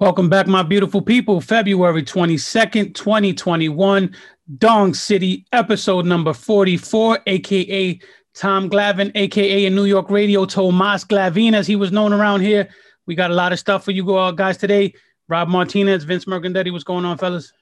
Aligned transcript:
Welcome 0.00 0.30
back, 0.30 0.46
my 0.46 0.62
beautiful 0.62 1.02
people. 1.02 1.42
February 1.42 2.02
22nd, 2.02 2.94
2021, 2.94 4.16
Dong 4.56 4.94
City, 4.94 5.44
episode 5.52 6.06
number 6.06 6.32
44, 6.32 7.18
aka 7.26 8.00
Tom 8.32 8.70
Glavine, 8.70 9.12
aka 9.14 9.66
in 9.66 9.74
New 9.74 9.84
York 9.84 10.08
radio, 10.08 10.46
Tomas 10.46 11.04
Glavine, 11.04 11.52
as 11.52 11.66
he 11.66 11.76
was 11.76 11.92
known 11.92 12.14
around 12.14 12.40
here. 12.40 12.70
We 13.04 13.14
got 13.14 13.30
a 13.30 13.34
lot 13.34 13.52
of 13.52 13.58
stuff 13.58 13.84
for 13.84 13.90
you 13.90 14.02
guys 14.36 14.56
today. 14.56 14.94
Rob 15.28 15.48
Martinez, 15.48 16.04
Vince 16.04 16.24
Mercandetti, 16.24 16.72
what's 16.72 16.82
going 16.82 17.04
on, 17.04 17.18
fellas? 17.18 17.52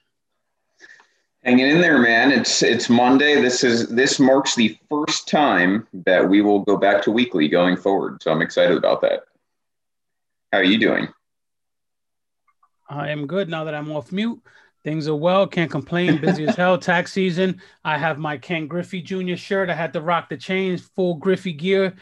Hanging 1.43 1.67
in 1.67 1.81
there, 1.81 1.99
man. 1.99 2.31
It's 2.31 2.63
it's 2.63 2.89
Monday. 2.89 3.41
This 3.41 3.65
is 3.65 3.89
this 3.89 4.21
marks 4.21 4.55
the 4.55 4.79
first 4.89 5.27
time 5.27 5.89
that 6.07 6.29
we 6.29 6.41
will 6.43 6.61
go 6.61 6.77
back 6.77 7.03
to 7.03 7.11
weekly 7.11 7.49
going 7.49 7.77
forward. 7.77 8.23
So 8.23 8.31
I'm 8.31 8.43
excited 8.43 8.77
about 8.77 9.01
that. 9.01 9.25
How 10.53 10.59
are 10.59 10.65
you 10.65 10.79
doing? 10.79 11.09
I 12.89 13.11
am 13.11 13.27
good 13.27 13.49
now 13.49 13.65
that 13.65 13.75
I'm 13.75 13.91
off 13.91 14.13
mute. 14.13 14.41
Things 14.85 15.09
are 15.09 15.15
well. 15.15 15.47
Can't 15.47 15.71
complain. 15.71 16.19
Busy 16.21 16.47
as 16.47 16.57
hell. 16.57 16.79
Tax 16.79 17.13
season. 17.13 17.61
I 17.85 17.99
have 17.99 18.19
my 18.19 18.39
Ken 18.39 18.67
Griffey 18.67 19.03
Jr. 19.03 19.37
shirt. 19.37 19.69
I 19.69 19.75
had 19.75 19.93
to 19.93 20.01
rock 20.01 20.29
the 20.29 20.37
chains, 20.37 20.83
full 20.95 21.15
Griffey 21.17 21.53
gear, 21.53 21.95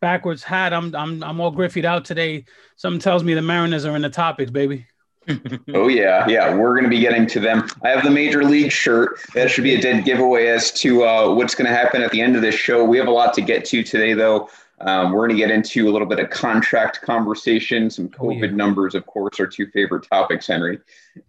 backwards 0.00 0.42
hat. 0.42 0.72
I'm 0.72 0.94
I'm 0.94 1.22
I'm 1.22 1.40
all 1.40 1.52
Griffied 1.52 1.84
out 1.84 2.04
today. 2.04 2.44
Something 2.76 3.00
tells 3.00 3.22
me 3.22 3.34
the 3.34 3.42
Mariners 3.42 3.84
are 3.84 3.96
in 3.96 4.02
the 4.02 4.10
topics, 4.10 4.50
baby. 4.50 4.86
oh 5.74 5.88
yeah, 5.88 6.26
yeah. 6.28 6.54
We're 6.54 6.76
gonna 6.76 6.88
be 6.88 7.00
getting 7.00 7.26
to 7.28 7.40
them. 7.40 7.66
I 7.82 7.88
have 7.88 8.04
the 8.04 8.10
major 8.10 8.44
league 8.44 8.72
shirt. 8.72 9.20
That 9.34 9.50
should 9.50 9.64
be 9.64 9.74
a 9.74 9.80
dead 9.80 10.04
giveaway 10.04 10.48
as 10.48 10.70
to 10.72 11.04
uh, 11.04 11.34
what's 11.34 11.54
gonna 11.54 11.70
happen 11.70 12.02
at 12.02 12.10
the 12.10 12.20
end 12.20 12.36
of 12.36 12.42
this 12.42 12.54
show. 12.54 12.84
We 12.84 12.98
have 12.98 13.06
a 13.06 13.12
lot 13.12 13.32
to 13.34 13.40
get 13.40 13.64
to 13.66 13.82
today, 13.82 14.12
though. 14.12 14.50
Um, 14.80 15.12
we're 15.12 15.28
going 15.28 15.38
to 15.38 15.46
get 15.46 15.50
into 15.50 15.88
a 15.88 15.92
little 15.92 16.06
bit 16.06 16.18
of 16.18 16.30
contract 16.30 17.00
conversation, 17.02 17.90
some 17.90 18.08
COVID 18.08 18.42
oh, 18.42 18.46
yeah. 18.46 18.50
numbers, 18.50 18.94
of 18.94 19.06
course, 19.06 19.38
our 19.38 19.46
two 19.46 19.66
favorite 19.68 20.06
topics, 20.10 20.48
Henry, 20.48 20.80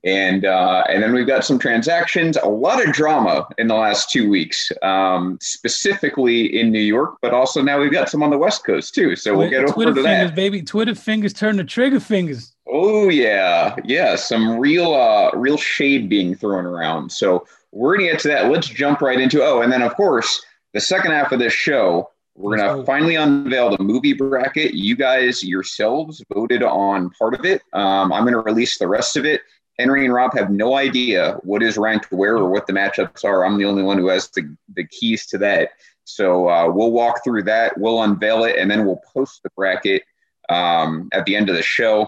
and 0.03 0.45
uh, 0.45 0.83
and 0.89 1.03
then 1.03 1.13
we've 1.13 1.27
got 1.27 1.45
some 1.45 1.59
transactions, 1.59 2.37
a 2.37 2.47
lot 2.47 2.85
of 2.85 2.91
drama 2.91 3.47
in 3.59 3.67
the 3.67 3.75
last 3.75 4.09
two 4.09 4.29
weeks, 4.29 4.71
um, 4.81 5.37
specifically 5.41 6.59
in 6.59 6.71
New 6.71 6.79
York, 6.79 7.17
but 7.21 7.33
also 7.33 7.61
now 7.61 7.79
we've 7.79 7.91
got 7.91 8.09
some 8.09 8.23
on 8.23 8.31
the 8.31 8.37
West 8.37 8.65
Coast 8.65 8.95
too. 8.95 9.15
So 9.15 9.37
we'll 9.37 9.49
get 9.49 9.67
Twitter 9.67 9.91
over 9.91 10.01
to 10.01 10.07
fingers, 10.07 10.31
that. 10.31 10.35
baby. 10.35 10.63
Twitter 10.63 10.95
fingers 10.95 11.33
turn 11.33 11.57
to 11.57 11.63
trigger 11.63 11.99
fingers. 11.99 12.55
Oh 12.67 13.09
yeah, 13.09 13.75
yeah. 13.83 14.15
Some 14.15 14.57
real, 14.57 14.95
uh, 14.95 15.29
real 15.35 15.57
shade 15.57 16.09
being 16.09 16.33
thrown 16.33 16.65
around. 16.65 17.11
So 17.11 17.45
we're 17.71 17.95
gonna 17.95 18.11
get 18.11 18.19
to 18.21 18.27
that. 18.29 18.49
Let's 18.49 18.67
jump 18.67 19.01
right 19.01 19.19
into. 19.19 19.43
Oh, 19.43 19.61
and 19.61 19.71
then 19.71 19.83
of 19.83 19.95
course 19.95 20.43
the 20.73 20.81
second 20.81 21.11
half 21.11 21.31
of 21.31 21.39
this 21.39 21.53
show 21.53 22.09
we're 22.35 22.57
going 22.57 22.79
to 22.79 22.85
finally 22.85 23.15
unveil 23.15 23.75
the 23.75 23.81
movie 23.81 24.13
bracket. 24.13 24.73
You 24.73 24.95
guys 24.95 25.43
yourselves 25.43 26.23
voted 26.33 26.63
on 26.63 27.09
part 27.11 27.33
of 27.33 27.45
it. 27.45 27.61
Um, 27.71 28.11
I'm 28.11 28.23
going 28.23 28.33
to 28.33 28.41
release 28.41 28.77
the 28.77 28.87
rest 28.87 29.15
of 29.15 29.25
it. 29.25 29.41
Henry 29.79 30.05
and 30.05 30.13
Rob 30.13 30.33
have 30.33 30.49
no 30.49 30.75
idea 30.75 31.37
what 31.43 31.63
is 31.63 31.77
ranked 31.77 32.11
where 32.11 32.35
or 32.35 32.49
what 32.49 32.67
the 32.67 32.73
matchups 32.73 33.23
are. 33.23 33.45
I'm 33.45 33.57
the 33.57 33.65
only 33.65 33.83
one 33.83 33.97
who 33.97 34.07
has 34.07 34.29
the, 34.29 34.55
the 34.73 34.85
keys 34.85 35.25
to 35.27 35.37
that. 35.39 35.71
So 36.03 36.49
uh, 36.49 36.69
we'll 36.69 36.91
walk 36.91 37.23
through 37.23 37.43
that, 37.43 37.77
we'll 37.77 38.03
unveil 38.03 38.43
it, 38.43 38.57
and 38.57 38.69
then 38.69 38.85
we'll 38.85 39.01
post 39.13 39.41
the 39.43 39.49
bracket 39.55 40.03
um, 40.49 41.09
at 41.13 41.25
the 41.25 41.35
end 41.35 41.49
of 41.49 41.55
the 41.55 41.63
show. 41.63 42.07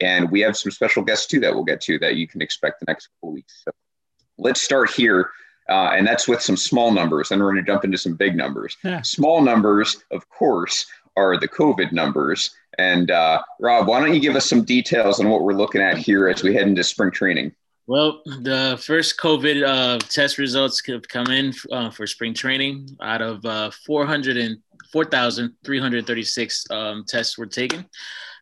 And 0.00 0.30
we 0.30 0.40
have 0.40 0.56
some 0.56 0.72
special 0.72 1.02
guests 1.02 1.26
too 1.26 1.40
that 1.40 1.54
we'll 1.54 1.64
get 1.64 1.80
to 1.82 1.98
that 2.00 2.16
you 2.16 2.26
can 2.26 2.42
expect 2.42 2.80
the 2.80 2.86
next 2.88 3.08
couple 3.08 3.32
weeks. 3.32 3.62
So 3.64 3.70
let's 4.36 4.60
start 4.60 4.90
here 4.90 5.30
uh, 5.68 5.90
and 5.94 6.06
that's 6.06 6.28
with 6.28 6.40
some 6.40 6.56
small 6.56 6.92
numbers. 6.92 7.30
And 7.30 7.40
we're 7.40 7.52
going 7.52 7.64
to 7.64 7.70
jump 7.70 7.84
into 7.84 7.98
some 7.98 8.14
big 8.14 8.36
numbers. 8.36 8.76
Yeah. 8.84 9.02
Small 9.02 9.42
numbers, 9.42 10.04
of 10.10 10.28
course, 10.28 10.86
are 11.16 11.38
the 11.38 11.48
COVID 11.48 11.92
numbers. 11.92 12.50
And 12.78 13.10
uh, 13.10 13.42
Rob, 13.58 13.88
why 13.88 14.00
don't 14.00 14.14
you 14.14 14.20
give 14.20 14.36
us 14.36 14.46
some 14.48 14.62
details 14.62 15.18
on 15.20 15.30
what 15.30 15.42
we're 15.42 15.54
looking 15.54 15.80
at 15.80 15.98
here 15.98 16.28
as 16.28 16.42
we 16.42 16.54
head 16.54 16.68
into 16.68 16.84
spring 16.84 17.10
training? 17.10 17.54
Well, 17.86 18.20
the 18.24 18.78
first 18.84 19.18
COVID 19.18 19.66
uh, 19.66 19.96
test 19.98 20.36
results 20.38 20.82
have 20.86 21.08
come 21.08 21.28
in 21.28 21.54
uh, 21.70 21.90
for 21.90 22.06
spring 22.06 22.34
training. 22.34 22.96
Out 23.00 23.22
of 23.22 23.42
uh, 23.46 23.70
404,336 23.86 26.70
um, 26.70 27.04
tests 27.06 27.38
were 27.38 27.46
taken 27.46 27.86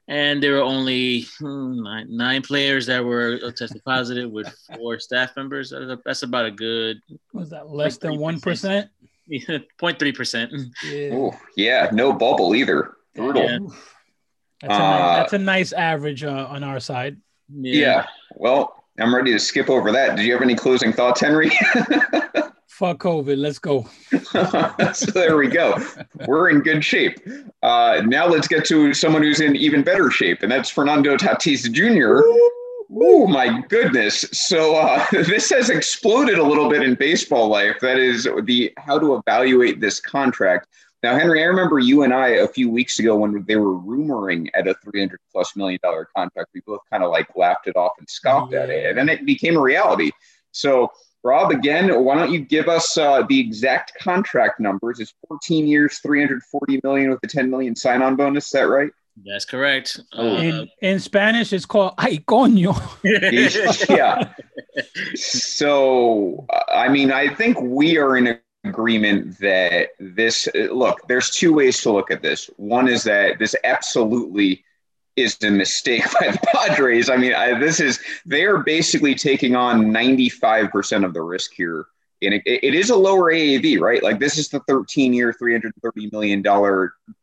and 0.08 0.42
there 0.42 0.52
were 0.52 0.62
only 0.62 1.22
hmm, 1.38 1.82
nine, 1.82 2.06
nine, 2.10 2.42
players 2.42 2.86
that 2.86 3.04
were 3.04 3.38
tested 3.52 3.82
positive 3.84 4.30
with 4.30 4.48
four 4.76 4.98
staff 4.98 5.34
members. 5.36 5.72
That's 6.04 6.22
about 6.22 6.46
a 6.46 6.50
good. 6.50 7.00
Was 7.32 7.50
that 7.50 7.70
less 7.70 7.96
than 7.98 8.18
one 8.18 8.40
percent? 8.40 8.90
Yeah, 9.26 9.40
0.3 9.80 10.14
percent. 10.14 10.52
Yeah. 10.84 11.30
yeah, 11.56 11.88
no 11.92 12.12
bubble 12.12 12.54
either. 12.54 12.94
Brutal. 13.14 13.42
Yeah. 13.42 13.58
That's, 14.60 14.74
a 14.74 14.78
nice, 14.78 15.16
that's 15.16 15.32
a 15.32 15.38
nice 15.38 15.72
average 15.72 16.24
uh, 16.24 16.46
on 16.48 16.64
our 16.64 16.80
side. 16.80 17.16
Yeah. 17.48 17.80
yeah. 17.80 18.06
Well, 18.34 18.84
I'm 18.98 19.14
ready 19.14 19.32
to 19.32 19.38
skip 19.38 19.68
over 19.68 19.92
that. 19.92 20.16
Did 20.16 20.26
you 20.26 20.32
have 20.32 20.42
any 20.42 20.54
closing 20.54 20.92
thoughts, 20.92 21.20
Henry? 21.20 21.50
Fuck 22.74 22.98
COVID. 22.98 23.36
Let's 23.36 23.60
go. 23.60 23.86
so 24.94 25.10
there 25.12 25.36
we 25.36 25.46
go. 25.46 25.78
We're 26.26 26.50
in 26.50 26.58
good 26.58 26.84
shape. 26.84 27.20
Uh, 27.62 28.02
now 28.04 28.26
let's 28.26 28.48
get 28.48 28.64
to 28.64 28.92
someone 28.92 29.22
who's 29.22 29.40
in 29.40 29.54
even 29.54 29.84
better 29.84 30.10
shape, 30.10 30.42
and 30.42 30.50
that's 30.50 30.70
Fernando 30.70 31.16
Tatis 31.16 31.70
Jr. 31.70 32.20
Oh 33.00 33.28
my 33.28 33.62
goodness! 33.68 34.24
So 34.32 34.74
uh, 34.74 35.06
this 35.12 35.50
has 35.50 35.70
exploded 35.70 36.40
a 36.40 36.42
little 36.42 36.68
bit 36.68 36.82
in 36.82 36.96
baseball 36.96 37.46
life. 37.46 37.76
That 37.80 37.98
is 37.98 38.26
the 38.42 38.72
how 38.76 38.98
to 38.98 39.14
evaluate 39.14 39.80
this 39.80 40.00
contract. 40.00 40.66
Now, 41.04 41.16
Henry, 41.16 41.44
I 41.44 41.46
remember 41.46 41.78
you 41.78 42.02
and 42.02 42.12
I 42.12 42.28
a 42.28 42.48
few 42.48 42.68
weeks 42.68 42.98
ago 42.98 43.14
when 43.14 43.44
they 43.46 43.54
were 43.54 43.78
rumoring 43.78 44.48
at 44.54 44.66
a 44.66 44.74
300 44.82 45.20
plus 45.30 45.54
million 45.54 45.78
dollar 45.80 46.08
contract, 46.16 46.50
we 46.52 46.60
both 46.66 46.80
kind 46.90 47.04
of 47.04 47.12
like 47.12 47.28
laughed 47.36 47.68
it 47.68 47.76
off 47.76 47.92
and 48.00 48.08
scoffed 48.10 48.52
yeah. 48.52 48.62
at 48.62 48.70
it, 48.70 48.86
and 48.88 48.98
then 48.98 49.08
it 49.08 49.24
became 49.24 49.56
a 49.56 49.60
reality. 49.60 50.10
So 50.50 50.90
Rob, 51.24 51.50
again, 51.50 52.04
why 52.04 52.16
don't 52.16 52.30
you 52.30 52.40
give 52.40 52.68
us 52.68 52.98
uh, 52.98 53.22
the 53.22 53.40
exact 53.40 53.94
contract 53.98 54.60
numbers? 54.60 55.00
It's 55.00 55.14
14 55.26 55.66
years, 55.66 55.98
340 56.00 56.80
million 56.84 57.10
with 57.10 57.20
a 57.22 57.26
10 57.26 57.50
million 57.50 57.74
sign-on 57.74 58.14
bonus. 58.14 58.46
Is 58.46 58.50
that 58.52 58.62
right? 58.62 58.90
That's 59.24 59.46
correct. 59.46 60.00
Uh, 60.16 60.22
in, 60.22 60.70
in 60.82 61.00
Spanish, 61.00 61.52
it's 61.52 61.66
called 61.66 61.94
"ay 61.98 62.18
coño." 62.26 62.74
yeah. 63.88 64.34
So, 65.14 66.46
I 66.68 66.88
mean, 66.88 67.12
I 67.12 67.32
think 67.32 67.60
we 67.60 67.96
are 67.96 68.16
in 68.16 68.38
agreement 68.64 69.38
that 69.38 69.90
this. 70.00 70.48
Look, 70.54 71.06
there's 71.06 71.30
two 71.30 71.54
ways 71.54 71.80
to 71.82 71.92
look 71.92 72.10
at 72.10 72.22
this. 72.22 72.50
One 72.56 72.88
is 72.88 73.04
that 73.04 73.38
this 73.38 73.54
absolutely 73.62 74.64
is 75.16 75.36
a 75.42 75.50
mistake 75.50 76.04
by 76.20 76.30
the 76.30 76.38
Padres. 76.52 77.08
I 77.08 77.16
mean, 77.16 77.34
I, 77.34 77.58
this 77.58 77.80
is 77.80 78.00
they're 78.24 78.58
basically 78.58 79.14
taking 79.14 79.56
on 79.56 79.86
95% 79.86 81.04
of 81.04 81.14
the 81.14 81.22
risk 81.22 81.52
here. 81.54 81.86
And 82.22 82.34
it, 82.34 82.42
it 82.46 82.74
is 82.74 82.90
a 82.90 82.96
lower 82.96 83.32
AAV, 83.32 83.80
right? 83.80 84.02
Like 84.02 84.18
this 84.18 84.38
is 84.38 84.48
the 84.48 84.60
13 84.60 85.12
year, 85.12 85.34
$330 85.40 86.12
million 86.12 86.42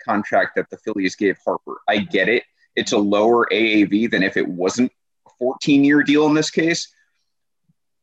contract 0.03 0.55
that 0.55 0.69
the 0.69 0.77
Phillies 0.77 1.15
gave 1.15 1.37
Harper. 1.43 1.77
I 1.87 1.97
get 1.99 2.29
it. 2.29 2.43
It's 2.75 2.91
a 2.91 2.97
lower 2.97 3.47
AAV 3.51 4.11
than 4.11 4.23
if 4.23 4.37
it 4.37 4.47
wasn't 4.47 4.91
a 5.27 5.31
14 5.39 5.83
year 5.83 6.03
deal 6.03 6.27
in 6.27 6.33
this 6.33 6.51
case. 6.51 6.93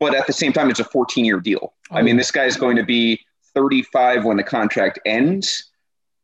But 0.00 0.15
at 0.15 0.26
the 0.26 0.32
same 0.32 0.53
time, 0.53 0.70
it's 0.70 0.81
a 0.81 0.84
14 0.84 1.25
year 1.25 1.41
deal. 1.41 1.75
I 1.91 2.03
mean, 2.03 2.16
oh. 2.16 2.19
this 2.19 2.31
guy 2.31 2.44
is 2.44 2.56
going 2.56 2.76
to 2.76 2.84
be 2.84 3.20
35 3.55 4.25
when 4.25 4.37
the 4.37 4.43
contract 4.43 4.99
ends 5.06 5.67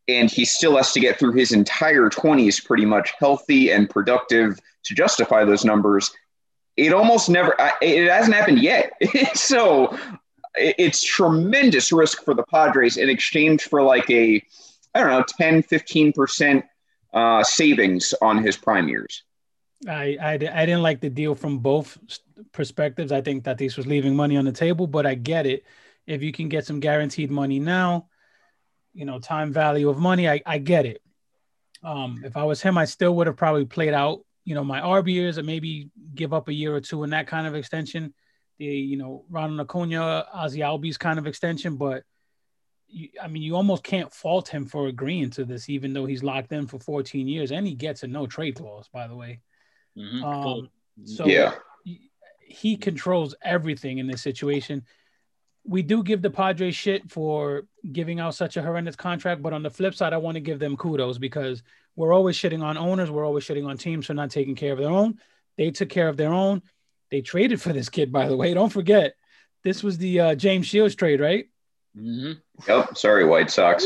and 0.08 0.30
he 0.30 0.44
still 0.44 0.76
has 0.76 0.92
to 0.92 1.00
get 1.00 1.18
through 1.18 1.32
his 1.32 1.52
entire 1.52 2.10
20s 2.10 2.64
pretty 2.64 2.84
much 2.84 3.12
healthy 3.18 3.70
and 3.70 3.88
productive 3.88 4.58
to 4.84 4.94
justify 4.94 5.44
those 5.44 5.64
numbers. 5.64 6.12
It 6.76 6.92
almost 6.92 7.30
never 7.30 7.54
it 7.80 8.10
hasn't 8.10 8.34
happened 8.34 8.60
yet. 8.60 8.92
So 9.34 9.96
it's 10.56 11.02
tremendous 11.02 11.92
risk 11.92 12.24
for 12.24 12.34
the 12.34 12.44
padres 12.44 12.96
in 12.96 13.08
exchange 13.08 13.64
for 13.64 13.82
like 13.82 14.08
a 14.08 14.40
i 14.94 15.00
don't 15.00 15.10
know 15.10 15.24
10 15.36 15.64
15% 15.64 16.62
uh, 17.12 17.44
savings 17.44 18.14
on 18.20 18.42
his 18.42 18.56
prime 18.56 18.88
years. 18.88 19.22
I, 19.88 20.16
I, 20.20 20.32
I 20.32 20.66
didn't 20.66 20.82
like 20.82 21.00
the 21.00 21.10
deal 21.10 21.36
from 21.36 21.58
both 21.58 21.96
perspectives. 22.50 23.12
I 23.12 23.20
think 23.20 23.44
that 23.44 23.56
this 23.56 23.76
was 23.76 23.86
leaving 23.86 24.16
money 24.16 24.36
on 24.36 24.44
the 24.44 24.52
table 24.52 24.86
but 24.86 25.06
i 25.06 25.14
get 25.14 25.46
it. 25.46 25.64
If 26.06 26.22
you 26.22 26.32
can 26.32 26.48
get 26.48 26.66
some 26.66 26.80
guaranteed 26.80 27.30
money 27.30 27.58
now 27.58 28.08
you 28.94 29.04
know, 29.04 29.18
time 29.18 29.52
value 29.52 29.88
of 29.88 29.98
money. 29.98 30.28
I, 30.28 30.40
I 30.46 30.58
get 30.58 30.86
it. 30.86 31.02
Um, 31.82 32.22
if 32.24 32.36
I 32.36 32.44
was 32.44 32.62
him, 32.62 32.78
I 32.78 32.86
still 32.86 33.14
would 33.16 33.26
have 33.26 33.36
probably 33.36 33.66
played 33.66 33.92
out, 33.92 34.20
you 34.44 34.54
know, 34.54 34.64
my 34.64 34.80
ARB 34.80 35.12
years 35.12 35.36
and 35.36 35.46
maybe 35.46 35.90
give 36.14 36.32
up 36.32 36.48
a 36.48 36.54
year 36.54 36.74
or 36.74 36.80
two 36.80 37.02
in 37.04 37.10
that 37.10 37.26
kind 37.26 37.46
of 37.46 37.54
extension. 37.54 38.14
The, 38.58 38.64
you 38.64 38.96
know, 38.96 39.24
Ronald 39.28 39.60
Acuna, 39.60 40.26
Ozzie 40.32 40.60
Albies 40.60 40.98
kind 40.98 41.18
of 41.18 41.26
extension. 41.26 41.76
But 41.76 42.04
you, 42.88 43.08
I 43.20 43.26
mean, 43.26 43.42
you 43.42 43.56
almost 43.56 43.82
can't 43.82 44.12
fault 44.12 44.48
him 44.48 44.64
for 44.64 44.86
agreeing 44.86 45.30
to 45.30 45.44
this, 45.44 45.68
even 45.68 45.92
though 45.92 46.06
he's 46.06 46.22
locked 46.22 46.52
in 46.52 46.66
for 46.66 46.78
14 46.78 47.28
years 47.28 47.52
and 47.52 47.66
he 47.66 47.74
gets 47.74 48.02
a 48.02 48.06
no 48.06 48.26
trade 48.26 48.54
clause, 48.54 48.88
by 48.92 49.06
the 49.08 49.16
way. 49.16 49.40
Mm-hmm. 49.98 50.24
Um, 50.24 50.70
so 51.04 51.26
yeah, 51.26 51.54
he, 51.84 52.10
he 52.40 52.76
controls 52.76 53.34
everything 53.42 53.98
in 53.98 54.06
this 54.06 54.22
situation 54.22 54.84
we 55.66 55.82
do 55.82 56.02
give 56.02 56.22
the 56.22 56.30
Padres 56.30 56.74
shit 56.74 57.10
for 57.10 57.64
giving 57.90 58.20
out 58.20 58.34
such 58.34 58.56
a 58.56 58.62
horrendous 58.62 58.96
contract, 58.96 59.42
but 59.42 59.52
on 59.52 59.62
the 59.62 59.70
flip 59.70 59.94
side, 59.94 60.12
I 60.12 60.18
want 60.18 60.36
to 60.36 60.40
give 60.40 60.58
them 60.58 60.76
kudos 60.76 61.18
because 61.18 61.62
we're 61.96 62.12
always 62.12 62.36
shitting 62.36 62.62
on 62.62 62.76
owners, 62.76 63.10
we're 63.10 63.24
always 63.24 63.44
shitting 63.44 63.66
on 63.66 63.78
teams 63.78 64.06
for 64.06 64.14
not 64.14 64.30
taking 64.30 64.54
care 64.54 64.72
of 64.72 64.78
their 64.78 64.90
own. 64.90 65.18
They 65.56 65.70
took 65.70 65.88
care 65.88 66.08
of 66.08 66.16
their 66.16 66.32
own. 66.32 66.62
They 67.10 67.22
traded 67.22 67.62
for 67.62 67.72
this 67.72 67.88
kid, 67.88 68.12
by 68.12 68.28
the 68.28 68.36
way. 68.36 68.52
Don't 68.52 68.72
forget, 68.72 69.14
this 69.62 69.82
was 69.82 69.98
the 69.98 70.20
uh, 70.20 70.34
James 70.34 70.66
Shields 70.66 70.94
trade, 70.94 71.20
right? 71.20 71.46
Mm-hmm. 71.96 72.32
Yep. 72.68 72.96
Sorry, 72.96 73.24
White 73.24 73.50
Sox. 73.50 73.84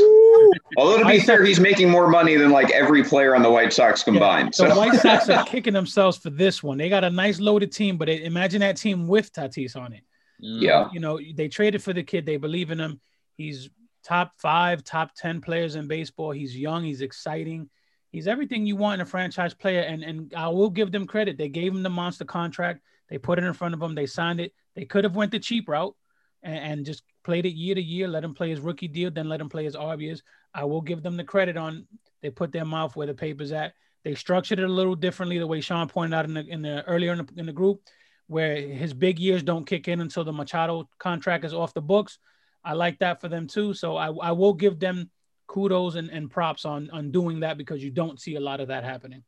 Although 0.78 0.98
to 0.98 1.04
be 1.04 1.20
fair, 1.20 1.44
he's 1.44 1.60
making 1.60 1.90
more 1.90 2.08
money 2.08 2.36
than 2.36 2.50
like 2.50 2.70
every 2.70 3.04
player 3.04 3.36
on 3.36 3.42
the 3.42 3.50
White 3.50 3.72
Sox 3.72 4.02
combined. 4.02 4.54
Yeah. 4.58 4.68
So 4.70 4.76
White 4.76 4.98
Sox 4.98 5.28
are 5.28 5.44
kicking 5.46 5.74
themselves 5.74 6.16
for 6.16 6.30
this 6.30 6.62
one. 6.62 6.78
They 6.78 6.88
got 6.88 7.04
a 7.04 7.10
nice 7.10 7.38
loaded 7.38 7.70
team, 7.70 7.98
but 7.98 8.08
imagine 8.08 8.60
that 8.60 8.78
team 8.78 9.06
with 9.06 9.32
Tatis 9.32 9.76
on 9.76 9.92
it. 9.92 10.04
Yeah. 10.38 10.82
Um, 10.82 10.90
you 10.92 11.00
know, 11.00 11.20
they 11.34 11.48
traded 11.48 11.82
for 11.82 11.92
the 11.92 12.02
kid. 12.02 12.26
They 12.26 12.36
believe 12.36 12.70
in 12.70 12.80
him. 12.80 13.00
He's 13.36 13.68
top 14.04 14.32
five, 14.38 14.84
top 14.84 15.14
10 15.14 15.40
players 15.40 15.74
in 15.74 15.88
baseball. 15.88 16.30
He's 16.30 16.56
young. 16.56 16.84
He's 16.84 17.00
exciting. 17.00 17.68
He's 18.10 18.26
everything 18.26 18.66
you 18.66 18.76
want 18.76 18.94
in 18.94 19.00
a 19.00 19.06
franchise 19.06 19.54
player. 19.54 19.80
And, 19.80 20.02
and 20.02 20.34
I 20.34 20.48
will 20.48 20.70
give 20.70 20.92
them 20.92 21.06
credit. 21.06 21.36
They 21.36 21.48
gave 21.48 21.72
him 21.72 21.82
the 21.82 21.90
monster 21.90 22.24
contract. 22.24 22.80
They 23.08 23.18
put 23.18 23.38
it 23.38 23.44
in 23.44 23.52
front 23.52 23.74
of 23.74 23.82
him. 23.82 23.94
They 23.94 24.06
signed 24.06 24.40
it. 24.40 24.52
They 24.74 24.84
could 24.84 25.04
have 25.04 25.16
went 25.16 25.32
the 25.32 25.38
cheap 25.38 25.68
route 25.68 25.94
and, 26.42 26.56
and 26.56 26.86
just 26.86 27.02
played 27.24 27.46
it 27.46 27.54
year 27.54 27.74
to 27.74 27.82
year, 27.82 28.08
let 28.08 28.24
him 28.24 28.34
play 28.34 28.50
his 28.50 28.60
rookie 28.60 28.88
deal, 28.88 29.10
then 29.10 29.28
let 29.28 29.40
him 29.40 29.48
play 29.48 29.64
his 29.64 29.76
ARBs. 29.76 30.22
I 30.54 30.64
will 30.64 30.80
give 30.80 31.02
them 31.02 31.16
the 31.16 31.24
credit 31.24 31.56
on 31.56 31.86
they 32.22 32.30
put 32.30 32.52
their 32.52 32.64
mouth 32.64 32.96
where 32.96 33.06
the 33.06 33.14
paper's 33.14 33.52
at. 33.52 33.74
They 34.04 34.14
structured 34.14 34.58
it 34.58 34.64
a 34.64 34.72
little 34.72 34.94
differently, 34.94 35.38
the 35.38 35.46
way 35.46 35.60
Sean 35.60 35.88
pointed 35.88 36.14
out 36.14 36.24
in 36.24 36.34
the, 36.34 36.46
in 36.46 36.62
the 36.62 36.84
earlier 36.84 37.12
in 37.12 37.18
the, 37.18 37.28
in 37.36 37.46
the 37.46 37.52
group, 37.52 37.82
where 38.28 38.56
his 38.56 38.94
big 38.94 39.18
years 39.18 39.42
don't 39.42 39.66
kick 39.66 39.88
in 39.88 40.00
until 40.00 40.24
the 40.24 40.32
Machado 40.32 40.88
contract 40.98 41.44
is 41.44 41.52
off 41.52 41.74
the 41.74 41.80
books. 41.80 42.18
I 42.64 42.74
like 42.74 42.98
that 43.00 43.20
for 43.20 43.28
them 43.28 43.46
too. 43.46 43.74
So 43.74 43.96
I, 43.96 44.12
I 44.12 44.32
will 44.32 44.54
give 44.54 44.78
them 44.78 45.10
kudos 45.46 45.96
and, 45.96 46.10
and 46.10 46.30
props 46.30 46.64
on 46.64 46.90
on 46.90 47.10
doing 47.10 47.40
that 47.40 47.56
because 47.56 47.82
you 47.82 47.90
don't 47.90 48.20
see 48.20 48.36
a 48.36 48.40
lot 48.40 48.60
of 48.60 48.68
that 48.68 48.84
happening. 48.84 49.24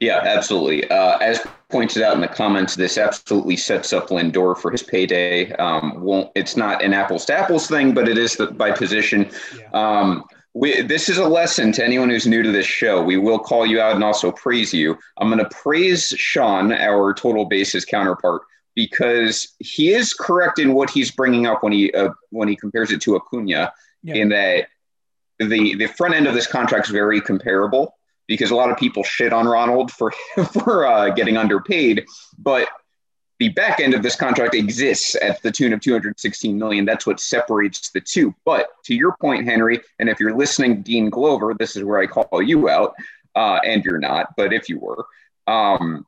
Yeah, 0.00 0.20
absolutely. 0.24 0.88
Uh, 0.90 1.18
as 1.18 1.46
pointed 1.70 2.02
out 2.02 2.14
in 2.14 2.20
the 2.20 2.28
comments, 2.28 2.74
this 2.74 2.98
absolutely 2.98 3.56
sets 3.56 3.92
up 3.92 4.08
Lindor 4.08 4.56
for 4.56 4.70
his 4.70 4.82
payday. 4.82 5.52
Um, 5.52 6.00
won't 6.00 6.30
it's 6.34 6.56
not 6.56 6.82
an 6.82 6.92
apples 6.92 7.24
to 7.26 7.34
apples 7.34 7.66
thing, 7.66 7.94
but 7.94 8.08
it 8.08 8.18
is 8.18 8.34
the, 8.34 8.48
by 8.48 8.72
position. 8.72 9.30
Yeah. 9.56 9.68
Um, 9.72 10.24
we, 10.54 10.82
this 10.82 11.08
is 11.08 11.18
a 11.18 11.26
lesson 11.26 11.72
to 11.72 11.84
anyone 11.84 12.10
who's 12.10 12.26
new 12.26 12.42
to 12.42 12.52
this 12.52 12.66
show. 12.66 13.02
We 13.02 13.16
will 13.16 13.40
call 13.40 13.66
you 13.66 13.80
out 13.80 13.94
and 13.96 14.04
also 14.04 14.30
praise 14.30 14.72
you. 14.72 14.96
I'm 15.18 15.28
going 15.28 15.42
to 15.42 15.50
praise 15.50 16.08
Sean, 16.16 16.72
our 16.72 17.12
total 17.12 17.44
bases 17.46 17.84
counterpart, 17.84 18.42
because 18.76 19.52
he 19.58 19.92
is 19.92 20.14
correct 20.14 20.58
in 20.60 20.74
what 20.74 20.90
he's 20.90 21.10
bringing 21.10 21.46
up 21.46 21.62
when 21.62 21.72
he 21.72 21.92
uh, 21.92 22.10
when 22.30 22.48
he 22.48 22.56
compares 22.56 22.92
it 22.92 23.00
to 23.02 23.16
Acuna, 23.16 23.72
Yeah. 24.02 24.14
in 24.14 24.28
that 24.30 24.68
the 25.40 25.74
the 25.74 25.86
front 25.88 26.14
end 26.14 26.26
of 26.28 26.34
this 26.34 26.46
contract 26.46 26.86
is 26.86 26.92
very 26.92 27.20
comparable 27.20 27.96
because 28.28 28.50
a 28.50 28.54
lot 28.56 28.70
of 28.70 28.76
people 28.78 29.02
shit 29.02 29.32
on 29.32 29.46
Ronald 29.46 29.90
for 29.90 30.12
for 30.52 30.86
uh, 30.86 31.10
getting 31.10 31.36
underpaid, 31.36 32.04
but 32.38 32.68
the 33.38 33.48
back 33.50 33.80
end 33.80 33.94
of 33.94 34.02
this 34.02 34.16
contract 34.16 34.54
exists 34.54 35.16
at 35.20 35.42
the 35.42 35.50
tune 35.50 35.72
of 35.72 35.80
216 35.80 36.58
million. 36.58 36.84
That's 36.84 37.06
what 37.06 37.20
separates 37.20 37.90
the 37.90 38.00
two. 38.00 38.34
But 38.44 38.68
to 38.84 38.94
your 38.94 39.16
point, 39.20 39.44
Henry, 39.46 39.80
and 39.98 40.08
if 40.08 40.20
you're 40.20 40.36
listening, 40.36 40.82
Dean 40.82 41.10
Glover, 41.10 41.54
this 41.58 41.76
is 41.76 41.82
where 41.82 41.98
I 41.98 42.06
call 42.06 42.42
you 42.42 42.68
out, 42.68 42.94
uh, 43.34 43.58
and 43.64 43.84
you're 43.84 43.98
not, 43.98 44.36
but 44.36 44.52
if 44.52 44.68
you 44.68 44.78
were, 44.78 45.04
um, 45.46 46.06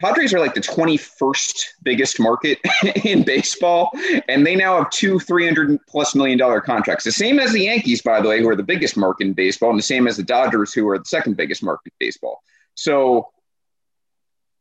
Padres 0.00 0.32
are 0.32 0.40
like 0.40 0.54
the 0.54 0.60
21st 0.60 1.62
biggest 1.82 2.18
market 2.18 2.58
in 3.04 3.22
baseball, 3.22 3.90
and 4.28 4.46
they 4.46 4.56
now 4.56 4.78
have 4.78 4.90
two 4.90 5.20
300 5.20 5.78
plus 5.86 6.14
million 6.14 6.38
dollar 6.38 6.60
contracts. 6.60 7.04
The 7.04 7.12
same 7.12 7.38
as 7.38 7.52
the 7.52 7.64
Yankees, 7.64 8.00
by 8.00 8.22
the 8.22 8.28
way, 8.28 8.40
who 8.40 8.48
are 8.48 8.56
the 8.56 8.62
biggest 8.62 8.96
market 8.96 9.26
in 9.26 9.34
baseball, 9.34 9.70
and 9.70 9.78
the 9.78 9.82
same 9.82 10.06
as 10.06 10.16
the 10.16 10.22
Dodgers, 10.22 10.72
who 10.72 10.88
are 10.88 10.98
the 10.98 11.04
second 11.04 11.36
biggest 11.36 11.62
market 11.62 11.92
in 11.92 12.06
baseball. 12.06 12.42
So 12.76 13.28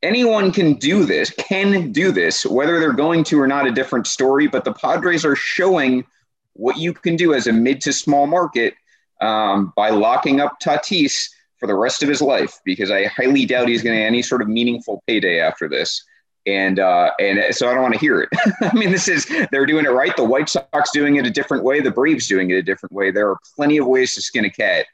anyone 0.01 0.51
can 0.51 0.75
do 0.75 1.06
this, 1.06 1.30
can 1.31 1.92
do 1.92 2.12
this, 2.12 2.46
whether 2.46 2.80
they're 2.80 2.94
going 2.94 3.24
to 3.25 3.40
or 3.40 3.48
not, 3.48 3.68
a 3.68 3.72
different 3.72 4.07
story. 4.07 4.48
But 4.48 4.63
the 4.63 4.74
Padres 4.74 5.25
are 5.25 5.36
showing 5.36 6.06
what 6.54 6.78
you 6.78 6.94
can 6.94 7.16
do 7.16 7.34
as 7.34 7.48
a 7.48 7.54
mid 7.54 7.81
to 7.81 7.94
small 7.94 8.28
market 8.28 8.74
um, 9.22 9.74
by 9.75 9.90
locking 9.90 10.40
up 10.40 10.60
Tatis 10.60 11.30
for 11.57 11.68
the 11.68 11.75
rest 11.75 12.04
of 12.04 12.10
his 12.10 12.22
life, 12.22 12.60
because 12.63 12.90
I 12.90 13.06
highly 13.07 13.46
doubt 13.46 13.68
he's 13.68 13.84
going 13.84 13.98
to 13.98 14.04
any 14.04 14.22
sort 14.22 14.42
of 14.42 14.48
meaningful 14.48 15.04
payday 15.07 15.40
after 15.42 15.68
this. 15.68 16.04
And 16.48 16.80
uh, 16.80 17.12
and 17.19 17.54
so 17.54 17.69
I 17.69 17.74
don't 17.74 17.84
want 17.84 17.95
to 17.95 18.00
hear 18.00 18.22
it. 18.22 18.30
I 18.62 18.74
mean, 18.74 18.92
this 18.92 19.10
is 19.10 19.30
they're 19.52 19.66
doing 19.66 19.86
it 19.86 19.90
right. 19.90 20.16
The 20.16 20.24
White 20.24 20.48
Sox 20.48 20.90
doing 20.92 21.18
it 21.18 21.25
a 21.25 21.30
different 21.30 21.63
way. 21.63 21.81
The 21.81 21.92
Braves 21.92 22.28
doing 22.28 22.50
it 22.50 22.56
a 22.56 22.63
different 22.63 22.94
way. 22.94 23.12
There 23.12 23.30
are 23.30 23.38
plenty 23.56 23.78
of 23.78 23.86
ways 23.86 24.16
to 24.16 24.22
skin 24.22 24.45
a 24.45 24.50
cat, 24.50 24.88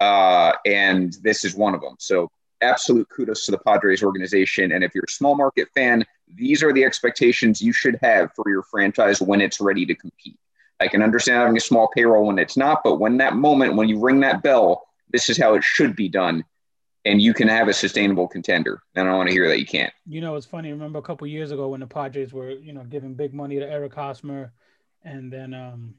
uh, 0.00 0.52
and 0.66 1.16
this 1.22 1.42
is 1.44 1.54
one 1.54 1.74
of 1.74 1.80
them. 1.80 1.96
So 1.98 2.30
absolute 2.62 3.08
kudos 3.08 3.44
to 3.46 3.52
the 3.52 3.58
Padres 3.58 4.02
organization. 4.02 4.72
And 4.72 4.84
if 4.84 4.94
you're 4.94 5.04
a 5.06 5.12
small 5.12 5.34
market 5.36 5.68
fan, 5.74 6.04
these 6.34 6.62
are 6.62 6.72
the 6.72 6.84
expectations 6.84 7.60
you 7.60 7.72
should 7.72 7.98
have 8.02 8.30
for 8.34 8.48
your 8.48 8.62
franchise 8.62 9.20
when 9.20 9.40
it's 9.40 9.60
ready 9.60 9.86
to 9.86 9.94
compete. 9.94 10.38
I 10.80 10.88
can 10.88 11.02
understand 11.02 11.38
having 11.38 11.56
a 11.56 11.60
small 11.60 11.88
payroll 11.94 12.26
when 12.26 12.38
it's 12.38 12.56
not, 12.56 12.80
but 12.82 12.98
when 12.98 13.18
that 13.18 13.34
moment, 13.34 13.76
when 13.76 13.88
you 13.88 14.00
ring 14.00 14.20
that 14.20 14.42
bell, 14.42 14.86
this 15.10 15.28
is 15.28 15.36
how 15.36 15.54
it 15.54 15.64
should 15.64 15.94
be 15.94 16.08
done. 16.08 16.44
And 17.04 17.20
you 17.20 17.32
can 17.32 17.48
have 17.48 17.68
a 17.68 17.72
sustainable 17.72 18.28
contender. 18.28 18.82
And 18.94 19.08
I 19.08 19.14
want 19.14 19.28
to 19.28 19.34
hear 19.34 19.48
that 19.48 19.58
you 19.58 19.66
can't. 19.66 19.92
You 20.06 20.20
know, 20.20 20.36
it's 20.36 20.46
funny. 20.46 20.70
Remember 20.70 20.98
a 20.98 21.02
couple 21.02 21.26
years 21.26 21.50
ago 21.50 21.68
when 21.68 21.80
the 21.80 21.86
Padres 21.86 22.32
were, 22.32 22.50
you 22.50 22.72
know, 22.74 22.84
giving 22.84 23.14
big 23.14 23.32
money 23.32 23.58
to 23.58 23.66
Eric 23.66 23.94
Hosmer, 23.94 24.52
and 25.02 25.32
then 25.32 25.54
um, 25.54 25.94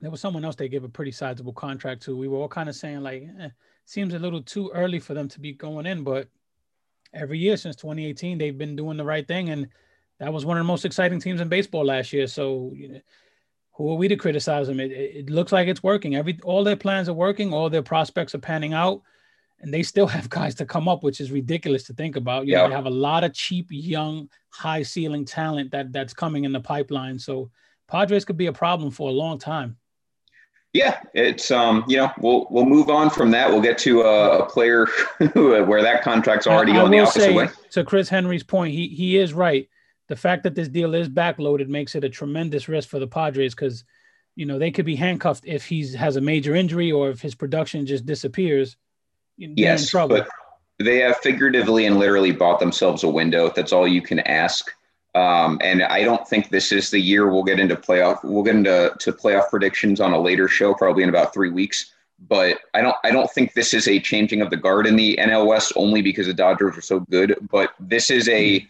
there 0.00 0.10
was 0.10 0.20
someone 0.20 0.44
else 0.44 0.54
they 0.54 0.68
gave 0.68 0.84
a 0.84 0.88
pretty 0.88 1.10
sizable 1.10 1.52
contract 1.52 2.02
to. 2.02 2.16
We 2.16 2.28
were 2.28 2.38
all 2.38 2.48
kind 2.48 2.68
of 2.68 2.76
saying 2.76 3.00
like, 3.00 3.28
eh, 3.40 3.48
seems 3.84 4.14
a 4.14 4.18
little 4.18 4.42
too 4.42 4.70
early 4.74 4.98
for 4.98 5.14
them 5.14 5.28
to 5.28 5.40
be 5.40 5.52
going 5.52 5.86
in, 5.86 6.04
but 6.04 6.28
every 7.12 7.38
year 7.38 7.56
since 7.56 7.76
2018, 7.76 8.38
they've 8.38 8.56
been 8.56 8.76
doing 8.76 8.96
the 8.96 9.04
right 9.04 9.26
thing, 9.26 9.50
and 9.50 9.68
that 10.18 10.32
was 10.32 10.44
one 10.44 10.56
of 10.56 10.64
the 10.64 10.68
most 10.68 10.84
exciting 10.84 11.20
teams 11.20 11.40
in 11.40 11.48
baseball 11.48 11.84
last 11.84 12.12
year. 12.12 12.26
So, 12.26 12.72
you 12.74 12.88
know, 12.88 13.00
who 13.72 13.90
are 13.90 13.96
we 13.96 14.08
to 14.08 14.16
criticize 14.16 14.66
them? 14.66 14.80
It, 14.80 14.92
it, 14.92 15.30
looks 15.30 15.52
like 15.52 15.66
it's 15.66 15.82
working. 15.82 16.14
Every 16.14 16.38
all 16.44 16.62
their 16.62 16.76
plans 16.76 17.08
are 17.08 17.14
working. 17.14 17.52
All 17.52 17.70
their 17.70 17.82
prospects 17.82 18.34
are 18.34 18.38
panning 18.38 18.74
out, 18.74 19.02
and 19.60 19.72
they 19.72 19.82
still 19.82 20.06
have 20.16 20.28
guys 20.28 20.54
to 20.56 20.66
come 20.66 20.88
up, 20.88 21.02
which 21.02 21.20
is 21.20 21.32
ridiculous 21.32 21.84
to 21.84 21.94
think 21.94 22.16
about. 22.16 22.46
You 22.46 22.56
know, 22.56 22.68
they 22.68 22.74
have 22.74 22.86
a 22.86 22.90
lot 22.90 23.24
of 23.24 23.32
cheap, 23.32 23.68
young, 23.70 24.28
high 24.50 24.82
ceiling 24.82 25.24
talent 25.24 25.70
that 25.70 25.92
that's 25.92 26.12
coming 26.12 26.44
in 26.44 26.52
the 26.52 26.60
pipeline. 26.60 27.18
So, 27.18 27.50
Padres 27.88 28.24
could 28.24 28.36
be 28.36 28.46
a 28.46 28.52
problem 28.52 28.90
for 28.90 29.08
a 29.08 29.12
long 29.12 29.38
time. 29.38 29.76
Yeah, 30.72 31.00
it's 31.14 31.50
um, 31.50 31.84
you 31.88 31.96
know, 31.96 32.12
we'll 32.18 32.46
we'll 32.50 32.64
move 32.64 32.90
on 32.90 33.10
from 33.10 33.32
that. 33.32 33.50
We'll 33.50 33.60
get 33.60 33.76
to 33.78 34.02
a, 34.02 34.38
a 34.40 34.46
player 34.48 34.86
where 35.34 35.82
that 35.82 36.02
contract's 36.02 36.46
already 36.46 36.72
I- 36.72 36.84
I 36.84 36.88
the 36.88 37.00
opposite 37.00 37.22
say, 37.22 37.34
way. 37.34 37.48
To 37.72 37.84
Chris 37.84 38.08
Henry's 38.08 38.44
point, 38.44 38.72
he 38.72 38.88
he 38.88 39.16
is 39.16 39.32
right. 39.32 39.68
The 40.08 40.16
fact 40.16 40.42
that 40.44 40.54
this 40.54 40.68
deal 40.68 40.94
is 40.94 41.08
backloaded 41.08 41.68
makes 41.68 41.94
it 41.94 42.04
a 42.04 42.08
tremendous 42.08 42.68
risk 42.68 42.88
for 42.88 42.98
the 42.98 43.06
Padres 43.06 43.54
because, 43.54 43.84
you 44.34 44.44
know, 44.44 44.58
they 44.58 44.72
could 44.72 44.84
be 44.84 44.96
handcuffed 44.96 45.44
if 45.46 45.64
he 45.64 45.86
has 45.94 46.16
a 46.16 46.20
major 46.20 46.54
injury 46.56 46.90
or 46.90 47.10
if 47.10 47.20
his 47.20 47.36
production 47.36 47.86
just 47.86 48.06
disappears. 48.06 48.76
Yes, 49.36 49.88
trouble. 49.88 50.18
but 50.18 50.28
they 50.80 50.98
have 50.98 51.16
figuratively 51.18 51.86
and 51.86 51.98
literally 51.98 52.32
bought 52.32 52.58
themselves 52.58 53.04
a 53.04 53.08
window. 53.08 53.52
That's 53.54 53.72
all 53.72 53.86
you 53.86 54.02
can 54.02 54.18
ask. 54.20 54.72
Um, 55.14 55.58
and 55.62 55.82
I 55.82 56.04
don't 56.04 56.26
think 56.26 56.50
this 56.50 56.70
is 56.70 56.90
the 56.90 57.00
year 57.00 57.30
we'll 57.30 57.42
get 57.42 57.58
into 57.58 57.74
playoff. 57.74 58.22
We'll 58.22 58.44
get 58.44 58.54
into 58.54 58.94
to 58.98 59.12
playoff 59.12 59.50
predictions 59.50 60.00
on 60.00 60.12
a 60.12 60.20
later 60.20 60.46
show, 60.46 60.72
probably 60.74 61.02
in 61.02 61.08
about 61.08 61.34
three 61.34 61.50
weeks. 61.50 61.92
But 62.28 62.58
I 62.74 62.82
don't. 62.82 62.96
I 63.02 63.10
don't 63.10 63.30
think 63.30 63.54
this 63.54 63.74
is 63.74 63.88
a 63.88 63.98
changing 63.98 64.42
of 64.42 64.50
the 64.50 64.56
guard 64.56 64.86
in 64.86 64.94
the 64.94 65.16
NL 65.16 65.46
West 65.46 65.72
only 65.74 66.02
because 66.02 66.26
the 66.26 66.34
Dodgers 66.34 66.76
are 66.76 66.82
so 66.82 67.00
good. 67.10 67.36
But 67.50 67.70
this 67.80 68.10
is 68.10 68.28
a. 68.28 68.66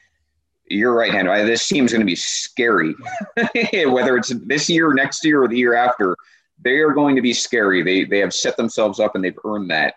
You're 0.67 0.95
right, 0.95 1.13
Henry. 1.13 1.45
This 1.45 1.69
team's 1.69 1.91
going 1.91 2.01
to 2.01 2.07
be 2.07 2.15
scary, 2.15 2.95
whether 3.87 4.17
it's 4.17 4.33
this 4.47 4.71
year, 4.71 4.95
next 4.95 5.25
year, 5.25 5.43
or 5.43 5.49
the 5.49 5.59
year 5.59 5.75
after. 5.75 6.17
They 6.63 6.77
are 6.77 6.93
going 6.93 7.17
to 7.17 7.23
be 7.23 7.33
scary. 7.33 7.83
They 7.83 8.05
they 8.05 8.21
have 8.21 8.33
set 8.33 8.57
themselves 8.57 9.01
up 9.01 9.15
and 9.15 9.25
they've 9.25 9.39
earned 9.45 9.71
that. 9.71 9.95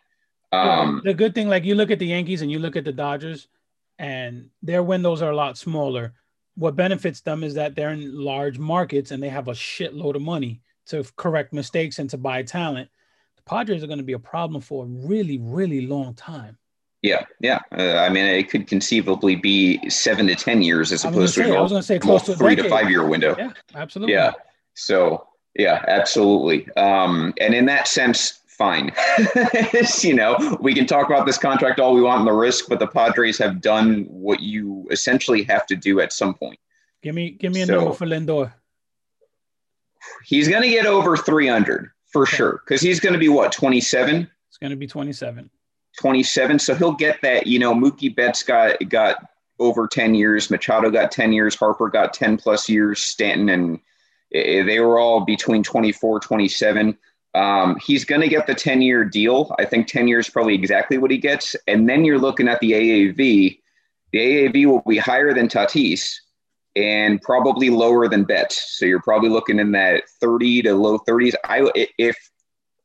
Um, 0.51 1.01
the 1.03 1.13
good 1.13 1.35
thing, 1.35 1.47
like 1.47 1.63
you 1.63 1.75
look 1.75 1.91
at 1.91 1.99
the 1.99 2.07
Yankees 2.07 2.41
and 2.41 2.51
you 2.51 2.59
look 2.59 2.75
at 2.75 2.85
the 2.85 2.91
Dodgers, 2.91 3.47
and 3.99 4.49
their 4.61 4.83
windows 4.83 5.21
are 5.21 5.31
a 5.31 5.35
lot 5.35 5.57
smaller. 5.57 6.13
What 6.55 6.75
benefits 6.75 7.21
them 7.21 7.43
is 7.43 7.55
that 7.55 7.75
they're 7.75 7.91
in 7.91 8.19
large 8.19 8.59
markets 8.59 9.11
and 9.11 9.21
they 9.21 9.29
have 9.29 9.47
a 9.47 9.53
shitload 9.53 10.15
of 10.15 10.21
money 10.21 10.61
to 10.87 11.03
correct 11.15 11.53
mistakes 11.53 11.99
and 11.99 12.09
to 12.11 12.17
buy 12.17 12.43
talent. 12.43 12.89
The 13.37 13.43
Padres 13.43 13.83
are 13.83 13.87
going 13.87 13.97
to 13.97 14.03
be 14.03 14.13
a 14.13 14.19
problem 14.19 14.61
for 14.61 14.83
a 14.83 14.87
really, 14.87 15.39
really 15.39 15.87
long 15.87 16.13
time. 16.13 16.57
Yeah, 17.01 17.25
yeah. 17.41 17.59
Uh, 17.77 17.97
I 17.97 18.09
mean, 18.09 18.25
it 18.25 18.49
could 18.49 18.65
conceivably 18.65 19.35
be 19.35 19.89
seven 19.89 20.25
to 20.27 20.35
ten 20.35 20.61
years 20.61 20.93
as 20.93 21.03
opposed 21.03 21.35
gonna 21.35 21.53
I 21.53 21.61
was 21.61 21.71
gonna 21.71 21.83
say 21.83 21.99
close 21.99 22.23
to 22.23 22.31
a 22.31 22.35
three 22.35 22.55
to 22.55 22.69
five 22.69 22.89
year 22.89 23.05
window. 23.05 23.35
Yeah, 23.37 23.51
absolutely. 23.75 24.13
Yeah. 24.13 24.31
So 24.73 25.27
yeah, 25.53 25.83
absolutely. 25.87 26.71
Um, 26.77 27.33
and 27.41 27.53
in 27.53 27.65
that 27.65 27.89
sense, 27.89 28.39
fine. 28.57 28.91
you 30.01 30.13
know, 30.13 30.57
we 30.61 30.73
can 30.73 30.85
talk 30.85 31.07
about 31.07 31.25
this 31.25 31.37
contract 31.37 31.79
all 31.79 31.93
we 31.93 32.01
want 32.01 32.19
and 32.19 32.27
the 32.27 32.33
risk, 32.33 32.65
but 32.69 32.79
the 32.79 32.87
Padres 32.87 33.37
have 33.37 33.61
done 33.61 34.05
what 34.09 34.39
you 34.41 34.87
essentially 34.91 35.43
have 35.43 35.65
to 35.67 35.75
do 35.75 35.99
at 35.99 36.13
some 36.13 36.33
point. 36.33 36.59
Give 37.01 37.13
me, 37.15 37.31
give 37.31 37.53
me 37.53 37.61
a 37.61 37.65
So- 37.65 37.75
number 37.75 37.93
for 37.93 38.05
Lindor. 38.05 38.53
He's 40.25 40.47
going 40.47 40.63
to 40.63 40.69
get 40.69 40.85
over 40.85 41.15
300 41.15 41.89
for 42.07 42.25
sure 42.25 42.61
because 42.65 42.81
he's 42.81 42.99
going 42.99 43.13
to 43.13 43.19
be 43.19 43.29
what 43.29 43.51
27. 43.51 44.29
It's 44.49 44.57
going 44.57 44.71
to 44.71 44.75
be 44.77 44.87
27. 44.87 45.49
27. 45.99 46.59
So 46.59 46.75
he'll 46.75 46.91
get 46.93 47.21
that. 47.21 47.47
You 47.47 47.59
know, 47.59 47.73
Mookie 47.73 48.13
Betts 48.13 48.43
got 48.43 48.77
got 48.89 49.25
over 49.59 49.87
10 49.87 50.13
years. 50.15 50.49
Machado 50.49 50.89
got 50.91 51.11
10 51.11 51.31
years. 51.31 51.55
Harper 51.55 51.87
got 51.89 52.13
10 52.13 52.37
plus 52.37 52.67
years. 52.67 52.99
Stanton 52.99 53.49
and 53.49 53.79
eh, 54.33 54.63
they 54.63 54.79
were 54.79 54.99
all 54.99 55.21
between 55.21 55.63
24, 55.63 56.19
27. 56.19 56.97
Um, 57.35 57.77
he's 57.83 58.05
going 58.05 58.21
to 58.21 58.27
get 58.27 58.47
the 58.47 58.53
10 58.53 58.81
year 58.81 59.03
deal. 59.03 59.55
I 59.57 59.65
think 59.65 59.87
10 59.87 60.07
years 60.07 60.27
is 60.27 60.33
probably 60.33 60.53
exactly 60.53 60.97
what 60.97 61.11
he 61.11 61.17
gets. 61.17 61.55
And 61.67 61.89
then 61.89 62.05
you're 62.05 62.19
looking 62.19 62.47
at 62.47 62.59
the 62.59 62.73
AAV. 62.73 63.59
The 64.11 64.19
AAV 64.19 64.65
will 64.67 64.83
be 64.87 64.97
higher 64.97 65.33
than 65.33 65.47
Tatis 65.47 66.13
and 66.75 67.21
probably 67.21 67.69
lower 67.69 68.07
than 68.07 68.23
Betts. 68.23 68.77
So 68.77 68.85
you're 68.85 69.01
probably 69.01 69.29
looking 69.29 69.59
in 69.59 69.71
that 69.71 70.03
30 70.21 70.63
to 70.63 70.75
low 70.75 70.99
30s. 70.99 71.33
I 71.43 71.69
if 71.97 72.17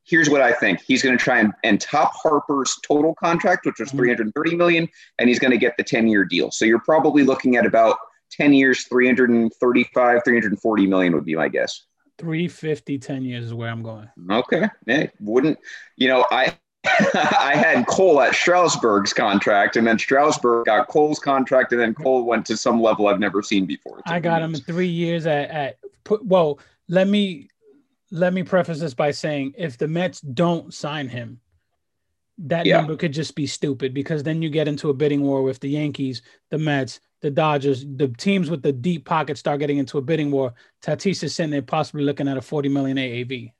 here's 0.09 0.29
what 0.29 0.41
I 0.41 0.51
think. 0.51 0.81
He's 0.81 1.03
going 1.03 1.17
to 1.17 1.23
try 1.23 1.39
and, 1.39 1.53
and 1.63 1.79
top 1.79 2.13
Harper's 2.15 2.75
total 2.85 3.13
contract, 3.15 3.65
which 3.65 3.79
was 3.79 3.89
mm-hmm. 3.89 3.99
330 3.99 4.55
million, 4.55 4.89
and 5.19 5.29
he's 5.29 5.39
going 5.39 5.51
to 5.51 5.57
get 5.57 5.77
the 5.77 5.83
10 5.83 6.07
year 6.07 6.25
deal. 6.25 6.51
So 6.51 6.65
you're 6.65 6.81
probably 6.81 7.23
looking 7.23 7.55
at 7.55 7.65
about 7.65 7.97
10 8.31 8.53
years, 8.53 8.85
335, 8.85 10.21
340 10.23 10.87
million 10.87 11.13
would 11.13 11.25
be 11.25 11.35
my 11.35 11.47
guess. 11.47 11.85
350, 12.19 12.99
10 12.99 13.23
years 13.23 13.45
is 13.45 13.53
where 13.53 13.69
I'm 13.69 13.81
going. 13.81 14.09
Okay. 14.29 14.67
Yeah, 14.85 15.07
wouldn't, 15.19 15.57
you 15.97 16.07
know, 16.07 16.25
I, 16.31 16.55
I 16.85 17.55
had 17.55 17.87
Cole 17.87 18.21
at 18.21 18.33
Strasburg's 18.35 19.13
contract, 19.13 19.75
and 19.75 19.85
then 19.85 19.97
Strasburg 19.97 20.65
got 20.65 20.87
Cole's 20.87 21.19
contract, 21.19 21.71
and 21.71 21.81
then 21.81 21.93
Cole 21.93 22.23
went 22.23 22.45
to 22.47 22.57
some 22.57 22.81
level 22.81 23.07
I've 23.07 23.19
never 23.19 23.41
seen 23.41 23.65
before. 23.65 24.01
I 24.05 24.19
got 24.19 24.41
him 24.41 24.55
in 24.55 24.61
three 24.61 24.87
years 24.87 25.25
at, 25.25 25.49
at 25.49 25.77
put, 26.03 26.25
well, 26.25 26.59
let 26.87 27.07
me 27.07 27.49
let 28.11 28.33
me 28.33 28.43
preface 28.43 28.79
this 28.79 28.93
by 28.93 29.11
saying 29.11 29.53
if 29.57 29.77
the 29.77 29.87
Mets 29.87 30.19
don't 30.21 30.73
sign 30.73 31.07
him, 31.09 31.39
that 32.39 32.65
yeah. 32.65 32.77
number 32.77 32.95
could 32.95 33.13
just 33.13 33.35
be 33.35 33.45
stupid 33.45 33.93
because 33.93 34.23
then 34.23 34.41
you 34.41 34.49
get 34.49 34.67
into 34.67 34.89
a 34.89 34.93
bidding 34.93 35.21
war 35.21 35.43
with 35.43 35.59
the 35.59 35.69
Yankees, 35.69 36.21
the 36.49 36.57
Mets, 36.57 36.99
the 37.21 37.31
Dodgers, 37.31 37.85
the 37.85 38.07
teams 38.07 38.49
with 38.49 38.61
the 38.61 38.71
deep 38.71 39.05
pockets 39.05 39.39
start 39.39 39.59
getting 39.59 39.77
into 39.77 39.97
a 39.97 40.01
bidding 40.01 40.31
war. 40.31 40.53
Tatis 40.81 41.23
is 41.23 41.35
sitting 41.35 41.51
there 41.51 41.61
possibly 41.61 42.03
looking 42.03 42.27
at 42.27 42.37
a 42.37 42.41
40 42.41 42.69
million 42.69 42.97
AAV. 42.97 43.51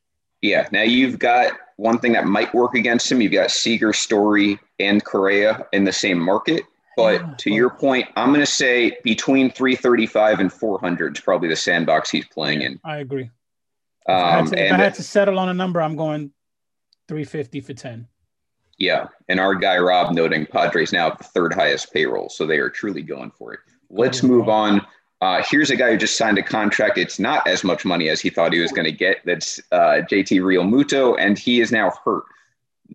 Yeah. 0.41 0.67
Now 0.71 0.83
you've 0.83 1.19
got 1.19 1.53
one 1.75 1.99
thing 1.99 2.13
that 2.13 2.25
might 2.25 2.53
work 2.53 2.75
against 2.75 3.11
him. 3.11 3.21
You've 3.21 3.33
got 3.33 3.51
Seager, 3.51 3.91
Story, 3.93 4.59
and 4.79 5.03
Correa 5.03 5.65
in 5.73 5.83
the 5.83 5.91
same 5.91 6.19
market. 6.19 6.63
But 6.95 7.21
yeah, 7.21 7.33
to 7.37 7.49
your 7.51 7.69
point, 7.69 8.07
I'm 8.15 8.29
going 8.29 8.41
to 8.41 8.45
say 8.45 8.97
between 9.03 9.51
335 9.51 10.39
and 10.39 10.51
400 10.51 11.17
is 11.17 11.21
probably 11.21 11.47
the 11.47 11.55
sandbox 11.55 12.09
he's 12.09 12.27
playing 12.27 12.61
in. 12.61 12.79
I 12.83 12.97
agree. 12.97 13.29
Um, 14.07 14.15
if, 14.15 14.23
I 14.23 14.31
had, 14.31 14.47
to, 14.47 14.65
if 14.65 14.71
I 14.73 14.77
had 14.77 14.95
to 14.95 15.03
settle 15.03 15.39
on 15.39 15.49
a 15.49 15.53
number, 15.53 15.81
I'm 15.81 15.95
going 15.95 16.31
350 17.07 17.61
for 17.61 17.73
10. 17.73 18.07
Yeah, 18.79 19.09
and 19.27 19.41
our 19.41 19.55
guy 19.55 19.77
Rob 19.77 20.13
noting 20.13 20.45
Padres 20.45 20.93
now 20.93 21.09
have 21.09 21.17
the 21.17 21.25
third 21.25 21.53
highest 21.53 21.93
payroll, 21.93 22.29
so 22.29 22.47
they 22.47 22.59
are 22.59 22.69
truly 22.69 23.01
going 23.01 23.29
for 23.31 23.53
it. 23.53 23.59
Let's 23.89 24.23
move 24.23 24.47
on. 24.47 24.85
Uh, 25.21 25.43
here's 25.49 25.69
a 25.69 25.75
guy 25.75 25.91
who 25.91 25.97
just 25.97 26.17
signed 26.17 26.37
a 26.37 26.43
contract. 26.43 26.97
It's 26.97 27.19
not 27.19 27.45
as 27.45 27.65
much 27.65 27.83
money 27.83 28.07
as 28.07 28.21
he 28.21 28.29
thought 28.29 28.53
he 28.53 28.59
was 28.59 28.71
going 28.71 28.85
to 28.85 28.93
get. 28.93 29.17
That's 29.25 29.59
uh, 29.73 30.01
JT 30.09 30.39
Realmuto, 30.39 31.17
and 31.19 31.37
he 31.37 31.59
is 31.59 31.73
now 31.73 31.91
hurt. 32.05 32.23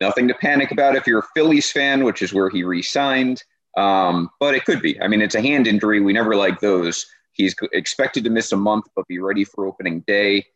Nothing 0.00 0.26
to 0.29 0.35
panic 0.35 0.71
about 0.71 0.97
if 0.97 1.07
you're 1.07 1.19
a 1.21 1.29
Phillies 1.35 1.71
fan, 1.71 2.03
which 2.03 2.23
is 2.23 2.33
where 2.33 2.49
he 2.49 2.64
re-signed. 2.64 3.45
Um, 3.76 4.31
but 4.41 4.55
it 4.55 4.64
could 4.64 4.81
be. 4.81 5.00
I 5.03 5.09
mean, 5.09 5.21
it's 5.21 5.35
a 5.35 5.43
hand 5.43 5.67
injury. 5.67 6.00
We 6.00 6.14
never 6.14 6.35
like 6.35 6.61
those. 6.61 7.07
He's 7.33 7.55
expected 7.73 8.25
to 8.25 8.31
miss 8.31 8.53
a 8.53 8.57
month, 8.57 8.87
but 8.97 9.07
be 9.07 9.19
ready 9.19 9.45
for 9.45 9.67
opening 9.67 10.00
day 10.07 10.47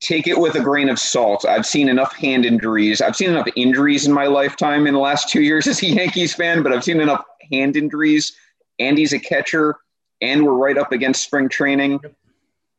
take 0.00 0.26
it 0.26 0.38
with 0.38 0.54
a 0.54 0.60
grain 0.60 0.88
of 0.88 0.98
salt. 0.98 1.44
I've 1.44 1.66
seen 1.66 1.88
enough 1.88 2.14
hand 2.14 2.44
injuries. 2.44 3.00
I've 3.00 3.16
seen 3.16 3.30
enough 3.30 3.48
injuries 3.54 4.06
in 4.06 4.12
my 4.12 4.26
lifetime 4.26 4.86
in 4.86 4.94
the 4.94 5.00
last 5.00 5.28
two 5.28 5.42
years 5.42 5.66
as 5.66 5.82
a 5.82 5.86
Yankees 5.86 6.34
fan, 6.34 6.62
but 6.62 6.72
I've 6.72 6.84
seen 6.84 7.00
enough 7.00 7.24
hand 7.52 7.76
injuries. 7.76 8.32
Andy's 8.78 9.12
a 9.12 9.18
catcher, 9.18 9.76
and 10.20 10.44
we're 10.44 10.54
right 10.54 10.78
up 10.78 10.92
against 10.92 11.22
spring 11.22 11.48
training. 11.48 12.00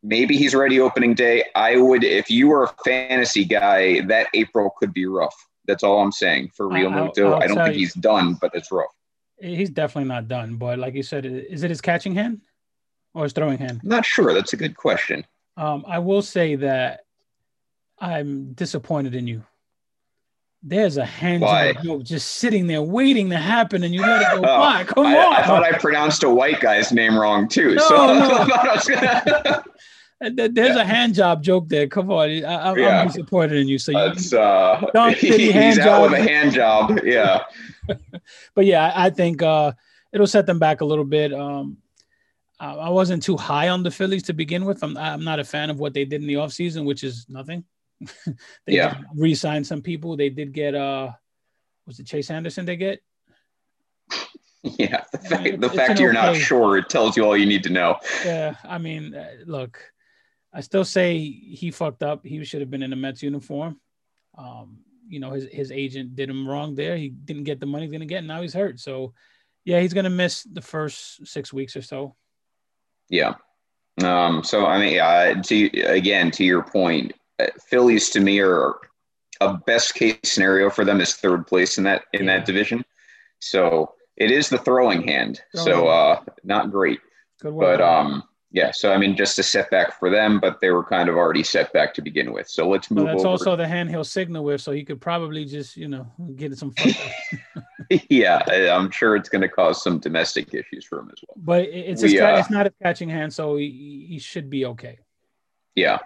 Maybe 0.03 0.35
he's 0.35 0.55
ready 0.55 0.79
opening 0.79 1.13
day. 1.13 1.43
I 1.55 1.77
would, 1.77 2.03
if 2.03 2.31
you 2.31 2.47
were 2.47 2.63
a 2.63 2.73
fantasy 2.83 3.45
guy, 3.45 4.01
that 4.01 4.27
April 4.33 4.73
could 4.79 4.93
be 4.93 5.05
rough. 5.05 5.35
That's 5.67 5.83
all 5.83 6.01
I'm 6.01 6.11
saying 6.11 6.51
for 6.55 6.67
Realmuto. 6.67 7.39
I 7.39 7.45
don't 7.45 7.57
think 7.57 7.75
he's 7.75 7.93
done, 7.93 8.33
but 8.33 8.51
it's 8.55 8.71
rough. 8.71 8.89
He's 9.39 9.69
definitely 9.69 10.07
not 10.07 10.27
done. 10.27 10.55
But 10.55 10.79
like 10.79 10.95
you 10.95 11.03
said, 11.03 11.25
is 11.25 11.61
it 11.61 11.69
his 11.69 11.81
catching 11.81 12.15
hand 12.15 12.41
or 13.13 13.23
his 13.23 13.33
throwing 13.33 13.59
hand? 13.59 13.81
I'm 13.83 13.89
not 13.89 14.05
sure. 14.05 14.33
That's 14.33 14.53
a 14.53 14.57
good 14.57 14.75
question. 14.75 15.23
Um, 15.55 15.85
I 15.87 15.99
will 15.99 16.23
say 16.23 16.55
that 16.55 17.01
I'm 18.01 18.53
disappointed 18.53 19.13
in 19.13 19.27
you. 19.27 19.43
There's 20.63 20.97
a 20.97 21.05
hand 21.05 21.41
job 21.41 21.83
joke 21.83 22.03
just 22.03 22.35
sitting 22.35 22.67
there 22.67 22.81
waiting 22.81 23.29
to 23.29 23.37
happen, 23.37 23.83
and 23.83 23.93
you 23.93 24.01
let 24.01 24.21
it 24.21 24.27
go 24.31 24.37
oh, 24.39 24.59
by. 24.59 24.83
Come 24.83 25.05
I, 25.07 25.17
on! 25.17 25.33
I 25.33 25.43
thought 25.43 25.63
I 25.63 25.77
pronounced 25.77 26.23
a 26.23 26.29
white 26.29 26.59
guy's 26.59 26.91
name 26.91 27.17
wrong 27.17 27.47
too. 27.47 27.75
No, 27.75 27.87
so 27.87 27.95
no. 28.89 29.63
There's 30.29 30.75
yeah. 30.75 30.81
a 30.81 30.85
hand 30.85 31.15
job 31.15 31.41
joke 31.41 31.67
there. 31.67 31.87
Come 31.87 32.11
on, 32.11 32.29
I, 32.29 32.69
am 32.69 32.77
yeah. 32.77 33.05
disappointed 33.05 33.57
in 33.57 33.67
you. 33.67 33.79
So 33.79 33.91
you, 33.91 34.37
uh, 34.37 34.85
don't 34.93 35.15
he, 35.17 35.51
hand 35.51 35.65
he's 35.65 35.77
job. 35.77 35.87
out 35.87 36.11
with 36.11 36.19
a 36.19 36.21
hand 36.21 36.53
job. 36.53 36.99
Yeah, 37.03 37.43
but 38.53 38.65
yeah, 38.65 38.93
I 38.95 39.09
think 39.09 39.41
uh, 39.41 39.71
it'll 40.11 40.27
set 40.27 40.45
them 40.45 40.59
back 40.59 40.81
a 40.81 40.85
little 40.85 41.05
bit. 41.05 41.33
Um, 41.33 41.77
I 42.59 42.91
wasn't 42.91 43.23
too 43.23 43.37
high 43.37 43.69
on 43.69 43.81
the 43.81 43.89
Phillies 43.89 44.21
to 44.23 44.33
begin 44.33 44.65
with. 44.65 44.83
I'm, 44.83 44.95
I'm 44.95 45.23
not 45.23 45.39
a 45.39 45.43
fan 45.43 45.71
of 45.71 45.79
what 45.79 45.95
they 45.95 46.05
did 46.05 46.21
in 46.21 46.27
the 46.27 46.35
offseason, 46.35 46.85
which 46.85 47.03
is 47.03 47.25
nothing. 47.27 47.63
they 48.65 48.75
yeah. 48.75 49.01
re-signed 49.15 49.67
some 49.67 49.81
people. 49.81 50.17
They 50.17 50.29
did 50.29 50.53
get 50.53 50.75
uh 50.75 51.11
was 51.85 51.99
it 51.99 52.07
Chase 52.07 52.29
Anderson 52.29 52.65
they 52.65 52.77
get? 52.77 53.01
Yeah, 54.63 55.05
the 55.11 55.17
fact, 55.17 55.61
the 55.61 55.69
fact 55.71 55.99
you're 55.99 56.11
okay. 56.11 56.21
not 56.21 56.35
sure 56.35 56.77
it 56.77 56.87
tells 56.87 57.17
you 57.17 57.25
all 57.25 57.35
you 57.35 57.47
need 57.47 57.63
to 57.63 57.71
know. 57.71 57.97
Yeah, 58.23 58.53
I 58.63 58.77
mean, 58.77 59.15
uh, 59.15 59.27
look, 59.47 59.81
I 60.53 60.61
still 60.61 60.85
say 60.85 61.17
he 61.17 61.71
fucked 61.71 62.03
up. 62.03 62.23
He 62.23 62.43
should 62.43 62.61
have 62.61 62.69
been 62.69 62.83
in 62.83 62.93
a 62.93 62.95
Mets 62.95 63.23
uniform. 63.23 63.79
Um, 64.37 64.77
you 65.07 65.19
know, 65.19 65.31
his 65.31 65.47
his 65.51 65.71
agent 65.71 66.15
did 66.15 66.29
him 66.29 66.47
wrong 66.47 66.75
there. 66.75 66.95
He 66.95 67.09
didn't 67.09 67.45
get 67.45 67.59
the 67.59 67.65
money 67.65 67.85
he's 67.85 67.91
gonna 67.91 68.05
get. 68.05 68.23
Now 68.23 68.43
he's 68.43 68.53
hurt. 68.53 68.79
So, 68.79 69.15
yeah, 69.65 69.79
he's 69.79 69.95
gonna 69.95 70.11
miss 70.11 70.43
the 70.43 70.61
first 70.61 71.25
six 71.25 71.51
weeks 71.51 71.75
or 71.75 71.81
so. 71.81 72.15
Yeah. 73.09 73.33
Um, 74.03 74.43
so 74.43 74.67
I 74.67 74.79
mean, 74.79 74.99
uh, 74.99 75.41
to 75.41 75.81
again 75.85 76.29
to 76.31 76.43
your 76.43 76.63
point, 76.63 77.13
Phillies 77.67 78.09
to 78.11 78.19
me 78.19 78.39
are 78.39 78.75
a 79.41 79.53
best 79.53 79.95
case 79.95 80.17
scenario 80.23 80.69
for 80.69 80.85
them 80.85 81.01
is 81.01 81.15
third 81.15 81.47
place 81.47 81.77
in 81.77 81.83
that 81.85 82.03
in 82.13 82.25
yeah. 82.25 82.37
that 82.37 82.45
division. 82.45 82.85
So 83.39 83.93
it 84.17 84.31
is 84.31 84.49
the 84.49 84.57
throwing 84.57 85.07
hand. 85.07 85.41
Throwing. 85.53 85.65
So 85.65 85.87
uh, 85.87 86.21
not 86.43 86.71
great. 86.71 86.99
Good 87.41 87.53
work. 87.53 87.79
But 87.79 87.83
um, 87.83 88.23
yeah. 88.51 88.71
So 88.71 88.93
I 88.93 88.97
mean, 88.97 89.15
just 89.15 89.39
a 89.39 89.43
setback 89.43 89.97
for 89.97 90.09
them, 90.09 90.39
but 90.39 90.61
they 90.61 90.69
were 90.69 90.83
kind 90.83 91.09
of 91.09 91.15
already 91.15 91.43
set 91.43 91.73
back 91.73 91.93
to 91.95 92.01
begin 92.01 92.31
with. 92.31 92.47
So 92.47 92.69
let's 92.69 92.91
move. 92.91 93.07
On. 93.07 93.15
That's 93.15 93.21
over. 93.21 93.29
also 93.29 93.55
the 93.55 93.67
hand 93.67 93.89
he'll 93.89 94.03
signal 94.03 94.43
with, 94.43 94.61
so 94.61 94.71
he 94.71 94.83
could 94.83 95.01
probably 95.01 95.45
just 95.45 95.75
you 95.75 95.87
know 95.87 96.07
get 96.35 96.55
some. 96.57 96.73
yeah, 98.09 98.43
I'm 98.71 98.91
sure 98.91 99.15
it's 99.15 99.27
going 99.27 99.41
to 99.41 99.49
cause 99.49 99.83
some 99.83 99.99
domestic 99.99 100.53
issues 100.53 100.85
for 100.85 100.99
him 100.99 101.09
as 101.11 101.21
well. 101.27 101.35
But 101.37 101.63
it's 101.63 102.03
we, 102.03 102.19
uh, 102.19 102.37
it's 102.37 102.49
not 102.49 102.67
a 102.67 102.73
catching 102.81 103.09
hand, 103.09 103.33
so 103.33 103.55
he, 103.57 104.05
he 104.07 104.19
should 104.19 104.49
be 104.49 104.65
okay. 104.65 104.99
Yeah. 105.75 105.99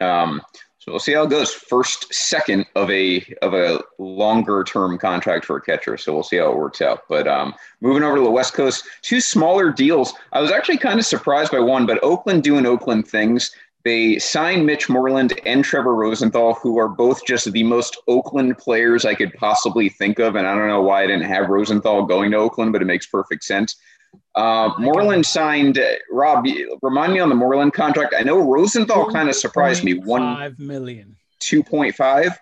Um, 0.00 0.42
so 0.82 0.90
we'll 0.90 0.98
see 0.98 1.12
how 1.12 1.22
it 1.22 1.30
goes. 1.30 1.54
First, 1.54 2.12
second 2.12 2.66
of 2.74 2.90
a 2.90 3.24
of 3.40 3.54
a 3.54 3.84
longer 3.98 4.64
term 4.64 4.98
contract 4.98 5.44
for 5.44 5.56
a 5.56 5.62
catcher. 5.62 5.96
So 5.96 6.12
we'll 6.12 6.24
see 6.24 6.38
how 6.38 6.50
it 6.50 6.58
works 6.58 6.82
out. 6.82 7.04
But 7.08 7.28
um, 7.28 7.54
moving 7.80 8.02
over 8.02 8.16
to 8.16 8.24
the 8.24 8.30
West 8.32 8.54
Coast, 8.54 8.82
two 9.00 9.20
smaller 9.20 9.70
deals. 9.70 10.12
I 10.32 10.40
was 10.40 10.50
actually 10.50 10.78
kind 10.78 10.98
of 10.98 11.06
surprised 11.06 11.52
by 11.52 11.60
one, 11.60 11.86
but 11.86 12.02
Oakland 12.02 12.42
doing 12.42 12.66
Oakland 12.66 13.06
things. 13.06 13.54
They 13.84 14.18
signed 14.18 14.66
Mitch 14.66 14.88
Moreland 14.88 15.38
and 15.46 15.64
Trevor 15.64 15.94
Rosenthal, 15.94 16.54
who 16.54 16.78
are 16.78 16.88
both 16.88 17.24
just 17.24 17.52
the 17.52 17.62
most 17.62 17.96
Oakland 18.08 18.58
players 18.58 19.04
I 19.04 19.14
could 19.14 19.32
possibly 19.34 19.88
think 19.88 20.18
of. 20.18 20.34
And 20.34 20.48
I 20.48 20.54
don't 20.56 20.68
know 20.68 20.82
why 20.82 21.04
I 21.04 21.06
didn't 21.06 21.26
have 21.26 21.48
Rosenthal 21.48 22.06
going 22.06 22.32
to 22.32 22.38
Oakland, 22.38 22.72
but 22.72 22.82
it 22.82 22.86
makes 22.86 23.06
perfect 23.06 23.44
sense. 23.44 23.76
Uh, 24.34 24.70
Moreland 24.78 25.26
signed 25.26 25.78
Rob. 26.10 26.46
Remind 26.80 27.12
me 27.12 27.20
on 27.20 27.28
the 27.28 27.34
Moreland 27.34 27.74
contract. 27.74 28.14
I 28.18 28.22
know 28.22 28.38
Rosenthal 28.38 29.10
kind 29.10 29.28
of 29.28 29.34
surprised 29.34 29.84
me. 29.84 29.94
One 29.94 30.36
five 30.36 30.58
million. 30.58 31.16
Two 31.38 31.62
point 31.62 31.94
five. 31.94 32.38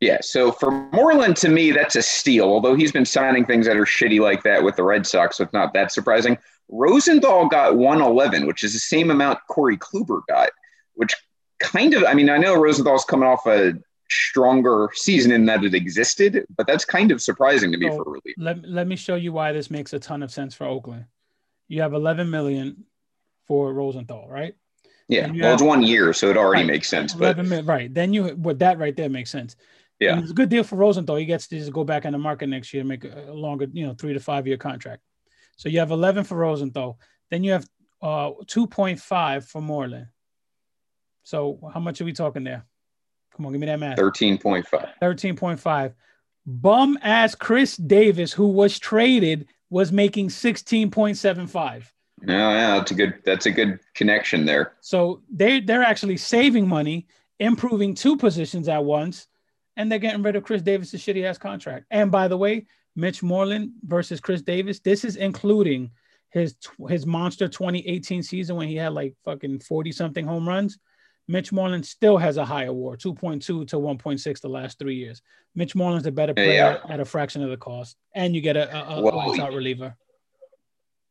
Yeah. 0.00 0.18
So 0.20 0.52
for 0.52 0.70
Moreland, 0.92 1.36
to 1.38 1.48
me, 1.48 1.72
that's 1.72 1.96
a 1.96 2.02
steal. 2.02 2.44
Although 2.44 2.74
he's 2.74 2.92
been 2.92 3.06
signing 3.06 3.46
things 3.46 3.66
that 3.66 3.76
are 3.76 3.84
shitty 3.84 4.20
like 4.20 4.42
that 4.42 4.62
with 4.62 4.76
the 4.76 4.82
Red 4.82 5.06
Sox, 5.06 5.38
so 5.38 5.44
it's 5.44 5.52
not 5.52 5.72
that 5.72 5.92
surprising. 5.92 6.36
Rosenthal 6.68 7.48
got 7.48 7.76
one 7.76 8.02
eleven, 8.02 8.46
which 8.46 8.62
is 8.62 8.74
the 8.74 8.78
same 8.78 9.10
amount 9.10 9.38
Corey 9.48 9.78
Kluber 9.78 10.20
got, 10.28 10.50
which 10.94 11.14
kind 11.58 11.94
of. 11.94 12.04
I 12.04 12.12
mean, 12.12 12.28
I 12.28 12.36
know 12.36 12.54
Rosenthal's 12.54 13.04
coming 13.04 13.26
off 13.26 13.46
a 13.46 13.72
stronger 14.10 14.90
season 14.94 15.32
in 15.32 15.44
that 15.46 15.64
it 15.64 15.74
existed, 15.74 16.46
but 16.56 16.66
that's 16.66 16.84
kind 16.84 17.10
of 17.10 17.20
surprising 17.20 17.72
to 17.72 17.78
me 17.78 17.90
so 17.90 17.96
for 17.96 18.04
relief. 18.04 18.34
Let, 18.36 18.68
let 18.68 18.86
me 18.86 18.96
show 18.96 19.14
you 19.14 19.32
why 19.32 19.52
this 19.52 19.70
makes 19.70 19.92
a 19.92 19.98
ton 19.98 20.22
of 20.22 20.30
sense 20.30 20.54
for 20.54 20.66
Oakland. 20.66 21.06
You 21.68 21.82
have 21.82 21.92
11 21.92 22.30
million 22.30 22.84
for 23.46 23.72
Rosenthal, 23.72 24.28
right? 24.28 24.54
Yeah, 25.08 25.26
well, 25.26 25.34
have, 25.36 25.54
it's 25.54 25.62
one 25.62 25.82
year, 25.82 26.12
so 26.12 26.28
it 26.28 26.36
already 26.36 26.62
right, 26.62 26.72
makes 26.72 26.88
sense. 26.88 27.14
But 27.14 27.38
million, 27.38 27.64
right, 27.64 27.92
then 27.92 28.12
you 28.12 28.28
what 28.36 28.58
that 28.58 28.78
right 28.78 28.94
there 28.94 29.08
makes 29.08 29.30
sense. 29.30 29.56
Yeah, 29.98 30.12
and 30.12 30.22
it's 30.22 30.30
a 30.32 30.34
good 30.34 30.50
deal 30.50 30.62
for 30.62 30.76
Rosenthal. 30.76 31.16
He 31.16 31.24
gets 31.24 31.48
to 31.48 31.58
just 31.58 31.72
go 31.72 31.82
back 31.82 32.04
on 32.04 32.12
the 32.12 32.18
market 32.18 32.48
next 32.48 32.74
year 32.74 32.82
and 32.82 32.88
make 32.88 33.04
a 33.04 33.32
longer, 33.32 33.66
you 33.72 33.86
know, 33.86 33.94
three 33.94 34.12
to 34.12 34.20
five 34.20 34.46
year 34.46 34.58
contract. 34.58 35.02
So 35.56 35.70
you 35.70 35.78
have 35.78 35.90
11 35.90 36.24
for 36.24 36.36
Rosenthal. 36.36 37.00
Then 37.30 37.42
you 37.42 37.52
have 37.52 37.66
uh 38.02 38.32
2.5 38.44 39.44
for 39.44 39.62
Moreland. 39.62 40.08
So 41.22 41.58
how 41.72 41.80
much 41.80 42.02
are 42.02 42.04
we 42.04 42.12
talking 42.12 42.44
there? 42.44 42.66
Come 43.38 43.46
on, 43.46 43.52
give 43.52 43.60
me 43.60 43.68
that 43.68 43.78
math. 43.78 43.98
13.5. 43.98 44.66
13.5. 45.00 45.94
Bum 46.44 46.98
ass 47.02 47.36
Chris 47.36 47.76
Davis, 47.76 48.32
who 48.32 48.48
was 48.48 48.80
traded, 48.80 49.46
was 49.70 49.92
making 49.92 50.28
16.75. 50.28 51.84
No, 52.22 52.50
yeah, 52.50 52.76
that's 52.76 52.90
a 52.90 52.94
good 52.94 53.14
that's 53.24 53.46
a 53.46 53.52
good 53.52 53.78
connection 53.94 54.44
there. 54.44 54.72
So 54.80 55.22
they 55.32 55.60
they're 55.60 55.84
actually 55.84 56.16
saving 56.16 56.66
money, 56.66 57.06
improving 57.38 57.94
two 57.94 58.16
positions 58.16 58.68
at 58.68 58.84
once, 58.84 59.28
and 59.76 59.88
they're 59.90 60.00
getting 60.00 60.24
rid 60.24 60.34
of 60.34 60.42
Chris 60.42 60.62
Davis' 60.62 60.94
shitty 60.94 61.24
ass 61.24 61.38
contract. 61.38 61.86
And 61.92 62.10
by 62.10 62.26
the 62.26 62.36
way, 62.36 62.66
Mitch 62.96 63.22
Moreland 63.22 63.70
versus 63.84 64.18
Chris 64.18 64.42
Davis, 64.42 64.80
this 64.80 65.04
is 65.04 65.14
including 65.14 65.92
his 66.30 66.56
his 66.88 67.06
monster 67.06 67.46
2018 67.46 68.24
season 68.24 68.56
when 68.56 68.66
he 68.66 68.74
had 68.74 68.94
like 68.94 69.14
fucking 69.24 69.60
40 69.60 69.92
something 69.92 70.26
home 70.26 70.48
runs. 70.48 70.76
Mitch 71.28 71.52
Moreland 71.52 71.84
still 71.84 72.16
has 72.16 72.38
a 72.38 72.44
higher 72.44 72.72
WAR, 72.72 72.96
2.2 72.96 73.42
to 73.44 73.64
1.6 73.64 74.40
the 74.40 74.48
last 74.48 74.78
three 74.78 74.96
years. 74.96 75.20
Mitch 75.54 75.74
Moreland's 75.74 76.06
a 76.06 76.12
better 76.12 76.32
player 76.32 76.80
yeah. 76.82 76.92
at 76.92 77.00
a 77.00 77.04
fraction 77.04 77.42
of 77.42 77.50
the 77.50 77.56
cost, 77.56 77.96
and 78.14 78.34
you 78.34 78.40
get 78.40 78.56
a, 78.56 78.74
a, 78.74 78.96
a 78.96 79.02
well, 79.02 79.40
out 79.40 79.52
reliever. 79.52 79.94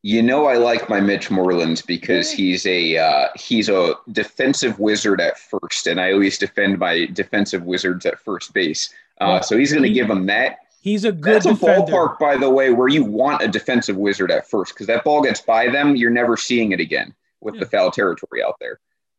You 0.02 0.22
know, 0.22 0.46
I 0.46 0.56
like 0.56 0.88
my 0.88 1.00
Mitch 1.00 1.30
Moreland 1.30 1.82
because 1.86 2.30
he's 2.30 2.66
a 2.66 2.98
uh, 2.98 3.28
he's 3.36 3.68
a 3.68 3.94
defensive 4.12 4.78
wizard 4.78 5.20
at 5.20 5.38
first, 5.38 5.86
and 5.86 6.00
I 6.00 6.12
always 6.12 6.38
defend 6.38 6.78
my 6.78 7.06
defensive 7.06 7.64
wizards 7.64 8.06
at 8.06 8.18
first 8.18 8.52
base. 8.52 8.92
Uh, 9.20 9.40
so 9.40 9.58
he's 9.58 9.72
going 9.72 9.82
to 9.82 9.92
give 9.92 10.08
him 10.08 10.26
that. 10.26 10.58
He's 10.80 11.04
a 11.04 11.12
good. 11.12 11.34
That's 11.34 11.46
a 11.46 11.52
ballpark, 11.52 12.18
by 12.18 12.36
the 12.36 12.48
way, 12.48 12.72
where 12.72 12.88
you 12.88 13.04
want 13.04 13.42
a 13.42 13.48
defensive 13.48 13.96
wizard 13.96 14.30
at 14.30 14.48
first 14.48 14.74
because 14.74 14.86
that 14.86 15.04
ball 15.04 15.22
gets 15.22 15.40
by 15.40 15.68
them, 15.68 15.96
you're 15.96 16.10
never 16.10 16.36
seeing 16.36 16.72
it 16.72 16.80
again 16.80 17.14
with 17.40 17.54
yeah. 17.54 17.60
the 17.60 17.66
foul 17.66 17.90
territory 17.90 18.42
out 18.42 18.54
there. 18.60 18.78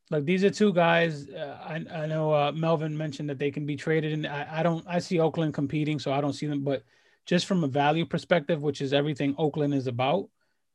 Like 0.10 0.25
these 0.25 0.44
are 0.44 0.50
two 0.50 0.74
guys. 0.74 1.30
Uh, 1.30 1.58
I, 1.62 2.04
I 2.04 2.06
know 2.08 2.34
uh, 2.34 2.51
Melvin 2.51 2.98
mentioned 2.98 3.30
that 3.30 3.38
they 3.38 3.51
can 3.51 3.66
be 3.66 3.75
traded, 3.75 4.13
and 4.13 4.25
I, 4.25 4.48
I 4.51 4.63
don't. 4.63 4.84
I 4.88 5.00
see 5.00 5.20
Oakland 5.20 5.54
competing, 5.54 6.00
so 6.00 6.12
I 6.12 6.20
don't 6.20 6.34
see 6.34 6.48
them. 6.48 6.63
But 6.63 6.84
just 7.25 7.46
from 7.46 7.63
a 7.63 7.68
value 7.68 8.06
perspective, 8.06 8.62
which 8.62 8.82
is 8.82 8.92
everything 8.92 9.36
Oakland 9.38 9.74
is 9.74 9.86
about, 9.86 10.30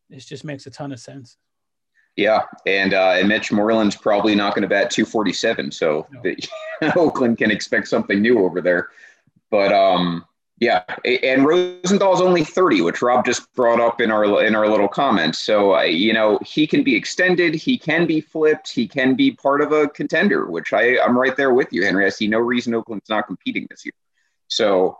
this 0.08 0.24
just 0.24 0.44
makes 0.44 0.66
a 0.66 0.70
ton 0.70 0.92
of 0.92 1.00
sense. 1.00 1.36
Yeah, 2.16 2.42
and 2.64 2.94
uh, 2.94 3.16
and 3.16 3.28
Mitch 3.28 3.50
Moreland's 3.50 3.96
probably 3.96 4.36
not 4.36 4.54
going 4.54 4.62
to 4.62 4.68
bat 4.68 4.90
247, 4.90 5.72
so 5.72 6.06
no. 6.12 6.22
the, 6.22 6.38
Oakland 6.96 7.38
can 7.38 7.50
expect 7.50 7.88
something 7.88 8.22
new 8.22 8.38
over 8.38 8.60
there. 8.60 8.90
But 9.50 9.72
um, 9.72 10.24
yeah, 10.58 10.84
and 11.04 11.44
Rosenthal's 11.44 12.20
only 12.20 12.44
30, 12.44 12.82
which 12.82 13.02
Rob 13.02 13.24
just 13.24 13.52
brought 13.54 13.80
up 13.80 14.00
in 14.00 14.12
our 14.12 14.44
in 14.44 14.54
our 14.54 14.68
little 14.68 14.86
comments. 14.86 15.40
So 15.40 15.74
uh, 15.74 15.82
you 15.82 16.12
know 16.12 16.38
he 16.44 16.66
can 16.66 16.84
be 16.84 16.94
extended, 16.94 17.54
he 17.54 17.76
can 17.76 18.06
be 18.06 18.20
flipped, 18.20 18.72
he 18.72 18.86
can 18.86 19.16
be 19.16 19.32
part 19.32 19.60
of 19.60 19.72
a 19.72 19.88
contender, 19.88 20.46
which 20.46 20.72
I 20.72 20.98
I'm 21.00 21.18
right 21.18 21.36
there 21.36 21.52
with 21.52 21.72
you, 21.72 21.84
Henry. 21.84 22.06
I 22.06 22.10
see 22.10 22.28
no 22.28 22.38
reason 22.38 22.74
Oakland's 22.74 23.08
not 23.08 23.26
competing 23.26 23.66
this 23.68 23.84
year. 23.84 23.92
So 24.46 24.98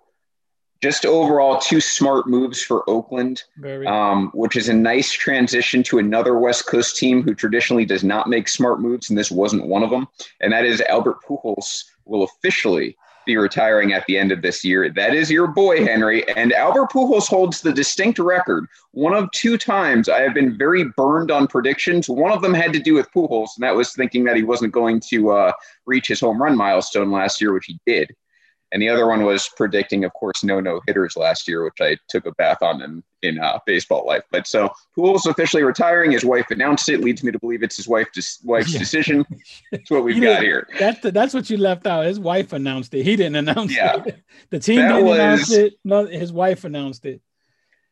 just 0.82 1.06
overall 1.06 1.61
two 1.61 1.80
smart 1.80 2.26
moves 2.26 2.61
for 2.61 2.88
Oakland, 2.90 3.44
um, 3.87 4.30
which 4.34 4.56
is 4.56 4.68
a 4.68 4.75
nice 4.75 5.12
transition 5.12 5.82
to 5.84 5.99
another 5.99 6.37
West 6.37 6.66
Coast 6.66 6.96
team 6.96 7.23
who 7.23 7.32
traditionally 7.32 7.87
does 7.87 8.02
not 8.02 8.28
make 8.28 8.49
smart 8.49 8.80
moves, 8.80 9.08
and 9.08 9.16
this 9.16 9.30
wasn't 9.30 9.66
one 9.66 9.85
of 9.85 9.90
them. 9.90 10.09
And 10.40 10.52
that 10.52 10.64
is 10.64 10.83
Albert 10.83 11.18
Pujols 11.26 11.85
will 12.05 12.24
officially 12.24 12.96
be 13.26 13.37
retiring 13.37 13.92
at 13.92 14.04
the 14.06 14.18
end 14.18 14.32
of 14.32 14.42
this 14.42 14.64
year. 14.64 14.90
That 14.90 15.14
is 15.14 15.30
your 15.30 15.46
boy, 15.46 15.84
Henry. 15.84 16.28
And 16.37 16.52
Albert 16.52 16.90
Pujols 16.90 17.28
holds 17.28 17.60
the 17.60 17.72
distinct 17.72 18.18
record. 18.18 18.66
One 18.92 19.14
of 19.14 19.30
two 19.32 19.58
times 19.58 20.08
I 20.08 20.20
have 20.20 20.34
been 20.34 20.56
very 20.56 20.84
burned 20.96 21.30
on 21.30 21.46
predictions. 21.46 22.08
One 22.08 22.32
of 22.32 22.42
them 22.42 22.54
had 22.54 22.72
to 22.72 22.78
do 22.78 22.94
with 22.94 23.10
Pujols, 23.12 23.50
and 23.56 23.62
that 23.62 23.76
was 23.76 23.92
thinking 23.92 24.24
that 24.24 24.37
he 24.37 24.42
wasn't 24.42 24.72
going 24.72 25.00
to 25.08 25.30
uh, 25.30 25.52
reach 25.87 26.08
his 26.08 26.20
home 26.20 26.42
run 26.42 26.56
milestone 26.56 27.10
last 27.10 27.40
year, 27.40 27.52
which 27.52 27.66
he 27.66 27.78
did. 27.87 28.14
And 28.74 28.82
the 28.82 28.88
other 28.88 29.06
one 29.06 29.22
was 29.22 29.48
predicting, 29.56 30.04
of 30.04 30.12
course, 30.14 30.42
no 30.42 30.58
no 30.58 30.80
hitters 30.84 31.16
last 31.16 31.46
year, 31.46 31.62
which 31.62 31.80
I 31.80 31.96
took 32.08 32.26
a 32.26 32.32
bath 32.32 32.60
on 32.60 32.82
in, 32.82 33.04
in 33.22 33.38
uh, 33.38 33.60
baseball 33.64 34.04
life. 34.04 34.24
But 34.32 34.48
so 34.48 34.68
Pujols 34.98 35.26
officially 35.26 35.62
retiring. 35.62 36.10
His 36.10 36.24
wife 36.24 36.50
announced 36.50 36.88
it. 36.88 37.00
Leads 37.00 37.22
me 37.22 37.30
to 37.30 37.38
believe 37.38 37.62
it's 37.62 37.76
his 37.76 37.87
wife 37.87 38.08
wife's 38.42 38.72
decision. 38.72 39.24
That's 39.70 39.88
what 39.92 40.02
we've 40.02 40.20
got 40.20 40.42
here. 40.42 40.66
That's 40.76 40.98
the, 40.98 41.12
that's 41.12 41.32
what 41.32 41.48
you 41.50 41.56
left 41.56 41.87
out. 41.87 42.04
His 42.04 42.18
wife 42.18 42.52
announced 42.52 42.92
it. 42.94 43.04
He 43.04 43.14
didn't 43.14 43.37
announce 43.37 43.74
yeah. 43.74 44.02
it. 44.04 44.20
The 44.50 44.58
team 44.58 44.80
that 44.80 44.88
didn't 44.88 45.06
was, 45.06 45.18
announce 45.18 45.52
it. 45.52 45.74
No, 45.84 46.06
his 46.06 46.32
wife 46.32 46.64
announced 46.64 47.06
it. 47.06 47.20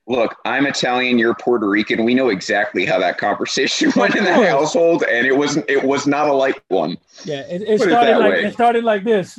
Look, 0.08 0.36
I'm 0.44 0.66
Italian. 0.66 1.16
You're 1.16 1.34
Puerto 1.34 1.68
Rican. 1.68 2.04
We 2.04 2.14
know 2.14 2.28
exactly 2.30 2.84
how 2.84 2.98
that 2.98 3.18
conversation 3.18 3.92
went 3.96 4.16
in 4.16 4.24
the 4.24 4.34
household, 4.48 5.04
and 5.04 5.28
it 5.28 5.36
was 5.36 5.58
it 5.68 5.84
was 5.84 6.08
not 6.08 6.28
a 6.28 6.32
light 6.32 6.60
one. 6.68 6.98
Yeah, 7.24 7.42
it, 7.42 7.62
it 7.62 7.80
started 7.80 8.10
it 8.10 8.18
like 8.18 8.32
way. 8.32 8.44
it 8.46 8.52
started 8.52 8.82
like 8.82 9.04
this. 9.04 9.38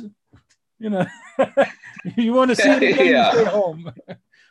You 0.78 0.88
know. 0.88 1.06
you 2.16 2.32
want 2.32 2.50
to 2.50 2.56
see 2.56 2.70
it 2.70 2.82
again, 2.82 3.06
yeah. 3.06 3.30
stay 3.32 3.44
home. 3.44 3.92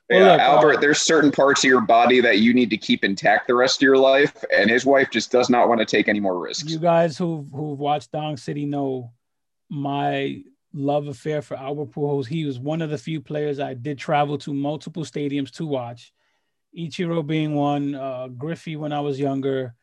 Well, 0.10 0.20
yeah, 0.20 0.32
look, 0.34 0.42
Albert, 0.42 0.78
uh, 0.78 0.80
there's 0.82 1.02
certain 1.02 1.32
parts 1.32 1.64
of 1.64 1.70
your 1.70 1.80
body 1.80 2.20
that 2.20 2.40
you 2.40 2.54
need 2.54 2.70
to 2.72 2.78
keep 2.78 3.06
intact 3.06 3.48
the 3.48 3.56
rest 3.56 3.78
of 3.78 3.84
your 3.84 3.98
life, 3.98 4.44
and 4.54 4.70
his 4.70 4.86
wife 4.86 5.10
just 5.10 5.32
does 5.32 5.50
not 5.50 5.70
want 5.70 5.80
to 5.80 5.86
take 5.86 6.10
any 6.10 6.20
more 6.20 6.38
risks. 6.38 6.70
You 6.70 6.78
guys 6.78 7.18
who 7.18 7.48
who've 7.54 7.80
watched 7.80 8.12
Dong 8.12 8.36
City 8.36 8.66
know 8.66 9.14
my 9.70 10.44
love 10.74 11.08
affair 11.08 11.42
for 11.42 11.56
Albert 11.56 11.92
Pujols. 11.92 12.28
He 12.28 12.46
was 12.46 12.60
one 12.60 12.82
of 12.82 12.90
the 12.90 12.98
few 12.98 13.22
players 13.22 13.60
I 13.60 13.76
did 13.76 13.98
travel 13.98 14.38
to 14.40 14.54
multiple 14.54 15.04
stadiums 15.04 15.52
to 15.52 15.66
watch. 15.66 16.12
Ichiro 16.78 17.26
being 17.26 17.54
one, 17.54 17.96
uh, 17.96 18.28
Griffey 18.28 18.76
when 18.76 18.92
I 18.92 19.00
was 19.00 19.20
younger, 19.20 19.76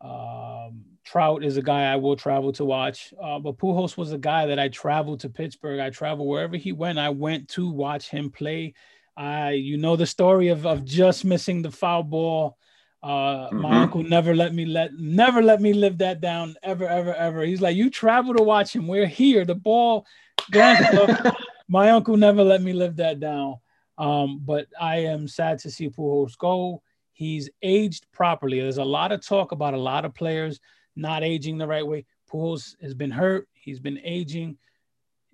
um, 0.00 0.84
Trout 1.04 1.42
is 1.42 1.56
a 1.56 1.62
guy 1.62 1.92
I 1.92 1.96
will 1.96 2.16
travel 2.16 2.52
to 2.52 2.64
watch. 2.64 3.12
Uh, 3.20 3.38
but 3.38 3.56
Pujols 3.56 3.96
was 3.96 4.12
a 4.12 4.18
guy 4.18 4.46
that 4.46 4.58
I 4.58 4.68
traveled 4.68 5.20
to 5.20 5.30
Pittsburgh. 5.30 5.80
I 5.80 5.90
traveled 5.90 6.28
wherever 6.28 6.56
he 6.56 6.72
went. 6.72 6.98
I 6.98 7.08
went 7.08 7.48
to 7.50 7.70
watch 7.70 8.08
him 8.08 8.30
play. 8.30 8.74
I, 9.16 9.52
you 9.52 9.76
know, 9.76 9.96
the 9.96 10.06
story 10.06 10.48
of, 10.48 10.66
of 10.66 10.84
just 10.84 11.24
missing 11.24 11.62
the 11.62 11.70
foul 11.70 12.02
ball. 12.02 12.56
Uh, 13.02 13.48
mm-hmm. 13.48 13.60
My 13.60 13.82
uncle 13.82 14.02
never 14.02 14.34
let 14.36 14.54
me 14.54 14.66
let 14.66 14.92
never 14.94 15.42
let 15.42 15.62
me 15.62 15.72
live 15.72 15.98
that 15.98 16.20
down 16.20 16.54
ever, 16.62 16.86
ever, 16.86 17.14
ever. 17.14 17.42
He's 17.42 17.62
like, 17.62 17.76
you 17.76 17.88
travel 17.88 18.34
to 18.34 18.42
watch 18.42 18.76
him. 18.76 18.86
We're 18.86 19.06
here. 19.06 19.44
The 19.44 19.54
ball. 19.54 20.06
my 21.68 21.90
uncle 21.90 22.16
never 22.16 22.42
let 22.42 22.62
me 22.62 22.72
live 22.72 22.96
that 22.96 23.20
down. 23.20 23.56
Um, 23.96 24.40
but 24.44 24.66
I 24.78 24.98
am 24.98 25.28
sad 25.28 25.58
to 25.60 25.70
see 25.70 25.88
Pujols 25.88 26.36
go. 26.36 26.82
He's 27.12 27.50
aged 27.62 28.06
properly. 28.12 28.60
There's 28.60 28.78
a 28.78 28.84
lot 28.84 29.12
of 29.12 29.24
talk 29.24 29.52
about 29.52 29.74
a 29.74 29.78
lot 29.78 30.04
of 30.04 30.14
players 30.14 30.58
not 31.00 31.24
aging 31.24 31.58
the 31.58 31.66
right 31.66 31.86
way. 31.86 32.04
Pujols 32.30 32.76
has 32.80 32.94
been 32.94 33.10
hurt. 33.10 33.48
He's 33.52 33.80
been 33.80 33.98
aging. 34.04 34.58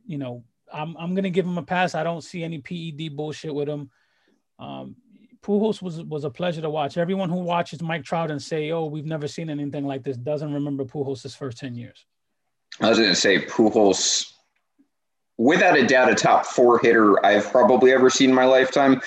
You 0.07 0.19
know, 0.19 0.45
I'm 0.73 0.97
I'm 0.97 1.15
gonna 1.15 1.31
give 1.31 1.47
him 1.47 1.59
a 1.59 1.63
pass. 1.63 1.95
I 1.95 2.05
don't 2.05 2.23
see 2.23 2.43
any 2.43 2.59
PED 2.59 3.17
bullshit 3.17 3.55
with 3.55 3.69
him. 3.69 3.91
Um, 4.59 4.97
Pujols 5.43 5.83
was 5.83 6.03
was 6.03 6.25
a 6.25 6.31
pleasure 6.31 6.63
to 6.63 6.71
watch. 6.71 6.97
Everyone 6.97 7.29
who 7.29 7.41
watches 7.41 7.83
Mike 7.83 8.05
Trout 8.05 8.31
and 8.31 8.43
say, 8.43 8.71
"Oh, 8.71 8.87
we've 8.87 9.07
never 9.07 9.29
seen 9.29 9.51
anything 9.51 9.87
like 9.87 10.03
this," 10.03 10.17
doesn't 10.17 10.53
remember 10.53 10.85
Pujols' 10.85 11.37
first 11.37 11.59
ten 11.59 11.75
years. 11.75 12.07
I 12.81 12.89
was 12.89 12.99
gonna 12.99 13.15
say 13.15 13.45
Pujols, 13.45 14.33
without 15.39 15.79
a 15.79 15.87
doubt, 15.87 16.11
a 16.11 16.15
top 16.15 16.47
four 16.47 16.79
hitter 16.79 17.25
I've 17.25 17.51
probably 17.51 17.93
ever 17.93 18.11
seen 18.11 18.31
in 18.31 18.37
my 18.37 18.45
lifetime, 18.45 19.01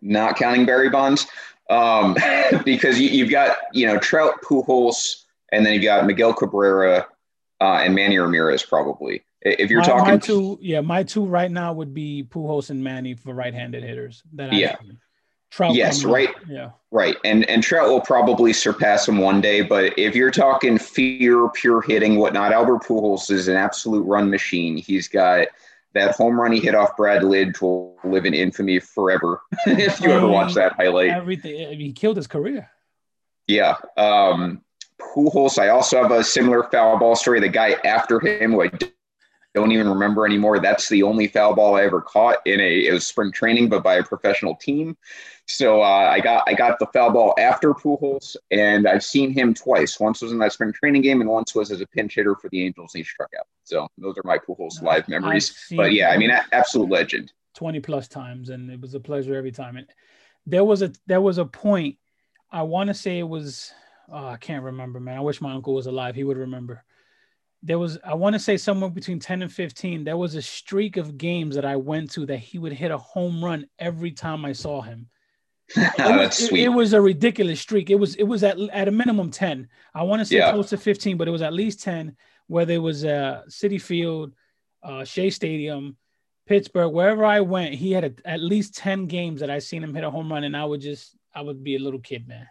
not 0.00 0.36
counting 0.36 0.66
Barry 0.66 0.90
Bonds 0.90 1.26
um, 1.70 2.16
because 2.64 3.00
you, 3.00 3.24
have 3.24 3.30
got 3.30 3.56
you 3.72 3.86
know 3.86 3.98
Trout, 3.98 4.34
Pujols, 4.42 5.23
and 5.54 5.64
then 5.64 5.72
you 5.72 5.82
got 5.82 6.04
Miguel 6.04 6.34
Cabrera 6.34 7.06
uh, 7.60 7.64
and 7.64 7.94
Manny 7.94 8.18
Ramirez 8.18 8.62
probably. 8.62 9.24
If 9.42 9.70
you're 9.70 9.80
my, 9.80 9.86
talking, 9.86 10.14
my 10.14 10.18
two, 10.18 10.58
yeah, 10.60 10.80
my 10.80 11.02
two 11.02 11.24
right 11.24 11.50
now 11.50 11.72
would 11.72 11.94
be 11.94 12.24
Pujols 12.28 12.70
and 12.70 12.82
Manny 12.82 13.14
for 13.14 13.34
right-handed 13.34 13.84
hitters. 13.84 14.22
That 14.32 14.52
I 14.52 14.56
yeah. 14.56 14.76
Trout 15.50 15.74
yes, 15.74 16.02
right. 16.02 16.30
Yeah. 16.48 16.70
Right. 16.90 17.16
And 17.24 17.48
and 17.48 17.62
Trout 17.62 17.88
will 17.88 18.00
probably 18.00 18.52
surpass 18.52 19.06
him 19.06 19.18
one 19.18 19.40
day. 19.40 19.60
But 19.60 19.96
if 19.96 20.16
you're 20.16 20.32
talking 20.32 20.78
fear, 20.78 21.48
pure 21.50 21.80
hitting, 21.82 22.16
whatnot, 22.18 22.52
Albert 22.52 22.82
Pujols 22.82 23.30
is 23.30 23.46
an 23.46 23.56
absolute 23.56 24.02
run 24.02 24.30
machine. 24.30 24.76
He's 24.76 25.06
got 25.06 25.46
that 25.92 26.16
home 26.16 26.40
run 26.40 26.50
he 26.50 26.58
hit 26.58 26.74
off 26.74 26.96
Brad 26.96 27.22
Lidge 27.22 27.60
will 27.60 27.96
live 28.02 28.26
in 28.26 28.34
infamy 28.34 28.80
forever. 28.80 29.42
if 29.66 30.00
you 30.00 30.10
ever 30.10 30.26
watch 30.26 30.54
that 30.54 30.72
highlight, 30.72 31.10
everything 31.10 31.66
I 31.66 31.70
mean, 31.70 31.80
he 31.80 31.92
killed 31.92 32.16
his 32.16 32.26
career. 32.26 32.68
Yeah. 33.46 33.76
Um, 33.96 34.63
Pujols. 35.12 35.58
I 35.58 35.68
also 35.68 36.02
have 36.02 36.10
a 36.10 36.24
similar 36.24 36.68
foul 36.70 36.98
ball 36.98 37.16
story. 37.16 37.40
The 37.40 37.48
guy 37.48 37.76
after 37.84 38.20
him, 38.20 38.52
who 38.52 38.62
I 38.62 38.70
don't 39.54 39.70
even 39.70 39.88
remember 39.88 40.26
anymore. 40.26 40.58
That's 40.58 40.88
the 40.88 41.02
only 41.04 41.28
foul 41.28 41.54
ball 41.54 41.76
I 41.76 41.82
ever 41.82 42.00
caught 42.00 42.38
in 42.44 42.60
a 42.60 42.86
it 42.86 42.92
was 42.92 43.06
spring 43.06 43.30
training, 43.30 43.68
but 43.68 43.84
by 43.84 43.94
a 43.94 44.02
professional 44.02 44.56
team. 44.56 44.96
So 45.46 45.80
uh, 45.82 46.08
I 46.10 46.20
got 46.20 46.44
I 46.46 46.54
got 46.54 46.78
the 46.78 46.86
foul 46.86 47.12
ball 47.12 47.34
after 47.38 47.72
Pujols, 47.72 48.36
and 48.50 48.88
I've 48.88 49.04
seen 49.04 49.32
him 49.32 49.54
twice. 49.54 50.00
Once 50.00 50.22
was 50.22 50.32
in 50.32 50.38
that 50.38 50.52
spring 50.52 50.72
training 50.72 51.02
game, 51.02 51.20
and 51.20 51.30
once 51.30 51.54
was 51.54 51.70
as 51.70 51.80
a 51.80 51.86
pinch 51.86 52.16
hitter 52.16 52.34
for 52.34 52.48
the 52.48 52.64
Angels, 52.64 52.94
and 52.94 53.00
he 53.00 53.04
struck 53.04 53.30
out. 53.38 53.46
So 53.62 53.86
those 53.96 54.16
are 54.18 54.22
my 54.24 54.38
Pujols 54.38 54.82
live 54.82 55.08
memories. 55.08 55.56
But 55.76 55.92
yeah, 55.92 56.10
I 56.10 56.16
mean, 56.16 56.32
absolute 56.52 56.90
legend. 56.90 57.32
Twenty 57.54 57.78
plus 57.78 58.08
times, 58.08 58.48
and 58.48 58.70
it 58.70 58.80
was 58.80 58.94
a 58.94 59.00
pleasure 59.00 59.36
every 59.36 59.52
time. 59.52 59.76
And 59.76 59.86
there 60.46 60.64
was 60.64 60.82
a 60.82 60.92
there 61.06 61.20
was 61.20 61.38
a 61.38 61.44
point. 61.44 61.98
I 62.50 62.62
want 62.62 62.88
to 62.88 62.94
say 62.94 63.20
it 63.20 63.28
was. 63.28 63.72
Oh, 64.10 64.26
I 64.28 64.36
can't 64.36 64.64
remember, 64.64 65.00
man. 65.00 65.16
I 65.16 65.20
wish 65.20 65.40
my 65.40 65.52
uncle 65.52 65.74
was 65.74 65.86
alive. 65.86 66.14
He 66.14 66.24
would 66.24 66.36
remember. 66.36 66.84
There 67.62 67.78
was, 67.78 67.98
I 68.04 68.14
want 68.14 68.34
to 68.34 68.38
say, 68.38 68.56
somewhere 68.56 68.90
between 68.90 69.18
ten 69.18 69.42
and 69.42 69.52
fifteen. 69.52 70.04
There 70.04 70.16
was 70.16 70.34
a 70.34 70.42
streak 70.42 70.96
of 70.96 71.16
games 71.16 71.54
that 71.54 71.64
I 71.64 71.76
went 71.76 72.10
to 72.12 72.26
that 72.26 72.38
he 72.38 72.58
would 72.58 72.72
hit 72.72 72.90
a 72.90 72.98
home 72.98 73.42
run 73.42 73.66
every 73.78 74.12
time 74.12 74.44
I 74.44 74.52
saw 74.52 74.82
him. 74.82 75.08
oh, 75.78 75.92
that's 75.96 76.40
it, 76.40 76.48
sweet. 76.48 76.60
It, 76.60 76.64
it, 76.64 76.68
was 76.68 76.92
a 76.92 77.00
ridiculous 77.00 77.60
streak. 77.60 77.88
It 77.88 77.94
was 77.94 78.16
it 78.16 78.24
was 78.24 78.44
at 78.44 78.58
at 78.60 78.88
a 78.88 78.90
minimum 78.90 79.30
ten. 79.30 79.68
I 79.94 80.02
want 80.02 80.20
to 80.20 80.26
say 80.26 80.36
Yeah. 80.36 80.52
close 80.52 80.68
to 80.70 80.76
fifteen, 80.76 81.16
but 81.16 81.26
it 81.26 81.30
was 81.30 81.42
at 81.42 81.54
least 81.54 81.82
ten. 81.82 82.16
Whether 82.46 82.74
it 82.74 82.78
was 82.78 83.06
uh, 83.06 83.44
Citi 83.48 83.80
Field, 83.80 84.34
uh, 84.82 85.04
Shea 85.04 85.30
Stadium, 85.30 85.96
Pittsburgh, 86.46 86.92
wherever 86.92 87.24
I 87.24 87.40
went, 87.40 87.74
he 87.74 87.92
had 87.92 88.04
a, 88.04 88.12
at 88.28 88.40
least 88.40 88.74
ten 88.74 89.06
games 89.06 89.40
that 89.40 89.48
I 89.48 89.58
seen 89.60 89.82
him 89.82 89.94
hit 89.94 90.04
a 90.04 90.10
home 90.10 90.30
run, 90.30 90.44
and 90.44 90.54
I 90.54 90.66
would 90.66 90.82
just 90.82 91.16
I 91.34 91.40
would 91.40 91.64
be 91.64 91.76
a 91.76 91.80
little 91.80 92.00
kid, 92.00 92.28
man. 92.28 92.46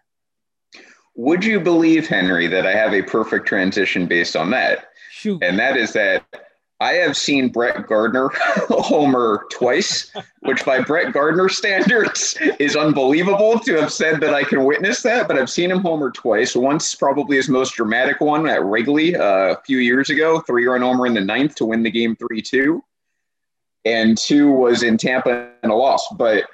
Would 1.15 1.45
you 1.45 1.59
believe, 1.59 2.07
Henry, 2.07 2.47
that 2.47 2.65
I 2.65 2.73
have 2.73 2.93
a 2.93 3.03
perfect 3.03 3.47
transition 3.47 4.07
based 4.07 4.35
on 4.35 4.49
that? 4.51 4.87
Shoot, 5.11 5.43
And 5.43 5.59
that 5.59 5.77
is 5.77 5.93
that 5.93 6.25
I 6.83 6.93
have 6.93 7.15
seen 7.15 7.47
Brett 7.47 7.87
Gardner 7.87 8.29
homer 8.69 9.45
twice, 9.51 10.11
which 10.41 10.65
by 10.65 10.81
Brett 10.81 11.13
Gardner 11.13 11.47
standards 11.47 12.35
is 12.59 12.75
unbelievable 12.75 13.57
to 13.59 13.75
have 13.79 13.89
said 13.89 14.19
that 14.19 14.33
I 14.33 14.43
can 14.43 14.65
witness 14.65 15.01
that. 15.03 15.29
But 15.29 15.37
I've 15.37 15.49
seen 15.49 15.71
him 15.71 15.79
homer 15.79 16.11
twice. 16.11 16.57
Once, 16.57 16.93
probably 16.93 17.37
his 17.37 17.47
most 17.47 17.75
dramatic 17.75 18.19
one 18.19 18.49
at 18.49 18.65
Wrigley 18.65 19.15
uh, 19.15 19.53
a 19.53 19.61
few 19.65 19.77
years 19.77 20.09
ago, 20.09 20.41
three 20.41 20.65
run 20.65 20.81
homer 20.81 21.07
in 21.07 21.13
the 21.13 21.21
ninth 21.21 21.55
to 21.55 21.65
win 21.65 21.83
the 21.83 21.91
game 21.91 22.17
3 22.17 22.41
2. 22.41 22.83
And 23.85 24.17
two 24.17 24.51
was 24.51 24.83
in 24.83 24.97
Tampa 24.97 25.51
in 25.63 25.69
a 25.69 25.75
loss. 25.75 26.05
But 26.17 26.45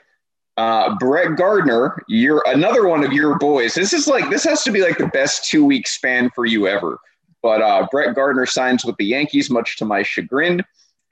uh, 0.60 0.94
Brett 1.00 1.38
Gardner, 1.38 2.04
you're 2.10 2.44
another 2.46 2.86
one 2.86 3.06
of 3.06 3.14
your 3.14 3.38
boys. 3.38 3.74
This 3.74 3.94
is 3.94 4.08
like, 4.08 4.30
this 4.30 4.44
has 4.44 4.62
to 4.64 4.72
be 4.72 4.82
like 4.82 4.98
the 4.98 5.08
best 5.08 5.46
two 5.46 5.64
week 5.64 5.88
span 5.88 6.30
for 6.36 6.46
you 6.46 6.68
ever. 6.68 7.00
But 7.42 7.62
uh, 7.62 7.88
Brett 7.90 8.14
Gardner 8.14 8.46
signs 8.46 8.84
with 8.84 8.98
the 8.98 9.06
Yankees, 9.06 9.50
much 9.50 9.78
to 9.78 9.86
my 9.86 10.04
chagrin. 10.04 10.62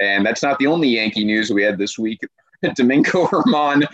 And 0.01 0.25
that's 0.25 0.43
not 0.43 0.59
the 0.59 0.67
only 0.67 0.89
Yankee 0.89 1.23
news 1.23 1.49
we 1.49 1.63
had 1.63 1.77
this 1.77 1.97
week. 1.97 2.19
Domingo 2.75 3.25
Germán 3.27 3.87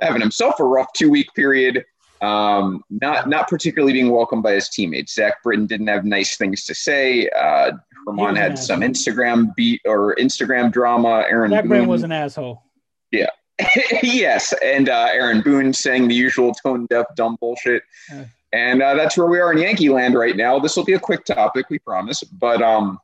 having 0.00 0.20
himself 0.20 0.58
a 0.58 0.64
rough 0.64 0.92
two 0.92 1.08
week 1.08 1.28
period, 1.36 1.84
um, 2.20 2.82
not 2.90 3.28
not 3.28 3.46
particularly 3.46 3.92
being 3.92 4.10
welcomed 4.10 4.42
by 4.42 4.54
his 4.54 4.68
teammates. 4.68 5.14
Zach 5.14 5.40
Britton 5.44 5.66
didn't 5.66 5.86
have 5.86 6.04
nice 6.04 6.36
things 6.36 6.64
to 6.64 6.74
say. 6.74 7.28
Uh, 7.28 7.72
Germán 8.08 8.36
had 8.36 8.58
some. 8.58 8.80
Instagram 8.80 9.54
beat 9.54 9.82
or 9.86 10.16
Instagram 10.16 10.72
drama. 10.72 11.24
Aaron 11.30 11.52
Zach 11.52 11.66
Britton 11.66 11.86
was 11.86 12.02
an 12.02 12.10
asshole. 12.10 12.64
yes, 14.02 14.52
and 14.62 14.88
uh, 14.88 15.08
Aaron 15.10 15.40
Boone 15.40 15.72
saying 15.72 16.08
the 16.08 16.14
usual 16.14 16.52
tone 16.52 16.86
deaf, 16.86 17.06
dumb 17.14 17.36
bullshit. 17.40 17.82
And 18.52 18.82
uh, 18.82 18.94
that's 18.94 19.16
where 19.18 19.26
we 19.26 19.40
are 19.40 19.52
in 19.52 19.58
Yankee 19.58 19.88
land 19.88 20.14
right 20.14 20.36
now. 20.36 20.58
This 20.58 20.76
will 20.76 20.84
be 20.84 20.94
a 20.94 21.00
quick 21.00 21.24
topic, 21.24 21.66
we 21.68 21.78
promise. 21.78 22.22
But 22.22 22.62
um, 22.62 22.98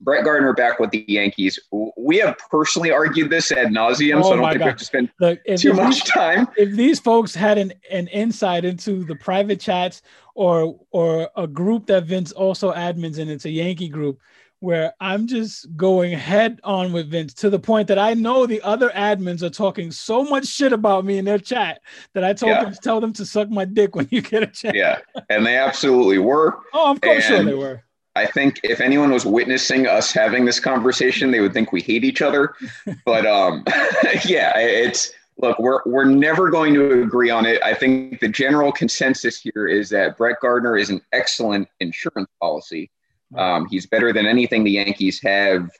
Brett 0.00 0.24
Gardner 0.24 0.52
back 0.52 0.78
with 0.78 0.90
the 0.90 1.04
Yankees. 1.08 1.58
We 1.96 2.18
have 2.18 2.36
personally 2.50 2.90
argued 2.90 3.30
this 3.30 3.50
ad 3.50 3.68
nauseum, 3.68 4.22
so 4.22 4.30
Oh 4.30 4.32
I 4.32 4.36
don't 4.36 4.44
think 4.44 4.52
we 4.52 4.58
God. 4.58 4.66
have 4.66 4.76
to 4.76 4.84
spend 4.84 5.10
Look, 5.20 5.40
too 5.56 5.72
much 5.72 6.02
these, 6.02 6.02
time. 6.04 6.48
if 6.56 6.70
these 6.76 7.00
folks 7.00 7.34
had 7.34 7.58
an, 7.58 7.72
an 7.90 8.06
insight 8.08 8.64
into 8.64 9.04
the 9.04 9.16
private 9.16 9.60
chats 9.60 10.02
or 10.34 10.78
or 10.90 11.28
a 11.36 11.46
group 11.46 11.86
that 11.86 12.04
Vince 12.04 12.30
also 12.32 12.72
admins 12.72 13.18
in, 13.18 13.28
it's 13.28 13.44
a 13.44 13.50
Yankee 13.50 13.88
group 13.88 14.20
where 14.60 14.92
I'm 15.00 15.26
just 15.26 15.74
going 15.76 16.12
head 16.12 16.60
on 16.64 16.92
with 16.92 17.10
Vince 17.10 17.32
to 17.34 17.50
the 17.50 17.58
point 17.58 17.88
that 17.88 17.98
I 17.98 18.14
know 18.14 18.46
the 18.46 18.62
other 18.62 18.90
admins 18.90 19.42
are 19.42 19.50
talking 19.50 19.90
so 19.90 20.24
much 20.24 20.46
shit 20.46 20.72
about 20.72 21.04
me 21.04 21.18
in 21.18 21.24
their 21.24 21.38
chat 21.38 21.80
that 22.14 22.24
I 22.24 22.32
told 22.32 22.50
Yeah. 22.50 22.64
them 22.64 22.72
to 22.74 22.78
tell 22.80 23.00
them 23.00 23.12
to 23.14 23.24
suck 23.26 23.48
my 23.50 23.64
dick 23.64 23.94
when 23.94 24.08
you 24.10 24.20
get 24.20 24.42
a 24.42 24.46
chance. 24.46 24.76
Yeah, 24.76 24.98
and 25.30 25.46
they 25.46 25.56
absolutely 25.56 26.18
were. 26.18 26.58
Oh, 26.74 26.92
of 26.92 27.00
course, 27.00 27.24
sure 27.24 27.42
they 27.44 27.54
were. 27.54 27.82
I 28.16 28.26
think 28.26 28.58
if 28.64 28.80
anyone 28.80 29.12
was 29.12 29.24
witnessing 29.24 29.86
us 29.86 30.10
having 30.12 30.44
this 30.44 30.58
conversation, 30.58 31.30
they 31.30 31.40
would 31.40 31.52
think 31.52 31.70
we 31.72 31.80
hate 31.80 32.04
each 32.04 32.20
other. 32.22 32.54
But 33.04 33.26
um, 33.26 33.64
yeah, 34.24 34.58
it's 34.58 35.12
look, 35.38 35.56
we're 35.60 35.80
we're 35.86 36.04
never 36.04 36.50
going 36.50 36.74
to 36.74 37.02
agree 37.02 37.30
on 37.30 37.46
it. 37.46 37.62
I 37.62 37.74
think 37.74 38.18
the 38.18 38.28
general 38.28 38.72
consensus 38.72 39.40
here 39.40 39.68
is 39.68 39.88
that 39.90 40.16
Brett 40.18 40.40
Gardner 40.42 40.76
is 40.76 40.90
an 40.90 41.00
excellent 41.12 41.68
insurance 41.78 42.28
policy. 42.40 42.90
Um, 43.36 43.66
he's 43.68 43.86
better 43.86 44.12
than 44.12 44.26
anything 44.26 44.64
the 44.64 44.72
Yankees 44.72 45.20
have 45.22 45.70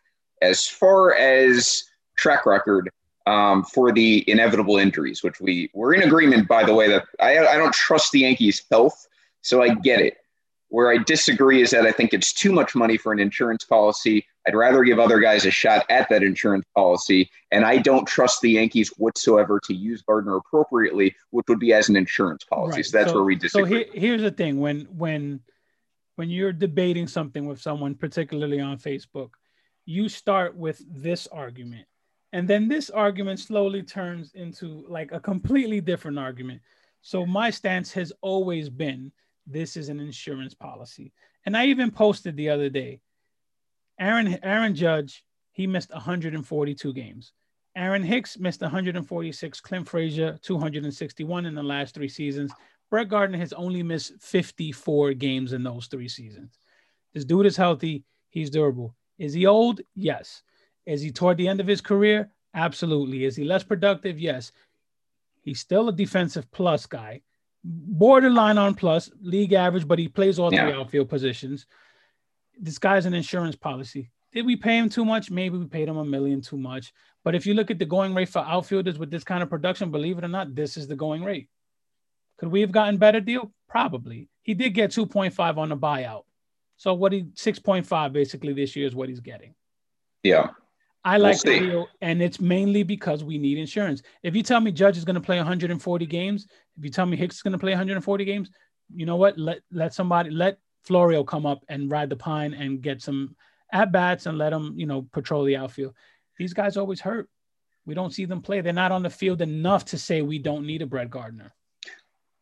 as 0.43 0.67
far 0.67 1.15
as 1.15 1.85
track 2.17 2.47
record 2.47 2.91
um, 3.27 3.65
for 3.65 3.93
the 3.93 4.29
inevitable 4.31 4.79
injuries, 4.79 5.23
which 5.23 5.41
we 5.41 5.71
we're 5.75 5.95
in 5.95 6.03
agreement, 6.03 6.49
by 6.49 6.65
the 6.65 6.75
way, 6.75 6.89
that 6.89 7.05
I 7.21 7.39
I 7.39 7.57
don't 7.57 7.75
trust 7.75 8.13
the 8.13 8.21
Yankees' 8.21 8.63
health, 8.71 9.07
so 9.43 9.63
I 9.63 9.75
get 9.75 10.01
it. 10.01 10.17
Where 10.71 10.91
I 10.91 10.99
disagree 10.99 11.63
is 11.63 11.71
that 11.71 11.87
I 11.87 11.93
think 11.93 12.13
it's 12.13 12.33
too 12.33 12.53
much 12.53 12.75
money 12.75 12.99
for 12.99 13.13
an 13.13 13.19
insurance 13.19 13.65
policy. 13.65 14.27
I'd 14.47 14.55
rather 14.55 14.83
give 14.83 14.99
other 14.99 15.19
guys 15.19 15.47
a 15.47 15.51
shot 15.51 15.87
at 15.91 16.09
that 16.11 16.23
insurance 16.23 16.65
policy. 16.75 17.31
And 17.53 17.65
I 17.65 17.79
don't 17.79 18.07
trust 18.07 18.43
the 18.43 18.51
Yankees 18.53 18.91
whatsoever 18.99 19.61
to 19.65 19.75
use 19.75 20.03
Gardner 20.03 20.37
appropriately, 20.37 21.15
which 21.31 21.47
would 21.49 21.59
be 21.59 21.73
as 21.73 21.89
an 21.89 21.97
insurance 21.97 22.45
policy. 22.45 22.77
Right. 22.77 22.87
So 22.87 22.99
that's 22.99 23.15
where 23.15 23.25
we 23.25 23.35
disagree. 23.35 23.63
So 23.63 23.69
here, 23.69 23.87
here's 23.93 24.23
the 24.23 24.31
thing: 24.31 24.61
when 24.61 24.81
when 24.97 25.41
when 26.19 26.29
you're 26.29 26.53
debating 26.53 27.07
something 27.07 27.47
with 27.47 27.61
someone, 27.61 27.95
particularly 27.95 28.59
on 28.59 28.77
Facebook, 28.77 29.31
you 29.87 30.09
start 30.09 30.57
with 30.57 30.83
this 30.91 31.29
argument, 31.29 31.87
and 32.33 32.49
then 32.49 32.67
this 32.67 32.91
argument 32.91 33.39
slowly 33.39 33.85
turns 33.85 34.33
into 34.35 34.85
like 34.89 35.13
a 35.13 35.21
completely 35.21 35.81
different 35.81 36.19
argument. 36.19 36.61
So 37.03 37.25
my 37.25 37.51
stance 37.51 37.93
has 37.93 38.13
always 38.21 38.69
been 38.69 39.13
this 39.47 39.77
is 39.77 39.91
an 39.91 40.01
insurance 40.01 40.55
policy, 40.55 41.13
and 41.47 41.57
I 41.57 41.67
even 41.67 41.93
posted 41.93 42.37
the 42.37 42.49
other 42.51 42.69
day. 42.69 43.01
Aaron 44.01 44.41
Aaron 44.43 44.75
Judge 44.75 45.25
he 45.53 45.69
missed 45.69 45.93
142 45.93 46.93
games. 46.95 47.33
Aaron 47.77 48.03
Hicks 48.03 48.41
missed 48.41 48.61
146. 48.61 49.61
Clint 49.61 49.89
Frazier 49.89 50.37
261 50.43 51.47
in 51.47 51.55
the 51.55 51.63
last 51.63 51.95
three 51.95 52.09
seasons. 52.09 52.51
Brett 52.91 53.09
Gardner 53.09 53.39
has 53.39 53.53
only 53.53 53.83
missed 53.83 54.21
54 54.21 55.15
games 55.15 55.53
in 55.53 55.63
those 55.63 55.87
three 55.87 56.09
seasons. 56.09 56.59
This 57.13 57.25
dude 57.25 57.47
is 57.47 57.57
healthy. 57.57 58.05
He's 58.31 58.51
durable. 58.51 58.95
Is 59.19 59.33
he 59.33 59.47
old? 59.47 59.81
Yes. 59.95 60.43
Is 60.87 61.03
he 61.03 61.11
toward 61.11 61.37
the 61.37 61.49
end 61.49 61.61
of 61.61 61.67
his 61.67 61.81
career? 61.81 62.31
Absolutely. 62.55 63.25
Is 63.25 63.37
he 63.37 63.45
less 63.45 63.63
productive? 63.63 64.19
Yes. 64.19 64.53
He's 65.43 65.61
still 65.61 65.89
a 65.89 65.93
defensive 65.93 66.51
plus 66.51 66.87
guy, 66.87 67.23
borderline 67.65 68.59
on 68.59 68.75
plus, 68.75 69.11
league 69.21 69.53
average, 69.53 69.87
but 69.87 69.99
he 69.99 70.09
plays 70.09 70.39
all 70.39 70.51
three 70.51 70.59
outfield 70.59 71.09
positions. 71.09 71.67
This 72.59 72.79
guy's 72.79 73.07
an 73.07 73.15
insurance 73.15 73.57
policy. 73.57 74.11
Did 74.33 74.45
we 74.45 74.57
pay 74.57 74.77
him 74.77 74.89
too 74.89 75.05
much? 75.05 75.31
Maybe 75.31 75.57
we 75.57 75.67
paid 75.67 75.89
him 75.89 75.97
a 75.97 76.05
million 76.05 76.41
too 76.43 76.59
much. 76.59 76.93
But 77.25 77.35
if 77.35 77.47
you 77.47 77.55
look 77.55 77.71
at 77.71 77.79
the 77.79 77.87
going 77.87 78.15
rate 78.15 78.29
for 78.29 78.41
outfielders 78.41 78.99
with 78.99 79.11
this 79.11 79.25
kind 79.25 79.43
of 79.43 79.49
production, 79.49 79.91
believe 79.91 80.19
it 80.19 80.25
or 80.25 80.29
not, 80.29 80.55
this 80.55 80.77
is 80.77 80.87
the 80.87 80.97
going 80.97 81.25
rate. 81.25 81.49
Could 82.39 82.51
we 82.51 82.61
have 82.61 82.73
gotten 82.73 82.97
better 82.97 83.21
deal? 83.21 83.53
Probably. 83.69 84.29
He 84.43 84.55
did 84.55 84.71
get 84.71 84.91
2.5 84.91 85.59
on 85.59 85.69
the 85.69 85.77
buyout. 85.77 86.23
So 86.77 86.95
what 86.95 87.13
he 87.13 87.25
6.5 87.25 88.13
basically 88.13 88.53
this 88.53 88.77
year 88.77 88.87
is 88.87 88.95
what 88.95 89.09
he's 89.09 89.21
getting. 89.21 89.55
yeah. 90.23 90.51
I 91.05 91.17
We'll 91.17 91.29
like 91.29 91.41
the 91.41 91.61
deal, 91.61 91.89
and 92.01 92.21
it's 92.21 92.41
mainly 92.41 92.83
because 92.83 93.23
we 93.23 93.39
need 93.39 93.57
insurance. 93.57 94.03
If 94.23 94.35
you 94.35 94.43
tell 94.43 94.61
me 94.61 94.73
Judge 94.73 94.97
is 94.99 95.05
going 95.05 95.15
to 95.15 95.23
play 95.23 95.37
140 95.37 96.07
games, 96.07 96.47
if 96.77 96.85
you 96.85 96.91
tell 96.91 97.07
me 97.07 97.17
Hicks 97.17 97.37
is 97.37 97.43
going 97.43 97.53
to 97.53 97.59
play 97.59 97.71
140 97.71 98.25
games, 98.25 98.51
you 98.95 99.07
know 99.07 99.17
what? 99.17 99.39
Let 99.39 99.61
let 99.71 99.95
somebody 99.95 100.31
let 100.31 100.59
Florial 100.87 101.27
come 101.27 101.47
up 101.47 101.65
and 101.69 101.91
ride 101.91 102.11
the 102.11 102.17
pine 102.17 102.53
and 102.53 102.83
get 102.83 103.01
some 103.01 103.37
at 103.73 103.93
bats 103.93 104.27
and 104.27 104.39
let 104.39 104.53
him, 104.53 104.75
you 104.77 104.87
know, 104.87 105.09
patrol 105.13 105.45
the 105.45 105.57
outfield. 105.57 105.95
These 106.37 106.53
guys 106.53 106.77
always 106.77 107.01
hurt. 107.01 107.29
We 107.87 107.95
don't 107.95 108.13
see 108.13 108.25
them 108.25 108.43
play. 108.43 108.61
They're 108.61 108.73
not 108.73 108.93
on 108.93 109.03
the 109.03 109.11
field 109.11 109.41
enough 109.41 109.87
to 109.87 109.99
say 109.99 110.21
we 110.21 110.39
don't 110.39 110.67
need 110.67 110.83
a 110.83 110.87
Brett 110.87 111.11
Gardner. 111.11 111.55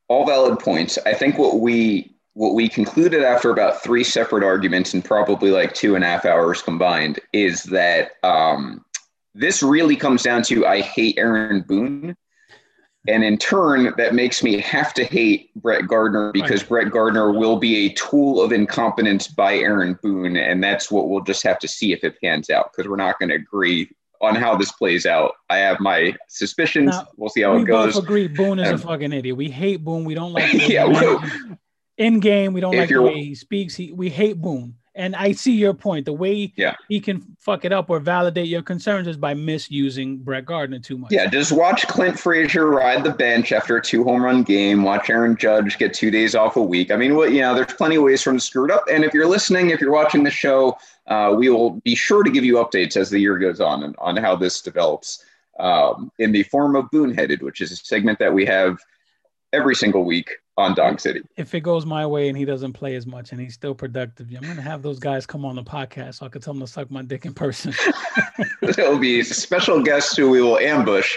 All 0.08 0.26
valid 0.26 0.58
points. 0.58 0.98
I 1.06 1.14
think 1.14 1.38
what 1.38 1.60
we 1.60 2.12
what 2.34 2.54
we 2.54 2.68
concluded 2.68 3.24
after 3.24 3.50
about 3.50 3.82
three 3.82 4.04
separate 4.04 4.44
arguments 4.44 4.92
and 4.92 5.02
probably 5.02 5.50
like 5.50 5.72
two 5.72 5.94
and 5.94 6.04
a 6.04 6.06
half 6.06 6.26
hours 6.26 6.60
combined 6.60 7.18
is 7.32 7.62
that 7.64 8.10
um, 8.22 8.84
this 9.34 9.62
really 9.62 9.96
comes 9.96 10.22
down 10.22 10.42
to 10.42 10.66
I 10.66 10.82
hate 10.82 11.16
Aaron 11.16 11.62
Boone. 11.62 12.14
And 13.08 13.24
in 13.24 13.38
turn, 13.38 13.94
that 13.96 14.14
makes 14.14 14.42
me 14.42 14.60
have 14.60 14.92
to 14.94 15.04
hate 15.04 15.54
Brett 15.54 15.86
Gardner 15.86 16.32
because 16.32 16.62
Right. 16.62 16.68
Brett 16.68 16.90
Gardner 16.90 17.32
will 17.32 17.56
be 17.56 17.86
a 17.86 17.92
tool 17.94 18.42
of 18.42 18.52
incompetence 18.52 19.28
by 19.28 19.54
Aaron 19.54 19.96
Boone. 20.02 20.36
And 20.36 20.62
that's 20.62 20.90
what 20.90 21.08
we'll 21.08 21.22
just 21.22 21.44
have 21.44 21.58
to 21.60 21.68
see 21.68 21.92
if 21.92 22.02
it 22.02 22.20
pans 22.20 22.50
out 22.50 22.72
because 22.72 22.88
we're 22.88 22.96
not 22.96 23.18
going 23.18 23.28
to 23.28 23.36
agree 23.36 23.88
on 24.20 24.34
how 24.34 24.56
this 24.56 24.72
plays 24.72 25.06
out. 25.06 25.32
I 25.50 25.58
have 25.58 25.78
my 25.80 26.14
suspicions. 26.28 26.90
Now, 26.90 27.08
we'll 27.16 27.28
see 27.28 27.42
how 27.42 27.54
we 27.54 27.62
it 27.62 27.66
goes. 27.66 27.94
both 27.94 28.04
agree 28.04 28.28
Boone 28.28 28.58
is 28.58 28.68
a 28.68 28.74
Um, 28.74 28.78
fucking 28.78 29.12
idiot. 29.12 29.36
We 29.36 29.50
hate 29.50 29.84
Boone. 29.84 30.04
We 30.04 30.14
don't 30.14 30.32
like 30.34 30.50
the 30.50 30.58
Yeah, 30.58 31.18
in 31.98 32.20
game. 32.20 32.52
We 32.52 32.60
don't 32.60 32.74
If 32.74 32.80
like 32.80 32.88
the 32.90 33.02
way 33.02 33.22
he 33.22 33.34
speaks. 33.34 33.74
He 33.74 33.92
we 33.92 34.08
hate 34.10 34.40
Boone. 34.40 34.74
And 34.96 35.14
I 35.14 35.32
see 35.32 35.52
your 35.52 35.74
point. 35.74 36.06
The 36.06 36.12
way 36.14 36.52
Yeah. 36.56 36.74
he 36.88 37.00
can 37.00 37.22
fuck 37.38 37.64
it 37.66 37.72
up 37.72 37.90
or 37.90 38.00
validate 38.00 38.48
your 38.48 38.62
concerns 38.62 39.06
is 39.06 39.16
by 39.18 39.34
misusing 39.34 40.16
Brett 40.16 40.46
Gardner 40.46 40.78
too 40.78 40.96
much. 40.96 41.12
Yeah, 41.12 41.26
just 41.26 41.52
watch 41.52 41.86
Clint 41.86 42.18
Frazier 42.18 42.66
ride 42.66 43.04
the 43.04 43.10
bench 43.10 43.52
after 43.52 43.76
a 43.76 43.82
two 43.82 44.02
home 44.04 44.24
run 44.24 44.42
game. 44.42 44.82
Watch 44.82 45.10
Aaron 45.10 45.36
Judge 45.36 45.78
get 45.78 45.92
two 45.92 46.10
days 46.10 46.34
off 46.34 46.56
a 46.56 46.62
week. 46.62 46.90
I 46.90 46.96
mean, 46.96 47.14
what 47.14 47.30
you 47.30 47.42
know, 47.42 47.54
there's 47.54 47.74
plenty 47.74 47.96
of 47.96 48.02
ways 48.02 48.22
for 48.22 48.30
him 48.30 48.38
to 48.38 48.42
screw 48.42 48.64
it 48.64 48.70
up. 48.70 48.84
And 48.90 49.04
if 49.04 49.12
you're 49.12 49.28
listening, 49.28 49.70
if 49.70 49.80
you're 49.80 49.92
watching 49.92 50.24
the 50.24 50.30
show, 50.30 50.78
uh, 51.08 51.34
we 51.36 51.50
will 51.50 51.72
be 51.84 51.94
sure 51.94 52.22
to 52.24 52.30
give 52.30 52.44
you 52.44 52.54
updates 52.54 52.96
as 52.96 53.10
the 53.10 53.18
year 53.18 53.36
goes 53.38 53.60
on 53.60 53.82
and 53.84 53.94
on 53.98 54.16
how 54.16 54.34
this 54.34 54.62
develops 54.62 55.22
um, 55.60 56.10
in 56.18 56.32
the 56.32 56.42
form 56.44 56.74
of 56.74 56.86
Boonheaded, 56.86 57.42
which 57.42 57.60
is 57.60 57.70
a 57.70 57.76
segment 57.76 58.18
that 58.18 58.32
we 58.32 58.46
have 58.46 58.78
every 59.52 59.74
single 59.74 60.04
week 60.04 60.30
on 60.58 60.74
Dog 60.74 61.00
City. 61.00 61.20
If 61.36 61.54
it 61.54 61.60
goes 61.60 61.84
my 61.84 62.06
way 62.06 62.28
and 62.28 62.36
he 62.36 62.44
doesn't 62.44 62.72
play 62.72 62.94
as 62.96 63.06
much 63.06 63.32
and 63.32 63.40
he's 63.40 63.54
still 63.54 63.74
productive, 63.74 64.28
I'm 64.34 64.42
gonna 64.42 64.62
have 64.62 64.82
those 64.82 64.98
guys 64.98 65.26
come 65.26 65.44
on 65.44 65.56
the 65.56 65.62
podcast 65.62 66.16
so 66.16 66.26
I 66.26 66.28
can 66.30 66.40
tell 66.40 66.54
them 66.54 66.60
to 66.60 66.66
suck 66.66 66.90
my 66.90 67.02
dick 67.02 67.26
in 67.26 67.34
person. 67.34 67.74
There'll 68.62 68.98
be 68.98 69.22
special 69.22 69.82
guests 69.82 70.16
who 70.16 70.30
we 70.30 70.40
will 70.40 70.58
ambush 70.58 71.16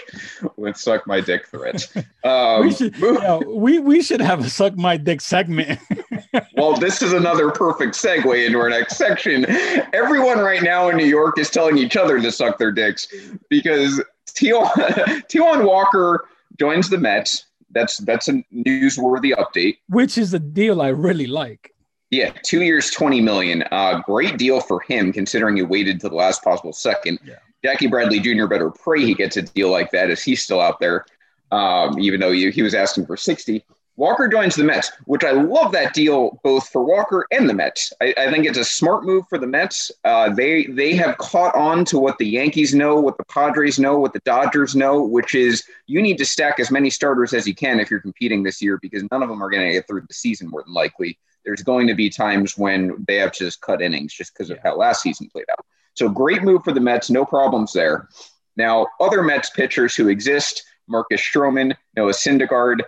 with 0.57 0.75
suck 0.75 1.07
my 1.07 1.21
dick 1.21 1.47
threats. 1.47 1.95
Um, 2.23 2.65
we 2.65 2.73
should, 2.73 2.97
yo, 2.97 3.41
we 3.47 3.79
we 3.79 4.01
should 4.01 4.21
have 4.21 4.41
a 4.41 4.49
suck 4.49 4.75
my 4.75 4.97
dick 4.97 5.21
segment. 5.21 5.79
well, 6.55 6.75
this 6.75 7.01
is 7.01 7.13
another 7.13 7.49
perfect 7.51 7.95
segue 7.95 8.45
into 8.45 8.59
our 8.59 8.69
next 8.69 8.97
section. 8.97 9.45
Everyone 9.93 10.39
right 10.39 10.61
now 10.61 10.89
in 10.89 10.97
New 10.97 11.05
York 11.05 11.39
is 11.39 11.49
telling 11.49 11.77
each 11.77 11.95
other 11.95 12.19
to 12.19 12.31
suck 12.31 12.57
their 12.57 12.71
dicks 12.71 13.07
because 13.49 14.03
Taijuan 14.27 15.65
Walker 15.65 16.25
joins 16.57 16.89
the 16.89 16.97
Mets. 16.97 17.45
That's 17.71 17.97
that's 17.97 18.27
a 18.27 18.43
newsworthy 18.53 19.33
update. 19.35 19.77
Which 19.87 20.17
is 20.17 20.33
a 20.33 20.39
deal 20.39 20.81
I 20.81 20.89
really 20.89 21.27
like. 21.27 21.73
Yeah, 22.11 22.33
two 22.43 22.63
years, 22.63 22.89
twenty 22.89 23.21
million. 23.21 23.63
Uh, 23.71 24.01
great 24.05 24.37
deal 24.37 24.61
for 24.61 24.81
him, 24.81 25.13
considering 25.13 25.57
he 25.57 25.61
waited 25.61 25.99
to 26.01 26.09
the 26.09 26.15
last 26.15 26.43
possible 26.43 26.73
second. 26.73 27.19
Yeah. 27.23 27.35
Jackie 27.63 27.87
Bradley 27.87 28.19
Jr. 28.19 28.47
better 28.47 28.71
pray 28.71 29.05
he 29.05 29.13
gets 29.13 29.37
a 29.37 29.41
deal 29.41 29.69
like 29.69 29.91
that, 29.91 30.09
as 30.09 30.23
he's 30.23 30.41
still 30.41 30.61
out 30.61 30.79
there, 30.79 31.05
um, 31.51 31.99
even 31.99 32.19
though 32.19 32.31
he, 32.31 32.49
he 32.51 32.61
was 32.61 32.73
asking 32.73 33.05
for 33.05 33.17
sixty. 33.17 33.63
Walker 33.99 34.29
joins 34.29 34.55
the 34.55 34.63
Mets, 34.63 34.93
which 35.07 35.25
I 35.25 35.31
love 35.31 35.73
that 35.73 35.93
deal 35.93 36.39
both 36.41 36.69
for 36.69 36.85
Walker 36.85 37.27
and 37.31 37.49
the 37.49 37.53
Mets. 37.53 37.91
I, 38.01 38.13
I 38.17 38.31
think 38.31 38.45
it's 38.45 38.57
a 38.57 38.63
smart 38.63 39.03
move 39.03 39.25
for 39.27 39.37
the 39.37 39.45
Mets. 39.45 39.91
Uh, 40.05 40.29
they 40.29 40.67
they 40.67 40.95
have 40.95 41.17
caught 41.17 41.53
on 41.53 41.83
to 41.85 41.99
what 41.99 42.17
the 42.17 42.25
Yankees 42.25 42.73
know, 42.73 42.97
what 42.97 43.17
the 43.17 43.25
Padres 43.25 43.77
know, 43.77 43.99
what 43.99 44.13
the 44.13 44.21
Dodgers 44.21 44.73
know, 44.73 45.03
which 45.03 45.35
is 45.35 45.65
you 45.85 46.01
need 46.01 46.17
to 46.17 46.25
stack 46.25 46.61
as 46.61 46.71
many 46.71 46.89
starters 46.89 47.33
as 47.33 47.45
you 47.45 47.53
can 47.53 47.77
if 47.81 47.91
you're 47.91 47.99
competing 47.99 48.41
this 48.41 48.61
year 48.61 48.79
because 48.81 49.03
none 49.11 49.21
of 49.21 49.27
them 49.27 49.43
are 49.43 49.49
going 49.49 49.67
to 49.67 49.73
get 49.73 49.85
through 49.85 50.05
the 50.07 50.13
season 50.13 50.49
more 50.49 50.63
than 50.63 50.73
likely. 50.73 51.19
There's 51.43 51.61
going 51.61 51.87
to 51.87 51.93
be 51.93 52.09
times 52.09 52.57
when 52.57 53.03
they 53.05 53.17
have 53.17 53.33
to 53.33 53.39
just 53.39 53.59
cut 53.59 53.81
innings 53.81 54.13
just 54.13 54.33
because 54.33 54.49
of 54.49 54.59
how 54.63 54.77
last 54.77 55.01
season 55.01 55.27
played 55.29 55.47
out. 55.51 55.65
So 55.95 56.07
great 56.07 56.41
move 56.41 56.63
for 56.63 56.71
the 56.71 56.79
Mets, 56.79 57.09
no 57.09 57.25
problems 57.25 57.73
there. 57.73 58.07
Now, 58.55 58.87
other 59.01 59.23
Mets 59.23 59.49
pitchers 59.49 59.93
who 59.93 60.07
exist, 60.07 60.63
Marcus 60.87 61.21
Stroman, 61.21 61.75
Noah 61.97 62.11
Syndergaard, 62.11 62.79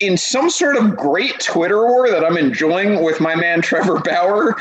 in 0.00 0.16
some 0.16 0.48
sort 0.48 0.76
of 0.76 0.96
great 0.96 1.40
Twitter 1.40 1.86
war 1.86 2.08
that 2.10 2.24
I'm 2.24 2.36
enjoying 2.36 3.02
with 3.02 3.20
my 3.20 3.34
man 3.34 3.60
Trevor 3.60 3.98
Bauer 4.04 4.56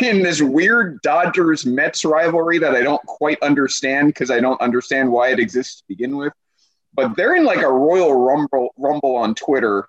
in 0.00 0.22
this 0.22 0.40
weird 0.40 1.00
Dodgers 1.02 1.66
Mets 1.66 2.04
rivalry 2.04 2.58
that 2.58 2.74
I 2.74 2.82
don't 2.82 3.04
quite 3.06 3.42
understand 3.42 4.08
because 4.08 4.30
I 4.30 4.40
don't 4.40 4.60
understand 4.60 5.12
why 5.12 5.30
it 5.30 5.38
exists 5.38 5.80
to 5.80 5.84
begin 5.88 6.16
with. 6.16 6.32
But 6.94 7.16
they're 7.16 7.36
in 7.36 7.44
like 7.44 7.60
a 7.60 7.70
royal 7.70 8.14
rumble 8.14 8.74
rumble 8.76 9.14
on 9.16 9.34
Twitter, 9.34 9.88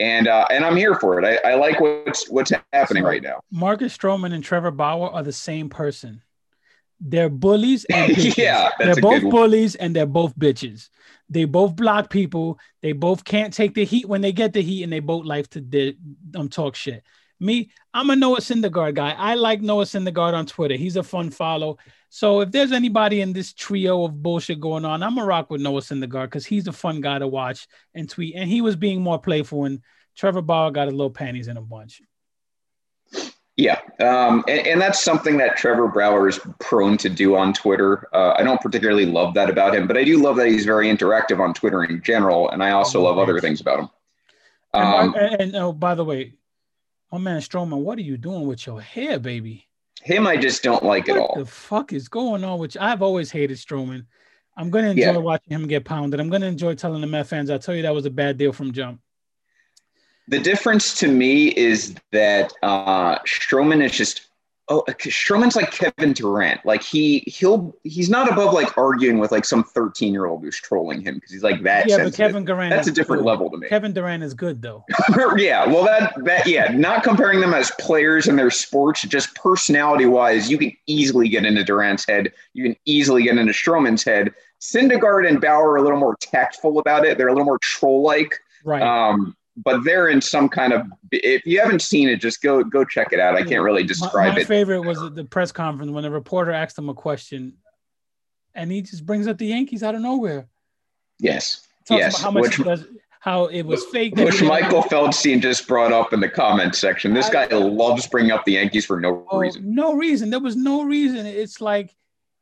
and 0.00 0.26
uh, 0.26 0.46
and 0.50 0.64
I'm 0.64 0.76
here 0.76 0.94
for 0.94 1.22
it. 1.22 1.40
I, 1.44 1.52
I 1.52 1.54
like 1.54 1.78
what's 1.78 2.28
what's 2.30 2.50
happening 2.72 3.04
right 3.04 3.22
now. 3.22 3.40
Marcus 3.50 3.96
Stroman 3.96 4.32
and 4.32 4.42
Trevor 4.42 4.70
Bauer 4.70 5.10
are 5.10 5.22
the 5.22 5.32
same 5.32 5.68
person. 5.68 6.22
They're 7.00 7.28
bullies 7.28 7.84
and. 7.84 8.16
Yeah, 8.38 8.70
they're 8.78 8.96
both 8.96 9.22
bullies 9.22 9.76
and 9.76 9.94
they're 9.94 10.06
both 10.06 10.36
bitches. 10.36 10.88
They 11.30 11.44
both 11.44 11.76
block 11.76 12.10
people. 12.10 12.58
They 12.80 12.92
both 12.92 13.24
can't 13.24 13.52
take 13.52 13.74
the 13.74 13.84
heat 13.84 14.06
when 14.06 14.20
they 14.20 14.32
get 14.32 14.52
the 14.52 14.62
heat, 14.62 14.82
and 14.82 14.92
they 14.92 15.00
both 15.00 15.26
like 15.26 15.48
to 15.50 15.60
di- 15.60 15.98
um 16.34 16.48
talk 16.48 16.74
shit. 16.74 17.02
Me, 17.40 17.70
I'm 17.94 18.10
a 18.10 18.16
Noah 18.16 18.40
Syndergaard 18.40 18.94
guy. 18.94 19.14
I 19.16 19.34
like 19.34 19.60
Noah 19.60 19.84
Syndergaard 19.84 20.34
on 20.34 20.46
Twitter. 20.46 20.74
He's 20.74 20.96
a 20.96 21.02
fun 21.02 21.30
follow. 21.30 21.78
So 22.08 22.40
if 22.40 22.50
there's 22.50 22.72
anybody 22.72 23.20
in 23.20 23.32
this 23.32 23.52
trio 23.52 24.04
of 24.04 24.22
bullshit 24.22 24.58
going 24.58 24.84
on, 24.84 25.02
I'm 25.02 25.18
a 25.18 25.24
rock 25.24 25.50
with 25.50 25.60
Noah 25.60 25.80
Syndergaard 25.80 26.24
because 26.24 26.46
he's 26.46 26.66
a 26.66 26.72
fun 26.72 27.00
guy 27.00 27.18
to 27.18 27.28
watch 27.28 27.68
and 27.94 28.08
tweet. 28.08 28.34
And 28.34 28.48
he 28.48 28.60
was 28.60 28.76
being 28.76 29.00
more 29.02 29.18
playful, 29.20 29.66
and 29.66 29.80
Trevor 30.16 30.42
Bauer 30.42 30.70
got 30.70 30.88
a 30.88 30.90
little 30.90 31.10
panties 31.10 31.48
in 31.48 31.56
a 31.56 31.62
bunch. 31.62 32.02
Yeah, 33.58 33.80
um, 33.98 34.44
and, 34.46 34.64
and 34.68 34.80
that's 34.80 35.02
something 35.02 35.36
that 35.38 35.56
Trevor 35.56 35.88
Bauer 35.88 36.28
is 36.28 36.38
prone 36.60 36.96
to 36.98 37.08
do 37.08 37.34
on 37.34 37.52
Twitter. 37.52 38.08
Uh, 38.14 38.34
I 38.38 38.44
don't 38.44 38.60
particularly 38.60 39.04
love 39.04 39.34
that 39.34 39.50
about 39.50 39.74
him, 39.74 39.88
but 39.88 39.96
I 39.96 40.04
do 40.04 40.22
love 40.22 40.36
that 40.36 40.46
he's 40.46 40.64
very 40.64 40.86
interactive 40.86 41.40
on 41.40 41.52
Twitter 41.54 41.82
in 41.82 42.00
general, 42.00 42.48
and 42.50 42.62
I 42.62 42.70
also 42.70 43.02
love 43.02 43.18
other 43.18 43.40
things 43.40 43.60
about 43.60 43.80
him. 43.80 43.88
And, 44.74 44.84
Um, 44.84 45.12
by- 45.12 45.18
and, 45.18 45.40
and, 45.40 45.56
oh, 45.56 45.72
by 45.72 45.96
the 45.96 46.04
way, 46.04 46.34
my 47.10 47.18
man 47.18 47.40
Stroman, 47.40 47.78
what 47.78 47.98
are 47.98 48.02
you 48.02 48.16
doing 48.16 48.46
with 48.46 48.64
your 48.64 48.80
hair, 48.80 49.18
baby? 49.18 49.64
him, 50.02 50.28
I 50.28 50.36
just 50.36 50.62
don't 50.62 50.84
like 50.84 51.08
at 51.08 51.16
What 51.16 51.30
all. 51.30 51.34
the 51.40 51.44
fuck 51.44 51.92
is 51.92 52.08
going 52.08 52.44
on 52.44 52.60
with 52.60 52.76
you? 52.76 52.80
I've 52.80 53.02
always 53.02 53.32
hated 53.32 53.56
Stroman. 53.56 54.06
I'm 54.56 54.70
gonna 54.70 54.90
enjoy 54.90 55.02
Yeah. 55.02 55.16
watching 55.16 55.52
him 55.52 55.66
get 55.66 55.84
pounded. 55.84 56.20
I'm 56.20 56.28
gonna 56.30 56.46
enjoy 56.46 56.76
telling 56.76 57.00
the 57.00 57.08
Met 57.08 57.26
fans, 57.26 57.50
I 57.50 57.58
tell 57.58 57.74
you 57.74 57.82
that 57.82 57.92
was 57.94 58.06
a 58.06 58.10
bad 58.10 58.38
deal 58.38 58.52
from 58.52 58.70
jump. 58.72 59.00
The 60.28 60.38
difference 60.38 60.94
to 61.00 61.08
me 61.08 61.48
is 61.48 61.94
that 62.12 62.52
uh, 62.62 63.18
Stroman 63.20 63.82
is 63.82 63.92
just 63.92 64.28
oh 64.68 64.84
Stroman's 64.88 65.56
like 65.56 65.70
Kevin 65.70 66.12
Durant. 66.12 66.64
Like 66.64 66.82
he 66.82 67.20
he'll 67.26 67.74
he's 67.84 68.08
not 68.08 68.30
above 68.30 68.52
like 68.52 68.76
arguing 68.76 69.18
with 69.18 69.32
like 69.32 69.44
some 69.44 69.64
13 69.64 70.12
year 70.12 70.26
old 70.26 70.42
who's 70.42 70.60
trolling 70.60 71.00
him 71.00 71.14
because 71.14 71.32
he's 71.32 71.42
like 71.42 71.62
that. 71.62 71.88
yeah, 71.88 72.04
but. 72.04 72.14
Kevin 72.14 72.44
Durant 72.44 72.70
That's 72.70 72.88
a 72.88 72.92
different 72.92 73.22
good. 73.22 73.28
level 73.28 73.50
to 73.50 73.58
me. 73.58 73.68
Kevin 73.68 73.92
Durant 73.92 74.22
is 74.22 74.34
good 74.34 74.62
though. 74.62 74.84
yeah, 75.36 75.66
well 75.66 75.84
that 75.84 76.12
that 76.24 76.46
yeah, 76.46 76.72
not 76.72 77.02
comparing 77.02 77.40
them 77.40 77.54
as 77.54 77.70
players 77.80 78.28
and 78.28 78.38
their 78.38 78.50
sports, 78.50 79.02
just 79.02 79.34
personality 79.34 80.06
wise, 80.06 80.50
you 80.50 80.58
can 80.58 80.72
easily 80.86 81.28
get 81.28 81.44
into 81.44 81.64
Durant's 81.64 82.06
head. 82.06 82.32
You 82.52 82.64
can 82.64 82.76
easily 82.84 83.22
get 83.24 83.36
into 83.36 83.52
Stroman's 83.52 84.04
head. 84.04 84.34
Syndergaard 84.60 85.28
and 85.28 85.40
Bauer 85.40 85.72
are 85.72 85.76
a 85.76 85.82
little 85.82 85.98
more 85.98 86.16
tactful 86.20 86.78
about 86.78 87.04
it. 87.04 87.16
They're 87.16 87.28
a 87.28 87.32
little 87.32 87.46
more 87.46 87.58
troll 87.58 88.02
like. 88.02 88.38
Right. 88.64 88.82
Um, 88.82 89.36
but 89.64 89.84
they're 89.84 90.08
in 90.08 90.20
some 90.20 90.48
kind 90.48 90.72
of. 90.72 90.86
If 91.12 91.46
you 91.46 91.60
haven't 91.60 91.82
seen 91.82 92.08
it, 92.08 92.16
just 92.20 92.42
go 92.42 92.62
go 92.64 92.84
check 92.84 93.12
it 93.12 93.20
out. 93.20 93.34
I 93.34 93.42
can't 93.42 93.62
really 93.62 93.84
describe 93.84 94.32
my 94.34 94.40
it. 94.40 94.42
My 94.42 94.44
favorite 94.44 94.80
was 94.82 95.02
at 95.02 95.14
the 95.14 95.24
press 95.24 95.52
conference 95.52 95.90
when 95.92 96.02
the 96.02 96.10
reporter 96.10 96.52
asked 96.52 96.78
him 96.78 96.88
a 96.88 96.94
question 96.94 97.54
and 98.54 98.70
he 98.72 98.82
just 98.82 99.06
brings 99.06 99.26
up 99.28 99.38
the 99.38 99.46
Yankees 99.46 99.82
out 99.82 99.94
of 99.94 100.00
nowhere. 100.00 100.48
Yes, 101.20 101.66
Talks 101.86 101.98
yes. 102.00 102.14
about 102.18 102.22
how 102.24 102.30
much 102.30 102.42
Which 102.42 102.56
he 102.56 102.62
does, 102.64 102.84
how 103.20 103.46
it 103.46 103.62
was 103.62 103.84
fake. 103.86 104.14
which 104.16 104.42
Michael 104.42 104.82
Feldstein 104.82 105.40
just 105.42 105.66
brought 105.68 105.92
up 105.92 106.12
in 106.12 106.20
the 106.20 106.28
comments 106.28 106.78
section. 106.78 107.14
This 107.14 107.28
guy 107.28 107.46
loves 107.46 108.06
bringing 108.06 108.30
up 108.32 108.44
the 108.44 108.52
Yankees 108.52 108.84
for 108.86 109.00
no 109.00 109.26
Oh, 109.30 109.38
reason. 109.38 109.74
No 109.74 109.94
reason. 109.94 110.30
There 110.30 110.40
was 110.40 110.56
no 110.56 110.82
reason. 110.82 111.26
It's 111.26 111.60
like, 111.60 111.94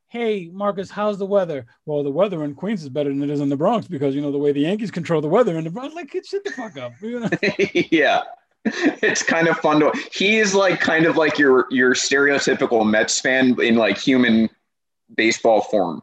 hey, 0.08 0.48
Marcus, 0.52 0.90
how's 0.90 1.18
the 1.18 1.26
weather? 1.26 1.66
Well, 1.84 2.02
the 2.02 2.10
weather 2.10 2.44
in 2.44 2.54
Queens 2.54 2.82
is 2.82 2.88
better 2.88 3.10
than 3.10 3.22
it 3.22 3.30
is 3.30 3.40
in 3.40 3.48
the 3.48 3.56
Bronx 3.56 3.88
because 3.88 4.14
you 4.14 4.20
know 4.22 4.32
the 4.32 4.38
way 4.38 4.52
the 4.52 4.60
Yankees 4.60 4.90
control 4.90 5.20
the 5.20 5.28
weather 5.28 5.56
in 5.58 5.64
the 5.64 5.70
Bronx. 5.70 5.94
Like, 5.94 6.12
shut 6.24 6.44
the 6.44 6.50
fuck 6.52 6.76
up. 6.78 6.92
You 7.00 7.20
know? 7.20 7.28
yeah. 7.90 8.22
It's 8.64 9.22
kind 9.22 9.46
of 9.46 9.56
fun 9.58 9.78
to 9.80 9.92
he 10.12 10.38
is 10.38 10.52
like 10.54 10.80
kind 10.80 11.06
of 11.06 11.16
like 11.16 11.38
your 11.38 11.66
your 11.70 11.94
stereotypical 11.94 12.88
Mets 12.88 13.20
fan 13.20 13.60
in 13.60 13.76
like 13.76 13.96
human 13.96 14.50
baseball 15.16 15.60
form. 15.60 16.02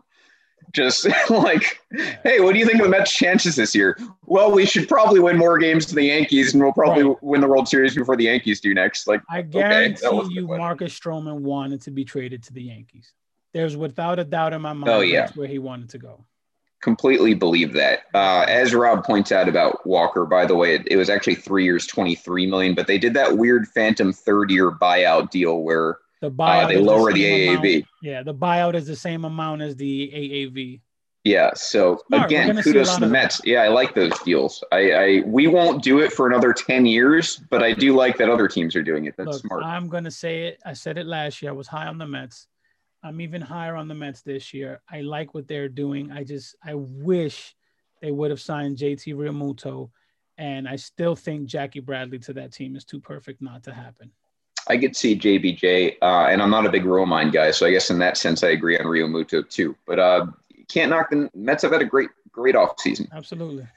Just 0.71 1.05
like, 1.29 1.79
hey, 2.23 2.39
what 2.39 2.53
do 2.53 2.59
you 2.59 2.65
think 2.65 2.79
of 2.79 2.85
the 2.85 2.89
Mets' 2.89 3.13
chances 3.13 3.55
this 3.57 3.75
year? 3.75 3.97
Well, 4.25 4.51
we 4.51 4.65
should 4.65 4.87
probably 4.87 5.19
win 5.19 5.37
more 5.37 5.57
games 5.59 5.87
than 5.87 5.97
the 5.97 6.05
Yankees, 6.05 6.53
and 6.53 6.63
we'll 6.63 6.73
probably 6.73 7.03
Right. 7.03 7.21
win 7.21 7.41
the 7.41 7.47
World 7.47 7.67
Series 7.67 7.95
before 7.95 8.15
the 8.15 8.23
Yankees 8.23 8.59
do 8.59 8.73
next. 8.73 9.05
Like, 9.07 9.21
I 9.29 9.43
guarantee 9.43 10.07
wasn't 10.09 10.33
you. 10.35 10.47
Marcus 10.47 10.97
Stroman 10.97 11.41
wanted 11.41 11.81
to 11.81 11.91
be 11.91 12.03
traded 12.03 12.41
to 12.43 12.53
the 12.53 12.63
Yankees. 12.63 13.13
There's 13.53 13.77
without 13.77 14.19
a 14.19 14.23
doubt 14.23 14.53
in 14.53 14.61
my 14.61 14.73
mind 14.73 14.89
Oh, 14.91 15.01
yeah. 15.01 15.21
that's 15.21 15.35
where 15.37 15.47
he 15.47 15.59
wanted 15.59 15.89
to 15.89 15.97
go. 15.99 16.25
completely 16.81 17.33
believe 17.33 17.71
that. 17.73 18.01
Uh, 18.13 18.45
as 18.47 18.73
Rob 18.73 19.03
points 19.05 19.31
out 19.31 19.47
about 19.47 19.85
Walker, 19.87 20.25
by 20.25 20.45
the 20.45 20.55
way, 20.55 20.75
it, 20.75 20.87
it 20.87 20.97
was 20.97 21.09
actually 21.09 21.35
three 21.35 21.63
years, 21.63 21.87
twenty 21.87 22.15
three 22.15 22.45
million, 22.47 22.75
but 22.75 22.87
they 22.87 22.97
did 22.97 23.13
that 23.13 23.37
weird 23.37 23.67
phantom 23.69 24.11
third 24.11 24.51
year 24.51 24.71
buyout 24.71 25.29
deal 25.29 25.61
where 25.61 25.97
The 26.21 26.31
buyout 26.31 26.65
uh, 26.65 26.67
they 26.67 26.77
lower 26.77 27.13
the 27.13 27.47
amount- 27.47 27.63
AAV. 27.65 27.85
Yeah, 28.01 28.23
the 28.23 28.33
buyout 28.33 28.75
is 28.75 28.85
the 28.87 28.95
same 28.95 29.23
amount 29.23 29.61
as 29.61 29.75
the 29.75 30.11
AAV. 30.13 30.81
Yeah. 31.23 31.51
So 31.53 32.01
Smart. 32.07 32.25
Again, 32.25 32.47
gonna 32.47 32.63
see 32.63 32.71
a 32.71 32.73
kudos 32.73 32.95
to 32.95 32.99
the 32.99 33.07
Mets. 33.07 33.39
Yeah, 33.45 33.61
I 33.61 33.69
like 33.69 33.95
those 33.95 34.11
deals. 34.25 34.61
I, 34.73 34.91
I 34.91 35.21
we 35.25 35.47
won't 35.47 35.81
do 35.81 35.99
it 35.99 36.11
for 36.11 36.27
another 36.27 36.51
ten 36.51 36.85
years, 36.85 37.39
but 37.49 37.63
I 37.63 37.71
do 37.71 37.95
like 37.95 38.17
that 38.17 38.29
other 38.29 38.49
teams 38.49 38.75
are 38.75 38.83
doing 38.83 39.05
it. 39.05 39.13
That's 39.17 39.27
Look, 39.27 39.41
smart. 39.41 39.63
I'm 39.63 39.87
gonna 39.87 40.11
say 40.11 40.47
it. 40.47 40.59
I 40.65 40.73
said 40.73 40.97
it 40.97 41.05
last 41.05 41.41
year. 41.41 41.51
I 41.51 41.53
was 41.53 41.67
high 41.67 41.87
on 41.87 41.97
the 41.97 42.07
Mets. 42.07 42.47
I'm 43.03 43.19
even 43.19 43.41
higher 43.41 43.75
on 43.75 43.87
the 43.87 43.93
Mets 43.93 44.21
this 44.21 44.53
year. 44.53 44.81
I 44.89 45.01
like 45.01 45.33
what 45.33 45.47
they're 45.47 45.69
doing. 45.69 46.11
I 46.11 46.23
just 46.23 46.55
I 46.63 46.75
wish 46.75 47.55
they 48.01 48.11
would 48.11 48.31
have 48.31 48.41
signed 48.41 48.77
JT 48.77 49.15
Realmuto, 49.15 49.89
and 50.37 50.67
I 50.67 50.77
still 50.77 51.15
think 51.15 51.47
Jackie 51.47 51.81
Bradley 51.81 52.19
to 52.19 52.33
that 52.33 52.53
team 52.53 52.75
is 52.75 52.85
too 52.85 52.99
perfect 52.99 53.41
not 53.41 53.63
to 53.63 53.73
happen. 53.73 54.11
I 54.67 54.77
could 54.77 54.95
see 54.95 55.17
JBJ, 55.17 55.97
uh, 56.01 56.27
and 56.29 56.41
I'm 56.41 56.49
not 56.49 56.65
a 56.65 56.69
big 56.69 56.83
Romine 56.83 57.33
guy, 57.33 57.51
so 57.51 57.65
I 57.65 57.71
guess 57.71 57.89
in 57.89 57.99
that 57.99 58.17
sense 58.17 58.43
I 58.43 58.49
agree 58.49 58.77
on 58.79 58.85
Realmuto 58.85 59.47
too. 59.49 59.75
But 59.85 59.99
uh, 59.99 60.27
can't 60.69 60.89
knock 60.89 61.09
the 61.09 61.29
Mets 61.35 61.63
have 61.63 61.73
had 61.73 61.81
a 61.81 61.85
great, 61.85 62.09
great 62.31 62.55
off 62.55 62.79
season. 62.79 63.09
Absolutely. 63.11 63.67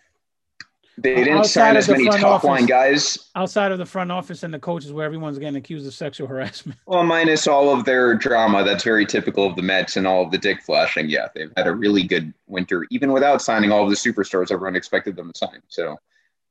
They 0.98 1.14
didn't 1.14 1.38
Outside 1.38 1.60
sign 1.60 1.76
as 1.76 1.88
many 1.88 2.06
top 2.06 2.24
office. 2.24 2.48
line 2.48 2.66
guys. 2.66 3.18
Outside 3.34 3.70
of 3.70 3.78
the 3.78 3.84
front 3.84 4.10
office 4.10 4.42
and 4.42 4.54
the 4.54 4.58
coaches, 4.58 4.92
where 4.92 5.04
everyone's 5.04 5.38
getting 5.38 5.56
accused 5.56 5.86
of 5.86 5.92
sexual 5.92 6.26
harassment. 6.32 6.78
Well, 6.86 7.04
minus 7.04 7.46
all 7.46 7.70
of 7.70 7.84
their 7.84 8.14
drama, 8.14 8.64
that's 8.64 8.82
very 8.82 9.04
typical 9.04 9.46
of 9.46 9.56
the 9.56 9.62
Mets 9.62 9.96
and 9.96 10.06
all 10.06 10.24
of 10.24 10.30
the 10.30 10.38
dick 10.38 10.62
flashing. 10.62 11.10
Yeah, 11.10 11.28
they've 11.34 11.52
had 11.56 11.66
a 11.66 11.74
really 11.74 12.02
good 12.02 12.32
winter, 12.46 12.86
even 12.90 13.12
without 13.12 13.42
signing 13.42 13.70
all 13.72 13.84
of 13.84 13.90
the 13.90 13.96
superstars 13.96 14.50
everyone 14.50 14.74
expected 14.76 15.16
them 15.16 15.32
to 15.32 15.38
sign. 15.38 15.60
So, 15.68 15.98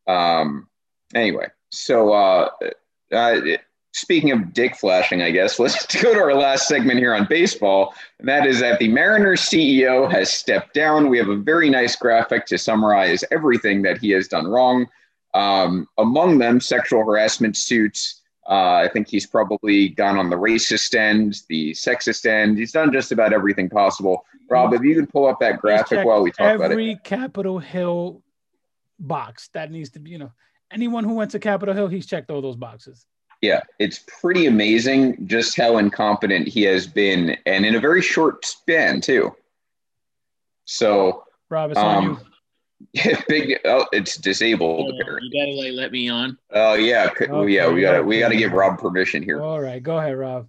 um, 0.08 0.68
anyway, 1.16 1.48
so 1.72 2.14
uh, 2.14 2.50
uh, 3.12 3.42
speaking 3.96 4.32
of 4.32 4.54
dick 4.54 4.76
flashing, 4.76 5.22
I 5.22 5.32
guess 5.32 5.58
let's 5.60 5.86
go 6.02 6.14
to 6.14 6.20
our 6.20 6.34
last 6.34 6.68
segment 6.68 7.00
here 7.00 7.16
on 7.16 7.26
baseball, 7.30 7.94
and 8.20 8.28
that 8.28 8.46
is 8.46 8.60
that 8.60 8.80
the 8.80 8.90
Mariners 8.90 9.42
CEO 9.42 10.12
has 10.12 10.32
stepped 10.32 10.74
down. 10.74 11.10
We 11.10 11.18
have 11.18 11.30
a 11.30 11.38
very 11.38 11.70
nice 11.70 11.96
graphic 11.96 12.46
to 12.48 12.58
summarize 12.58 13.24
everything 13.32 13.82
that 13.84 13.98
he 13.98 14.12
has 14.12 14.28
done 14.28 14.48
wrong. 14.48 14.88
Um, 15.34 15.88
among 15.98 16.38
them, 16.38 16.62
sexual 16.62 17.04
harassment 17.04 17.58
suits. 17.58 18.22
Uh, 18.48 18.76
I 18.76 18.90
think 18.94 19.08
he's 19.08 19.26
probably 19.26 19.90
gone 19.90 20.18
on 20.20 20.30
the 20.30 20.36
racist 20.36 20.94
end, 20.94 21.42
the 21.50 21.72
sexist 21.72 22.26
end. 22.28 22.60
He's 22.60 22.72
done 22.72 22.94
just 22.94 23.12
about 23.12 23.34
everything 23.34 23.70
possible. 23.70 24.24
Rob, 24.50 24.74
if 24.74 24.84
you 24.84 24.94
could 24.94 25.10
pull 25.10 25.26
up 25.26 25.40
that 25.40 25.60
graphic 25.60 26.06
while 26.06 26.22
we 26.22 26.32
talk 26.32 26.56
about 26.56 26.70
it. 26.70 26.74
Every 26.74 27.00
Capitol 27.04 27.58
Hill 27.58 28.22
box 29.00 29.50
that 29.54 29.72
needs 29.72 29.90
to 29.92 30.00
be, 30.00 30.12
you 30.12 30.20
know, 30.20 30.32
anyone 30.70 31.04
who 31.04 31.16
went 31.16 31.32
to 31.32 31.40
Capitol 31.40 31.74
Hill, 31.74 31.88
he's 31.88 32.06
checked 32.06 32.30
all 32.30 32.42
those 32.42 32.56
boxes. 32.56 33.08
Yeah, 33.42 33.62
it's 33.80 34.04
pretty 34.22 34.46
amazing 34.48 35.28
just 35.28 35.58
how 35.58 35.78
incompetent 35.78 36.48
he 36.48 36.64
has 36.64 36.88
been, 36.88 37.38
and 37.46 37.66
in 37.66 37.76
a 37.76 37.80
very 37.80 38.02
short 38.02 38.46
span 38.46 39.02
too. 39.02 39.36
So, 40.66 41.24
Rob, 41.50 41.72
it's 41.72 41.80
on 41.80 42.04
you. 42.04 42.10
um, 42.12 43.18
big. 43.28 43.60
Oh, 43.66 43.86
it's 43.92 44.18
disabled. 44.18 44.80
Hold 44.82 44.94
on, 44.96 45.02
apparently. 45.02 45.30
You 45.32 45.40
gotta 45.46 45.68
like 45.68 45.74
let 45.74 45.92
me 45.92 46.10
on. 46.10 46.38
Oh 46.52 46.74
yeah, 46.74 47.12
c- 47.18 47.28
well, 47.30 47.48
yeah. 47.48 47.72
We 47.72 47.82
gotta 47.82 48.04
we 48.04 48.20
gotta 48.20 48.36
give 48.36 48.52
Rob 48.52 48.80
permission 48.80 49.22
here. 49.22 49.42
All 49.42 49.62
right, 49.62 49.82
go 49.82 49.98
ahead, 49.98 50.18
Rob. 50.18 50.48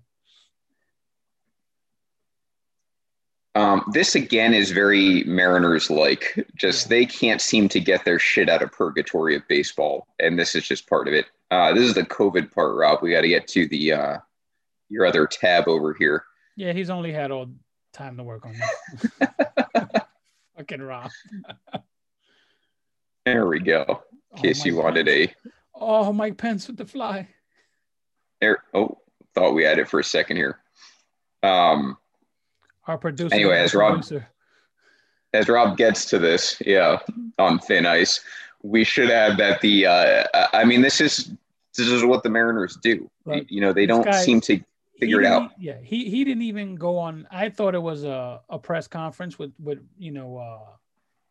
Um, 3.54 3.84
this 3.92 4.14
again 4.14 4.52
is 4.52 4.70
very 4.70 5.24
Mariners 5.24 5.88
like. 5.90 6.46
Just 6.56 6.88
they 6.90 7.06
can't 7.06 7.40
seem 7.40 7.68
to 7.70 7.80
get 7.80 8.04
their 8.04 8.18
shit 8.18 8.50
out 8.50 8.62
of 8.62 8.70
purgatory 8.70 9.34
of 9.34 9.48
baseball, 9.48 10.06
and 10.20 10.38
this 10.38 10.54
is 10.54 10.66
just 10.68 10.88
part 10.88 11.08
of 11.08 11.14
it. 11.14 11.26
Uh, 11.50 11.72
this 11.72 11.84
is 11.84 11.94
the 11.94 12.02
COVID 12.02 12.52
part, 12.52 12.76
Rob. 12.76 13.00
We 13.02 13.12
got 13.12 13.20
to 13.22 13.28
get 13.28 13.46
to 13.48 13.66
the 13.68 13.92
uh, 13.92 14.18
your 14.88 15.06
other 15.06 15.26
tab 15.26 15.68
over 15.68 15.94
here. 15.94 16.24
Yeah, 16.56 16.72
he's 16.72 16.90
only 16.90 17.12
had 17.12 17.30
all 17.30 17.48
time 17.92 18.16
to 18.16 18.22
work 18.22 18.46
on 18.46 18.54
this. 18.54 19.28
Fucking 20.56 20.82
Rob. 20.82 21.10
There 23.24 23.46
we 23.46 23.60
go. 23.60 24.02
In 24.34 24.42
case 24.42 24.64
you 24.64 24.76
wanted 24.76 25.08
a. 25.08 25.32
Oh, 25.74 26.12
Mike 26.12 26.36
Pence 26.36 26.66
with 26.66 26.76
the 26.76 26.86
fly. 26.86 27.28
There, 28.40 28.62
oh, 28.74 28.98
thought 29.34 29.54
we 29.54 29.64
had 29.64 29.78
it 29.78 29.88
for 29.88 30.00
a 30.00 30.04
second 30.04 30.36
here. 30.36 30.58
Um, 31.42 31.96
Our 32.86 32.98
producer. 32.98 33.34
Anyway, 33.34 33.58
as 33.58 33.74
Rob- 33.74 33.94
producer. 33.94 34.28
as 35.32 35.48
Rob 35.48 35.76
gets 35.76 36.06
to 36.06 36.18
this, 36.18 36.60
yeah, 36.64 36.98
on 37.38 37.58
thin 37.58 37.86
ice, 37.86 38.20
we 38.66 38.84
should 38.84 39.10
add 39.10 39.36
that 39.38 39.60
the. 39.60 39.86
Uh, 39.86 40.24
I 40.52 40.64
mean, 40.64 40.82
this 40.82 41.00
is 41.00 41.32
this 41.76 41.88
is 41.88 42.04
what 42.04 42.22
the 42.22 42.30
Mariners 42.30 42.76
do. 42.76 43.10
Look, 43.24 43.44
you 43.48 43.60
know, 43.60 43.72
they 43.72 43.86
this 43.86 43.96
don't 43.96 44.04
guy- 44.04 44.22
seem 44.22 44.40
to 44.42 44.60
figure 44.98 45.20
it 45.20 45.26
out. 45.26 45.52
Yeah, 45.58 45.78
he 45.82 46.08
he 46.10 46.24
didn't 46.24 46.42
even 46.42 46.74
go 46.74 46.98
on. 46.98 47.26
I 47.30 47.48
thought 47.48 47.74
it 47.74 47.82
was 47.82 48.04
a, 48.04 48.40
a 48.48 48.58
press 48.58 48.88
conference 48.88 49.38
with 49.38 49.52
with 49.62 49.80
you 49.98 50.12
know 50.12 50.38
uh, 50.38 50.70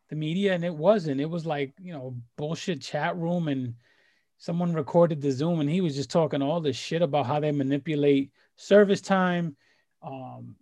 the 0.08 0.16
media, 0.16 0.54
and 0.54 0.64
it 0.64 0.74
wasn't. 0.74 1.20
It 1.20 1.30
was 1.30 1.46
like 1.46 1.72
you 1.80 1.92
know 1.92 2.16
bullshit 2.36 2.80
chat 2.80 3.16
room, 3.16 3.48
and 3.48 3.74
someone 4.38 4.72
recorded 4.72 5.20
the 5.20 5.30
Zoom, 5.30 5.60
and 5.60 5.70
he 5.70 5.80
was 5.80 5.94
just 5.94 6.10
talking 6.10 6.42
all 6.42 6.60
this 6.60 6.76
shit 6.76 7.02
about 7.02 7.26
how 7.26 7.40
they 7.40 7.52
manipulate 7.52 8.30
service 8.56 9.00
time. 9.00 9.56
Um, 10.02 10.54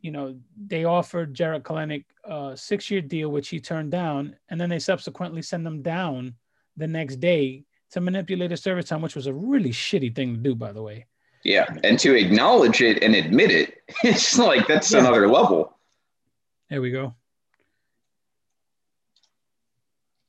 you 0.00 0.10
know, 0.10 0.36
they 0.66 0.84
offered 0.84 1.34
Jarred 1.34 1.64
Kelenic 1.64 2.04
a 2.24 2.52
six 2.56 2.90
year 2.90 3.00
deal, 3.00 3.30
which 3.30 3.48
he 3.48 3.58
turned 3.60 3.90
down, 3.90 4.36
and 4.48 4.60
then 4.60 4.68
they 4.70 4.78
subsequently 4.78 5.42
send 5.42 5.66
him 5.66 5.82
down 5.82 6.34
the 6.76 6.86
next 6.86 7.16
day 7.16 7.64
to 7.90 8.00
manipulate 8.00 8.50
his 8.50 8.62
service 8.62 8.86
time, 8.86 9.02
which 9.02 9.16
was 9.16 9.26
a 9.26 9.32
really 9.32 9.70
shitty 9.70 10.14
thing 10.14 10.34
to 10.34 10.40
do, 10.40 10.54
by 10.54 10.72
the 10.72 10.82
way. 10.82 11.06
Yeah, 11.44 11.66
and 11.84 11.98
to 12.00 12.14
acknowledge 12.14 12.82
it 12.82 13.02
and 13.02 13.14
admit 13.14 13.50
it, 13.50 13.74
it's 14.04 14.38
like 14.38 14.66
that's 14.66 14.92
Yeah. 14.92 15.00
another 15.00 15.28
level. 15.28 15.76
There 16.70 16.80
we 16.82 16.90
go. 16.90 17.14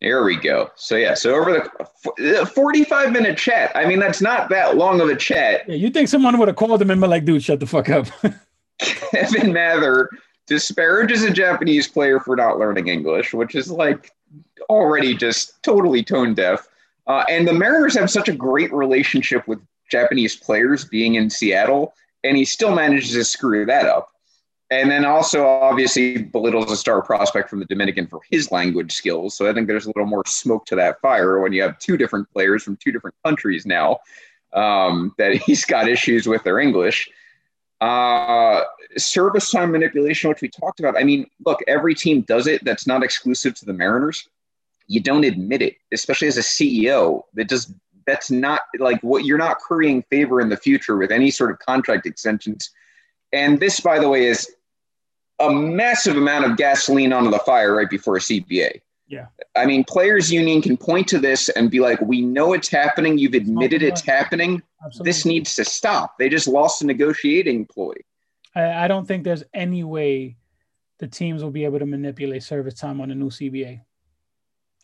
There 0.01 0.23
we 0.23 0.37
go. 0.37 0.69
So 0.75 0.95
yeah, 0.95 1.13
so 1.13 1.35
over 1.35 1.69
the 2.17 2.49
45 2.55 3.11
minute 3.11 3.37
chat. 3.37 3.71
I 3.75 3.85
mean, 3.85 3.99
that's 3.99 4.21
not 4.21 4.49
that 4.49 4.77
long 4.77 5.01
of 5.01 5.09
a 5.09 5.15
chat. 5.15 5.67
Yeah, 5.67 5.75
you 5.75 5.89
think 5.89 6.07
someone 6.07 6.37
would 6.39 6.47
have 6.47 6.55
called 6.55 6.81
him 6.81 6.89
and 6.89 7.01
been 7.01 7.09
like, 7.09 7.25
dude, 7.25 7.43
shut 7.43 7.59
the 7.59 7.67
fuck 7.67 7.89
up. 7.89 8.07
Kevin 9.11 9.53
Mather 9.53 10.09
disparages 10.47 11.23
a 11.23 11.31
Japanese 11.31 11.87
player 11.87 12.19
for 12.19 12.35
not 12.35 12.57
learning 12.57 12.87
English, 12.87 13.33
which 13.33 13.55
is 13.55 13.71
like 13.71 14.11
already 14.69 15.15
just 15.15 15.61
totally 15.63 16.03
tone 16.03 16.33
deaf. 16.33 16.67
Uh, 17.07 17.23
and 17.29 17.47
the 17.47 17.53
Mariners 17.53 17.97
have 17.97 18.09
such 18.09 18.29
a 18.29 18.33
great 18.33 18.71
relationship 18.73 19.47
with 19.47 19.59
Japanese 19.89 20.35
players 20.35 20.85
being 20.85 21.15
in 21.15 21.29
Seattle, 21.29 21.93
and 22.23 22.37
he 22.37 22.45
still 22.45 22.73
manages 22.73 23.11
to 23.11 23.23
screw 23.23 23.65
that 23.65 23.85
up. 23.85 24.09
And 24.71 24.91
then 24.91 25.03
also, 25.03 25.47
obviously, 25.47 26.21
belittles 26.21 26.71
a 26.71 26.77
star 26.77 27.01
prospect 27.01 27.49
from 27.49 27.59
the 27.59 27.65
Dominican 27.65 28.05
for 28.05 28.19
his 28.29 28.51
language 28.51 28.91
skills. 28.91 29.35
So 29.35 29.49
I 29.49 29.53
think 29.53 29.67
there's 29.67 29.85
a 29.85 29.89
little 29.89 30.05
more 30.05 30.23
smoke 30.27 30.65
to 30.67 30.75
that 30.75 31.01
fire 31.01 31.39
when 31.39 31.53
you 31.53 31.63
have 31.63 31.79
two 31.79 31.97
different 31.97 32.31
players 32.31 32.63
from 32.63 32.77
two 32.77 32.91
different 32.91 33.15
countries 33.25 33.65
now 33.65 33.97
um, 34.53 35.15
that 35.17 35.33
he's 35.45 35.65
got 35.65 35.89
issues 35.89 36.27
with 36.27 36.43
their 36.43 36.59
English. 36.59 37.09
Uh, 37.81 38.63
service 38.97 39.51
time 39.51 39.71
manipulation, 39.71 40.29
which 40.29 40.41
we 40.41 40.49
talked 40.49 40.79
about. 40.79 40.97
I 40.97 41.03
mean, 41.03 41.27
look, 41.45 41.59
every 41.67 41.95
team 41.95 42.21
does 42.21 42.47
it. 42.47 42.63
That's 42.65 42.85
not 42.85 43.03
exclusive 43.03 43.55
to 43.55 43.65
the 43.65 43.73
Mariners. 43.73 44.27
You 44.87 45.01
don't 45.01 45.23
admit 45.23 45.61
it, 45.61 45.77
especially 45.93 46.27
as 46.27 46.37
a 46.37 46.41
CEO. 46.41 47.23
That 47.35 47.47
just 47.47 47.71
that's 48.05 48.31
not 48.31 48.61
like 48.79 48.99
what 49.01 49.23
you're 49.23 49.37
not 49.37 49.59
currying 49.59 50.01
favor 50.09 50.41
in 50.41 50.49
the 50.49 50.57
future 50.57 50.97
with 50.97 51.11
any 51.11 51.31
sort 51.31 51.51
of 51.51 51.59
contract 51.59 52.05
extensions. 52.05 52.71
And 53.31 53.59
this, 53.59 53.79
by 53.79 53.99
the 53.99 54.09
way, 54.09 54.25
is 54.25 54.49
a 55.39 55.49
massive 55.49 56.17
amount 56.17 56.45
of 56.45 56.57
gasoline 56.57 57.13
onto 57.13 57.29
the 57.29 57.39
fire 57.39 57.75
right 57.75 57.89
before 57.89 58.17
a 58.17 58.19
CBA. 58.19 58.81
Yeah. 59.09 59.25
I 59.55 59.65
mean, 59.65 59.83
players 59.83 60.31
union 60.31 60.61
can 60.61 60.77
point 60.77 61.07
to 61.09 61.17
this 61.19 61.49
and 61.49 61.69
be 61.71 61.79
like, 61.79 61.99
"We 62.01 62.21
know 62.21 62.53
it's 62.53 62.69
happening. 62.69 63.17
You've 63.17 63.33
admitted 63.33 63.81
it's 63.83 64.01
happening. 64.01 64.61
Absolutely. 64.85 65.09
This 65.09 65.25
needs 65.25 65.55
to 65.55 65.65
stop." 65.65 66.17
They 66.19 66.29
just 66.29 66.47
lost 66.47 66.81
a 66.83 66.85
negotiating 66.85 67.65
ploy. 67.65 67.95
I, 68.55 68.85
I 68.85 68.87
don't 68.87 69.07
think 69.07 69.23
there's 69.23 69.43
any 69.53 69.83
way 69.83 70.37
the 70.99 71.07
teams 71.07 71.43
will 71.43 71.49
be 71.51 71.65
able 71.65 71.79
to 71.79 71.85
manipulate 71.87 72.43
service 72.43 72.75
time 72.75 73.01
on 73.01 73.09
a 73.09 73.15
new 73.15 73.29
CBA. 73.31 73.81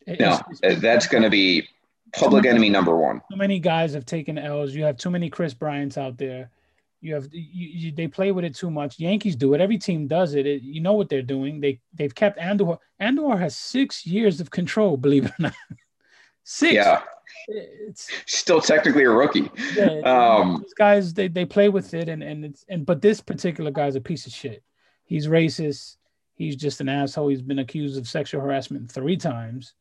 It- 0.07 0.19
No, 0.19 0.33
it's- 0.33 0.59
it's- 0.63 0.81
that's 0.81 1.07
going 1.07 1.23
to 1.23 1.29
be 1.29 1.67
public 2.13 2.45
enemy 2.45 2.69
number 2.69 2.95
one. 2.97 3.21
too 3.29 3.37
many 3.37 3.59
guys 3.59 3.93
have 3.93 4.05
taken 4.05 4.37
L's. 4.39 4.73
You 4.73 4.85
have 4.85 4.97
too 4.97 5.11
many 5.11 5.29
Kris 5.29 5.53
Bryants 5.53 5.97
out 5.97 6.17
there. 6.17 6.49
You 7.05 7.13
have 7.13 7.27
you, 7.31 7.67
you, 7.81 7.91
they 7.91 8.07
play 8.07 8.31
with 8.31 8.45
it 8.45 8.55
too 8.55 8.71
much. 8.71 8.99
Yankees 8.99 9.35
do 9.35 9.53
it. 9.53 9.61
Every 9.61 9.77
team 9.77 10.07
does 10.07 10.33
it. 10.33 10.47
it. 10.47 10.63
You 10.63 10.81
know 10.81 10.93
what 10.93 11.07
they're 11.07 11.21
doing. 11.21 11.61
They 11.61 11.79
they've 11.93 12.15
kept 12.15 12.39
Andor. 12.39 12.79
Andor 12.99 13.37
has 13.37 13.55
six 13.55 14.07
years 14.07 14.41
of 14.41 14.49
control. 14.49 14.97
Believe 15.05 15.25
it 15.25 15.31
or 15.37 15.43
not, 15.43 15.53
six. 16.43 16.73
Yeah, 16.73 17.01
It's 17.47 18.09
still 18.25 18.59
technically 18.59 19.03
a 19.03 19.11
rookie. 19.11 19.51
yeah, 19.75 19.99
Um, 20.03 20.61
these 20.63 20.73
guys 20.73 21.13
they, 21.13 21.27
they 21.27 21.45
play 21.45 21.69
with 21.69 21.93
it 21.93 22.09
and 22.09 22.23
and 22.23 22.43
it's 22.43 22.65
and 22.69 22.87
but 22.87 23.03
this 23.03 23.21
particular 23.21 23.69
guy's 23.69 23.95
a 23.95 24.01
piece 24.01 24.25
of 24.25 24.33
shit. 24.33 24.63
He's 25.03 25.27
racist. 25.27 25.97
He's 26.33 26.55
just 26.55 26.81
an 26.81 26.89
asshole. 26.89 27.27
He's 27.27 27.43
been 27.43 27.59
accused 27.59 27.99
of 27.99 28.07
sexual 28.07 28.41
harassment 28.41 28.91
three 28.91 29.15
times. 29.17 29.73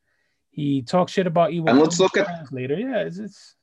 He 0.51 0.83
talks 0.83 1.13
shit 1.13 1.27
about 1.27 1.53
Iwo 1.53 1.71
And 1.71 1.81
let's 1.81 1.99
look 1.99 2.19
at- 2.19 2.53
later. 2.53 2.75
Yeah, 2.79 2.99
it's, 2.99 3.17
it's 3.19 3.57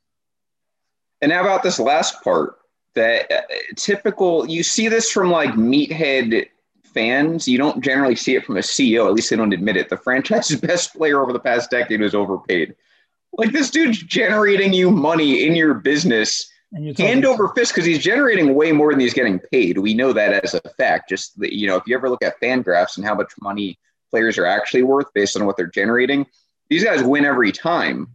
And 1.22 1.32
how 1.32 1.42
about 1.42 1.62
this 1.62 1.78
last 1.80 2.24
part? 2.24 2.56
That 2.96 3.32
uh, 3.32 3.42
typical, 3.78 4.50
you 4.50 4.64
see 4.64 4.90
this 4.90 5.12
from 5.12 5.32
like 5.32 5.52
meathead 5.52 6.48
fans. 6.84 7.48
You 7.48 7.58
don't 7.58 7.82
generally 7.82 8.16
see 8.16 8.36
it 8.36 8.46
from 8.46 8.58
a 8.58 8.62
CEO. 8.62 9.08
At 9.08 9.14
least 9.14 9.30
they 9.30 9.36
don't 9.36 9.54
admit 9.54 9.78
it. 9.78 9.90
The 9.90 9.98
franchise's 9.98 10.60
best 10.62 10.94
player 10.94 11.22
over 11.22 11.34
the 11.34 11.40
past 11.40 11.72
decade 11.72 12.02
was 12.02 12.16
overpaid. 12.16 12.76
Like 13.38 13.54
this 13.54 13.70
dude's 13.70 14.04
generating 14.04 14.74
you 14.74 14.92
money 14.92 15.46
in 15.46 15.56
your 15.56 15.74
business 15.76 16.52
and 16.74 16.86
you're 16.86 16.96
hand 16.98 17.26
over 17.26 17.50
fist 17.50 17.74
because 17.74 17.86
he's 17.86 18.00
generating 18.00 18.56
way 18.56 18.72
more 18.72 18.92
than 18.92 19.00
he's 19.00 19.14
getting 19.14 19.40
paid. 19.40 19.78
We 19.78 19.94
know 19.94 20.14
that 20.14 20.44
as 20.44 20.54
a 20.54 20.62
fact. 20.78 21.10
Just 21.10 21.38
the, 21.40 21.54
you 21.54 21.68
know, 21.68 21.76
if 21.76 21.84
you 21.86 21.96
ever 21.96 22.10
look 22.10 22.24
at 22.24 22.40
FanGraphs 22.42 22.98
and 22.98 23.06
how 23.06 23.16
much 23.16 23.34
money 23.42 23.78
players 24.10 24.38
are 24.38 24.46
actually 24.46 24.84
worth 24.84 25.08
based 25.14 25.36
on 25.36 25.46
what 25.46 25.58
they're 25.58 25.68
generating, 25.68 26.26
these 26.70 26.84
guys 26.84 27.04
win 27.04 27.26
every 27.26 27.52
time. 27.52 28.08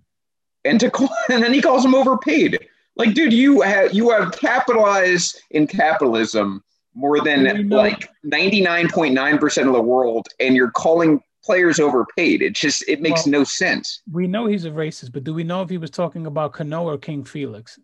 And 0.64 0.80
to 0.80 0.90
call, 0.90 1.10
and 1.30 1.42
then 1.42 1.52
he 1.52 1.60
calls 1.60 1.82
them 1.82 1.94
overpaid. 1.94 2.58
Like, 2.97 3.14
dude, 3.14 3.32
you 3.32 3.61
have 3.61 3.92
you 3.92 4.11
have 4.11 4.32
capitalized 4.32 5.40
in 5.51 5.66
capitalism 5.66 6.64
more 6.94 7.20
than 7.20 7.68
like 7.68 8.09
99.9% 8.24 9.66
of 9.66 9.72
the 9.74 9.82
world, 9.82 10.26
and 10.40 10.57
you're 10.57 10.70
calling 10.70 11.22
players 11.44 11.78
overpaid. 11.78 12.42
It 12.42 12.55
just 12.55 12.86
it 12.88 13.01
makes 13.01 13.26
well, 13.26 13.32
no 13.32 13.44
sense. 13.44 14.03
We 14.11 14.26
know 14.26 14.47
he's 14.47 14.64
a 14.64 14.70
racist, 14.70 15.12
but 15.12 15.24
do 15.24 15.34
we 15.34 15.44
know 15.44 15.62
if 15.62 15.68
he 15.68 15.78
was 15.78 15.90
talking 15.90 16.26
about 16.26 16.55
Cano 16.55 16.84
or 16.84 16.99
King 16.99 17.24
Felix? 17.24 17.78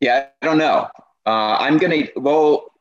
Yeah, 0.00 0.26
I 0.42 0.46
don't 0.46 0.58
know. 0.58 0.88
Uh, 1.26 1.56
I'm 1.60 1.76
gonna 1.76 2.08
well, 2.16 2.72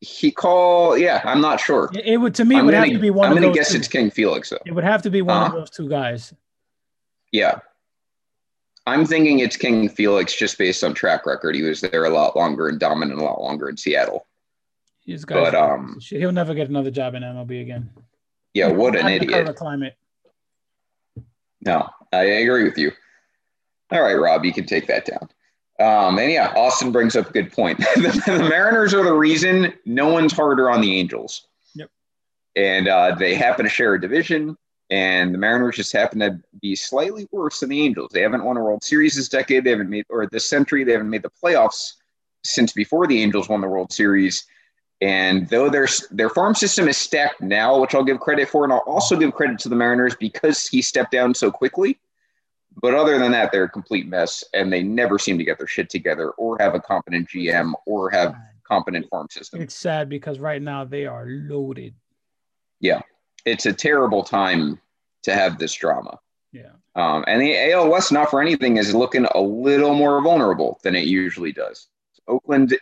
he 0.00 0.32
call 0.32 0.98
yeah, 0.98 1.22
I'm 1.24 1.40
not 1.40 1.60
sure. 1.60 1.90
It, 1.94 2.18
would 2.18 2.34
to 2.36 2.44
me 2.44 2.58
it 2.58 2.62
would 2.62 2.72
gonna, 2.72 2.84
have 2.84 2.94
to 2.94 2.98
be 2.98 3.10
one. 3.10 3.28
I'm 3.30 3.34
gonna 3.34 3.52
guess 3.52 3.72
two. 3.72 3.78
it's 3.78 3.88
King 3.88 4.10
Felix 4.10 4.50
though. 4.50 4.58
It 4.66 4.72
would 4.72 4.84
have 4.84 5.02
to 5.02 5.10
be 5.10 5.22
one 5.22 5.36
uh-huh. 5.36 5.46
of 5.46 5.52
those 5.52 5.70
two 5.70 5.88
guys. 5.88 6.34
Yeah. 7.32 7.60
I'm 8.86 9.06
thinking 9.06 9.40
it's 9.40 9.56
King 9.56 9.88
Felix 9.88 10.36
just 10.36 10.58
based 10.58 10.82
on 10.82 10.94
track 10.94 11.26
record. 11.26 11.54
He 11.54 11.62
was 11.62 11.80
there 11.80 12.04
a 12.04 12.10
lot 12.10 12.36
longer 12.36 12.68
and 12.68 12.80
dominant 12.80 13.20
a 13.20 13.24
lot 13.24 13.40
longer 13.40 13.68
in 13.68 13.76
Seattle. 13.76 14.26
He's 15.00 15.24
but 15.24 15.54
um, 15.54 15.98
he'll 16.00 16.32
never 16.32 16.54
get 16.54 16.68
another 16.68 16.90
job 16.90 17.14
in 17.14 17.22
MLB 17.22 17.62
again. 17.62 17.90
Yeah, 18.54 18.68
what 18.68 18.96
an 18.96 19.08
idiot! 19.08 19.56
Climate. 19.56 19.96
No, 21.64 21.88
I 22.12 22.22
agree 22.22 22.64
with 22.64 22.78
you. 22.78 22.92
All 23.92 24.02
right, 24.02 24.14
Rob, 24.14 24.44
you 24.44 24.52
can 24.52 24.66
take 24.66 24.86
that 24.86 25.04
down. 25.04 25.28
Um, 25.80 26.18
and 26.18 26.30
yeah, 26.30 26.52
Austin 26.54 26.92
brings 26.92 27.16
up 27.16 27.30
a 27.30 27.32
good 27.32 27.52
point. 27.52 27.78
the, 27.96 28.22
the, 28.26 28.48
Mariners 28.48 28.92
are 28.92 29.02
the 29.02 29.14
reason 29.14 29.72
no 29.86 30.08
one's 30.08 30.32
harder 30.32 30.70
on 30.70 30.80
the 30.80 30.98
Angels. 30.98 31.46
Yep. 31.74 31.90
And 32.56 32.88
uh, 32.88 33.14
they 33.14 33.34
happen 33.34 33.64
to 33.64 33.70
share 33.70 33.94
a 33.94 34.00
division, 34.00 34.56
and 34.90 35.32
the 35.32 35.38
Mariners 35.38 35.76
just 35.76 35.92
happen 35.92 36.18
to 36.18 36.40
be 36.60 36.74
slightly 36.74 37.28
worse 37.30 37.60
than 37.60 37.70
the 37.70 37.80
Angels. 37.80 38.10
They 38.12 38.22
haven't 38.22 38.44
won 38.44 38.56
a 38.56 38.62
World 38.62 38.82
Series 38.82 39.14
this 39.14 39.28
decade. 39.28 39.64
They 39.64 39.70
haven't 39.70 39.88
made, 39.88 40.04
or 40.10 40.26
this 40.26 40.48
century, 40.48 40.82
they 40.82 40.92
haven't 40.92 41.10
made 41.10 41.22
the 41.22 41.30
playoffs 41.42 41.92
since 42.42 42.72
before 42.72 43.06
the 43.06 43.22
Angels 43.22 43.48
won 43.48 43.60
the 43.60 43.68
World 43.68 43.92
Series. 43.92 44.46
And 45.00 45.48
though 45.48 45.70
their 45.70 45.88
their 46.10 46.28
farm 46.28 46.54
system 46.54 46.88
is 46.88 46.96
stacked 46.98 47.40
now, 47.40 47.80
which 47.80 47.94
I'll 47.94 48.04
give 48.04 48.20
credit 48.20 48.48
for, 48.48 48.64
and 48.64 48.72
I'll 48.72 48.80
also 48.80 49.16
give 49.16 49.32
credit 49.32 49.58
to 49.60 49.68
the 49.68 49.76
Mariners 49.76 50.14
because 50.16 50.66
he 50.66 50.82
stepped 50.82 51.12
down 51.12 51.34
so 51.34 51.50
quickly. 51.50 51.98
But 52.82 52.94
other 52.94 53.18
than 53.18 53.32
that, 53.32 53.50
they're 53.50 53.64
a 53.64 53.68
complete 53.68 54.06
mess, 54.06 54.44
and 54.54 54.72
they 54.72 54.82
never 54.82 55.18
seem 55.18 55.38
to 55.38 55.44
get 55.44 55.58
their 55.58 55.66
shit 55.66 55.88
together, 55.90 56.30
or 56.32 56.56
have 56.60 56.74
a 56.74 56.80
competent 56.80 57.28
GM, 57.28 57.72
or 57.86 58.10
have 58.10 58.34
competent 58.64 59.08
farm 59.08 59.28
system. 59.30 59.60
It's 59.60 59.74
sad 59.74 60.08
because 60.08 60.38
right 60.38 60.62
now 60.62 60.84
they 60.84 61.06
are 61.06 61.26
loaded. 61.26 61.94
Yeah, 62.78 63.00
it's 63.44 63.66
a 63.66 63.72
terrible 63.72 64.22
time 64.22 64.80
to 65.22 65.34
have 65.34 65.58
this 65.58 65.74
drama. 65.74 66.18
Yeah. 66.52 66.72
Um, 66.96 67.24
and 67.26 67.40
the 67.40 67.72
AL 67.72 67.90
West, 67.90 68.12
not 68.12 68.30
for 68.30 68.40
anything, 68.40 68.76
is 68.76 68.94
looking 68.94 69.26
a 69.34 69.40
little 69.40 69.94
more 69.94 70.20
vulnerable 70.20 70.80
than 70.82 70.96
it 70.96 71.06
usually 71.06 71.52
does. 71.52 71.86
Oakland 72.26 72.76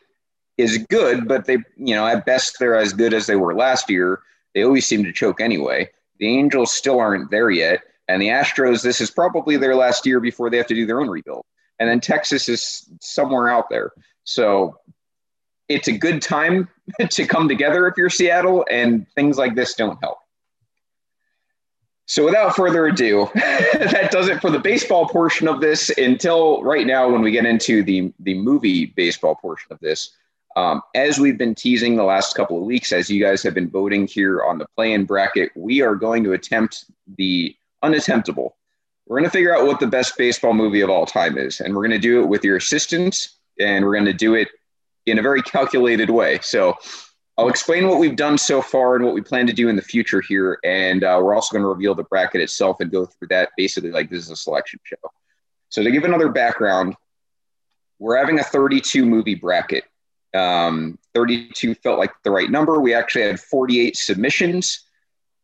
is 0.57 0.79
good, 0.89 1.29
but 1.29 1.45
they, 1.45 1.59
you 1.77 1.95
know, 1.95 2.07
at 2.07 2.27
best 2.27 2.59
they're 2.59 2.77
as 2.77 2.93
good 2.93 3.15
as 3.15 3.27
they 3.27 3.37
were 3.37 3.55
last 3.55 3.91
year. 3.91 4.21
They 4.55 4.65
always 4.65 4.87
seem 4.87 5.05
to 5.05 5.13
choke 5.13 5.41
anyway. 5.41 5.91
The 6.19 6.27
Angels 6.27 6.75
still 6.75 6.99
aren't 6.99 7.31
there 7.31 7.51
yet, 7.51 7.83
and 8.09 8.21
the 8.21 8.29
Astros, 8.29 8.83
this 8.83 9.01
is 9.01 9.11
probably 9.11 9.57
their 9.57 9.77
last 9.77 10.07
year 10.07 10.21
before 10.21 10.51
they 10.51 10.57
have 10.57 10.67
to 10.67 10.75
do 10.75 10.87
their 10.87 11.01
own 11.01 11.09
rebuild. 11.09 11.45
And 11.79 11.89
then 11.89 12.01
Texas 12.01 12.49
is 12.49 12.91
somewhere 13.01 13.49
out 13.49 13.71
there. 13.71 13.93
So 14.25 14.77
it's 15.69 15.89
a 15.89 15.97
good 15.97 16.23
time 16.23 16.69
to 17.11 17.27
come 17.27 17.49
together 17.49 17.87
if 17.87 17.95
you're 17.97 18.11
Seattle, 18.11 18.67
and 18.71 19.07
things 19.15 19.39
like 19.39 19.55
this 19.55 19.75
don't 19.75 19.99
help. 20.03 20.19
So 22.09 22.25
without 22.25 22.57
further 22.57 22.87
ado, 22.87 23.29
that 23.35 24.09
does 24.11 24.29
it 24.29 24.41
for 24.41 24.51
the 24.51 24.59
baseball 24.59 25.07
portion 25.07 25.47
of 25.47 25.61
this 25.61 25.91
until 25.99 26.63
right 26.63 26.87
now 26.87 27.09
when 27.09 27.21
we 27.21 27.31
get 27.31 27.45
into 27.45 27.83
the, 27.83 28.13
the 28.21 28.33
movie 28.35 28.87
baseball 28.87 29.37
portion 29.37 29.71
of 29.71 29.79
this. 29.81 30.17
Um, 30.57 30.81
as 30.95 31.21
we've 31.21 31.37
been 31.37 31.55
teasing 31.55 31.97
the 31.97 32.05
last 32.05 32.35
couple 32.35 32.57
of 32.57 32.65
weeks, 32.65 32.93
as 32.93 33.11
you 33.11 33.23
guys 33.23 33.43
have 33.43 33.53
been 33.53 33.69
voting 33.69 34.07
here 34.07 34.43
on 34.43 34.57
the 34.57 34.67
play 34.75 34.95
in 34.95 35.05
bracket, 35.05 35.53
we 35.55 35.83
are 35.83 35.95
going 35.95 36.25
to 36.25 36.33
attempt 36.33 36.87
the 37.19 37.55
unattemptable. 37.85 38.53
We're 39.07 39.19
going 39.19 39.31
to 39.31 39.31
figure 39.31 39.55
out 39.55 39.67
what 39.67 39.79
the 39.79 39.87
best 39.87 40.17
baseball 40.17 40.55
movie 40.55 40.81
of 40.81 40.89
all 40.89 41.05
time 41.05 41.37
is, 41.37 41.61
and 41.61 41.75
we're 41.75 41.83
going 41.83 41.91
to 41.91 41.99
do 41.99 42.23
it 42.23 42.27
with 42.27 42.43
your 42.43 42.57
assistance, 42.57 43.37
and 43.61 43.85
we're 43.85 43.93
going 43.95 44.07
to 44.07 44.15
do 44.15 44.35
it 44.35 44.49
in 45.05 45.19
a 45.19 45.23
very 45.23 45.43
calculated 45.43 46.09
way. 46.09 46.39
So 46.43 46.75
I'll 47.39 47.49
explain 47.49 47.87
what 47.87 48.01
we've 48.01 48.17
done 48.17 48.37
so 48.37 48.61
far 48.61 48.97
and 48.97 49.05
what 49.05 49.15
we 49.15 49.21
plan 49.21 49.47
to 49.47 49.53
do 49.53 49.69
in 49.69 49.77
the 49.77 49.83
future 49.83 50.21
here, 50.21 50.59
and 50.65 51.05
uh, 51.05 51.21
we're 51.23 51.37
also 51.37 51.53
going 51.53 51.63
to 51.63 51.69
reveal 51.69 51.95
the 51.95 52.03
bracket 52.03 52.41
itself 52.41 52.79
and 52.81 52.91
go 52.91 53.07
through 53.07 53.29
that 53.29 53.51
basically 53.57 53.93
like 53.93 54.11
this 54.11 54.25
is 54.25 54.31
a 54.31 54.37
selection 54.37 54.81
show. 54.83 54.97
So 55.69 55.85
to 55.85 55.91
give 55.93 56.03
another 56.03 56.31
background, 56.31 56.97
we're 58.01 58.17
having 58.17 58.41
a 58.41 58.43
32 58.43 59.07
movie 59.07 59.37
bracket. 59.37 59.85
Um, 60.35 60.99
32 61.15 61.77
felt 61.77 62.01
like 62.01 62.11
the 62.25 62.31
right 62.33 62.51
number. 62.51 62.81
We 62.81 62.93
actually 62.93 63.23
had 63.23 63.39
48 63.39 63.97
submissions 63.97 64.81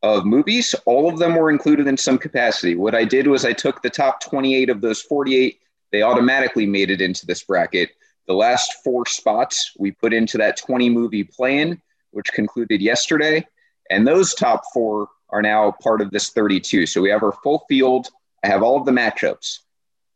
of 0.02 0.26
movies. 0.26 0.74
All 0.86 1.08
of 1.08 1.18
them 1.18 1.36
were 1.36 1.50
included 1.50 1.86
in 1.86 1.96
some 1.96 2.18
capacity. 2.18 2.74
What 2.74 2.96
I 2.96 3.04
did 3.04 3.28
was 3.28 3.44
I 3.44 3.52
took 3.52 3.82
the 3.82 3.90
top 3.90 4.20
28 4.20 4.68
of 4.68 4.80
those 4.80 5.00
48, 5.00 5.60
they 5.92 6.02
automatically 6.02 6.66
made 6.66 6.90
it 6.90 7.00
into 7.00 7.24
this 7.24 7.44
bracket. 7.44 7.90
The 8.26 8.34
last 8.34 8.76
four 8.82 9.06
spots 9.06 9.72
we 9.78 9.92
put 9.92 10.12
into 10.12 10.38
that 10.38 10.56
20 10.56 10.90
movie 10.90 11.24
plan, 11.24 11.80
which 12.10 12.32
concluded 12.32 12.80
yesterday. 12.80 13.46
And 13.90 14.06
those 14.06 14.34
top 14.34 14.62
four 14.72 15.08
are 15.30 15.42
now 15.42 15.74
part 15.82 16.00
of 16.00 16.10
this 16.10 16.30
32. 16.30 16.86
So 16.86 17.02
we 17.02 17.10
have 17.10 17.22
our 17.22 17.32
full 17.42 17.64
field. 17.68 18.08
I 18.42 18.48
have 18.48 18.62
all 18.62 18.78
of 18.78 18.86
the 18.86 18.92
matchups. 18.92 19.58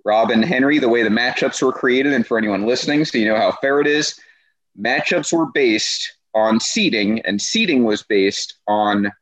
Rob 0.05 0.31
and 0.31 0.45
Henry, 0.45 0.79
the 0.79 0.89
way 0.89 1.03
the 1.03 1.11
matchups 1.11 1.63
were 1.63 1.73
created, 1.73 2.13
and 2.13 2.27
for 2.27 2.39
anyone 2.39 2.67
listening, 2.67 3.05
so 3.05 3.19
you 3.19 3.27
know 3.27 3.37
how 3.37 3.53
fair 3.53 3.81
it 3.81 3.87
is, 3.87 4.19
matchups 4.81 5.33
were 5.33 5.51
based 5.53 6.17
on 6.35 6.61
seeding, 6.61 7.21
and 7.23 7.43
seeding 7.43 7.85
was 7.85 8.05
based 8.05 8.55
on 8.67 9.13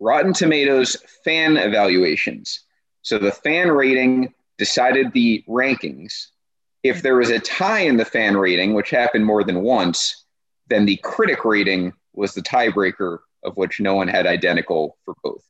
Rotten 0.00 0.32
Tomatoes 0.32 0.96
fan 1.24 1.56
evaluations. 1.56 2.60
So 3.02 3.18
the 3.18 3.30
fan 3.30 3.70
rating 3.70 4.34
decided 4.58 5.12
the 5.12 5.44
rankings. 5.48 6.28
If 6.88 7.02
there 7.02 7.16
was 7.16 7.30
a 7.30 7.40
tie 7.40 7.80
in 7.80 7.96
the 7.96 8.04
fan 8.04 8.36
rating, 8.36 8.74
which 8.74 8.90
happened 8.90 9.24
more 9.24 9.44
than 9.44 9.62
once, 9.62 10.24
then 10.68 10.86
the 10.86 10.96
critic 11.02 11.44
rating 11.44 11.92
was 12.14 12.34
the 12.34 12.42
tiebreaker, 12.42 13.18
of 13.42 13.56
which 13.56 13.80
no 13.80 13.94
one 13.94 14.08
had 14.08 14.26
identical 14.26 14.96
for 15.04 15.14
both. 15.22 15.42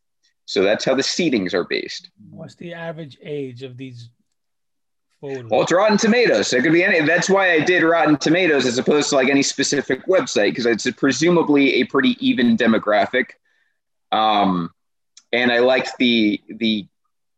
So 0.46 0.62
that's 0.62 0.84
how 0.84 0.94
the 0.94 1.02
seedings 1.02 1.54
are 1.54 1.64
based. 1.64 2.10
What's 2.30 2.54
the 2.54 2.72
average 2.74 3.18
age 3.22 3.62
of 3.62 3.76
these 3.76 4.10
photos? 5.20 5.50
Well, 5.50 5.62
it's 5.62 5.72
Rotten 5.72 5.98
Tomatoes. 5.98 6.48
So 6.48 6.56
it 6.56 6.62
could 6.62 6.72
be 6.72 6.84
any. 6.84 7.00
That's 7.00 7.28
why 7.28 7.52
I 7.52 7.60
did 7.60 7.82
Rotten 7.82 8.16
Tomatoes 8.16 8.64
as 8.64 8.78
opposed 8.78 9.10
to 9.10 9.16
like 9.16 9.28
any 9.28 9.42
specific 9.42 10.06
website 10.06 10.50
because 10.50 10.66
it's 10.66 10.88
presumably 10.92 11.74
a 11.80 11.84
pretty 11.84 12.16
even 12.20 12.56
demographic. 12.56 13.30
Um, 14.12 14.70
and 15.32 15.50
I 15.50 15.58
liked 15.58 15.90
the 15.98 16.40
the 16.48 16.86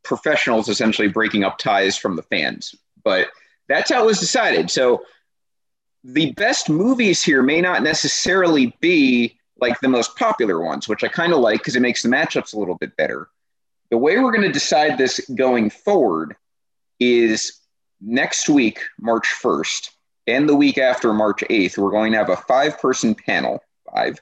professionals 0.03 0.68
essentially 0.68 1.09
breaking 1.09 1.44
up 1.44 1.59
ties 1.59 1.96
from 1.96 2.16
the 2.16 2.22
fans. 2.22 2.74
But 3.03 3.28
that's 3.69 3.91
how 3.91 4.03
it 4.03 4.07
was 4.07 4.21
decided. 4.21 4.71
So 4.71 5.03
the 6.05 6.33
best 6.33 6.69
movies 6.69 7.23
here 7.23 7.43
may 7.43 7.61
not 7.61 7.83
necessarily 7.83 8.77
be 8.81 9.39
like 9.61 9.81
the 9.81 9.89
most 9.89 10.16
popular 10.16 10.61
ones, 10.61 10.89
which 10.89 11.05
I 11.05 11.09
kind 11.09 11.33
of 11.33 11.41
like 11.41 11.61
because 11.61 11.77
it 11.77 11.83
makes 11.83 12.03
the 12.03 12.09
matchups 12.09 12.55
a 12.55 12.59
little 12.59 12.77
bit 12.77 12.97
better. 12.97 13.29
The 13.91 13.99
way 13.99 14.19
we're 14.19 14.33
going 14.33 14.47
to 14.47 14.53
decide 14.53 14.97
this 14.97 15.21
going 15.35 15.71
forward 15.71 16.37
is 17.01 17.61
next 18.01 18.49
week, 18.49 18.81
March 19.01 19.27
1st, 19.43 19.91
and 20.27 20.49
the 20.49 20.55
week 20.55 20.79
after 20.79 21.12
March 21.12 21.43
8th, 21.49 21.79
we're 21.79 21.91
going 21.91 22.12
to 22.12 22.19
have 22.19 22.31
a 22.31 22.37
five 22.37 22.79
person 22.81 23.14
panel, 23.14 23.61
five. 23.93 24.21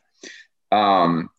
Um, 0.72 1.30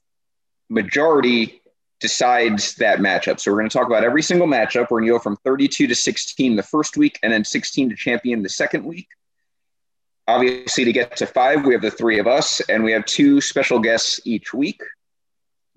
majority 0.70 1.62
decides 2.00 2.76
that 2.76 3.00
matchup. 3.00 3.40
So 3.40 3.52
we're 3.52 3.60
going 3.60 3.70
to 3.70 3.78
talk 3.78 3.88
about 3.88 4.04
every 4.04 4.22
single 4.22 4.48
matchup. 4.48 4.90
We're 4.90 5.00
going 5.00 5.06
to 5.06 5.14
go 5.14 5.20
from 5.20 5.38
32 5.38 5.88
to 5.88 5.96
16 5.96 6.56
the 6.56 6.64
first 6.64 6.98
week 6.98 7.20
and 7.24 7.34
then 7.34 7.44
16 7.44 7.90
to 7.90 7.96
champion 7.96 8.44
the 8.44 8.50
second 8.50 8.86
week. 8.86 9.08
Obviously, 10.28 10.84
to 10.84 10.92
get 10.92 11.16
to 11.18 11.26
five, 11.26 11.66
we 11.66 11.74
have 11.74 11.82
the 11.82 11.90
three 11.90 12.20
of 12.20 12.28
us, 12.28 12.60
and 12.68 12.84
we 12.84 12.92
have 12.92 13.06
two 13.06 13.40
special 13.40 13.80
guests 13.80 14.20
each 14.26 14.54
week. 14.54 14.82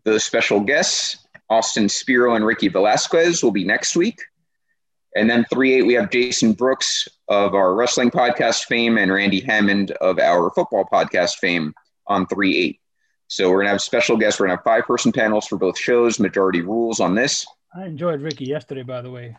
Those 0.05 0.25
special 0.25 0.59
guests, 0.61 1.19
Austin 1.49 1.89
Spiro 1.89 2.35
and 2.35 2.45
Ricky 2.45 2.69
Velasquez, 2.69 3.45
will 3.45 3.53
be 3.53 3.65
next 3.65 3.95
week. 3.95 4.21
And 5.15 5.29
then 5.29 5.45
3 5.53 5.75
8, 5.75 5.87
we 5.87 5.95
have 5.95 6.11
Jason 6.11 6.53
Brooks 6.53 7.09
of 7.29 7.55
our 7.55 7.75
wrestling 7.75 8.11
podcast 8.11 8.65
fame 8.65 8.99
and 8.99 9.13
Randy 9.13 9.41
Hammond 9.41 9.93
of 9.93 10.19
our 10.19 10.51
football 10.51 10.85
podcast 10.85 11.37
fame 11.37 11.75
on 12.07 12.27
3 12.27 12.57
8. 12.57 12.80
So 13.31 13.49
we're 13.49 13.61
gonna 13.61 13.71
have 13.71 13.81
special 13.81 14.17
guests. 14.17 14.41
We're 14.41 14.47
gonna 14.47 14.57
have 14.57 14.65
five 14.65 14.85
person 14.85 15.13
panels 15.13 15.47
for 15.47 15.57
both 15.57 15.79
shows. 15.79 16.19
Majority 16.19 16.63
rules 16.63 16.99
on 16.99 17.15
this. 17.15 17.47
I 17.75 17.85
enjoyed 17.87 18.21
Ricky 18.21 18.45
yesterday, 18.45 18.83
by 18.83 19.03
the 19.03 19.11
way. 19.11 19.37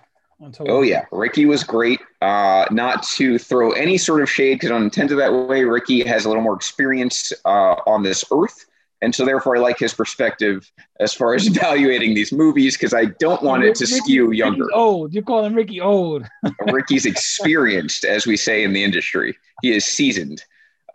Oh 0.62 0.82
yeah, 0.82 1.04
Ricky 1.12 1.46
was 1.46 1.64
great. 1.64 2.00
Uh, 2.22 2.66
not 2.72 3.04
to 3.18 3.38
throw 3.38 3.72
any 3.74 3.98
sort 3.98 4.22
of 4.22 4.30
shade 4.30 4.56
because 4.56 4.72
I 4.72 4.74
don't 4.74 4.84
intend 4.84 5.10
to 5.10 5.16
that 5.16 5.32
way. 5.34 5.66
Ricky 5.66 6.04
has 6.08 6.26
a 6.26 6.30
little 6.30 6.42
more 6.42 6.56
experience 6.56 7.32
uh, 7.46 7.76
on 7.86 8.02
this 8.02 8.24
earth 8.32 8.66
And 9.02 9.14
so 9.14 9.26
therefore 9.26 9.58
I 9.58 9.60
like 9.60 9.78
his 9.80 9.94
perspective 9.94 10.72
as 11.00 11.14
far 11.14 11.34
as 11.34 11.48
evaluating 11.54 12.14
these 12.14 12.32
movies 12.32 12.78
because 12.78 12.94
I 12.94 13.06
don't 13.20 13.44
want 13.44 13.64
it 13.64 13.76
to 13.76 13.86
Ricky- 13.86 13.98
skew 13.98 14.32
younger. 14.32 14.64
Ricky's 14.66 14.76
old. 14.76 15.14
You're 15.14 15.24
calling 15.24 15.54
Ricky 15.54 15.82
old. 15.82 16.26
Ricky's 16.72 17.06
experienced, 17.06 18.06
as 18.06 18.26
we 18.26 18.38
say 18.38 18.64
in 18.64 18.74
the 18.74 18.84
industry. 18.84 19.38
He 19.62 19.72
is 19.74 19.86
seasoned, 19.86 20.44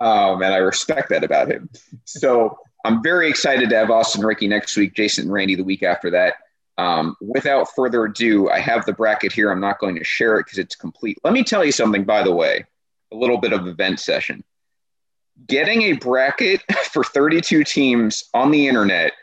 um, 0.00 0.42
and 0.42 0.52
I 0.54 0.58
respect 0.58 1.10
that 1.10 1.22
about 1.24 1.50
him. 1.50 1.68
So 2.04 2.58
I'm 2.86 3.02
very 3.02 3.28
excited 3.28 3.68
to 3.70 3.76
have 3.76 3.90
Austin 3.90 4.24
Ricky 4.24 4.46
next 4.46 4.76
week, 4.76 4.94
Jason 4.94 5.24
and 5.24 5.32
Randy 5.32 5.56
the 5.56 5.64
week 5.64 5.82
after 5.82 6.08
that. 6.10 6.34
Um, 6.78 7.16
without 7.20 7.74
further 7.74 8.04
ado, 8.04 8.48
I 8.48 8.60
have 8.60 8.86
the 8.86 8.92
bracket 8.92 9.32
here. 9.32 9.50
I'm 9.50 9.58
not 9.58 9.80
going 9.80 9.96
to 9.96 10.04
share 10.04 10.38
it 10.38 10.44
because 10.44 10.58
it's 10.58 10.76
complete. 10.76 11.18
Let 11.24 11.32
me 11.32 11.42
tell 11.42 11.64
you 11.64 11.72
something, 11.72 12.04
by 12.04 12.22
the 12.22 12.30
way, 12.30 12.64
a 13.12 13.16
little 13.16 13.38
bit 13.38 13.52
of 13.52 13.66
event 13.66 13.98
session. 13.98 14.44
Getting 15.48 15.82
a 15.82 15.94
bracket 15.94 16.62
for 16.92 17.02
32 17.02 17.64
teams 17.64 18.22
on 18.32 18.52
the 18.52 18.68
internet 18.68 19.14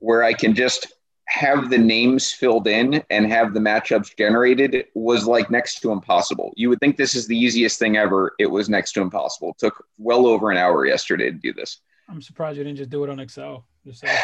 where 0.00 0.22
I 0.22 0.34
can 0.34 0.54
just 0.54 0.92
have 1.24 1.70
the 1.70 1.78
names 1.78 2.30
filled 2.30 2.66
in 2.66 3.02
and 3.08 3.32
have 3.32 3.54
the 3.54 3.60
matchups 3.60 4.14
generated 4.14 4.84
was 4.94 5.26
like 5.26 5.50
next 5.50 5.80
to 5.80 5.92
impossible. 5.92 6.52
You 6.54 6.68
would 6.68 6.80
think 6.80 6.98
this 6.98 7.14
is 7.14 7.26
the 7.26 7.38
easiest 7.38 7.78
thing 7.78 7.96
ever. 7.96 8.34
It 8.38 8.50
was 8.50 8.68
next 8.68 8.92
to 8.92 9.00
impossible. 9.00 9.52
It 9.52 9.58
took 9.58 9.86
well 9.96 10.26
over 10.26 10.50
an 10.50 10.58
hour 10.58 10.84
yesterday 10.84 11.30
to 11.30 11.38
do 11.38 11.54
this. 11.54 11.80
I'm 12.10 12.20
surprised 12.20 12.58
you 12.58 12.64
didn't 12.64 12.78
just 12.78 12.90
do 12.90 13.04
it 13.04 13.10
on 13.10 13.20
Excel. 13.20 13.64
I 14.04 14.18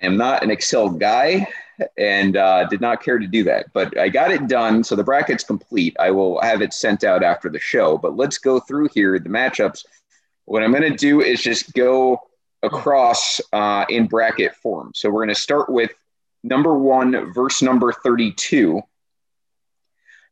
am 0.00 0.16
not 0.16 0.42
an 0.42 0.50
Excel 0.50 0.88
guy 0.88 1.46
and 1.98 2.36
uh, 2.36 2.64
did 2.68 2.80
not 2.80 3.02
care 3.02 3.18
to 3.18 3.26
do 3.26 3.44
that, 3.44 3.66
but 3.74 3.96
I 3.98 4.08
got 4.08 4.30
it 4.30 4.48
done. 4.48 4.82
So 4.82 4.96
the 4.96 5.04
bracket's 5.04 5.44
complete. 5.44 5.94
I 6.00 6.10
will 6.10 6.40
have 6.40 6.62
it 6.62 6.72
sent 6.72 7.04
out 7.04 7.22
after 7.22 7.50
the 7.50 7.60
show, 7.60 7.98
but 7.98 8.16
let's 8.16 8.38
go 8.38 8.60
through 8.60 8.88
here 8.94 9.18
the 9.18 9.28
matchups. 9.28 9.84
What 10.46 10.62
I'm 10.62 10.72
going 10.72 10.90
to 10.90 10.96
do 10.96 11.20
is 11.20 11.42
just 11.42 11.74
go 11.74 12.18
across 12.62 13.40
uh, 13.52 13.84
in 13.90 14.06
bracket 14.06 14.54
form. 14.56 14.92
So 14.94 15.10
we're 15.10 15.24
going 15.24 15.34
to 15.34 15.40
start 15.40 15.68
with 15.68 15.92
number 16.42 16.76
one 16.78 17.32
verse 17.32 17.60
number 17.60 17.92
32. 17.92 18.80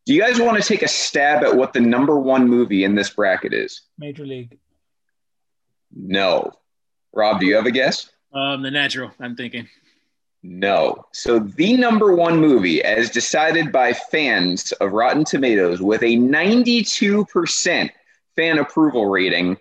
Do 0.06 0.14
you 0.14 0.20
guys 0.20 0.40
want 0.40 0.60
to 0.60 0.66
take 0.66 0.82
a 0.82 0.88
stab 0.88 1.44
at 1.44 1.54
what 1.54 1.74
the 1.74 1.80
number 1.80 2.18
one 2.18 2.48
movie 2.48 2.84
in 2.84 2.94
this 2.94 3.10
bracket 3.10 3.52
is? 3.52 3.82
Major 3.98 4.24
League. 4.24 4.58
No. 5.94 6.52
Rob, 7.12 7.40
do 7.40 7.46
you 7.46 7.56
have 7.56 7.66
a 7.66 7.70
guess? 7.70 8.10
Um, 8.32 8.62
the 8.62 8.70
natural. 8.70 9.12
I'm 9.20 9.36
thinking. 9.36 9.68
No. 10.42 11.06
So 11.12 11.38
the 11.38 11.76
number 11.76 12.14
one 12.14 12.40
movie, 12.40 12.82
as 12.82 13.10
decided 13.10 13.72
by 13.72 13.92
fans 13.92 14.72
of 14.72 14.92
Rotten 14.92 15.24
Tomatoes 15.24 15.82
with 15.82 16.02
a 16.02 16.16
92% 16.16 17.90
fan 18.36 18.58
approval 18.58 19.06
rating, 19.06 19.58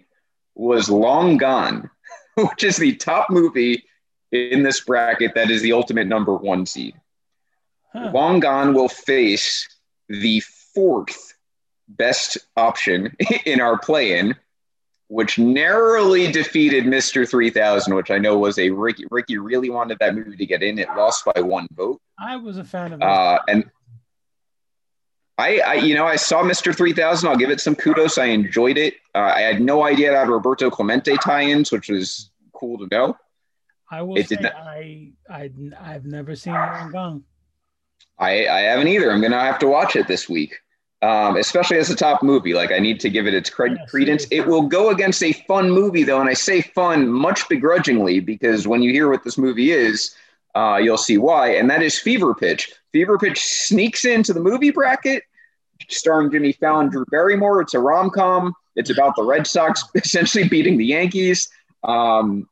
was 0.55 0.89
Long 0.89 1.37
Gone, 1.37 1.89
which 2.35 2.63
is 2.63 2.77
the 2.77 2.95
top 2.95 3.29
movie 3.29 3.83
in 4.31 4.63
this 4.63 4.81
bracket 4.81 5.33
that 5.35 5.49
is 5.49 5.61
the 5.61 5.73
ultimate 5.73 6.07
number 6.07 6.35
one 6.35 6.65
seed. 6.65 6.93
Huh. 7.91 8.11
Long 8.13 8.39
Gone 8.39 8.73
will 8.73 8.89
face 8.89 9.67
the 10.07 10.41
fourth 10.73 11.33
best 11.87 12.37
option 12.55 13.15
in 13.45 13.59
our 13.59 13.77
play 13.77 14.17
in, 14.17 14.35
which 15.09 15.37
narrowly 15.39 16.31
defeated 16.31 16.85
Mr. 16.85 17.27
3000, 17.27 17.93
which 17.95 18.11
I 18.11 18.19
know 18.19 18.37
was 18.37 18.57
a 18.59 18.69
Ricky. 18.69 19.05
Ricky 19.09 19.37
really 19.39 19.69
wanted 19.69 19.97
that 19.99 20.15
movie 20.15 20.37
to 20.37 20.45
get 20.45 20.61
in. 20.63 20.77
It 20.79 20.87
lost 20.89 21.25
by 21.25 21.41
one 21.41 21.67
vote. 21.73 21.99
I 22.17 22.37
was 22.37 22.57
a 22.57 22.63
fan 22.63 22.93
of. 22.93 23.01
Uh, 23.01 23.39
and 23.47 23.69
I, 25.39 25.59
I, 25.59 25.73
you 25.75 25.95
know, 25.95 26.05
I 26.05 26.15
saw 26.15 26.43
Mr. 26.43 26.75
3000. 26.75 27.27
I'll 27.27 27.35
give 27.35 27.49
it 27.49 27.59
some 27.59 27.75
kudos. 27.75 28.17
I 28.19 28.25
enjoyed 28.25 28.77
it. 28.77 28.95
Uh, 29.15 29.31
I 29.35 29.41
had 29.41 29.61
no 29.61 29.83
idea 29.83 30.11
it 30.11 30.15
had 30.15 30.29
Roberto 30.29 30.69
Clemente 30.69 31.15
tie-ins, 31.23 31.71
which 31.71 31.89
was 31.89 32.29
cool 32.53 32.77
to 32.77 32.87
know. 32.91 33.17
I 33.89 34.03
will 34.03 34.17
it 34.17 34.29
say 34.29 34.37
not- 34.39 34.53
I 34.53 35.11
I 35.27 35.49
I've 35.81 36.05
never 36.05 36.35
seen 36.35 36.53
Gone. 36.53 37.23
I, 38.19 38.47
I 38.47 38.59
haven't 38.59 38.89
either. 38.89 39.11
I'm 39.11 39.21
gonna 39.21 39.39
have 39.39 39.57
to 39.59 39.67
watch 39.67 39.95
it 39.95 40.07
this 40.07 40.29
week, 40.29 40.55
um, 41.01 41.37
especially 41.37 41.77
as 41.77 41.89
a 41.89 41.95
top 41.95 42.21
movie. 42.23 42.53
Like 42.53 42.71
I 42.71 42.79
need 42.79 42.99
to 43.01 43.09
give 43.09 43.27
it 43.27 43.33
its 43.33 43.49
cred- 43.49 43.77
Yeah, 43.77 43.85
credence. 43.87 44.25
It 44.31 44.41
will 44.45 44.63
go 44.63 44.89
against 44.89 45.23
a 45.23 45.31
fun 45.47 45.69
movie 45.71 46.03
though, 46.03 46.19
and 46.19 46.29
I 46.29 46.33
say 46.33 46.61
fun 46.61 47.07
much 47.07 47.47
begrudgingly 47.49 48.19
because 48.19 48.67
when 48.67 48.81
you 48.81 48.91
hear 48.91 49.09
what 49.09 49.23
this 49.23 49.37
movie 49.37 49.71
is, 49.71 50.15
uh, 50.55 50.79
you'll 50.81 50.97
see 50.97 51.17
why. 51.17 51.49
And 51.55 51.69
that 51.69 51.81
is 51.81 51.97
Fever 51.99 52.33
Pitch. 52.33 52.71
Fever 52.91 53.17
Pitch 53.17 53.39
sneaks 53.39 54.03
into 54.05 54.33
the 54.33 54.39
movie 54.39 54.71
bracket, 54.71 55.23
starring 55.89 56.31
Jimmy 56.31 56.51
Fallon, 56.53 56.89
Drew 56.89 57.05
Barrymore. 57.11 57.61
It's 57.61 57.73
a 57.73 57.79
rom 57.79 58.09
com. 58.09 58.53
It's 58.75 58.89
about 58.89 59.15
the 59.15 59.23
Red 59.23 59.45
Sox 59.47 59.83
essentially 59.95 60.47
beating 60.47 60.77
the 60.77 60.85
Yankees. 60.85 61.49
Um, 61.83 62.49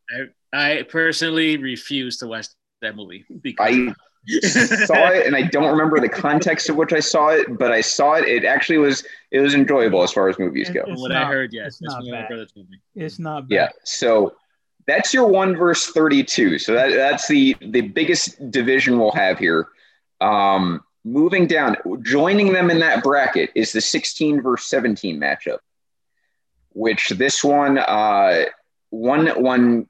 I 0.53 0.85
personally 0.89 1.57
refuse 1.57 2.17
to 2.17 2.27
watch 2.27 2.47
that 2.81 2.95
movie 2.95 3.25
because 3.41 3.67
I 3.67 3.93
saw 4.27 5.09
it 5.09 5.25
and 5.25 5.35
I 5.35 5.43
don't 5.43 5.71
remember 5.71 5.99
the 5.99 6.09
context 6.09 6.69
of 6.69 6.75
which 6.75 6.93
I 6.93 6.99
saw 6.99 7.29
it, 7.29 7.57
but 7.57 7.71
I 7.71 7.81
saw 7.81 8.13
it. 8.15 8.25
It 8.27 8.43
actually 8.45 8.77
was 8.77 9.03
it 9.31 9.39
was 9.39 9.53
enjoyable 9.53 10.03
as 10.03 10.11
far 10.11 10.29
as 10.29 10.37
movies 10.39 10.69
go. 10.69 10.81
It- 10.81 10.85
From 10.85 10.95
what 11.01 11.11
It's 11.11 11.17
I 11.17 11.25
heard, 11.25 11.53
yes, 11.53 11.67
it's 11.67 11.79
that's 11.79 11.93
not 11.93 12.11
bad. 12.11 12.27
brother 12.27 12.45
told 12.45 12.69
me. 12.69 12.79
It's 12.95 13.19
not 13.19 13.47
bad. 13.47 13.55
Yeah. 13.55 13.69
So 13.83 14.35
that's 14.85 15.13
your 15.13 15.27
one 15.27 15.55
verse 15.55 15.87
32. 15.87 16.59
So 16.59 16.73
that, 16.73 16.91
that's 16.93 17.27
the 17.27 17.55
the 17.61 17.81
biggest 17.81 18.51
division 18.51 18.99
we'll 18.99 19.11
have 19.11 19.37
here. 19.39 19.67
Um, 20.21 20.81
moving 21.05 21.47
down, 21.47 21.77
joining 22.03 22.51
them 22.53 22.69
in 22.69 22.79
that 22.79 23.03
bracket 23.03 23.49
is 23.55 23.71
the 23.71 23.81
16 23.81 24.41
verse 24.41 24.65
17 24.65 25.19
matchup, 25.19 25.59
which 26.73 27.09
this 27.09 27.43
one 27.43 27.77
uh, 27.77 28.45
one 28.89 29.27
one 29.41 29.87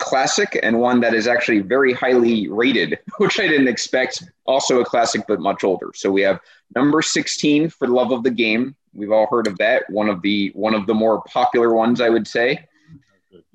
classic 0.00 0.58
and 0.62 0.80
one 0.80 1.00
that 1.00 1.14
is 1.14 1.28
actually 1.28 1.60
very 1.60 1.92
highly 1.92 2.48
rated, 2.48 2.98
which 3.18 3.38
I 3.38 3.46
didn't 3.46 3.68
expect. 3.68 4.24
Also 4.46 4.80
a 4.80 4.84
classic, 4.84 5.22
but 5.28 5.40
much 5.40 5.62
older. 5.62 5.92
So 5.94 6.10
we 6.10 6.22
have 6.22 6.40
number 6.74 7.02
16 7.02 7.70
for 7.70 7.86
Love 7.86 8.10
of 8.10 8.24
the 8.24 8.30
Game. 8.30 8.74
We've 8.92 9.12
all 9.12 9.28
heard 9.30 9.46
of 9.46 9.56
that. 9.58 9.84
One 9.88 10.08
of 10.08 10.20
the 10.22 10.50
one 10.54 10.74
of 10.74 10.86
the 10.86 10.94
more 10.94 11.22
popular 11.22 11.72
ones, 11.72 12.00
I 12.00 12.08
would 12.08 12.26
say. 12.26 12.66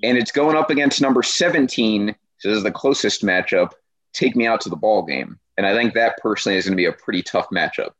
And 0.04 0.18
it's 0.18 0.32
going 0.32 0.56
up 0.56 0.70
against 0.70 1.02
number 1.02 1.24
17. 1.24 2.16
So 2.38 2.50
this 2.50 2.58
is 2.58 2.64
the 2.64 2.72
closest 2.72 3.24
matchup. 3.24 3.72
Take 4.14 4.36
me 4.36 4.48
out 4.48 4.62
to 4.62 4.70
the 4.70 4.76
ball 4.76 5.04
game. 5.04 5.39
And 5.58 5.66
I 5.66 5.74
think 5.74 5.93
that 5.93 6.18
personally 6.22 6.58
is 6.58 6.66
going 6.66 6.74
to 6.74 6.82
be 6.82 6.86
a 6.86 6.93
pretty 6.93 7.22
tough 7.22 7.48
matchup. 7.50 7.91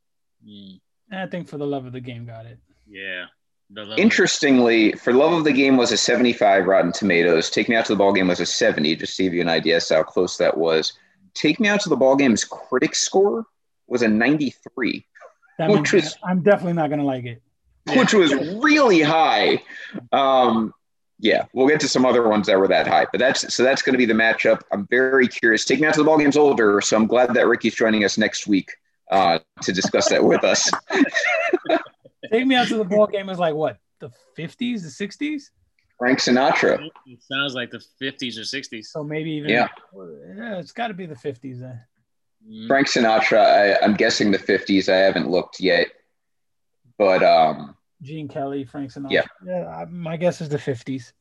Mm, 0.46 0.80
I 1.12 1.26
think 1.26 1.48
for 1.48 1.58
the 1.58 1.66
love 1.66 1.86
of 1.86 1.92
the 1.92 2.00
game, 2.00 2.24
got 2.24 2.46
it. 2.46 2.58
yeah. 2.88 3.26
The 3.70 3.84
love- 3.84 3.98
Interestingly, 3.98 4.92
for 4.92 5.12
Love 5.12 5.32
of 5.32 5.44
the 5.44 5.52
Game 5.52 5.76
was 5.76 5.90
a 5.92 5.96
75 5.96 6.66
Rotten 6.66 6.92
Tomatoes. 6.92 7.50
Take 7.50 7.68
Me 7.68 7.74
Out 7.76 7.84
to 7.86 7.92
the 7.92 7.98
Ball 7.98 8.12
Game 8.12 8.28
was 8.28 8.40
a 8.40 8.46
70, 8.46 8.94
just 8.96 9.16
to 9.16 9.24
give 9.24 9.34
you 9.34 9.40
an 9.40 9.48
idea 9.48 9.76
as 9.76 9.88
to 9.88 9.96
how 9.96 10.02
close 10.04 10.36
that 10.36 10.56
was. 10.56 10.92
Take 11.34 11.58
Me 11.60 11.68
Out 11.68 11.80
to 11.80 11.88
the 11.88 11.96
Ball 11.96 12.14
Game's 12.16 12.44
critic 12.44 12.94
score 12.94 13.44
was 13.88 14.02
a 14.02 14.08
93, 14.08 15.06
That 15.58 15.70
Which 15.70 15.92
means 15.92 16.04
was- 16.04 16.16
I'm 16.24 16.42
definitely 16.42 16.74
not 16.74 16.90
gonna 16.90 17.04
like 17.04 17.24
it. 17.24 17.42
which 17.96 18.12
was 18.14 18.34
really 18.62 19.00
high. 19.00 19.62
Um, 20.12 20.72
yeah, 21.18 21.46
we'll 21.52 21.68
get 21.68 21.80
to 21.80 21.88
some 21.88 22.04
other 22.04 22.28
ones 22.28 22.46
that 22.48 22.58
were 22.58 22.68
that 22.68 22.86
high, 22.86 23.06
but 23.12 23.18
that's 23.18 23.54
so 23.54 23.62
that's 23.62 23.80
going 23.82 23.94
to 23.94 23.98
be 23.98 24.04
the 24.06 24.12
matchup. 24.12 24.60
I'm 24.72 24.86
very 24.88 25.26
curious. 25.28 25.64
Take 25.64 25.80
Me 25.80 25.86
Out 25.86 25.94
to 25.94 26.00
the 26.00 26.04
Ball 26.04 26.18
Game's 26.18 26.36
older, 26.36 26.80
so 26.80 26.96
I'm 26.96 27.06
glad 27.06 27.32
that 27.34 27.46
Ricky's 27.46 27.74
joining 27.74 28.04
us 28.04 28.18
next 28.18 28.46
week 28.46 28.72
uh, 29.10 29.38
to 29.62 29.72
discuss 29.72 30.08
that 30.10 30.22
with 30.22 30.42
us. 30.44 30.70
Take 32.30 32.46
me 32.46 32.54
out 32.54 32.68
to 32.68 32.76
the 32.76 32.84
ball 32.84 33.06
game 33.06 33.28
is 33.28 33.38
like 33.38 33.54
what 33.54 33.78
the 34.00 34.10
50s, 34.38 34.82
the 34.82 35.06
60s. 35.06 35.42
Frank 35.98 36.18
Sinatra. 36.18 36.90
It 37.06 37.22
sounds 37.22 37.54
like 37.54 37.70
the 37.70 37.82
50s 38.02 38.36
or 38.36 38.42
60s. 38.42 38.84
So 38.86 39.02
maybe 39.02 39.30
even 39.32 39.50
Yeah. 39.50 39.68
yeah, 40.36 40.58
it's 40.58 40.72
got 40.72 40.88
to 40.88 40.94
be 40.94 41.06
the 41.06 41.14
50s 41.14 41.60
then. 41.60 41.80
Mm, 42.46 42.66
Frank 42.68 42.88
Sinatra. 42.88 43.38
I, 43.38 43.82
I'm 43.82 43.94
guessing 43.94 44.30
the 44.30 44.38
50s. 44.38 44.92
I 44.92 44.96
haven't 44.98 45.30
looked 45.30 45.58
yet, 45.58 45.86
but 46.98 47.22
um, 47.22 47.74
Gene 48.02 48.28
Kelly, 48.28 48.64
Frank 48.64 48.92
Sinatra. 48.92 49.10
Yeah. 49.10 49.24
yeah. 49.46 49.84
My 49.90 50.16
guess 50.18 50.40
is 50.42 50.50
the 50.50 50.58
50s. 50.58 51.12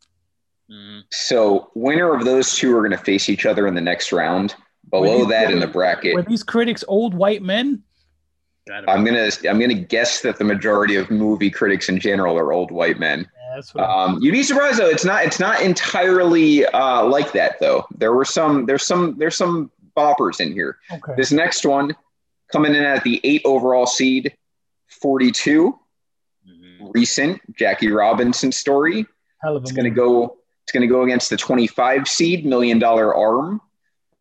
mm. 0.69 1.03
so 1.11 1.71
winner 1.73 2.13
of 2.13 2.25
those 2.25 2.53
two 2.55 2.75
are 2.75 2.81
going 2.81 2.91
to 2.91 2.97
face 2.97 3.29
each 3.29 3.45
other 3.45 3.67
in 3.67 3.75
the 3.75 3.81
next 3.81 4.11
round. 4.11 4.55
Below 4.91 5.19
these- 5.19 5.29
that 5.29 5.51
in 5.51 5.59
the 5.59 5.67
bracket, 5.67 6.13
Were 6.13 6.21
these 6.21 6.43
critics 6.43 6.83
old 6.87 7.13
white 7.13 7.41
men? 7.41 7.81
Gotta 8.67 8.89
I'm 8.89 9.03
gonna 9.05 9.29
I'm 9.47 9.59
gonna 9.59 9.73
guess 9.75 10.21
that 10.21 10.37
the 10.37 10.43
majority 10.43 10.95
of 10.95 11.11
movie 11.11 11.51
critics 11.51 11.87
in 11.87 11.99
general 11.99 12.37
are 12.37 12.51
old 12.51 12.71
white 12.71 12.97
men. 12.99 13.19
Yeah, 13.19 13.55
that's 13.55 13.75
what. 13.75 13.83
Um, 13.87 14.17
you'd 14.21 14.31
be 14.31 14.41
surprised 14.41 14.79
though. 14.79 14.89
It's 14.89 15.05
not. 15.05 15.23
It's 15.23 15.39
not 15.39 15.61
entirely 15.61 16.65
uh, 16.65 17.05
like 17.05 17.31
that 17.33 17.59
though. 17.59 17.85
There 17.97 18.13
were 18.13 18.25
some. 18.25 18.65
There's 18.65 18.85
some. 18.85 19.17
There's 19.19 19.35
some 19.35 19.69
boppers 19.95 20.39
in 20.41 20.51
here. 20.51 20.77
okay. 20.91 21.13
This 21.15 21.31
next 21.31 21.63
one, 21.65 21.95
coming 22.51 22.73
in 22.73 22.83
at 22.83 23.03
the 23.03 23.21
eight 23.23 23.41
overall 23.45 23.85
seed, 23.85 24.35
42. 24.87 25.77
Mhm. 26.49 26.91
Recent 26.93 27.39
Jackie 27.55 27.91
Robinson 27.91 28.51
story. 28.51 29.05
Hell 29.41 29.57
of 29.57 29.61
a 29.61 29.63
It's 29.63 29.71
gonna 29.71 29.89
movie. 29.89 29.95
go. 29.95 30.37
It's 30.63 30.71
gonna 30.71 30.87
go 30.87 31.03
against 31.03 31.29
the 31.29 31.37
25 31.37 32.07
seed, 32.07 32.45
Million 32.47 32.79
Dollar 32.79 33.13
Arm, 33.13 33.61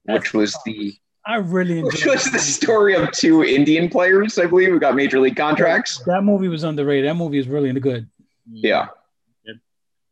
which 0.05 0.35
was 0.35 0.53
fun. 0.53 0.63
the 0.67 0.95
I 1.27 1.37
really 1.37 1.79
enjoyed 1.79 1.93
which 1.93 2.07
was 2.07 2.25
that 2.25 2.33
the 2.33 2.39
story 2.39 2.95
of 2.95 3.11
two 3.13 3.45
Indian 3.45 3.89
players, 3.89 4.39
I 4.39 4.47
believe, 4.47 4.69
who 4.69 4.79
got 4.79 4.95
major 4.95 5.21
league 5.21 5.37
contracts. 5.37 6.03
That 6.05 6.23
movie 6.23 6.49
was 6.49 6.65
underrated. 6.65 7.09
That 7.09 7.15
movie 7.15 7.39
is 7.39 7.49
really 7.49 7.73
good. 7.81 8.09
Yeah. 8.51 8.89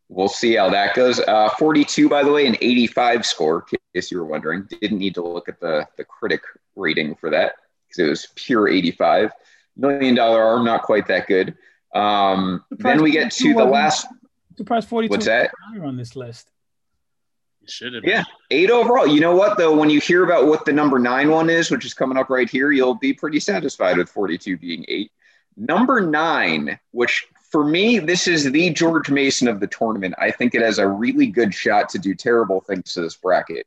we'll 0.09 0.29
see 0.29 0.55
how 0.55 0.71
that 0.71 0.95
goes. 0.95 1.21
Uh, 1.21 1.51
42, 1.59 2.09
by 2.09 2.23
the 2.23 2.33
way, 2.33 2.47
an 2.47 2.57
85 2.61 3.27
score, 3.27 3.67
in 3.71 3.79
case 3.95 4.11
you 4.11 4.19
were 4.19 4.25
wondering. 4.25 4.67
Didn't 4.81 4.99
need 4.99 5.15
to 5.15 5.23
look 5.23 5.49
at 5.49 5.61
the, 5.61 5.87
the 5.97 6.05
critic 6.05 6.43
rating 6.77 7.15
for 7.17 7.29
that 7.31 7.57
because 7.89 8.07
it 8.07 8.09
was 8.09 8.29
pure 8.35 8.69
85. 8.69 9.33
Million 9.77 10.15
Dollar 10.15 10.43
Arm, 10.43 10.65
not 10.65 10.83
quite 10.83 11.07
that 11.09 11.27
good. 11.27 11.57
Um, 11.95 12.65
then 12.71 13.03
we 13.03 13.11
get 13.11 13.33
to 13.33 13.55
the 13.55 13.65
last. 13.65 14.07
Surprise 14.57 14.85
42 14.85 15.11
What's 15.11 15.27
that? 15.27 15.51
on 15.83 15.97
this 15.97 16.17
list. 16.17 16.52
It 17.63 17.71
should 17.71 17.95
have. 17.95 18.05
Yeah, 18.05 18.25
eight 18.51 18.71
overall. 18.71 19.07
You 19.07 19.21
know 19.21 19.37
what, 19.37 19.57
though? 19.57 19.77
When 19.77 19.91
you 19.91 20.01
hear 20.01 20.25
about 20.25 20.47
what 20.47 20.65
the 20.65 20.73
number 20.73 20.99
nine 20.99 21.31
one 21.31 21.49
is, 21.49 21.71
which 21.71 21.85
is 21.85 21.95
coming 21.95 22.19
up 22.19 22.31
right 22.31 22.51
here, 22.51 22.73
you'll 22.73 22.95
be 22.95 23.13
pretty 23.13 23.41
satisfied 23.41 23.97
with 23.97 24.09
42 24.09 24.57
being 24.57 24.85
eight. 24.89 25.13
Number 25.57 26.01
nine, 26.01 26.79
which 26.91 27.27
for 27.51 27.65
me, 27.65 27.99
this 27.99 28.27
is 28.27 28.51
the 28.51 28.71
George 28.71 29.11
Mason 29.11 29.47
of 29.47 29.61
the 29.61 29.67
tournament. 29.67 30.15
I 30.19 30.31
think 30.31 30.55
it 30.55 30.63
has 30.63 30.79
a 30.79 30.89
really 30.89 31.27
good 31.27 31.55
shot 31.55 31.91
to 31.91 31.99
do 31.99 32.15
terrible 32.15 32.63
things 32.63 32.95
to 32.95 33.03
this 33.03 33.17
bracket. 33.17 33.67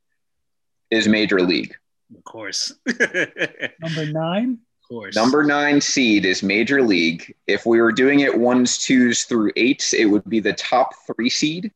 Is 0.92 1.08
Major 1.08 1.42
League. 1.42 1.76
Of 2.16 2.24
course. 2.24 2.74
Number 3.80 4.06
nine. 4.06 4.60
Of 4.84 4.88
course. 4.88 5.16
Number 5.16 5.44
nine 5.44 5.82
seed 5.82 6.26
is 6.26 6.44
Major 6.44 6.84
League. 6.84 7.36
If 7.48 7.66
we 7.66 7.82
were 7.82 7.92
doing 7.92 8.20
it 8.20 8.38
ones, 8.38 8.78
twos 8.78 9.24
through 9.24 9.52
eights, 9.56 9.94
it 9.94 10.06
would 10.06 10.28
be 10.30 10.40
the 10.40 10.54
top 10.54 10.94
three 11.08 11.30
seed. 11.30 11.72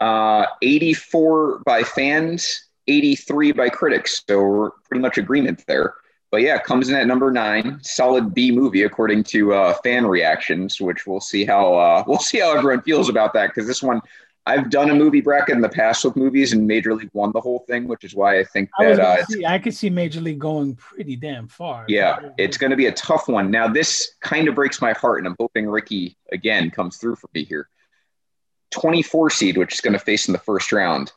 Uh, 0.00 0.46
84 0.62 1.60
by 1.64 1.82
fans, 1.82 2.68
83 2.86 3.52
by 3.52 3.68
critics. 3.68 4.22
So 4.28 4.40
we're 4.40 4.70
pretty 4.88 5.02
much 5.02 5.18
agreement 5.18 5.64
there. 5.66 5.94
But 6.30 6.42
yeah, 6.42 6.58
comes 6.58 6.88
in 6.88 6.94
at 6.94 7.06
number 7.06 7.32
nine, 7.32 7.80
solid 7.82 8.32
B 8.32 8.52
movie 8.52 8.84
according 8.84 9.24
to 9.24 9.52
uh, 9.52 9.74
fan 9.82 10.06
reactions, 10.06 10.80
which 10.80 11.06
we'll 11.06 11.20
see 11.20 11.44
how 11.44 11.74
uh, 11.74 12.04
we'll 12.08 12.18
see 12.18 12.38
how 12.38 12.56
everyone 12.56 12.82
feels 12.82 13.08
about 13.08 13.32
that 13.34 13.48
because 13.48 13.66
this 13.66 13.82
one 13.82 14.00
I've 14.46 14.70
done 14.70 14.90
a 14.90 14.94
movie 14.94 15.20
bracket 15.20 15.54
in 15.54 15.60
the 15.60 15.68
past 15.68 16.04
with 16.04 16.16
movies, 16.16 16.52
and 16.52 16.66
Major 16.66 16.94
League 16.94 17.10
won 17.12 17.30
the 17.32 17.40
whole 17.40 17.60
thing, 17.68 17.86
which 17.86 18.04
is 18.04 18.14
why 18.14 18.38
I 18.38 18.44
think 18.44 18.70
I, 18.78 18.86
that 18.86 18.96
gonna 18.96 19.08
uh, 19.08 19.24
see, 19.26 19.44
I 19.44 19.58
could 19.58 19.74
see 19.74 19.90
Major 19.90 20.20
League 20.20 20.38
going 20.38 20.74
pretty 20.76 21.16
damn 21.16 21.46
far. 21.46 21.84
yeah, 21.88 22.18
it's 22.38 22.56
going 22.56 22.70
to 22.70 22.76
be 22.76 22.86
a 22.86 22.92
tough 22.92 23.28
one. 23.28 23.50
Now, 23.50 23.68
this 23.68 24.14
kind 24.20 24.48
of 24.48 24.54
breaks 24.54 24.80
my 24.80 24.92
heart, 24.92 25.18
and 25.18 25.28
I'm 25.28 25.36
hoping 25.38 25.68
Ricky 25.68 26.16
again 26.32 26.70
comes 26.70 26.96
through 26.96 27.16
for 27.16 27.28
me 27.34 27.44
here. 27.44 27.68
24 28.70 29.30
seed, 29.30 29.56
which 29.56 29.74
is 29.74 29.80
going 29.80 29.92
to 29.92 29.98
face 29.98 30.28
in 30.28 30.32
the 30.32 30.38
first 30.38 30.72
round. 30.72 31.12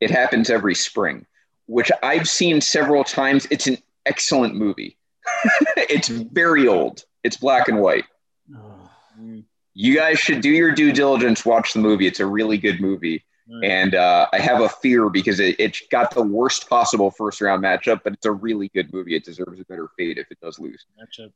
It 0.00 0.10
happens 0.10 0.50
every 0.50 0.74
spring, 0.74 1.26
which 1.66 1.90
I've 2.02 2.28
seen 2.28 2.60
several 2.60 3.04
times. 3.04 3.46
It's 3.50 3.66
an 3.66 3.78
excellent 4.06 4.54
movie. 4.54 4.98
it's 5.76 6.08
very 6.08 6.68
old. 6.68 7.04
It's 7.22 7.36
black 7.36 7.68
and 7.68 7.80
white. 7.80 8.04
You 9.72 9.96
guys 9.96 10.18
should 10.18 10.40
do 10.40 10.50
your 10.50 10.72
due 10.72 10.92
diligence. 10.92 11.44
Watch 11.44 11.72
the 11.72 11.80
movie. 11.80 12.06
It's 12.06 12.20
a 12.20 12.26
really 12.26 12.58
good 12.58 12.80
movie. 12.80 13.24
And 13.62 13.94
uh, 13.94 14.26
I 14.32 14.38
have 14.38 14.62
a 14.62 14.68
fear 14.68 15.10
because 15.10 15.38
it, 15.38 15.56
it 15.60 15.78
got 15.90 16.14
the 16.14 16.22
worst 16.22 16.68
possible 16.68 17.10
first 17.10 17.40
round 17.42 17.62
matchup, 17.62 18.00
but 18.02 18.14
it's 18.14 18.24
a 18.24 18.32
really 18.32 18.68
good 18.68 18.92
movie. 18.92 19.14
It 19.14 19.24
deserves 19.24 19.60
a 19.60 19.64
better 19.64 19.88
fate 19.98 20.16
if 20.16 20.30
it 20.30 20.38
does 20.40 20.58
lose. 20.58 20.86
Matchup. 20.98 21.32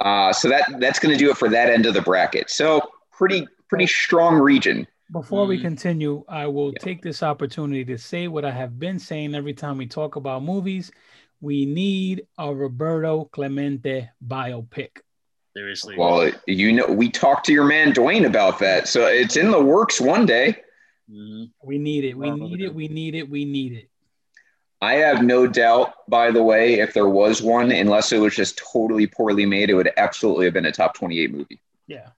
Uh, 0.00 0.32
so 0.32 0.48
that 0.48 0.80
that's 0.80 0.98
going 0.98 1.16
to 1.16 1.18
do 1.18 1.30
it 1.30 1.36
for 1.36 1.48
that 1.48 1.70
end 1.70 1.86
of 1.86 1.94
the 1.94 2.02
bracket. 2.02 2.50
So 2.50 2.80
pretty 3.12 3.46
pretty 3.72 3.86
strong 3.86 4.38
region. 4.38 4.86
Before 5.10 5.46
we 5.46 5.58
Mhm. 5.58 5.62
continue, 5.62 6.24
I 6.28 6.46
will 6.46 6.72
Yeah. 6.72 6.78
take 6.80 7.02
this 7.02 7.22
opportunity 7.22 7.84
to 7.86 7.98
say 7.98 8.28
what 8.28 8.44
I 8.44 8.50
have 8.50 8.78
been 8.78 8.98
saying 8.98 9.34
every 9.34 9.54
time 9.54 9.78
we 9.78 9.86
talk 9.86 10.16
about 10.16 10.42
movies. 10.42 10.90
We 11.40 11.66
need 11.66 12.26
a 12.38 12.54
Roberto 12.54 13.24
Clemente 13.32 14.08
biopic. 14.26 15.00
Seriously. 15.54 15.96
Well, 15.98 16.30
you 16.46 16.72
know, 16.72 16.86
we 16.86 17.10
talked 17.10 17.46
to 17.46 17.52
your 17.52 17.64
man 17.64 17.92
Dwayne 17.92 18.26
about 18.26 18.58
that, 18.60 18.88
so 18.88 19.06
it's 19.06 19.36
in 19.36 19.50
the 19.50 19.60
works 19.60 20.00
one 20.00 20.24
day. 20.24 20.56
Mhm. 21.10 21.50
We 21.62 21.78
need 21.78 22.04
it. 22.04 22.14
We 22.16 22.28
Well, 22.28 22.36
need 22.38 22.60
it. 22.62 22.74
We 22.74 22.88
need 22.88 23.14
it. 23.14 23.28
We 23.28 23.44
need 23.44 23.72
it. 23.72 23.88
I 24.80 24.94
have 24.94 25.22
no 25.22 25.46
doubt, 25.46 25.92
by 26.08 26.30
the 26.30 26.42
way, 26.42 26.80
if 26.80 26.92
there 26.94 27.08
was 27.08 27.42
one, 27.42 27.70
unless 27.70 28.12
it 28.12 28.18
was 28.18 28.34
just 28.34 28.58
totally 28.72 29.06
poorly 29.06 29.46
made, 29.46 29.70
it 29.70 29.74
would 29.74 29.90
absolutely 29.96 30.46
have 30.46 30.54
been 30.54 30.66
a 30.66 30.72
top 30.72 30.94
28 30.94 31.30
movie. 31.32 31.60
Yeah. 31.86 32.08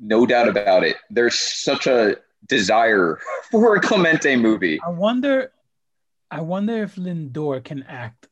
No 0.00 0.26
doubt 0.26 0.48
about 0.48 0.82
it. 0.84 0.96
There's 1.10 1.38
such 1.38 1.86
a 1.86 2.16
desire 2.48 3.18
for 3.50 3.76
a 3.76 3.80
Clemente 3.80 4.36
movie. 4.36 4.80
I 4.84 4.90
wonder. 4.90 5.50
I 6.30 6.40
wonder 6.40 6.82
if 6.82 6.96
Lindor 6.96 7.62
can 7.62 7.82
act. 7.84 8.28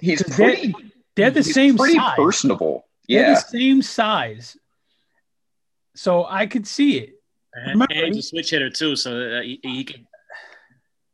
He's 0.00 0.22
'Cause 0.22 0.36
they're- 0.36 0.72
They're 1.14 1.30
the 1.30 1.42
same 1.44 1.76
pretty 1.76 1.94
size. 1.98 2.16
personable. 2.16 2.88
They're 3.08 3.20
Yeah. 3.22 3.34
the 3.34 3.40
same 3.40 3.82
size. 3.82 4.56
So 5.94 6.24
I 6.24 6.46
could 6.46 6.66
see 6.66 6.98
it. 6.98 7.20
And, 7.54 7.72
Remember- 7.72 7.92
and 7.94 8.14
he's 8.14 8.24
a 8.24 8.28
switch 8.28 8.50
hitter 8.50 8.70
too, 8.70 8.96
so 8.96 9.42
he, 9.42 9.60
he 9.62 9.84
can. 9.84 10.06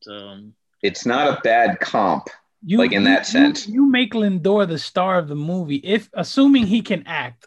So 0.02 0.12
um, 0.14 0.54
It's 0.82 1.04
not 1.04 1.26
a 1.36 1.40
bad 1.42 1.80
comp. 1.80 2.28
You, 2.68 2.76
Like, 2.76 2.92
in 2.92 3.04
that 3.04 3.20
you- 3.20 3.32
sense. 3.32 3.66
you, 3.66 3.86
make 3.90 4.12
Lindor 4.12 4.68
the 4.68 4.78
star 4.78 5.18
of 5.18 5.26
the 5.26 5.34
movie. 5.34 5.76
If 5.76 6.10
assuming 6.12 6.66
he 6.66 6.82
can 6.82 7.02
act, 7.06 7.46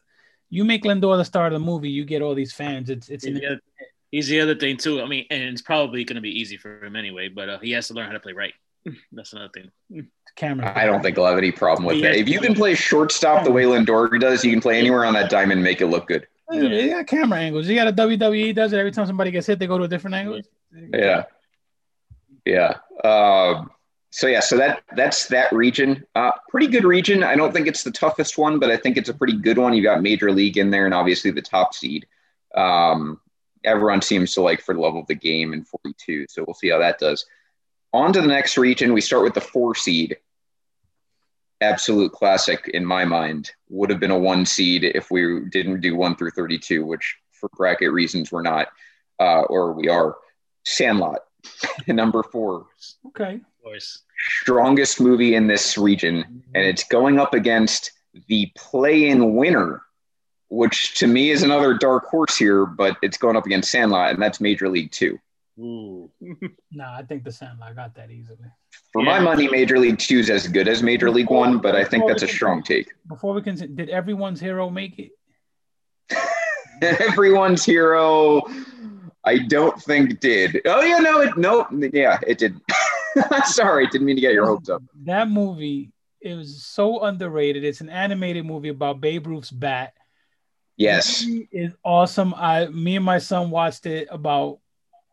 you 0.50 0.66
make 0.66 0.84
Lindor 0.84 1.16
the 1.16 1.24
star 1.26 1.46
of 1.46 1.54
the 1.54 1.60
movie. 1.60 1.92
You 1.92 2.06
get 2.06 2.24
all 2.24 2.34
these 2.34 2.54
fans. 2.54 2.90
It's 2.90 3.08
it's 3.08 3.24
he's, 3.24 3.36
an, 3.36 3.40
the 3.42 3.48
other, 3.48 3.60
he's 4.10 4.28
the 4.28 4.42
other 4.42 4.56
thing 4.56 4.78
too. 4.78 5.00
I 5.00 5.06
mean, 5.06 5.28
and 5.30 5.44
it's 5.44 5.62
probably 5.62 6.04
going 6.06 6.16
to 6.16 6.22
be 6.22 6.32
easy 6.42 6.58
for 6.58 6.84
him 6.84 6.96
anyway, 6.96 7.28
but 7.28 7.50
uh, 7.50 7.60
he 7.60 7.70
has 7.74 7.88
to 7.90 7.94
learn 7.94 8.08
how 8.08 8.14
to 8.14 8.20
play 8.20 8.34
right. 8.34 8.54
That's 9.12 9.32
another 9.34 9.52
thing. 9.54 10.08
camera. 10.36 10.74
I 10.76 10.86
don't 10.88 11.04
think 11.04 11.16
he'll 11.18 11.28
have 11.28 11.38
any 11.38 11.52
problem 11.52 11.86
with 11.86 12.02
that. 12.02 12.16
If 12.16 12.28
you 12.28 12.40
can 12.40 12.56
play 12.56 12.74
shortstop 12.74 13.44
the 13.44 13.52
way 13.52 13.66
Lindor 13.66 14.20
does, 14.20 14.44
you 14.44 14.50
can 14.50 14.60
play 14.60 14.80
anywhere 14.80 15.06
on 15.06 15.14
that 15.14 15.30
diamond 15.30 15.60
and 15.60 15.64
make 15.64 15.82
it 15.82 15.86
look 15.86 16.08
good. 16.08 16.26
Yeah, 16.52 16.64
you 16.64 16.90
got 16.90 17.06
camera 17.06 17.38
angles. 17.38 17.68
You 17.68 17.76
got 17.76 17.88
a 17.88 17.94
WWE 17.94 18.56
does 18.56 18.74
it 18.74 18.80
every 18.80 18.92
time 18.92 19.06
somebody 19.06 19.30
gets 19.30 19.46
hit. 19.46 19.60
They 19.60 19.68
go 19.68 19.78
to 19.78 19.84
a 19.84 19.88
different 19.88 20.16
angle. 20.16 20.42
Yeah. 20.92 21.26
Yeah. 22.44 22.78
Um, 23.04 23.70
so 24.12 24.28
yeah, 24.28 24.42
so 24.42 24.58
that 24.58 24.84
that's 24.96 25.28
that 25.28 25.52
region. 25.54 26.06
Uh, 26.16 26.32
pretty 26.50 26.68
good 26.68 26.84
region. 26.84 27.24
I 27.24 27.36
don't 27.36 27.54
think 27.54 27.66
it's 27.68 27.84
the 27.84 27.92
toughest 27.92 28.38
one, 28.38 28.60
but 28.60 28.70
I 28.70 28.76
think 28.76 28.98
it's 28.98 29.10
a 29.10 29.14
pretty 29.14 29.38
good 29.38 29.58
one. 29.58 29.74
You've 29.74 29.86
got 29.86 30.02
Major 30.02 30.32
League 30.32 30.58
in 30.58 30.70
there, 30.70 30.86
and 30.86 30.94
obviously 30.94 31.32
the 31.32 31.42
top 31.42 31.74
seed. 31.74 32.06
Um, 32.54 33.22
everyone 33.64 34.02
seems 34.02 34.34
to 34.34 34.42
like 34.42 34.62
for 34.62 34.74
the 34.74 34.82
level 34.82 35.00
of 35.00 35.08
the 35.08 35.16
game 35.16 35.54
in 35.54 35.64
42. 35.64 36.26
So 36.28 36.44
we'll 36.46 36.54
see 36.54 36.70
how 36.70 36.80
that 36.80 37.00
does. 37.00 37.26
On 37.94 38.12
to 38.12 38.20
the 38.20 38.28
next 38.28 38.58
region. 38.58 38.94
We 38.94 39.00
start 39.00 39.24
with 39.24 39.34
the 39.34 39.42
four 39.42 39.76
seed. 39.76 40.18
Absolute 41.62 42.12
classic 42.12 42.70
in 42.74 42.86
my 42.86 43.06
mind. 43.06 43.52
Would 43.70 43.92
have 43.92 44.00
been 44.02 44.12
a 44.12 44.20
one 44.20 44.46
seed 44.46 44.84
if 44.84 45.10
we 45.10 45.42
didn't 45.52 45.80
do 45.80 45.96
one 45.96 46.18
through 46.18 46.32
32, 46.32 46.86
which 46.86 47.18
for 47.32 47.50
bracket 47.56 47.94
reasons 47.94 48.30
we're 48.30 48.42
not, 48.42 48.68
uh, 49.22 49.44
or 49.44 49.72
we 49.72 49.88
are. 49.88 50.18
Sandlot, 50.64 51.22
number 51.88 52.24
four 52.24 52.68
Okay. 53.08 53.42
Of 53.62 53.66
course. 53.66 54.02
strongest 54.42 55.00
movie 55.00 55.36
in 55.36 55.46
this 55.48 55.78
region, 55.78 56.44
and 56.56 56.66
it's 56.66 56.84
going 56.84 57.20
up 57.20 57.34
against 57.36 57.92
the 58.28 58.52
play-in 58.58 59.36
winner, 59.36 59.84
which 60.50 60.96
to 60.96 61.08
me 61.08 61.30
is 61.30 61.44
another 61.44 61.76
dark 61.76 62.06
horse 62.06 62.36
here, 62.38 62.66
but 62.66 62.98
it's 63.04 63.18
going 63.18 63.36
up 63.36 63.46
against 63.46 63.70
Sandlot, 63.70 64.12
and 64.14 64.22
that's 64.22 64.42
Major 64.42 64.68
League 64.68 64.92
Two. 64.92 65.20
Ooh. 65.60 66.10
Nah, 66.72 66.96
I 66.98 67.04
think 67.04 67.24
the 67.24 67.32
Sandlot 67.32 67.76
got 67.76 67.94
that 67.96 68.10
easily. 68.10 68.40
For 68.94 69.04
my 69.04 69.18
Yeah. 69.18 69.24
money, 69.24 69.48
Major 69.48 69.78
League 69.78 70.00
Two 70.00 70.20
is 70.20 70.30
as 70.32 70.48
good 70.48 70.68
as 70.68 70.82
Major 70.82 71.12
League 71.12 71.30
One, 71.30 71.60
but 71.60 71.76
I 71.76 71.84
think 71.84 72.08
that's 72.08 72.24
a 72.24 72.28
strong 72.28 72.64
take. 72.64 72.92
Before 73.08 73.34
we 73.36 73.42
can, 73.44 73.56
did 73.76 73.90
everyone's 73.90 74.40
hero 74.40 74.70
make 74.72 74.98
it? 74.98 75.12
Everyone's 76.82 77.64
hero, 77.64 78.42
I 79.24 79.38
don't 79.38 79.80
think 79.84 80.20
did. 80.20 80.62
Oh 80.66 80.82
yeah, 80.82 80.98
no, 80.98 81.22
it 81.22 81.38
no, 81.38 81.68
yeah, 81.94 82.18
it 82.26 82.40
did. 82.40 82.60
Sorry, 83.46 83.88
didn't 83.88 84.06
mean 84.06 84.16
to 84.16 84.22
get 84.22 84.34
your 84.34 84.46
hopes 84.46 84.70
up. 84.70 84.84
That 85.04 85.30
movie 85.30 85.92
it 86.22 86.36
was 86.36 86.64
so 86.64 87.02
underrated. 87.02 87.64
It's 87.64 87.82
an 87.82 87.90
animated 87.90 88.46
movie 88.46 88.70
about 88.70 89.02
Babe 89.02 89.26
Ruth's 89.28 89.52
bat. 89.52 89.94
Yes, 90.78 91.26
is 91.52 91.74
awesome. 91.84 92.34
I 92.36 92.68
me 92.68 92.96
and 92.96 93.06
my 93.06 93.20
son 93.20 93.50
watched 93.50 93.86
it 93.86 94.08
about 94.10 94.60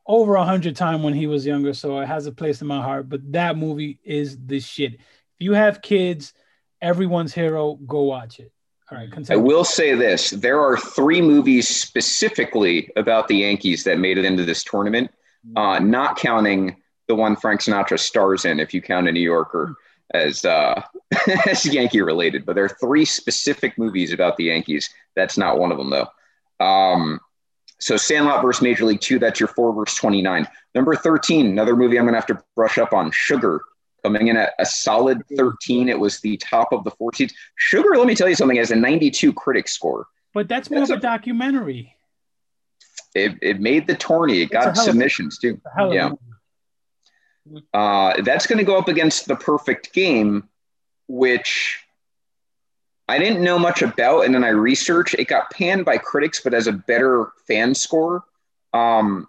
over 0.06 0.36
a 0.36 0.44
hundred 0.44 0.76
times 0.76 1.02
when 1.02 1.14
he 1.14 1.26
was 1.26 1.44
younger, 1.44 1.74
so 1.74 1.98
it 1.98 2.06
has 2.06 2.26
a 2.26 2.32
place 2.32 2.60
in 2.62 2.66
my 2.66 2.82
heart. 2.82 3.08
But 3.08 3.32
that 3.32 3.56
movie 3.56 3.98
is 4.04 4.38
the 4.46 4.60
shit. 4.60 4.94
If 4.94 5.00
you 5.38 5.52
have 5.52 5.82
kids, 5.82 6.32
everyone's 6.80 7.34
hero, 7.34 7.74
go 7.74 8.02
watch 8.02 8.40
it. 8.40 8.52
All 8.90 8.96
right, 8.96 9.30
I 9.30 9.36
will 9.36 9.64
say 9.64 9.94
this: 9.94 10.30
there 10.30 10.60
are 10.60 10.78
three 10.78 11.20
movies 11.20 11.68
specifically 11.68 12.90
about 12.96 13.28
the 13.28 13.36
Yankees 13.36 13.84
that 13.84 13.98
made 13.98 14.16
it 14.16 14.24
into 14.24 14.44
this 14.46 14.64
tournament, 14.64 15.10
uh, 15.56 15.78
not 15.80 16.16
counting 16.16 16.76
the 17.08 17.14
one 17.14 17.36
Frank 17.36 17.60
Sinatra 17.60 17.98
stars 17.98 18.44
in. 18.44 18.60
If 18.60 18.72
you 18.72 18.80
count 18.80 19.08
a 19.08 19.12
New 19.12 19.20
Yorker 19.20 19.74
as 20.14 20.44
uh, 20.44 20.82
as 21.46 21.66
Yankee 21.66 22.02
related, 22.02 22.46
but 22.46 22.54
there 22.54 22.64
are 22.64 22.76
three 22.80 23.04
specific 23.04 23.76
movies 23.78 24.12
about 24.12 24.36
the 24.36 24.44
Yankees. 24.44 24.90
That's 25.16 25.36
not 25.36 25.58
one 25.58 25.72
of 25.72 25.78
them, 25.78 25.90
though. 25.90 26.64
Um, 26.64 27.20
so 27.80 27.96
Sandlot 27.96 28.42
versus 28.42 28.62
Major 28.62 28.84
League 28.84 29.00
Two. 29.00 29.18
That's 29.18 29.40
your 29.40 29.48
four 29.48 29.72
versus 29.74 29.98
twenty 29.98 30.22
nine. 30.22 30.46
Number 30.74 30.94
thirteen, 30.94 31.46
another 31.46 31.74
movie 31.74 31.98
I'm 31.98 32.04
going 32.04 32.14
to 32.14 32.20
have 32.20 32.26
to 32.26 32.42
brush 32.54 32.78
up 32.78 32.92
on. 32.92 33.10
Sugar 33.10 33.62
coming 34.04 34.28
in 34.28 34.36
at 34.36 34.52
a 34.58 34.64
solid 34.64 35.22
13. 35.36 35.88
It 35.88 35.98
was 35.98 36.20
the 36.20 36.36
top 36.36 36.72
of 36.72 36.84
the 36.84 36.90
four 36.92 37.12
seeds. 37.12 37.34
Sugar, 37.56 37.96
let 37.96 38.06
me 38.06 38.14
tell 38.14 38.28
you 38.28 38.36
something, 38.36 38.56
has 38.56 38.70
a 38.70 38.76
92 38.76 39.32
critic 39.32 39.68
score. 39.68 40.06
But 40.34 40.48
that's 40.48 40.70
more 40.70 40.80
That's 40.80 40.90
of 40.90 40.96
a, 40.96 40.98
a- 40.98 41.02
documentary. 41.02 41.94
It, 43.14 43.36
it 43.42 43.60
made 43.60 43.86
the 43.86 43.96
tourney. 43.96 44.40
It 44.40 44.44
It's 44.44 44.52
got 44.52 44.76
submissions 44.76 45.38
too. 45.38 45.60
Yeah. 45.90 46.10
Uh, 47.72 48.20
that's 48.22 48.46
going 48.46 48.58
to 48.58 48.64
go 48.64 48.76
up 48.76 48.88
against 48.88 49.28
the 49.28 49.36
perfect 49.36 49.92
game, 49.92 50.48
which 51.06 51.84
I 53.08 53.18
didn't 53.18 53.42
know 53.42 53.58
much 53.58 53.82
about, 53.82 54.26
and 54.26 54.34
then 54.34 54.44
I 54.44 54.48
researched. 54.48 55.14
It 55.14 55.28
got 55.28 55.50
panned 55.50 55.84
by 55.84 55.98
critics, 55.98 56.40
but 56.42 56.52
as 56.52 56.66
a 56.66 56.72
better 56.72 57.32
fan 57.46 57.74
score. 57.74 58.24
Um, 58.74 59.26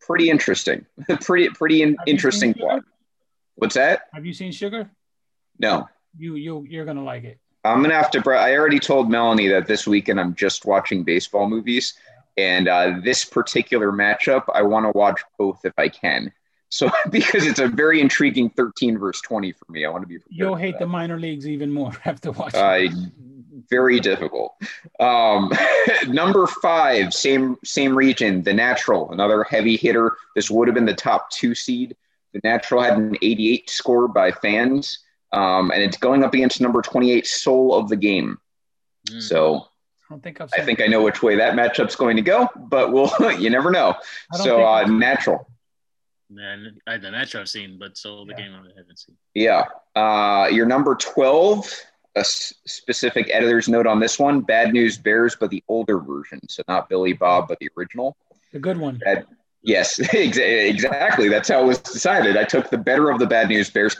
pretty 0.00 0.30
interesting. 0.30 0.86
pretty 1.20 1.50
pretty 1.50 1.82
in, 1.82 1.96
interesting 2.06 2.54
plot. 2.54 2.82
What's 3.56 3.74
that? 3.74 4.02
Have 4.14 4.24
you 4.24 4.32
seen 4.32 4.52
Sugar? 4.52 4.90
No, 5.58 5.86
You 6.16 6.36
you 6.36 6.64
you're 6.68 6.86
gonna 6.86 7.04
like 7.04 7.24
it. 7.24 7.38
I'm 7.64 7.82
gonna 7.82 7.94
have 7.94 8.10
to. 8.12 8.30
I 8.30 8.56
already 8.56 8.78
told 8.78 9.10
Melanie 9.10 9.48
that 9.48 9.66
this 9.66 9.86
weekend 9.86 10.18
I'm 10.18 10.34
just 10.34 10.64
watching 10.64 11.04
baseball 11.04 11.46
movies, 11.46 11.94
and 12.38 12.68
uh, 12.68 13.00
this 13.04 13.22
particular 13.24 13.92
matchup 13.92 14.44
I 14.54 14.62
want 14.62 14.86
to 14.86 14.96
watch 14.96 15.20
both 15.38 15.60
if 15.64 15.74
I 15.76 15.90
can. 15.90 16.32
So 16.70 16.90
because 17.10 17.46
it's 17.46 17.58
a 17.58 17.68
very 17.68 18.00
intriguing 18.00 18.48
13 18.50 18.98
verse 18.98 19.20
20 19.20 19.52
for 19.52 19.70
me, 19.70 19.84
I 19.84 19.90
want 19.90 20.02
to 20.02 20.08
be. 20.08 20.18
prepared 20.18 20.36
You'll 20.36 20.54
hate 20.56 20.78
the 20.78 20.86
minor 20.86 21.18
leagues 21.18 21.46
even 21.46 21.70
more 21.70 21.92
after 22.04 22.32
watching. 22.32 22.60
Uh, 22.60 22.88
very 23.68 24.00
difficult. 24.00 24.54
Um, 24.98 25.52
number 26.08 26.46
five, 26.46 27.12
same 27.12 27.56
same 27.64 27.96
region, 27.96 28.42
the 28.42 28.54
Natural, 28.54 29.10
another 29.12 29.44
heavy 29.44 29.76
hitter. 29.76 30.16
This 30.34 30.50
would 30.50 30.66
have 30.68 30.74
been 30.74 30.86
the 30.86 30.94
top 30.94 31.30
two 31.30 31.54
seed. 31.54 31.96
The 32.32 32.40
Natural 32.44 32.82
had 32.82 32.96
an 32.96 33.16
88 33.20 33.68
score 33.68 34.08
by 34.08 34.30
fans, 34.30 35.00
um, 35.32 35.70
and 35.72 35.82
it's 35.82 35.96
going 35.96 36.22
up 36.24 36.32
against 36.32 36.60
number 36.60 36.80
28, 36.80 37.26
Soul 37.26 37.74
of 37.74 37.88
the 37.88 37.96
Game. 37.96 38.38
Mm. 39.08 39.22
So 39.22 39.56
I 40.08 40.14
don't 40.14 40.22
think 40.22 40.40
I 40.40 40.46
think 40.60 40.80
I 40.80 40.86
know 40.86 41.02
which 41.02 41.22
way 41.22 41.36
that 41.36 41.54
matchup's 41.54 41.96
going 41.96 42.16
to 42.16 42.22
go, 42.22 42.48
but 42.56 42.92
we'll 42.92 43.10
you 43.38 43.50
never 43.50 43.70
know. 43.70 43.96
So 44.34 44.64
uh, 44.64 44.84
Natural, 44.86 45.46
Man, 46.30 46.78
I, 46.86 46.96
the 46.98 47.10
match 47.10 47.34
I've 47.34 47.48
seen, 47.48 47.76
but 47.78 47.96
so 47.98 48.24
the 48.24 48.32
Yeah. 48.32 48.36
game 48.44 48.52
I 48.54 48.78
haven't 48.78 48.98
seen. 48.98 49.16
yeah. 49.34 49.64
Uh, 49.96 50.48
your 50.50 50.66
number 50.66 50.94
12. 50.94 51.70
A 52.16 52.20
s- 52.20 52.52
specific 52.66 53.30
editor's 53.32 53.68
note 53.68 53.86
on 53.86 54.00
this 54.00 54.18
one: 54.18 54.40
Bad 54.40 54.72
News 54.72 54.98
Bears, 54.98 55.36
but 55.38 55.48
the 55.50 55.62
older 55.68 56.00
version, 56.00 56.40
so 56.48 56.60
not 56.66 56.88
Billy 56.88 57.12
Bob, 57.12 57.46
but 57.46 57.56
the 57.60 57.68
original. 57.78 58.16
the 58.52 58.58
good 58.58 58.76
one. 58.78 58.98
Bad, 58.98 59.26
yes, 59.62 59.96
exa- 60.00 60.68
exactly. 60.68 61.28
That's 61.28 61.48
how 61.48 61.62
it 61.62 61.66
was 61.66 61.78
decided. 61.78 62.36
I 62.36 62.42
took 62.42 62.68
the 62.68 62.78
better 62.78 63.10
of 63.10 63.20
the 63.20 63.26
Bad 63.28 63.48
News 63.48 63.70
Bears. 63.70 63.96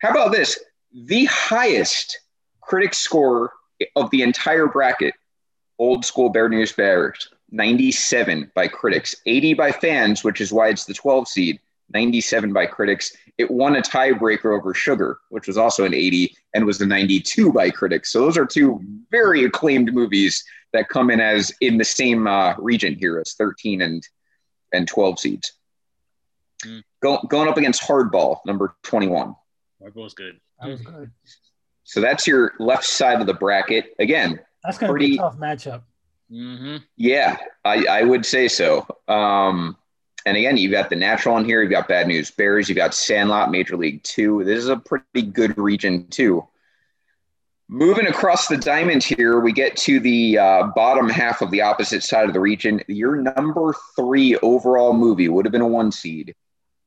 How 0.00 0.08
about 0.10 0.32
this? 0.32 0.58
The 0.94 1.26
highest 1.26 2.18
critic 2.62 2.94
score 2.94 3.52
of 3.94 4.08
the 4.10 4.22
entire 4.22 4.66
bracket, 4.66 5.12
old 5.78 6.06
school 6.06 6.30
Bear 6.30 6.48
News 6.48 6.72
Bears, 6.72 7.28
97 7.54 8.50
by 8.54 8.66
critics, 8.68 9.14
80 9.26 9.54
by 9.54 9.70
fans, 9.72 10.24
which 10.24 10.40
is 10.40 10.52
why 10.52 10.68
it's 10.68 10.84
the 10.84 10.92
12 10.94 11.28
seed, 11.28 11.60
97 11.92 12.52
by 12.52 12.66
critics. 12.66 13.16
It 13.38 13.50
won 13.50 13.76
a 13.76 13.80
tiebreaker 13.82 14.56
over 14.58 14.74
Sugar, 14.74 15.18
which 15.30 15.46
was 15.46 15.56
also 15.56 15.84
an 15.84 15.94
80 15.94 16.34
and 16.54 16.66
was 16.66 16.80
a 16.80 16.86
92 16.86 17.52
by 17.52 17.70
critics. 17.70 18.10
So 18.10 18.20
those 18.20 18.36
are 18.36 18.44
two 18.44 18.80
very 19.10 19.44
acclaimed 19.44 19.94
movies 19.94 20.44
that 20.72 20.88
come 20.88 21.10
in 21.10 21.20
as 21.20 21.52
in 21.60 21.78
the 21.78 21.84
same 21.84 22.26
uh, 22.26 22.54
region 22.58 22.96
here 22.98 23.18
as 23.20 23.34
13 23.34 23.80
and 23.82 24.06
and 24.72 24.88
12 24.88 25.20
seeds. 25.20 25.52
Hmm. 26.64 26.80
Go, 27.00 27.18
going 27.28 27.48
up 27.48 27.56
against 27.56 27.80
Hardball, 27.82 28.38
number 28.44 28.74
21. 28.82 29.36
Hardball's 29.80 30.14
good. 30.14 30.40
That 30.60 30.68
was 30.70 30.80
good. 30.80 31.12
So 31.84 32.00
that's 32.00 32.26
your 32.26 32.54
left 32.58 32.84
side 32.84 33.20
of 33.20 33.28
the 33.28 33.34
bracket. 33.34 33.94
Again, 34.00 34.40
That's 34.64 34.78
gonna 34.78 34.92
be 34.94 34.98
Pretty- 34.98 35.14
a 35.16 35.18
tough 35.18 35.36
matchup. 35.36 35.82
Mm-hmm. 36.32 36.76
yeah, 36.96 37.36
I, 37.64 37.86
I 37.86 38.02
would 38.02 38.24
say 38.24 38.48
so. 38.48 38.86
Um, 39.08 39.76
and 40.26 40.36
again, 40.36 40.56
you've 40.56 40.72
got 40.72 40.88
the 40.88 40.96
natural 40.96 41.36
in 41.36 41.44
here. 41.44 41.62
You've 41.62 41.70
got 41.70 41.86
Bad 41.86 42.08
News 42.08 42.30
Bears. 42.30 42.68
You've 42.68 42.76
got 42.76 42.94
Sandlot, 42.94 43.50
Major 43.50 43.76
League 43.76 44.02
Two. 44.02 44.42
This 44.42 44.58
is 44.58 44.68
a 44.68 44.76
pretty 44.76 45.22
good 45.22 45.56
region 45.58 46.06
too. 46.08 46.46
Moving 47.68 48.06
across 48.06 48.46
the 48.46 48.56
diamond 48.56 49.02
here, 49.02 49.40
we 49.40 49.52
get 49.52 49.76
to 49.78 49.98
the 49.98 50.38
uh, 50.38 50.66
bottom 50.74 51.08
half 51.08 51.40
of 51.40 51.50
the 51.50 51.62
opposite 51.62 52.02
side 52.02 52.28
of 52.28 52.34
the 52.34 52.40
region. 52.40 52.82
Your 52.88 53.16
number 53.16 53.74
three 53.96 54.36
overall 54.38 54.92
movie 54.92 55.28
would 55.28 55.46
have 55.46 55.52
been 55.52 55.62
a 55.62 55.66
one 55.66 55.90
seed, 55.90 56.34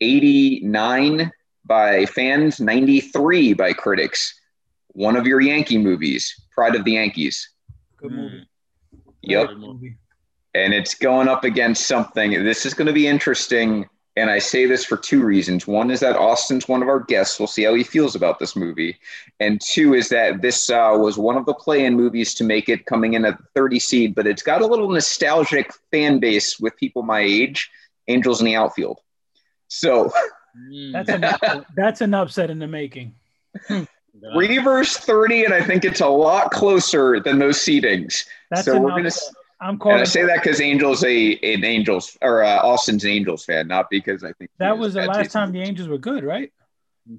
89 0.01 1.31
by 1.65 2.05
fans, 2.05 2.59
93 2.59 3.53
by 3.53 3.73
critics. 3.73 4.39
One 4.89 5.15
of 5.15 5.27
your 5.27 5.41
Yankee 5.41 5.77
movies, 5.77 6.33
Pride 6.51 6.75
of 6.75 6.85
the 6.85 6.93
Yankees. 6.93 7.49
Good 7.97 8.11
movie. 8.11 8.47
Yep 9.29 9.57
movie. 9.57 9.95
and 10.53 10.73
it's 10.73 10.95
going 10.95 11.27
up 11.27 11.43
against 11.43 11.87
something. 11.87 12.31
This 12.43 12.65
is 12.65 12.73
going 12.73 12.87
to 12.87 12.93
be 12.93 13.07
interesting. 13.07 13.87
And 14.15 14.31
I 14.31 14.39
say 14.39 14.65
this 14.65 14.83
for 14.83 14.97
two 14.97 15.23
reasons. 15.23 15.67
One 15.67 15.91
is 15.91 15.99
that 15.99 16.15
Austin's 16.15 16.67
one 16.67 16.81
of 16.81 16.89
our 16.89 17.01
guests. 17.01 17.39
We'll 17.39 17.47
see 17.47 17.63
how 17.63 17.75
he 17.75 17.83
feels 17.83 18.15
about 18.15 18.39
this 18.39 18.55
movie. 18.55 18.97
And 19.39 19.61
two 19.61 19.93
is 19.93 20.09
that 20.09 20.41
this 20.41 20.71
uh, 20.71 20.95
was 20.97 21.19
one 21.19 21.37
of 21.37 21.45
the 21.45 21.53
play 21.53 21.85
in 21.85 21.93
movies 21.95 22.33
to 22.35 22.43
make 22.43 22.67
it 22.67 22.87
coming 22.87 23.13
in 23.13 23.25
at 23.25 23.37
the 23.37 23.43
30 23.53 23.79
seed, 23.79 24.15
but 24.15 24.25
it's 24.25 24.41
got 24.41 24.63
a 24.63 24.65
little 24.65 24.89
nostalgic 24.89 25.71
fan 25.91 26.17
base 26.17 26.59
with 26.59 26.75
people 26.77 27.03
my 27.03 27.19
age 27.19 27.69
Angels 28.07 28.39
in 28.39 28.45
the 28.45 28.55
Outfield. 28.55 28.99
So 29.67 30.11
Mm. 30.57 30.91
That's 30.91 31.09
an 31.09 31.65
that's 31.75 32.01
an 32.01 32.13
upset 32.13 32.49
in 32.49 32.59
the 32.59 32.67
making. 32.67 33.15
Reavers 34.35 34.95
30, 34.97 35.45
and 35.45 35.53
I 35.53 35.63
think 35.63 35.85
it's 35.85 36.01
a 36.01 36.07
lot 36.07 36.51
closer 36.51 37.19
than 37.19 37.39
those 37.39 37.57
seedings. 37.57 38.25
That's 38.49 38.65
so 38.65 38.75
an 38.75 38.83
we're 38.83 38.89
gonna. 38.91 39.11
I'm 39.59 39.77
calling. 39.77 39.97
And. 39.97 40.01
I 40.01 40.05
say 40.05 40.23
that 40.23 40.43
because 40.43 40.61
Angels 40.61 41.03
a 41.03 41.33
an 41.33 41.63
Angels 41.63 42.17
or 42.21 42.43
uh, 42.43 42.57
Austin's 42.57 43.03
an 43.03 43.11
Angels 43.11 43.45
fan, 43.45 43.67
not 43.67 43.89
because 43.89 44.23
I 44.23 44.33
think 44.33 44.51
that 44.57 44.77
was 44.77 44.93
the 44.93 45.05
last 45.05 45.17
taste 45.17 45.31
time 45.31 45.51
the 45.51 45.61
Angels 45.61 45.87
were 45.87 45.97
good, 45.97 46.23
right? 46.23 46.51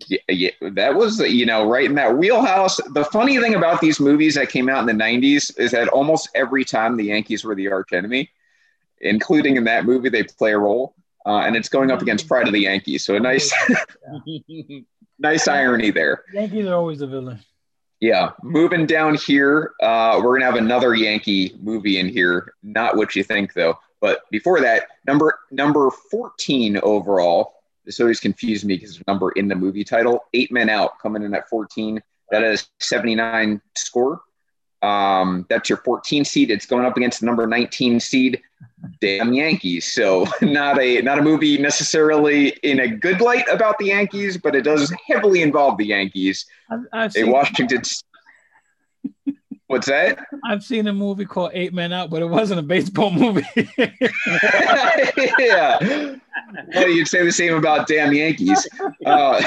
Yeah, 0.07 0.19
yeah, 0.29 0.51
that 0.61 0.95
was 0.95 1.19
you 1.21 1.47
know 1.47 1.69
right 1.69 1.87
in 1.87 1.95
that 1.95 2.19
wheelhouse. 2.19 2.77
The 2.93 3.05
funny 3.07 3.39
thing 3.39 3.55
about 3.55 3.81
these 3.81 3.99
movies 3.99 4.35
that 4.35 4.51
came 4.51 4.69
out 4.69 4.87
in 4.89 4.99
the 4.99 5.05
'90s 5.05 5.59
is 5.59 5.71
that 5.71 5.89
almost 5.89 6.29
every 6.35 6.65
time 6.65 6.97
the 6.97 7.05
Yankees 7.05 7.43
were 7.43 7.55
the 7.55 7.71
arch 7.71 7.93
enemy, 7.93 8.31
including 9.01 9.57
in 9.57 9.65
that 9.65 9.87
movie, 9.87 10.11
they 10.11 10.25
play 10.25 10.53
a 10.53 10.59
role, 10.59 10.95
uh, 11.25 11.39
and 11.39 11.57
it's 11.57 11.71
going 11.71 11.91
up 11.91 12.03
against 12.03 12.29
Pride 12.29 12.47
of 12.47 12.53
the 12.53 12.61
Yankees. 12.61 13.05
So 13.05 13.15
a 13.15 13.21
nice, 13.21 13.51
nice 15.19 15.49
irony 15.49 15.91
there. 15.91 16.25
Yankees 16.33 16.67
are 16.67 16.75
always 16.75 16.99
the 16.99 17.07
villain. 17.07 17.41
Yeah, 18.01 18.31
moving 18.43 18.87
down 18.87 19.17
here, 19.17 19.73
uh, 19.83 20.21
we're 20.23 20.39
gonna 20.39 20.45
have 20.51 20.55
another 20.55 20.95
Yankee 20.95 21.57
movie 21.61 21.99
in 21.99 22.09
here. 22.09 22.55
Not 22.63 22.97
what 22.97 23.17
you 23.17 23.25
think 23.25 23.55
though. 23.55 23.79
But 24.01 24.31
before 24.31 24.61
that, 24.61 24.89
number 25.07 25.39
number 25.51 25.91
14 26.11 26.79
overall. 26.83 27.55
This 27.85 28.01
always 28.01 28.21
confused 28.21 28.65
me 28.65 28.77
because 28.77 29.03
number 29.07 29.33
in 29.33 29.49
the 29.49 29.55
movie 29.55 29.83
title. 29.83 30.27
Eight 30.35 30.53
Men 30.53 30.69
Out 30.69 30.99
coming 31.01 31.23
in 31.23 31.35
at 31.35 31.49
14. 31.49 32.01
That 32.31 32.43
is 32.43 32.69
79 32.81 33.61
score. 33.75 34.21
Um, 34.83 35.47
that's 35.49 35.69
your 35.69 35.79
14 35.79 36.25
seed. 36.25 36.51
It's 36.51 36.67
going 36.67 36.85
up 36.85 36.97
against 36.97 37.21
the 37.21 37.27
number 37.27 37.47
19 37.47 37.99
seed, 37.99 38.43
damn 39.01 39.33
Yankees. 39.33 39.93
So 39.93 40.27
not 40.43 40.81
a 40.81 41.01
not 41.03 41.19
a 41.19 41.23
movie 41.23 41.59
necessarily 41.59 42.49
in 42.63 42.81
a 42.81 42.89
good 42.89 43.21
light 43.21 43.47
about 43.51 43.79
the 43.79 43.87
Yankees, 43.87 44.37
but 44.37 44.55
it 44.55 44.63
does 44.63 44.93
heavily 45.07 45.43
involve 45.43 45.79
the 45.79 45.87
Yankees. 45.87 46.47
I've, 46.71 46.81
I've 46.93 47.11
A 47.11 47.13
seen 47.13 47.31
Washington. 47.31 47.83
What's 49.69 49.87
that? 49.87 50.19
I've 50.47 50.65
seen 50.65 50.87
a 50.87 50.95
movie 50.95 51.27
called 51.27 51.51
Eight 51.53 51.75
Men 51.75 51.93
Out, 51.93 52.09
but 52.09 52.23
it 52.23 52.27
wasn't 52.27 52.59
a 52.59 52.63
baseball 52.63 53.11
movie. 53.11 53.47
yeah. 55.39 56.17
Well, 56.75 56.89
you'd 56.89 57.07
say 57.07 57.23
the 57.23 57.31
same 57.31 57.55
about 57.55 57.87
damn 57.87 58.15
Yankees. 58.15 58.67
Uh, 59.05 59.43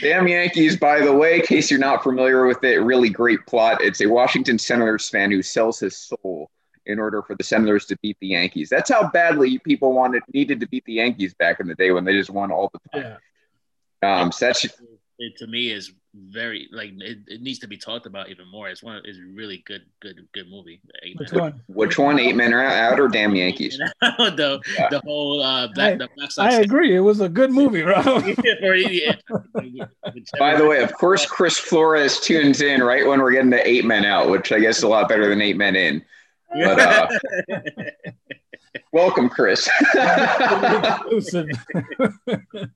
damn 0.00 0.28
Yankees, 0.28 0.76
by 0.76 1.00
the 1.00 1.14
way, 1.14 1.36
in 1.36 1.42
case 1.42 1.70
you're 1.70 1.80
not 1.80 2.02
familiar 2.02 2.46
with 2.46 2.62
it, 2.64 2.78
really 2.78 3.10
great 3.10 3.44
plot. 3.46 3.82
It's 3.82 4.00
a 4.00 4.06
Washington 4.06 4.58
Senators 4.58 5.08
fan 5.08 5.30
who 5.30 5.42
sells 5.42 5.80
his 5.80 5.96
soul 5.98 6.50
in 6.86 6.98
order 6.98 7.22
for 7.22 7.34
the 7.34 7.44
Senators 7.44 7.86
to 7.86 7.96
beat 8.02 8.16
the 8.20 8.28
Yankees. 8.28 8.68
That's 8.68 8.90
how 8.90 9.10
badly 9.10 9.58
people 9.58 9.92
wanted 9.92 10.22
needed 10.32 10.60
to 10.60 10.68
beat 10.68 10.84
the 10.84 10.94
Yankees 10.94 11.34
back 11.34 11.60
in 11.60 11.66
the 11.66 11.74
day 11.74 11.92
when 11.92 12.04
they 12.04 12.12
just 12.12 12.30
won 12.30 12.50
all 12.50 12.70
the 12.72 13.00
time. 13.00 13.18
yeah. 14.02 14.20
Um, 14.20 14.32
so 14.32 14.46
that's 14.46 14.66
it 15.22 15.36
to 15.36 15.46
me 15.46 15.70
is 15.70 15.92
very 16.14 16.68
like 16.72 16.90
it, 16.98 17.18
it 17.26 17.40
needs 17.40 17.58
to 17.60 17.66
be 17.66 17.76
talked 17.78 18.04
about 18.06 18.28
even 18.28 18.46
more. 18.50 18.68
It's 18.68 18.82
one 18.82 19.00
it's 19.04 19.18
really 19.34 19.62
good 19.66 19.82
good 20.00 20.26
good 20.34 20.50
movie. 20.50 20.80
Which 21.16 21.32
one? 21.32 21.62
which 21.68 21.98
one? 21.98 22.18
Eight 22.18 22.36
men 22.36 22.52
are 22.52 22.62
out 22.62 23.00
or 23.00 23.08
damn 23.08 23.34
Yankees? 23.34 23.78
The 24.00 24.60
Yeah. 24.76 24.88
the 24.90 25.00
whole 25.04 25.42
uh 25.42 25.68
black 25.68 25.98
the 25.98 26.08
black 26.14 26.26
I 26.38 26.50
Sox 26.50 26.54
agree. 26.56 26.94
It 26.94 27.00
was 27.00 27.20
a 27.20 27.28
good 27.28 27.50
movie, 27.50 27.82
Rob. 27.82 28.04
By 30.38 30.56
the 30.56 30.66
way, 30.68 30.82
of 30.82 30.92
course, 30.92 31.24
Chris 31.24 31.58
Flores 31.58 32.20
tunes 32.20 32.60
in 32.60 32.82
right 32.82 33.06
when 33.06 33.20
we're 33.20 33.32
getting 33.32 33.50
to 33.52 33.66
eight 33.66 33.84
men 33.84 34.04
out, 34.04 34.28
which 34.28 34.52
I 34.52 34.58
guess 34.58 34.78
is 34.78 34.82
a 34.82 34.88
lot 34.88 35.08
better 35.08 35.28
than 35.28 35.40
eight 35.40 35.56
men 35.56 35.76
in. 35.76 36.04
But 36.54 36.78
uh, 36.78 37.08
welcome, 38.92 39.30
Chris. 39.30 39.66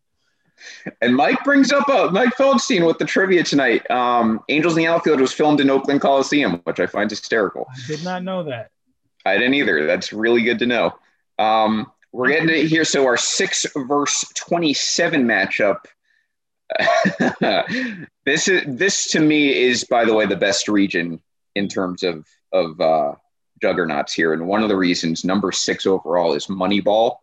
Exclusive. 0.56 0.98
And 1.00 1.16
Mike 1.16 1.42
brings 1.44 1.72
up 1.72 1.88
uh, 1.88 2.10
Mike 2.10 2.34
Feldstein 2.36 2.86
with 2.86 2.98
the 2.98 3.04
trivia 3.04 3.42
tonight. 3.42 3.88
Um, 3.90 4.40
Angels 4.48 4.76
in 4.76 4.84
the 4.84 4.86
Outfield 4.86 5.20
was 5.20 5.32
filmed 5.32 5.60
in 5.60 5.70
Oakland 5.70 6.00
Coliseum, 6.00 6.60
which 6.64 6.80
I 6.80 6.86
find 6.86 7.10
hysterical. 7.10 7.66
I 7.70 7.86
did 7.86 8.04
not 8.04 8.22
know 8.22 8.42
that. 8.44 8.70
I 9.24 9.36
didn't 9.36 9.54
either. 9.54 9.86
That's 9.86 10.12
really 10.12 10.42
good 10.42 10.58
to 10.60 10.66
know. 10.66 10.94
Um, 11.38 11.90
we're 12.12 12.28
getting 12.28 12.48
it 12.48 12.66
here. 12.66 12.84
So 12.84 13.04
our 13.04 13.16
six 13.16 13.66
verse 13.76 14.24
twenty-seven 14.34 15.24
matchup. 15.24 15.84
this 18.24 18.48
is 18.48 18.62
this 18.66 19.10
to 19.12 19.20
me 19.20 19.54
is, 19.54 19.84
by 19.84 20.04
the 20.04 20.14
way, 20.14 20.26
the 20.26 20.36
best 20.36 20.68
region 20.68 21.20
in 21.54 21.68
terms 21.68 22.02
of 22.02 22.26
of 22.52 22.80
uh, 22.80 23.14
juggernauts 23.60 24.12
here, 24.12 24.32
and 24.32 24.46
one 24.46 24.62
of 24.62 24.68
the 24.68 24.76
reasons 24.76 25.24
number 25.24 25.52
six 25.52 25.86
overall 25.86 26.32
is 26.32 26.46
Moneyball. 26.46 27.16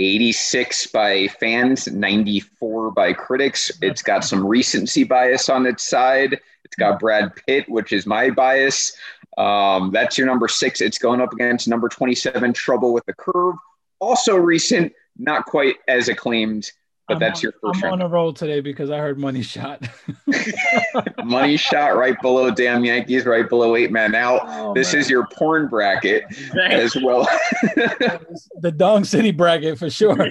86 0.00 0.86
by 0.88 1.28
fans, 1.28 1.86
94 1.86 2.90
by 2.92 3.12
critics. 3.12 3.70
It's 3.82 4.02
got 4.02 4.24
some 4.24 4.46
recency 4.46 5.04
bias 5.04 5.48
on 5.48 5.66
its 5.66 5.86
side. 5.86 6.40
It's 6.64 6.76
got 6.76 7.00
Brad 7.00 7.32
Pitt, 7.46 7.68
which 7.68 7.92
is 7.92 8.06
my 8.06 8.30
bias. 8.30 8.96
Um, 9.36 9.90
that's 9.92 10.16
your 10.16 10.26
number 10.26 10.48
six. 10.48 10.80
It's 10.80 10.98
going 10.98 11.20
up 11.20 11.32
against 11.32 11.68
number 11.68 11.88
27, 11.88 12.54
Trouble 12.54 12.94
with 12.94 13.04
the 13.04 13.12
Curve. 13.12 13.56
Also 13.98 14.36
recent, 14.36 14.92
not 15.18 15.44
quite 15.44 15.76
as 15.86 16.08
acclaimed, 16.08 16.70
but 17.10 17.14
I'm 17.16 17.20
that's 17.20 17.40
on, 17.40 17.42
your 17.42 17.52
first 17.60 17.84
I'm 17.84 17.90
round. 17.90 18.02
on 18.02 18.06
a 18.06 18.08
roll 18.08 18.32
today 18.32 18.60
because 18.60 18.88
I 18.88 18.98
heard 18.98 19.18
Money 19.18 19.42
Shot. 19.42 19.84
Money 21.24 21.56
shot 21.56 21.96
right 21.96 22.14
below 22.22 22.52
Damn 22.52 22.84
Yankees, 22.84 23.26
right 23.26 23.48
below 23.48 23.74
Eight 23.74 23.90
men 23.90 24.14
Out. 24.14 24.42
Oh, 24.44 24.74
this 24.74 24.92
man. 24.92 25.00
is 25.00 25.10
your 25.10 25.26
porn 25.26 25.66
bracket 25.66 26.24
as 26.56 26.94
well. 26.94 27.28
the 28.60 28.72
Dong 28.74 29.02
City 29.02 29.32
bracket 29.32 29.76
for 29.76 29.90
sure. 29.90 30.30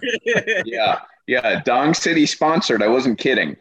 yeah, 0.65 1.01
yeah. 1.27 1.61
Dong 1.63 1.93
City 1.93 2.25
sponsored. 2.25 2.81
I 2.81 2.87
wasn't 2.87 3.19
kidding. 3.19 3.57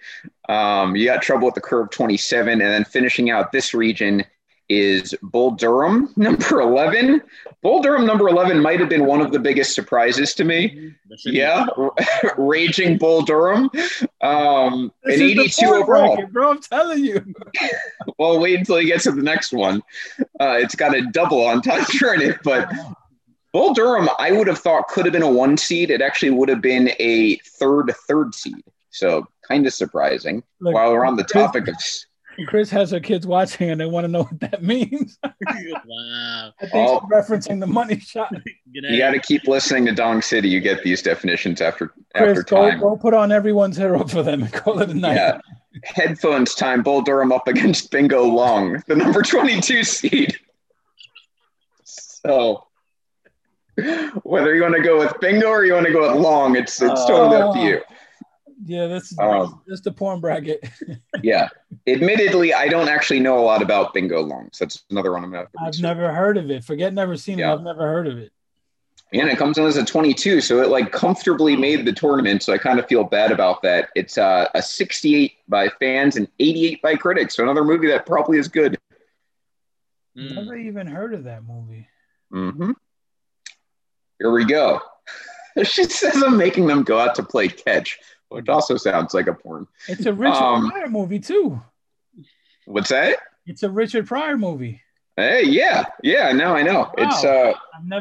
Um, 0.49 0.95
you 0.95 1.05
got 1.05 1.21
trouble 1.21 1.47
with 1.47 1.57
the 1.57 1.61
curve 1.61 1.91
27, 1.91 2.53
and 2.53 2.61
then 2.61 2.85
finishing 2.85 3.31
out 3.31 3.51
this 3.51 3.75
region 3.75 4.25
is 4.69 5.15
Bull 5.23 5.53
Durham 5.53 6.13
number 6.17 6.61
11. 6.61 7.23
Bull 7.63 7.83
Durham 7.83 8.07
number 8.07 8.29
11 8.29 8.61
might 8.61 8.79
have 8.81 8.89
been 8.89 9.07
one 9.07 9.21
of 9.21 9.33
the 9.33 9.39
biggest 9.39 9.75
surprises 9.75 10.35
to 10.35 10.45
me. 10.45 10.95
Yeah, 11.25 11.65
raging 12.39 12.99
Bull 12.99 13.23
Durham. 13.23 13.71
Um, 14.21 14.93
an 15.05 15.13
is 15.13 15.19
the 15.19 15.25
82 15.25 15.67
porn 15.67 15.83
overall. 15.83 16.15
bracket, 16.17 16.33
bro. 16.33 16.51
I'm 16.51 16.61
telling 16.61 17.03
you. 17.03 17.35
Well, 18.19 18.39
wait 18.39 18.59
until 18.59 18.81
you 18.81 18.87
get 18.89 19.01
to 19.01 19.13
the 19.13 19.23
next 19.23 19.53
one. 19.53 19.83
Uh, 20.39 20.59
it's 20.61 20.75
got 20.77 20.95
a 20.95 21.03
double 21.11 21.47
entendre 21.47 22.15
in 22.15 22.21
it, 22.21 22.39
but 22.45 22.71
Bull 23.53 23.73
Durham, 23.73 24.09
I 24.19 24.31
would 24.33 24.47
have 24.47 24.59
thought 24.59 24.89
could 24.89 25.07
have 25.07 25.13
been 25.15 25.23
a 25.23 25.31
one 25.31 25.57
seed. 25.57 25.91
It 25.91 26.03
actually 26.03 26.31
would 26.31 26.51
have 26.51 26.61
been 26.61 26.91
a 26.99 27.37
third 27.39 27.93
third 28.07 28.35
seed. 28.35 28.63
So 28.91 29.27
kind 29.49 29.67
of 29.67 29.73
surprising. 29.73 30.43
Look, 30.61 30.75
While 30.75 30.93
we're 30.93 31.07
on 31.07 31.17
the 31.17 31.25
topic 31.25 31.69
of, 31.69 31.75
Chris 32.47 32.71
has 32.71 32.91
her 32.91 33.01
kids 33.01 33.27
watching 33.27 33.71
and 33.71 33.81
they 33.81 33.87
want 33.87 34.05
to 34.05 34.09
know 34.09 34.23
what 34.23 34.41
that 34.41 34.63
means. 34.63 35.19
wow. 35.25 35.33
I 36.61 36.67
think 36.67 36.73
Oh. 36.75 37.01
she's 37.01 37.11
referencing 37.11 37.61
the 37.61 37.67
money 37.67 37.99
shot. 38.01 38.33
You 38.71 38.99
got 38.99 39.11
to 39.11 39.19
keep 39.19 39.49
listening 39.49 39.87
to 39.87 39.93
Dong 39.93 40.23
City. 40.23 40.49
You 40.49 40.61
get 40.61 40.83
these 40.85 41.03
definitions 41.03 41.61
after 41.61 41.89
Chris, 42.15 42.39
after 42.39 42.43
time. 42.43 42.81
go 42.81 42.97
put 42.97 43.13
on 43.15 43.33
everyone's 43.33 43.77
hero 43.77 44.07
for 44.07 44.23
them 44.23 44.43
and 44.43 44.53
call 44.53 44.81
it 44.81 44.91
a 44.91 44.95
night. 44.95 45.15
Yeah. 45.15 45.41
Headphones 45.85 46.55
time. 46.55 46.83
Bull 46.83 47.03
Durham 47.03 47.33
up 47.33 47.49
against 47.49 47.91
Bingo 47.91 48.23
Long, 48.25 48.83
the 48.87 48.95
number 48.95 49.23
22 49.23 49.83
seed. 49.85 50.39
So 51.85 52.67
whether 54.23 54.55
you 54.55 54.63
want 54.63 54.75
to 54.77 54.83
go 54.83 54.99
with 54.99 55.15
Bingo 55.21 55.49
or 55.49 55.65
you 55.65 55.73
want 55.75 55.87
to 55.87 55.93
go 55.93 56.13
with 56.13 56.21
Long, 56.21 56.57
it's 56.57 56.81
it's 56.83 57.05
totally 57.07 57.37
up 57.37 57.55
to 57.55 57.61
oh. 57.61 57.65
you. 57.65 57.81
Yeah, 58.65 58.87
that's 58.89 59.13
is 59.13 59.19
Um, 59.19 59.63
this 59.67 59.79
is 59.79 59.83
the 59.85 59.93
porn 59.93 60.21
bracket. 60.21 60.69
Yeah. 61.23 61.49
Admittedly, 61.87 62.53
I 62.55 62.69
don't 62.69 62.89
actually 62.89 63.21
know 63.21 63.39
a 63.39 63.43
lot 63.45 63.63
about 63.63 63.95
Bingo 63.95 64.21
Long. 64.23 64.49
So 64.53 64.65
that's 64.65 64.85
another 64.91 65.13
one 65.13 65.25
I'm 65.25 65.31
gonna 65.31 65.43
have 65.43 65.49
I've 65.59 65.67
research. 65.69 65.83
never 65.83 66.13
heard 66.13 66.37
of 66.37 66.51
it. 66.51 66.65
Forget 66.65 66.93
never 66.93 67.17
seen 67.17 67.39
Yeah. 67.39 67.51
it. 67.51 67.55
I've 67.55 67.63
never 67.63 67.83
heard 67.83 68.07
of 68.07 68.19
it. 68.19 68.33
And 69.13 69.29
it 69.31 69.39
comes 69.39 69.57
in 69.57 69.65
as 69.65 69.77
a 69.79 69.85
22, 69.85 70.41
so 70.43 70.61
it 70.61 70.69
like 70.69 70.93
comfortably 70.93 71.57
made 71.57 71.87
the 71.87 71.93
tournament. 71.93 72.43
So 72.43 72.53
I 72.53 72.59
kind 72.59 72.79
of 72.79 72.87
feel 72.87 73.05
bad 73.05 73.33
about 73.33 73.63
that. 73.63 73.89
It's 73.95 74.19
uh, 74.19 74.49
a 74.55 74.61
68 74.61 75.33
by 75.49 75.69
fans 75.81 76.17
and 76.17 76.29
88 76.39 76.83
by 76.83 76.95
critics. 76.95 77.35
So 77.37 77.43
another 77.43 77.65
movie 77.65 77.87
that 77.89 78.05
probably 78.07 78.39
is 78.39 78.49
good. 78.49 78.77
Mm. 80.17 80.35
Never 80.35 80.57
even 80.57 80.87
heard 80.87 81.15
of 81.15 81.25
that 81.25 81.43
movie. 81.45 81.89
hmm 82.31 82.73
Here 84.19 84.31
we 84.31 84.45
go. 84.45 84.81
she 85.65 85.85
says 85.85 86.23
I'm 86.23 86.37
making 86.37 86.67
them 86.67 86.83
go 86.83 86.99
out 86.99 87.15
to 87.15 87.23
play 87.23 87.49
catch, 87.49 87.99
which 88.29 88.49
also 88.49 88.77
sounds 88.77 89.15
like 89.15 89.27
a 89.27 89.35
porn. 89.35 89.67
It's 89.89 90.07
a 90.07 90.13
Richard 90.13 90.43
Um, 90.43 90.71
Pryor 90.71 90.89
movie 90.89 91.19
too. 91.21 91.61
What's 92.67 92.91
that? 92.91 93.19
It's 93.47 93.63
a 93.63 93.71
Richard 93.71 94.07
Pryor 94.07 94.37
movie. 94.37 94.83
Hey, 95.17 95.45
yeah, 95.45 95.85
yeah. 96.03 96.31
No, 96.33 96.55
I 96.55 96.63
know. 96.63 96.93
It's 96.97 97.25
uh, 97.25 97.55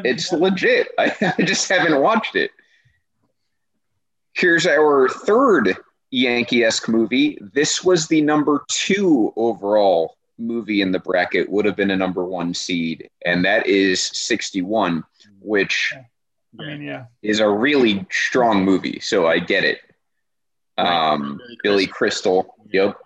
It's 0.04 0.30
legit. 0.32 0.88
I, 0.98 1.14
I 1.38 1.42
just 1.42 1.68
haven't 1.68 2.00
watched 2.00 2.36
it. 2.36 2.52
Here's 4.34 4.66
our 4.66 5.08
third 5.08 5.76
Yankee 6.10 6.64
esque 6.64 6.88
movie. 6.88 7.38
This 7.40 7.82
was 7.82 8.06
the 8.06 8.20
number 8.20 8.64
two 8.68 9.32
overall 9.36 10.16
movie 10.38 10.80
in 10.80 10.92
the 10.92 11.00
bracket, 11.00 11.50
would 11.50 11.64
have 11.64 11.74
been 11.76 11.90
a 11.90 11.96
number 11.96 12.24
one 12.24 12.54
seed, 12.54 13.10
and 13.26 13.44
that 13.44 13.66
is 13.66 14.00
61, 14.00 15.02
which 15.40 15.92
I 16.58 16.62
mean, 16.62 16.82
yeah. 16.82 17.06
is 17.22 17.40
a 17.40 17.48
really 17.48 18.06
strong 18.10 18.64
movie. 18.64 19.00
So 19.00 19.26
I 19.26 19.40
get 19.40 19.64
it. 19.64 19.80
Um, 20.78 21.40
Billy 21.62 21.86
Crystal. 21.86 22.54
Yep. 22.72 22.96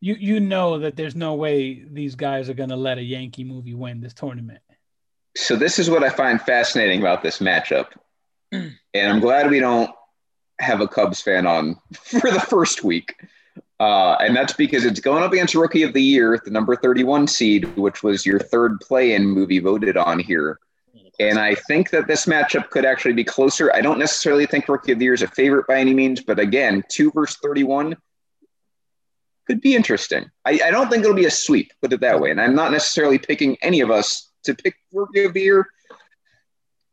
You 0.00 0.14
you 0.14 0.40
know 0.40 0.78
that 0.78 0.96
there's 0.96 1.14
no 1.14 1.34
way 1.34 1.84
these 1.90 2.14
guys 2.14 2.48
are 2.48 2.54
gonna 2.54 2.76
let 2.76 2.98
a 2.98 3.02
Yankee 3.02 3.44
movie 3.44 3.74
win 3.74 4.00
this 4.00 4.14
tournament. 4.14 4.60
So 5.36 5.56
this 5.56 5.78
is 5.78 5.88
what 5.88 6.02
I 6.02 6.10
find 6.10 6.40
fascinating 6.40 7.00
about 7.00 7.22
this 7.22 7.38
matchup. 7.38 7.86
And 8.92 9.12
I'm 9.12 9.20
glad 9.20 9.48
we 9.48 9.60
don't 9.60 9.88
have 10.58 10.80
a 10.80 10.88
Cubs 10.88 11.20
fan 11.20 11.46
on 11.46 11.76
for 11.92 12.28
the 12.28 12.40
first 12.40 12.82
week. 12.82 13.14
Uh, 13.78 14.16
and 14.20 14.36
that's 14.36 14.52
because 14.52 14.84
it's 14.84 15.00
going 15.00 15.22
up 15.22 15.32
against 15.32 15.54
Rookie 15.54 15.84
of 15.84 15.94
the 15.94 16.02
Year, 16.02 16.40
the 16.44 16.50
number 16.50 16.74
31 16.74 17.28
seed, 17.28 17.64
which 17.76 18.02
was 18.02 18.26
your 18.26 18.38
third 18.38 18.80
play 18.80 19.14
in 19.14 19.26
movie 19.26 19.60
voted 19.60 19.96
on 19.96 20.18
here. 20.18 20.58
And 21.20 21.38
I 21.38 21.54
think 21.54 21.90
that 21.90 22.06
this 22.06 22.24
matchup 22.24 22.70
could 22.70 22.86
actually 22.86 23.12
be 23.12 23.24
closer. 23.24 23.70
I 23.74 23.82
don't 23.82 23.98
necessarily 23.98 24.46
think 24.46 24.68
Rookie 24.68 24.92
of 24.92 24.98
the 24.98 25.04
Year 25.04 25.12
is 25.12 25.20
a 25.20 25.28
favorite 25.28 25.66
by 25.66 25.78
any 25.78 25.92
means, 25.92 26.22
but 26.22 26.38
again, 26.38 26.82
2 26.88 27.12
versus 27.12 27.36
31 27.42 27.94
could 29.46 29.60
be 29.60 29.74
interesting. 29.74 30.30
I, 30.46 30.60
I 30.64 30.70
don't 30.70 30.88
think 30.88 31.04
it'll 31.04 31.14
be 31.14 31.26
a 31.26 31.30
sweep, 31.30 31.72
put 31.82 31.92
it 31.92 32.00
that 32.00 32.18
way. 32.20 32.30
And 32.30 32.40
I'm 32.40 32.54
not 32.54 32.72
necessarily 32.72 33.18
picking 33.18 33.58
any 33.60 33.80
of 33.80 33.90
us 33.90 34.30
to 34.44 34.54
pick 34.54 34.74
Rookie 34.94 35.24
of 35.24 35.34
the 35.34 35.42
Year. 35.42 35.66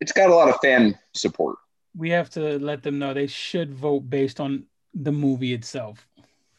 It's 0.01 0.11
got 0.11 0.29
a 0.29 0.35
lot 0.35 0.49
of 0.49 0.57
fan 0.61 0.99
support. 1.13 1.55
We 1.95 2.09
have 2.09 2.29
to 2.31 2.59
let 2.59 2.83
them 2.83 2.99
know 2.99 3.13
they 3.13 3.27
should 3.27 3.73
vote 3.73 4.09
based 4.09 4.41
on 4.41 4.65
the 4.93 5.13
movie 5.13 5.53
itself. 5.53 6.05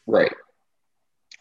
Right. 0.07 0.33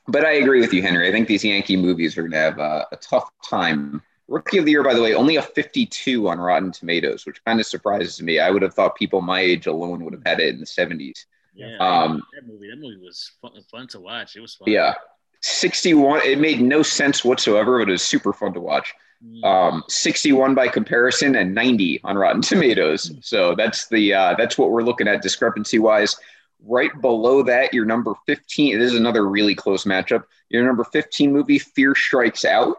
But 0.08 0.26
I 0.26 0.32
agree 0.32 0.60
with 0.60 0.74
you, 0.74 0.82
Henry. 0.82 1.08
I 1.08 1.12
think 1.12 1.26
these 1.26 1.44
Yankee 1.44 1.76
movies 1.76 2.18
are 2.18 2.22
going 2.22 2.32
to 2.32 2.38
have 2.38 2.58
uh, 2.58 2.84
a 2.92 2.96
tough 2.96 3.30
time. 3.48 4.02
Rookie 4.28 4.58
of 4.58 4.66
the 4.66 4.70
Year, 4.70 4.84
by 4.84 4.94
the 4.94 5.02
way, 5.02 5.14
only 5.14 5.36
a 5.36 5.42
52 5.42 6.28
on 6.28 6.38
Rotten 6.38 6.70
Tomatoes, 6.70 7.24
which 7.24 7.42
kind 7.44 7.58
of 7.58 7.66
surprises 7.66 8.20
me. 8.22 8.38
I 8.38 8.50
would 8.50 8.62
have 8.62 8.74
thought 8.74 8.94
people 8.94 9.22
my 9.22 9.40
age 9.40 9.66
alone 9.66 10.04
would 10.04 10.12
have 10.12 10.22
had 10.24 10.38
it 10.40 10.50
in 10.50 10.60
the 10.60 10.66
70s. 10.66 11.24
Yeah, 11.54 11.76
Um, 11.78 12.22
that 12.34 12.46
movie. 12.46 12.68
That 12.70 12.78
movie 12.78 12.98
was 13.02 13.32
fun, 13.40 13.52
fun 13.70 13.88
to 13.88 14.00
watch. 14.00 14.36
It 14.36 14.40
was 14.40 14.54
fun. 14.54 14.70
Yeah. 14.70 14.94
61, 15.40 16.20
it 16.24 16.38
made 16.38 16.60
no 16.60 16.82
sense 16.82 17.24
whatsoever, 17.24 17.78
but 17.78 17.88
it 17.88 17.92
was 17.92 18.02
super 18.02 18.32
fun 18.32 18.52
to 18.52 18.60
watch. 18.60 18.92
Mm. 19.24 19.44
Um, 19.44 19.84
61 19.88 20.54
by 20.54 20.68
comparison 20.68 21.34
and 21.34 21.54
90 21.54 22.00
on 22.04 22.16
Rotten 22.16 22.42
Tomatoes. 22.42 23.12
So 23.20 23.54
that's 23.54 23.88
the 23.88 24.14
uh, 24.14 24.34
that's 24.36 24.56
what 24.58 24.70
we're 24.70 24.82
looking 24.82 25.08
at 25.08 25.22
discrepancy 25.22 25.78
wise. 25.78 26.16
Right 26.64 26.90
below 27.00 27.42
that, 27.44 27.72
your 27.72 27.84
number 27.84 28.14
15. 28.26 28.78
This 28.78 28.92
is 28.92 28.98
another 28.98 29.28
really 29.28 29.54
close 29.54 29.84
matchup. 29.84 30.24
Your 30.50 30.64
number 30.66 30.84
15 30.84 31.32
movie, 31.32 31.58
Fear 31.58 31.94
Strikes 31.94 32.44
Out, 32.44 32.76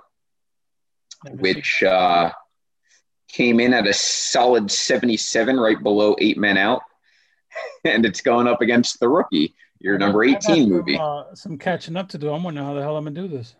which 1.31 1.83
uh, 1.83 2.31
came 3.27 3.59
in 3.59 3.73
at 3.73 3.87
a 3.87 3.93
solid 3.93 4.71
77, 4.71 5.59
right 5.59 5.81
below 5.81 6.15
Eight 6.19 6.37
Men 6.37 6.57
Out, 6.57 6.81
and 7.83 8.05
it's 8.05 8.21
going 8.21 8.47
up 8.47 8.61
against 8.61 8.99
the 8.99 9.09
rookie, 9.09 9.55
your 9.79 9.97
number 9.97 10.23
18 10.23 10.41
some, 10.41 10.69
movie. 10.69 10.97
uh, 10.97 11.23
some 11.33 11.57
catching 11.57 11.95
up 11.95 12.09
to 12.09 12.17
do. 12.17 12.31
I'm 12.31 12.43
wondering 12.43 12.65
how 12.65 12.73
the 12.73 12.81
hell 12.81 12.97
I'm 12.97 13.05
gonna 13.05 13.15
do 13.15 13.27
this. 13.27 13.55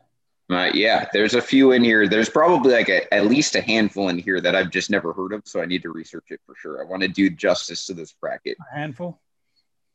Uh, 0.50 0.72
yeah, 0.74 1.08
there's 1.14 1.36
a 1.36 1.42
few 1.42 1.74
in 1.74 1.84
here. 1.84 2.08
There's 2.08 2.30
probably 2.30 2.74
like 2.74 2.90
a, 2.90 3.14
at 3.14 3.28
least 3.28 3.56
a 3.56 3.62
handful 3.62 4.10
in 4.10 4.18
here 4.18 4.42
that 4.42 4.56
I've 4.56 4.72
just 4.72 4.90
never 4.90 5.14
heard 5.14 5.32
of, 5.32 5.44
so 5.46 5.62
I 5.62 5.66
need 5.66 5.84
to 5.84 5.92
research 5.92 6.26
it 6.30 6.42
for 6.44 6.56
sure. 6.56 6.82
I 6.82 6.90
want 6.90 7.04
to 7.04 7.08
do 7.08 7.30
justice 7.30 7.86
to 7.86 7.94
this 7.94 8.14
bracket. 8.14 8.58
A 8.72 8.76
handful. 8.76 9.22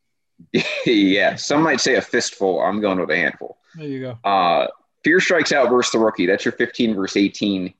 yeah, 0.86 1.34
some 1.34 1.62
might 1.62 1.80
say 1.80 1.96
a 1.96 2.00
fistful. 2.00 2.60
I'm 2.60 2.80
going 2.80 3.00
with 3.00 3.10
a 3.10 3.16
handful. 3.16 3.58
There 3.74 3.86
you 3.86 4.00
go. 4.00 4.28
Uh, 4.28 4.68
Fear 5.04 5.20
Strikes 5.20 5.52
Out 5.52 5.68
versus 5.70 5.92
the 5.92 5.98
Rookie. 5.98 6.26
That's 6.26 6.44
your 6.44 6.52
15 6.52 6.94
versus 6.94 7.16
18. 7.16 7.72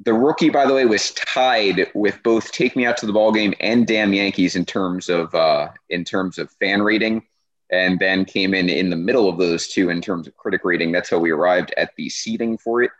the 0.00 0.12
rookie, 0.12 0.50
by 0.50 0.66
the 0.66 0.74
way, 0.74 0.84
was 0.84 1.12
tied 1.12 1.86
with 1.94 2.22
both 2.22 2.52
"Take 2.52 2.76
Me 2.76 2.84
Out 2.84 2.96
to 2.98 3.06
the 3.06 3.12
Ball 3.12 3.32
Game" 3.32 3.54
and 3.60 3.86
"Damn 3.86 4.12
Yankees" 4.12 4.56
in 4.56 4.64
terms 4.64 5.08
of 5.08 5.34
uh, 5.34 5.68
in 5.88 6.04
terms 6.04 6.38
of 6.38 6.50
fan 6.60 6.82
rating, 6.82 7.22
and 7.70 7.98
then 7.98 8.24
came 8.24 8.54
in 8.54 8.68
in 8.68 8.90
the 8.90 8.96
middle 8.96 9.28
of 9.28 9.38
those 9.38 9.68
two 9.68 9.90
in 9.90 10.00
terms 10.02 10.26
of 10.26 10.36
critic 10.36 10.62
rating. 10.64 10.92
That's 10.92 11.08
how 11.10 11.18
we 11.18 11.30
arrived 11.30 11.72
at 11.76 11.92
the 11.96 12.08
seating 12.10 12.58
for 12.58 12.82
it. 12.82 12.90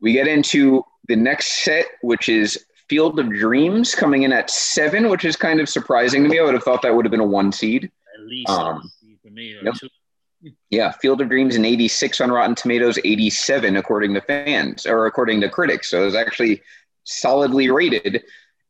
We 0.00 0.12
get 0.12 0.28
into 0.28 0.84
the 1.08 1.16
next 1.16 1.64
set, 1.64 1.86
which 2.02 2.28
is 2.28 2.64
Field 2.88 3.18
of 3.18 3.30
Dreams, 3.30 3.94
coming 3.94 4.22
in 4.24 4.32
at 4.32 4.50
seven, 4.50 5.08
which 5.08 5.24
is 5.24 5.36
kind 5.36 5.58
of 5.60 5.68
surprising 5.70 6.22
to 6.22 6.28
me. 6.28 6.38
I 6.38 6.42
would 6.42 6.54
have 6.54 6.62
thought 6.62 6.82
that 6.82 6.94
would 6.94 7.06
have 7.06 7.10
been 7.10 7.20
a 7.20 7.26
one 7.26 7.50
seed. 7.50 7.90
At 8.14 8.26
least 8.26 8.50
Um, 8.50 8.90
for 9.22 9.30
me. 9.30 9.54
or 9.54 9.64
yep. 9.64 9.74
two. 9.74 9.88
Yeah, 10.70 10.90
Field 10.92 11.20
of 11.20 11.28
Dreams 11.28 11.56
an 11.56 11.64
86 11.64 12.20
on 12.20 12.30
Rotten 12.30 12.54
Tomatoes, 12.54 12.98
87 13.04 13.76
according 13.76 14.14
to 14.14 14.20
fans 14.20 14.86
or 14.86 15.06
according 15.06 15.40
to 15.40 15.48
critics. 15.48 15.90
So 15.90 16.02
it 16.02 16.06
was 16.06 16.14
actually 16.14 16.62
solidly 17.04 17.70
rated. 17.70 18.24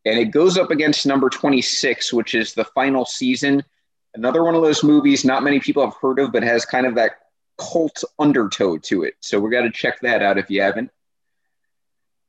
And 0.05 0.19
it 0.19 0.27
goes 0.27 0.59
up 0.59 0.71
against 0.71 1.07
number 1.07 1.31
26, 1.31 2.13
which 2.13 2.35
is 2.35 2.55
the 2.55 2.65
final 2.65 3.05
season. 3.05 3.65
Another 4.15 4.45
one 4.45 4.55
of 4.55 4.63
those 4.63 4.85
movies 4.85 5.25
not 5.25 5.43
many 5.43 5.61
people 5.61 5.85
have 5.85 5.97
heard 6.01 6.19
of, 6.19 6.31
but 6.31 6.43
has 6.43 6.65
kind 6.65 6.87
of 6.87 6.95
that 6.97 7.13
cult 7.59 8.05
undertow 8.19 8.79
to 8.79 9.05
it. 9.05 9.15
So 9.21 9.41
we 9.41 9.51
got 9.51 9.63
to 9.63 9.71
check 9.71 10.01
that 10.01 10.23
out 10.23 10.39
if 10.39 10.51
you 10.51 10.63
haven't. 10.63 10.91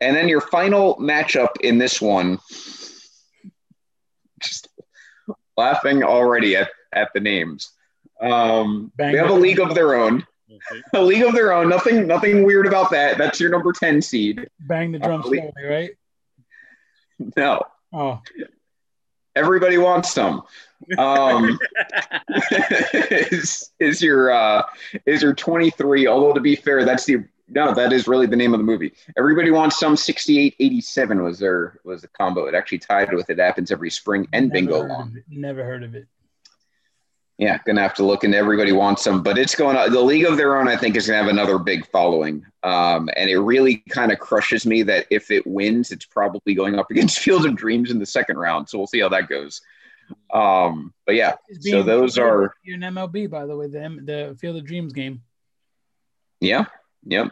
And 0.02 0.16
then 0.16 0.28
your 0.28 0.41
final 0.41 0.96
matchup 0.98 1.60
in 1.62 1.78
this 1.78 2.02
one, 2.02 2.39
just 4.41 4.68
laughing 5.58 6.04
already 6.04 6.56
at, 6.56 6.70
at 6.93 7.12
the 7.14 7.20
names. 7.20 7.72
Um, 8.22 8.91
Bang 8.95 9.11
we 9.13 9.18
have 9.18 9.30
a 9.30 9.34
league 9.34 9.59
of 9.59 9.76
their 9.76 9.95
own. 9.95 10.26
Okay. 10.49 10.82
A 10.93 11.01
league 11.01 11.24
of 11.24 11.34
their 11.34 11.51
own. 11.51 11.68
Nothing, 11.70 12.07
nothing 12.07 12.43
weird 12.43 12.66
about 12.68 12.89
that. 12.91 13.18
That's 13.18 13.39
your 13.39 13.49
number 13.49 13.74
ten 13.74 14.01
seed. 14.01 14.47
Bang 14.61 14.91
the 14.91 14.99
drum 14.99 15.22
Uh, 15.22 15.24
slowly, 15.24 15.51
right? 15.68 15.91
No, 17.38 17.61
Oh, 17.93 18.22
everybody 19.36 19.78
wants 19.78 20.11
some. 20.13 20.43
Um, 20.97 21.57
is, 23.32 23.72
is 23.80 24.01
your 24.01 24.32
uh, 24.32 24.63
is 25.05 25.22
your 25.22 25.34
twenty 25.34 25.70
three? 25.70 26.07
Although 26.07 26.34
to 26.34 26.41
be 26.41 26.55
fair, 26.55 26.84
that's 26.84 27.05
the 27.05 27.24
no. 27.47 27.74
That 27.74 27.93
is 27.93 28.07
really 28.07 28.28
the 28.28 28.36
name 28.36 28.53
of 28.53 28.59
the 28.59 28.66
movie. 28.66 28.93
Everybody 29.18 29.51
wants 29.51 29.80
some. 29.80 29.95
68, 29.95 30.55
87 30.59 31.24
was 31.24 31.39
their 31.39 31.80
was 31.84 32.01
the 32.01 32.07
combo. 32.09 32.45
It 32.45 32.55
actually 32.55 32.80
tied 32.80 33.13
with 33.13 33.30
it. 33.30 33.39
Happens 33.39 33.72
every 33.72 33.89
spring 33.89 34.28
and 34.34 34.49
never 34.49 34.53
bingo 34.53 34.84
long. 34.84 35.18
Never 35.30 35.63
heard 35.63 35.84
of 35.84 35.95
it. 35.95 36.07
Yeah, 37.38 37.57
gonna 37.65 37.81
have 37.81 37.93
to 37.95 38.03
look 38.03 38.23
into 38.23 38.38
everybody 38.38 38.71
wants 38.71 39.03
them, 39.03 39.21
but 39.21 39.38
it's 39.38 39.55
going 39.55 39.75
on. 39.75 39.91
The 39.91 39.99
League 39.99 40.23
of 40.23 40.38
Their 40.38 40.57
Own, 40.57 40.69
I 40.69 40.77
think, 40.77 40.95
is 40.95 41.07
gonna 41.07 41.19
have 41.19 41.27
another 41.27 41.57
big 41.57 41.86
following, 41.88 42.45
um, 42.63 43.09
and 43.17 43.29
it 43.29 43.39
really 43.39 43.83
kind 43.89 44.13
of 44.13 44.19
crushes 44.19 44.65
me 44.65 44.83
that 44.83 45.05
if 45.09 45.31
it 45.31 45.45
wins, 45.45 45.91
it's 45.91 46.05
probably 46.05 46.53
going 46.53 46.79
up 46.79 46.89
against 46.91 47.19
Field 47.19 47.45
of 47.45 47.55
Dreams 47.55 47.91
in 47.91 47.99
the 47.99 48.05
second 48.05 48.38
round. 48.38 48.69
So 48.69 48.77
we'll 48.77 48.88
see 48.88 49.01
how 49.01 49.09
that 49.09 49.27
goes. 49.27 49.61
Um, 50.33 50.93
but 51.05 51.15
yeah, 51.15 51.33
so 51.59 51.83
those 51.83 52.17
are 52.17 52.53
in 52.63 52.79
MLB, 52.81 53.29
by 53.29 53.45
the 53.45 53.57
way, 53.57 53.67
the 53.67 53.83
M- 53.83 54.05
the 54.05 54.38
Field 54.39 54.55
of 54.55 54.65
Dreams 54.65 54.93
game. 54.93 55.21
yeah, 56.39 56.65
yep. 57.05 57.31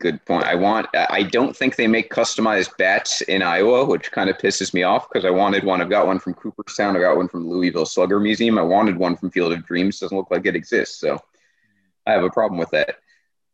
Good 0.00 0.24
point. 0.26 0.44
I 0.44 0.54
want. 0.56 0.88
I 0.94 1.22
don't 1.22 1.56
think 1.56 1.76
they 1.76 1.86
make 1.86 2.10
customized 2.10 2.76
bats 2.76 3.20
in 3.22 3.42
Iowa, 3.42 3.84
which 3.84 4.10
kind 4.10 4.28
of 4.28 4.36
pisses 4.38 4.74
me 4.74 4.82
off 4.82 5.08
because 5.08 5.24
I 5.24 5.30
wanted 5.30 5.64
one. 5.64 5.80
I've 5.80 5.88
got 5.88 6.06
one 6.06 6.18
from 6.18 6.34
Cooperstown. 6.34 6.96
I 6.96 7.00
got 7.00 7.16
one 7.16 7.28
from 7.28 7.48
Louisville 7.48 7.86
Slugger 7.86 8.18
Museum. 8.18 8.58
I 8.58 8.62
wanted 8.62 8.96
one 8.96 9.16
from 9.16 9.30
Field 9.30 9.52
of 9.52 9.64
Dreams. 9.64 10.00
Doesn't 10.00 10.16
look 10.16 10.30
like 10.30 10.46
it 10.46 10.56
exists, 10.56 10.98
so 10.98 11.18
I 12.06 12.12
have 12.12 12.24
a 12.24 12.30
problem 12.30 12.58
with 12.58 12.70
that. 12.70 12.96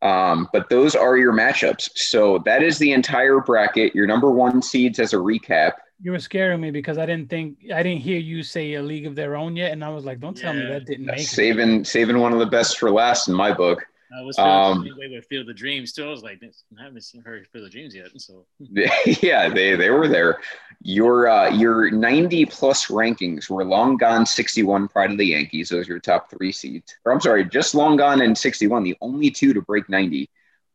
Um, 0.01 0.49
but 0.51 0.67
those 0.69 0.95
are 0.95 1.15
your 1.15 1.31
matchups. 1.31 1.91
So 1.93 2.39
that 2.39 2.63
is 2.63 2.79
the 2.79 2.91
entire 2.91 3.39
bracket. 3.39 3.93
Your 3.93 4.07
number 4.07 4.31
one 4.31 4.61
seeds 4.61 4.99
as 4.99 5.13
a 5.13 5.17
recap. 5.17 5.73
You 6.01 6.11
were 6.11 6.19
scaring 6.19 6.59
me 6.59 6.71
because 6.71 6.97
I 6.97 7.05
didn't 7.05 7.29
think 7.29 7.59
I 7.73 7.83
didn't 7.83 8.01
hear 8.01 8.17
you 8.17 8.41
say 8.41 8.73
a 8.73 8.81
league 8.81 9.05
of 9.05 9.13
their 9.15 9.35
own 9.35 9.55
yet, 9.55 9.71
and 9.71 9.83
I 9.83 9.89
was 9.89 10.03
like, 10.03 10.19
"Don't 10.19 10.35
tell 10.35 10.53
me 10.53 10.65
that 10.65 10.85
didn't 10.85 11.05
make 11.05 11.19
it." 11.19 11.27
Saving 11.27 11.85
saving 11.85 12.17
one 12.17 12.33
of 12.33 12.39
the 12.39 12.47
best 12.47 12.79
for 12.79 12.89
last 12.89 13.27
in 13.27 13.35
my 13.35 13.53
book. 13.53 13.85
I 14.17 14.21
was 14.21 14.35
feeling 14.35 14.49
Um, 14.49 14.89
way 14.97 15.07
with 15.07 15.25
Field 15.25 15.49
of 15.49 15.55
Dreams 15.55 15.93
too. 15.93 16.05
I 16.05 16.09
was 16.09 16.21
like, 16.21 16.41
I 16.43 16.83
haven't 16.83 17.01
seen 17.01 17.21
heard 17.21 17.47
Field 17.47 17.65
of 17.65 17.71
Dreams 17.71 17.95
yet. 17.95 18.09
So 18.17 18.45
yeah, 19.21 19.49
they 19.49 19.75
they 19.75 19.89
were 19.89 20.07
there. 20.07 20.39
Your 20.81 21.29
uh, 21.29 21.49
your 21.49 21.89
90 21.91 22.45
plus 22.47 22.87
rankings 22.87 23.49
were 23.49 23.63
Long 23.63 23.97
Gone, 23.97 24.25
61, 24.25 24.87
Pride 24.89 25.11
of 25.11 25.17
the 25.17 25.25
Yankees. 25.27 25.69
Those 25.69 25.87
are 25.87 25.93
your 25.93 25.99
top 25.99 26.29
three 26.29 26.51
seeds. 26.51 26.95
Or 27.05 27.11
I'm 27.11 27.21
sorry, 27.21 27.45
just 27.45 27.73
Long 27.75 27.95
Gone 27.95 28.21
and 28.21 28.37
61, 28.37 28.83
the 28.83 28.97
only 29.01 29.31
two 29.31 29.53
to 29.53 29.61
break 29.61 29.87
90. 29.87 30.29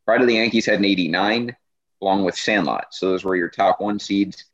Pride 0.07 0.20
of 0.22 0.28
the 0.28 0.34
Yankees 0.34 0.66
had 0.66 0.78
an 0.78 0.84
89, 0.84 1.55
along 2.01 2.24
with 2.24 2.37
Sandlot. 2.37 2.87
So 2.93 3.11
those 3.11 3.24
were 3.24 3.37
your 3.37 3.51
top 3.51 3.80
one 3.80 3.99
seeds. 3.99 4.45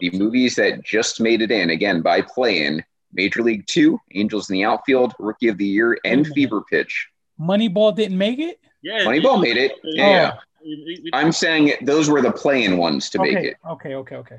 The 0.00 0.10
movies 0.10 0.56
that 0.56 0.82
just 0.82 1.20
made 1.20 1.42
it 1.42 1.50
in 1.50 1.70
again 1.70 2.00
by 2.00 2.22
play-in: 2.22 2.82
Major 3.12 3.42
League 3.42 3.66
Two, 3.66 4.00
Angels 4.14 4.48
in 4.48 4.54
the 4.54 4.64
Outfield, 4.64 5.12
Rookie 5.18 5.48
of 5.48 5.58
the 5.58 5.66
Year, 5.66 5.98
and. 6.04 6.26
Fever 6.26 6.62
Pitch. 6.62 7.08
Moneyball 7.42 7.94
didn't 7.94 8.18
make 8.18 8.38
it. 8.38 8.60
yeah, 8.82 9.00
Moneyball 9.04 9.40
made 9.42 9.56
it. 9.56 9.72
Yeah, 9.84 10.38
We- 10.64 10.76
we- 10.86 11.00
we- 11.04 11.10
I'm 11.12 11.32
saying 11.32 11.72
those 11.82 12.08
were 12.08 12.22
the 12.22 12.30
play-in 12.30 12.76
ones 12.78 13.10
to 13.10 13.18
make 13.20 13.36
it. 13.36 13.56
okay, 13.68 13.94
okay, 13.96 14.16
okay. 14.16 14.36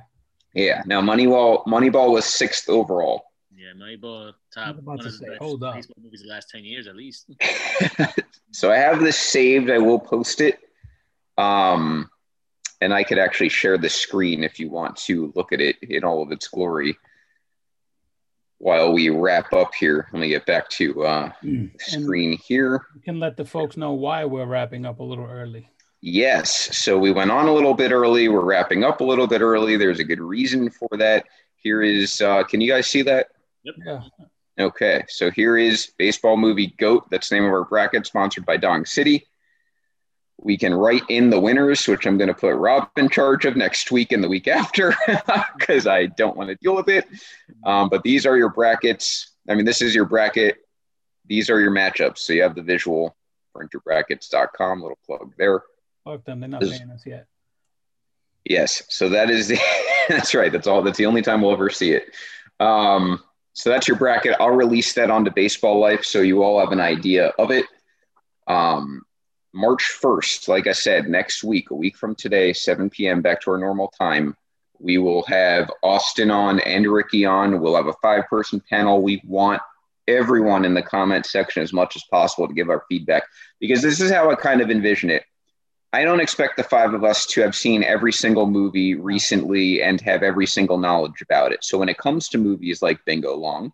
Yeah. 0.53 0.81
Now 0.85 1.01
Moneyball 1.01 1.65
Moneyball 1.65 2.11
was 2.11 2.25
sixth 2.25 2.69
overall. 2.69 3.25
yeah, 3.55 3.73
Moneyball 3.75 4.31
I 4.31 4.33
top 4.53 4.75
was 4.75 4.79
about 4.79 4.85
one 4.85 4.99
to 4.99 5.07
of 5.07 5.19
the 5.19 5.25
best 5.27 5.41
hold 5.41 5.63
up. 5.63 5.75
baseball 5.75 5.95
movies 6.03 6.21
the 6.21 6.29
last 6.29 6.49
ten 6.49 6.63
years 6.63 6.87
at 6.87 6.95
least. 6.95 7.29
so 8.51 8.71
I 8.71 8.77
have 8.77 8.99
this 9.01 9.17
saved. 9.17 9.69
I 9.69 9.79
will 9.79 9.99
post 9.99 10.39
it. 10.41 10.59
Um, 11.37 12.09
and 12.81 12.93
I 12.93 13.03
could 13.03 13.17
actually 13.19 13.49
share 13.49 13.77
the 13.77 13.89
screen 13.89 14.43
if 14.43 14.59
you 14.59 14.69
want 14.69 14.95
to 15.07 15.31
look 15.35 15.51
at 15.53 15.59
it 15.61 15.77
in 15.81 16.03
all 16.03 16.21
of 16.21 16.31
its 16.31 16.47
glory. 16.47 16.97
While 18.63 18.93
we 18.93 19.09
wrap 19.09 19.51
up 19.51 19.73
here, 19.75 20.07
let 20.13 20.21
me 20.21 20.29
get 20.29 20.45
back 20.45 20.69
to 20.69 21.03
uh, 21.05 21.29
And 21.41 21.69
screen 21.79 22.37
here. 22.37 22.85
you 22.95 23.01
can 23.01 23.19
let 23.19 23.35
the 23.35 23.43
folks 23.43 23.75
know 23.75 23.91
why 23.91 24.23
we're 24.23 24.45
wrapping 24.45 24.85
up 24.85 24.99
a 25.01 25.03
little 25.03 25.25
early. 25.25 25.69
Yes. 25.99 26.77
So 26.77 26.97
we 26.97 27.11
went 27.11 27.29
on 27.29 27.47
a 27.49 27.53
little 27.53 27.73
bit 27.73 27.91
early. 27.91 28.29
We're 28.29 28.45
wrapping 28.45 28.85
up 28.85 29.01
a 29.01 29.03
little 29.03 29.27
bit 29.27 29.41
early. 29.41 29.75
There's 29.75 29.99
a 29.99 30.03
good 30.05 30.21
reason 30.21 30.69
for 30.69 30.87
that. 30.97 31.25
Here 31.57 31.81
is, 31.81 32.21
uh, 32.21 32.45
can 32.45 32.61
you 32.61 32.71
guys 32.71 32.87
see 32.87 33.01
that? 33.01 33.27
Yeah, 33.63 33.99
Okay, 34.57 35.03
so 35.09 35.29
here 35.29 35.57
is 35.57 35.91
baseball 35.97 36.37
movie 36.37 36.73
GOAT. 36.79 37.09
That's 37.11 37.27
the 37.27 37.35
name 37.35 37.43
of 37.43 37.51
our 37.51 37.65
bracket, 37.65 38.05
sponsored 38.05 38.45
by 38.45 38.55
Dong 38.55 38.85
City. 38.85 39.27
We 40.39 40.57
can 40.57 40.73
write 40.73 41.03
in 41.09 41.29
the 41.29 41.39
winners, 41.39 41.87
which 41.87 42.05
I'm 42.05 42.17
going 42.17 42.27
to 42.27 42.33
put 42.33 42.55
Rob 42.55 42.89
in 42.97 43.07
charge 43.09 43.45
of 43.45 43.55
next 43.55 43.91
week 43.91 44.11
and 44.11 44.23
the 44.23 44.27
week 44.27 44.47
after 44.47 44.93
because 45.57 45.87
I 45.87 46.07
don't 46.07 46.35
want 46.35 46.49
to 46.49 46.55
deal 46.55 46.75
with 46.75 46.89
it. 46.89 47.05
Um, 47.65 47.87
but 47.89 48.03
these 48.03 48.25
are 48.25 48.35
your 48.37 48.49
brackets. 48.49 49.31
I 49.49 49.55
mean, 49.55 49.65
this 49.65 49.81
is 49.81 49.95
your 49.95 50.05
bracket. 50.05 50.57
These 51.27 51.49
are 51.49 51.59
your 51.61 51.71
matchups. 51.71 52.17
So 52.19 52.33
you 52.33 52.41
have 52.43 52.55
the 52.55 52.61
visual, 52.61 53.15
printyourbrackets.com, 53.55 54.81
little 54.81 54.97
plug 55.05 55.33
there. 55.37 55.63
fuck 56.03 56.25
them. 56.25 56.39
They're 56.41 56.49
not 56.49 56.61
This- 56.61 56.77
paying 56.77 56.89
us 56.91 57.05
yet. 57.05 57.27
Yes. 58.43 58.83
So 58.89 59.07
that 59.09 59.29
is 59.29 59.47
the, 59.47 59.57
that's 60.09 60.33
right. 60.35 60.51
That's 60.51 60.67
all. 60.67 60.81
That's 60.81 60.97
the 60.97 61.05
only 61.05 61.21
time 61.21 61.41
we'll 61.41 61.53
ever 61.53 61.69
see 61.69 61.91
it. 61.93 62.13
Um, 62.59 63.23
so 63.53 63.69
that's 63.69 63.87
your 63.87 63.95
bracket. 63.97 64.35
I'll 64.39 64.49
release 64.49 64.93
that 64.93 65.09
onto 65.09 65.31
Baseball 65.31 65.79
Life 65.79 66.03
so 66.03 66.19
you 66.19 66.43
all 66.43 66.59
have 66.59 66.71
an 66.73 66.81
idea 66.81 67.27
of 67.39 67.51
it. 67.51 67.65
Um, 68.47 69.03
March 69.53 69.83
1st, 70.01 70.47
like 70.47 70.67
I 70.67 70.71
said, 70.71 71.07
next 71.07 71.43
week, 71.43 71.69
a 71.69 71.75
week 71.75 71.95
from 71.95 72.15
today, 72.15 72.53
7 72.53 72.89
p.m. 72.89 73.21
back 73.21 73.41
to 73.41 73.51
our 73.51 73.57
normal 73.57 73.93
time. 73.99 74.35
We 74.79 74.97
will 74.97 75.23
have 75.23 75.71
Austin 75.83 76.31
on 76.31 76.59
and 76.61 76.87
Ricky 76.87 77.25
on. 77.25 77.61
We'll 77.61 77.75
have 77.75 77.87
a 77.87 77.93
five 78.01 78.27
person 78.27 78.61
panel. 78.67 79.01
We 79.01 79.21
want 79.25 79.61
everyone 80.07 80.65
in 80.65 80.73
the 80.73 80.81
comment 80.81 81.25
section 81.25 81.63
as 81.63 81.71
much 81.71 81.95
as 81.95 82.03
possible 82.11 82.47
to 82.47 82.53
give 82.53 82.69
our 82.69 82.83
feedback 82.89 83.23
because 83.59 83.81
this 83.81 84.01
is 84.01 84.11
how 84.11 84.29
I 84.29 84.35
kind 84.35 84.59
of 84.59 84.69
envision 84.69 85.09
it. 85.09 85.23
I 85.93 86.03
don't 86.03 86.19
expect 86.19 86.57
the 86.57 86.63
five 86.63 86.95
of 86.95 87.03
us 87.03 87.27
to 87.27 87.41
have 87.41 87.55
seen 87.55 87.83
every 87.83 88.11
single 88.11 88.47
movie 88.47 88.95
recently 88.95 89.83
and 89.83 90.01
have 90.01 90.23
every 90.23 90.47
single 90.47 90.79
knowledge 90.79 91.21
about 91.21 91.51
it. 91.51 91.63
So 91.63 91.77
when 91.77 91.87
it 91.87 91.99
comes 91.99 92.29
to 92.29 92.39
movies 92.39 92.81
like 92.81 93.05
Bingo 93.05 93.35
Long, 93.35 93.71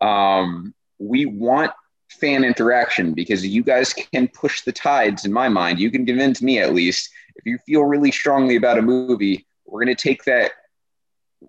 um, 0.00 0.74
we 0.98 1.24
want 1.24 1.70
fan 2.12 2.44
interaction 2.44 3.14
because 3.14 3.46
you 3.46 3.62
guys 3.62 3.92
can 3.92 4.28
push 4.28 4.62
the 4.62 4.72
tides 4.72 5.24
in 5.24 5.32
my 5.32 5.48
mind. 5.48 5.78
You 5.78 5.90
can 5.90 6.06
convince 6.06 6.42
me 6.42 6.58
at 6.58 6.74
least 6.74 7.10
if 7.36 7.46
you 7.46 7.58
feel 7.58 7.82
really 7.82 8.10
strongly 8.10 8.56
about 8.56 8.78
a 8.78 8.82
movie, 8.82 9.46
we're 9.66 9.84
going 9.84 9.94
to 9.94 10.02
take 10.02 10.24
that, 10.24 10.52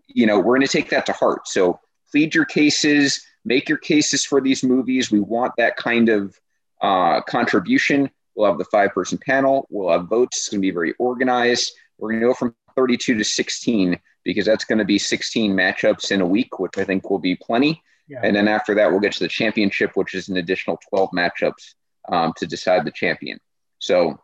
you 0.08 0.26
know, 0.26 0.38
we're 0.38 0.56
going 0.56 0.68
to 0.68 0.72
take 0.72 0.90
that 0.90 1.06
to 1.08 1.14
heart. 1.14 1.48
So 1.48 1.80
plead 2.12 2.34
your 2.34 2.46
cases, 2.46 3.26
make 3.46 3.68
your 3.68 3.78
cases 3.78 4.24
for 4.24 4.42
these 4.42 4.64
movies. 4.64 5.12
We 5.12 5.20
want 5.20 5.54
that 5.58 5.76
kind 5.78 6.10
of 6.10 6.40
uh, 6.82 7.22
contribution. 7.22 8.10
We'll 8.36 8.48
have 8.48 8.58
the 8.58 8.66
five 8.66 8.94
person 8.94 9.18
panel. 9.18 9.68
We'll 9.70 9.92
have 9.92 10.08
votes. 10.08 10.38
It's 10.38 10.50
going 10.50 10.62
to 10.62 10.68
be 10.68 10.72
very 10.72 10.94
organized. 11.00 11.72
We're 11.98 12.12
going 12.12 12.22
to 12.22 12.28
go 12.28 12.34
from 12.34 12.56
32 12.76 13.16
to 13.16 13.24
16 13.24 14.00
because 14.24 14.46
that's 14.46 14.66
going 14.66 14.80
to 14.80 14.86
be 14.86 14.98
16 14.98 15.54
matchups 15.54 16.12
in 16.12 16.22
a 16.22 16.26
week, 16.26 16.60
which 16.60 16.78
I 16.78 16.84
think 16.84 17.10
will 17.10 17.20
be 17.20 17.36
plenty. 17.36 17.84
Yeah. 18.08 18.22
And 18.24 18.36
then 18.36 18.48
after 18.48 18.76
that, 18.76 18.92
we'll 18.92 19.00
get 19.00 19.14
to 19.14 19.20
the 19.20 19.28
championship, 19.28 19.92
which 19.96 20.14
is 20.14 20.30
an 20.30 20.38
additional 20.38 20.80
12 20.90 21.12
matchups 21.12 21.76
um, 22.12 22.34
to 22.38 22.46
decide 22.46 22.86
the 22.86 22.92
champion. 22.92 23.40
So 23.80 24.20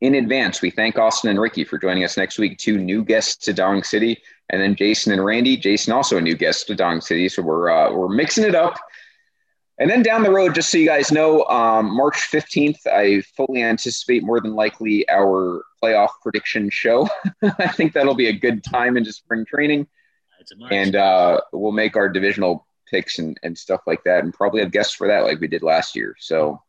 in 0.00 0.14
advance, 0.14 0.62
we 0.62 0.70
thank 0.70 0.98
Austin 0.98 1.30
and 1.30 1.40
Ricky 1.40 1.64
for 1.64 1.78
joining 1.78 2.04
us 2.04 2.16
next 2.16 2.38
week. 2.38 2.58
Two 2.58 2.78
new 2.78 3.04
guests 3.04 3.44
to 3.44 3.52
Dong 3.52 3.82
City, 3.82 4.22
and 4.48 4.60
then 4.60 4.74
Jason 4.74 5.12
and 5.12 5.24
Randy. 5.24 5.56
Jason 5.56 5.92
also 5.92 6.16
a 6.16 6.20
new 6.20 6.34
guest 6.34 6.66
to 6.68 6.74
Dong 6.74 7.00
City, 7.00 7.28
so 7.28 7.42
we're 7.42 7.68
uh, 7.68 7.92
we're 7.92 8.08
mixing 8.08 8.44
it 8.44 8.54
up. 8.54 8.78
And 9.78 9.90
then 9.90 10.02
down 10.02 10.22
the 10.22 10.30
road, 10.30 10.54
just 10.54 10.70
so 10.70 10.76
you 10.76 10.86
guys 10.86 11.10
know, 11.10 11.42
um, 11.44 11.96
March 11.96 12.30
15th, 12.30 12.86
I 12.86 13.22
fully 13.34 13.62
anticipate 13.62 14.22
more 14.22 14.38
than 14.38 14.54
likely 14.54 15.08
our 15.08 15.64
playoff 15.82 16.10
prediction 16.22 16.68
show. 16.68 17.08
I 17.42 17.68
think 17.68 17.94
that'll 17.94 18.14
be 18.14 18.28
a 18.28 18.32
good 18.32 18.62
time 18.62 18.98
into 18.98 19.10
spring 19.10 19.46
training. 19.46 19.88
And 20.70 20.96
uh, 20.96 21.40
we'll 21.54 21.72
make 21.72 21.96
our 21.96 22.10
divisional 22.10 22.66
picks 22.90 23.18
and, 23.18 23.38
and 23.42 23.56
stuff 23.56 23.82
like 23.86 24.02
that, 24.04 24.24
and 24.24 24.34
probably 24.34 24.60
have 24.60 24.72
guests 24.72 24.94
for 24.94 25.08
that 25.08 25.24
like 25.24 25.40
we 25.40 25.48
did 25.48 25.62
last 25.62 25.96
year. 25.96 26.16
So 26.18 26.62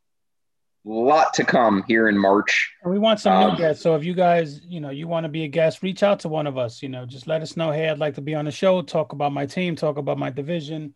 a 0.85 0.89
lot 0.89 1.33
to 1.35 1.43
come 1.43 1.83
here 1.87 2.07
in 2.07 2.17
March. 2.17 2.71
And 2.83 2.91
we 2.91 2.99
want 2.99 3.19
some 3.19 3.33
um, 3.33 3.51
new 3.51 3.57
guests. 3.57 3.83
So 3.83 3.95
if 3.95 4.03
you 4.03 4.13
guys, 4.13 4.61
you 4.63 4.79
know, 4.79 4.89
you 4.89 5.07
want 5.07 5.25
to 5.25 5.29
be 5.29 5.43
a 5.43 5.47
guest, 5.47 5.83
reach 5.83 6.03
out 6.03 6.21
to 6.21 6.27
one 6.27 6.47
of 6.47 6.57
us. 6.57 6.81
You 6.81 6.89
know, 6.89 7.05
just 7.05 7.27
let 7.27 7.41
us 7.41 7.55
know. 7.55 7.71
Hey, 7.71 7.89
I'd 7.89 7.99
like 7.99 8.15
to 8.15 8.21
be 8.21 8.35
on 8.35 8.45
the 8.45 8.51
show. 8.51 8.81
Talk 8.81 9.13
about 9.13 9.31
my 9.31 9.45
team. 9.45 9.75
Talk 9.75 9.97
about 9.97 10.17
my 10.17 10.29
division 10.29 10.95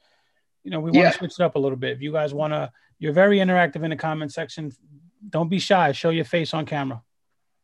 you 0.66 0.72
know, 0.72 0.80
we 0.80 0.90
want 0.90 0.96
yeah. 0.96 1.12
to 1.12 1.18
switch 1.18 1.34
it 1.40 1.44
up 1.44 1.56
a 1.56 1.60
little 1.60 1.78
bit. 1.78 1.92
If 1.92 2.02
you 2.02 2.12
guys 2.12 2.34
want 2.34 2.52
to, 2.52 2.72
you're 2.98 3.14
very 3.14 3.38
interactive 3.38 3.84
in 3.84 3.92
the 3.92 3.96
comment 3.96 4.34
section. 4.34 4.72
Don't 5.30 5.48
be 5.48 5.60
shy. 5.60 5.92
Show 5.92 6.10
your 6.10 6.26
face 6.26 6.54
on 6.56 6.66
camera. 6.66 7.04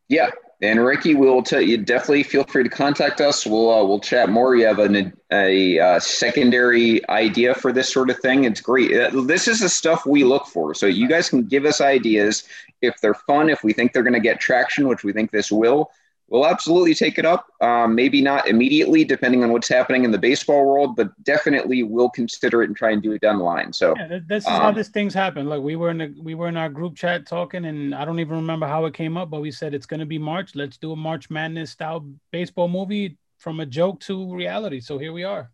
Yeah, 0.08 0.30
and 0.62 0.86
Ricky, 0.86 1.16
we'll 1.16 1.42
tell 1.42 1.62
you 1.62 1.78
definitely 1.78 2.22
feel 2.22 2.44
free 2.44 2.64
to 2.64 2.70
contact 2.70 3.20
us. 3.20 3.48
We'll 3.48 3.72
uh, 3.72 3.84
we'll 3.84 4.00
chat 4.00 4.30
more. 4.30 4.56
You 4.56 4.68
have 4.68 4.78
a, 4.78 5.12
a, 5.32 5.80
uh, 5.80 6.00
secondary 6.00 7.08
idea 7.10 7.56
for 7.56 7.72
this 7.72 7.92
sort 7.92 8.12
of 8.12 8.20
thing. 8.20 8.44
It's 8.44 8.62
great. 8.62 8.96
Uh, 8.96 9.24
this 9.24 9.48
is 9.48 9.62
the 9.62 9.70
stuff 9.70 10.06
we 10.06 10.24
look 10.24 10.46
for. 10.46 10.76
So 10.76 10.86
you 10.86 11.08
guys 11.08 11.30
can 11.30 11.48
give 11.48 11.66
us 11.66 11.82
ideas 11.82 12.44
if 12.82 13.02
they're 13.02 13.16
fun. 13.16 13.50
If 13.50 13.64
we 13.64 13.74
think 13.74 13.92
they're 13.92 14.04
going 14.04 14.14
to 14.14 14.20
get 14.20 14.40
traction, 14.40 14.88
which 14.88 15.04
we 15.04 15.14
think 15.14 15.32
this 15.32 15.52
will, 15.52 15.90
we'll 16.32 16.48
absolutely 16.48 16.96
take 16.96 17.20
it 17.20 17.26
up. 17.26 17.46
Um, 17.60 17.94
maybe 17.94 18.22
not 18.22 18.48
immediately, 18.48 19.04
depending 19.04 19.44
on 19.44 19.52
what's 19.52 19.68
happening 19.68 20.06
in 20.06 20.12
the 20.12 20.18
baseball 20.18 20.66
world, 20.66 20.96
but 20.96 21.12
definitely 21.24 21.84
we'll 21.84 22.10
consider 22.10 22.64
it 22.64 22.70
and 22.70 22.76
try 22.76 22.92
and 22.92 23.04
do 23.04 23.12
it 23.12 23.22
down 23.22 23.38
the 23.38 23.44
line. 23.44 23.74
So 23.74 23.94
yeah, 23.98 24.20
this 24.26 24.44
is 24.46 24.50
um, 24.50 24.62
how 24.62 24.72
these 24.72 24.88
things 24.88 25.14
happen. 25.14 25.48
Like 25.48 25.62
we 25.62 25.76
were 25.76 25.92
in 25.92 25.98
the 26.00 26.16
we 26.20 26.34
were 26.34 26.48
in 26.48 26.58
our 26.58 26.70
group 26.70 26.96
chat 26.96 27.28
talking, 27.28 27.66
and 27.66 27.94
I 27.94 28.06
don't 28.06 28.20
even 28.20 28.38
remember 28.38 28.66
how 28.66 28.86
it 28.86 28.94
came 28.94 29.18
up, 29.18 29.30
but 29.30 29.42
we 29.42 29.52
said 29.52 29.74
it's 29.74 29.86
going 29.86 30.00
to 30.00 30.06
be 30.06 30.18
March. 30.18 30.56
Let's 30.56 30.78
do 30.78 30.94
a 30.94 30.96
March 30.96 31.30
Madness 31.30 31.70
style 31.70 32.08
baseball 32.32 32.70
movie 32.70 33.18
from 33.38 33.60
a 33.60 33.66
joke 33.66 34.00
to 34.02 34.34
reality. 34.34 34.80
So 34.80 34.98
here 34.98 35.14
we 35.14 35.24
are. 35.24 35.52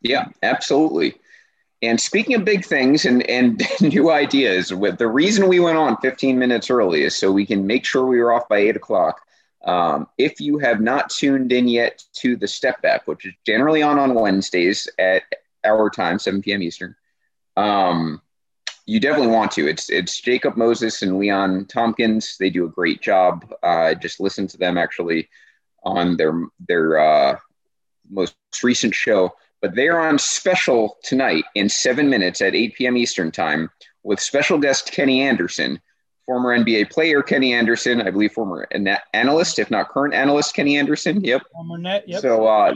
Yeah, 0.00 0.28
absolutely. 0.42 1.14
And 1.80 2.00
speaking 2.00 2.36
of 2.36 2.44
big 2.44 2.64
things 2.64 3.06
and, 3.06 3.28
and 3.28 3.60
new 3.80 4.12
ideas, 4.12 4.72
with 4.72 4.98
the 4.98 5.08
reason 5.08 5.48
we 5.48 5.58
went 5.58 5.78
on 5.78 5.96
15 5.96 6.38
minutes 6.38 6.70
early 6.70 7.02
is 7.02 7.16
so 7.16 7.32
we 7.32 7.44
can 7.44 7.66
make 7.66 7.84
sure 7.84 8.06
we 8.06 8.20
were 8.20 8.32
off 8.32 8.48
by 8.48 8.58
eight 8.58 8.76
o'clock. 8.76 9.20
Um, 9.64 10.08
if 10.18 10.40
you 10.40 10.58
have 10.58 10.80
not 10.80 11.10
tuned 11.10 11.52
in 11.52 11.68
yet 11.68 12.04
to 12.14 12.36
the 12.36 12.48
Step 12.48 12.82
Back, 12.82 13.06
which 13.06 13.26
is 13.26 13.32
generally 13.46 13.82
on 13.82 13.98
on 13.98 14.14
Wednesdays 14.14 14.88
at 14.98 15.22
our 15.64 15.88
time, 15.88 16.18
7 16.18 16.42
p.m. 16.42 16.62
Eastern, 16.62 16.96
um, 17.56 18.20
you 18.86 18.98
definitely 18.98 19.28
want 19.28 19.52
to. 19.52 19.68
It's 19.68 19.88
it's 19.90 20.20
Jacob 20.20 20.56
Moses 20.56 21.02
and 21.02 21.18
Leon 21.18 21.66
Tompkins. 21.66 22.36
They 22.38 22.50
do 22.50 22.64
a 22.64 22.70
great 22.70 23.00
job. 23.00 23.52
Uh, 23.62 23.94
just 23.94 24.20
listen 24.20 24.48
to 24.48 24.58
them 24.58 24.76
actually 24.76 25.28
on 25.84 26.16
their 26.16 26.42
their 26.66 26.98
uh, 26.98 27.38
most 28.10 28.34
recent 28.62 28.94
show. 28.94 29.34
But 29.60 29.76
they 29.76 29.88
are 29.88 30.00
on 30.00 30.18
special 30.18 30.98
tonight 31.04 31.44
in 31.54 31.68
seven 31.68 32.10
minutes 32.10 32.40
at 32.40 32.56
8 32.56 32.74
p.m. 32.74 32.96
Eastern 32.96 33.30
time 33.30 33.70
with 34.02 34.18
special 34.18 34.58
guest 34.58 34.90
Kenny 34.90 35.22
Anderson 35.22 35.80
former 36.26 36.56
NBA 36.56 36.90
player 36.90 37.22
Kenny 37.22 37.52
Anderson, 37.52 38.02
I 38.02 38.10
believe 38.10 38.32
former 38.32 38.68
analyst, 39.12 39.58
if 39.58 39.70
not 39.70 39.88
current 39.88 40.14
analyst 40.14 40.54
Kenny 40.54 40.76
Anderson. 40.76 41.22
Yep. 41.22 41.42
Former 41.52 41.78
net. 41.78 42.08
Yep. 42.08 42.22
So 42.22 42.46
uh, 42.46 42.74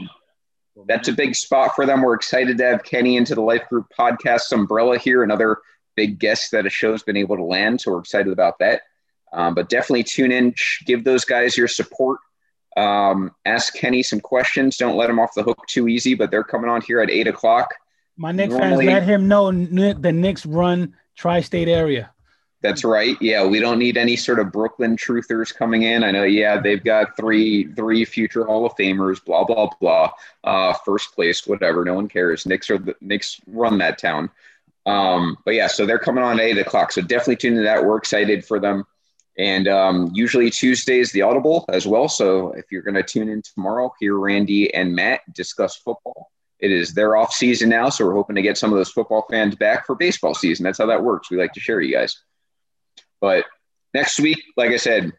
that's 0.86 1.08
a 1.08 1.12
big 1.12 1.34
spot 1.34 1.74
for 1.74 1.86
them. 1.86 2.02
We're 2.02 2.14
excited 2.14 2.58
to 2.58 2.64
have 2.64 2.84
Kenny 2.84 3.16
into 3.16 3.34
the 3.34 3.40
Life 3.40 3.68
Group 3.68 3.86
podcast 3.96 4.52
umbrella 4.52 4.98
here. 4.98 5.22
Another 5.22 5.58
big 5.94 6.18
guest 6.18 6.50
that 6.52 6.66
a 6.66 6.70
show's 6.70 7.02
been 7.02 7.16
able 7.16 7.36
to 7.36 7.44
land. 7.44 7.80
So 7.80 7.92
we're 7.92 8.00
excited 8.00 8.32
about 8.32 8.58
that. 8.58 8.82
Um, 9.32 9.54
but 9.54 9.68
definitely 9.68 10.04
tune 10.04 10.32
in, 10.32 10.54
give 10.84 11.04
those 11.04 11.24
guys 11.24 11.56
your 11.56 11.68
support. 11.68 12.20
Um, 12.76 13.34
ask 13.44 13.74
Kenny 13.74 14.02
some 14.02 14.20
questions. 14.20 14.76
Don't 14.76 14.96
let 14.96 15.08
him 15.08 15.18
off 15.18 15.34
the 15.34 15.42
hook 15.42 15.58
too 15.66 15.88
easy. 15.88 16.14
But 16.14 16.30
they're 16.30 16.44
coming 16.44 16.70
on 16.70 16.82
here 16.82 17.00
at 17.00 17.10
eight 17.10 17.26
o'clock. 17.26 17.74
My 18.16 18.32
Knicks 18.32 18.54
Normally, 18.54 18.86
fans, 18.86 19.00
let 19.00 19.08
him 19.08 19.28
know 19.28 19.50
the 19.50 20.12
Knicks 20.12 20.46
run 20.46 20.94
tri-state 21.16 21.68
area. 21.68 22.12
That's 22.62 22.84
right. 22.84 23.16
Yeah, 23.20 23.46
we 23.46 23.60
don't 23.60 23.78
need 23.78 23.96
any 23.96 24.16
sort 24.16 24.38
of 24.38 24.50
Brooklyn 24.50 24.96
truthers 24.96 25.54
coming 25.54 25.82
in. 25.82 26.02
I 26.02 26.10
know. 26.10 26.24
Yeah, 26.24 26.58
they've 26.58 26.82
got 26.82 27.16
three 27.16 27.72
three 27.74 28.04
future 28.04 28.44
Hall 28.44 28.64
of 28.66 28.74
Famers. 28.76 29.22
Blah 29.24 29.44
blah 29.44 29.68
blah. 29.80 30.10
Uh, 30.42 30.72
first 30.84 31.14
place, 31.14 31.46
whatever. 31.46 31.84
No 31.84 31.94
one 31.94 32.08
cares. 32.08 32.46
Knicks 32.46 32.70
are 32.70 32.78
the 32.78 32.96
Knicks 33.00 33.40
run 33.46 33.78
that 33.78 33.98
town. 33.98 34.30
Um, 34.86 35.36
but 35.44 35.54
yeah, 35.54 35.66
so 35.66 35.84
they're 35.84 35.98
coming 35.98 36.24
on 36.24 36.40
at 36.40 36.46
eight 36.46 36.58
o'clock. 36.58 36.92
So 36.92 37.02
definitely 37.02 37.36
tune 37.36 37.52
into 37.52 37.64
that. 37.64 37.84
We're 37.84 37.98
excited 37.98 38.44
for 38.44 38.58
them. 38.58 38.84
And 39.38 39.68
um, 39.68 40.10
usually 40.14 40.48
Tuesdays 40.48 41.12
the 41.12 41.22
Audible 41.22 41.66
as 41.68 41.86
well. 41.86 42.08
So 42.08 42.52
if 42.52 42.66
you're 42.70 42.82
going 42.82 42.94
to 42.94 43.02
tune 43.02 43.28
in 43.28 43.42
tomorrow, 43.42 43.92
hear 44.00 44.16
Randy 44.16 44.72
and 44.72 44.94
Matt 44.94 45.20
discuss 45.34 45.76
football. 45.76 46.30
It 46.58 46.70
is 46.70 46.94
their 46.94 47.16
off 47.16 47.34
season 47.34 47.68
now, 47.68 47.90
so 47.90 48.06
we're 48.06 48.14
hoping 48.14 48.36
to 48.36 48.42
get 48.42 48.56
some 48.56 48.72
of 48.72 48.78
those 48.78 48.90
football 48.90 49.26
fans 49.28 49.54
back 49.56 49.84
for 49.84 49.94
baseball 49.94 50.34
season. 50.34 50.64
That's 50.64 50.78
how 50.78 50.86
that 50.86 51.04
works. 51.04 51.30
We 51.30 51.36
like 51.36 51.52
to 51.52 51.60
share 51.60 51.82
you 51.82 51.94
guys. 51.94 52.22
But 53.20 53.44
next 53.94 54.20
week, 54.20 54.42
like 54.56 54.70
I 54.70 54.76
said, 54.76 55.12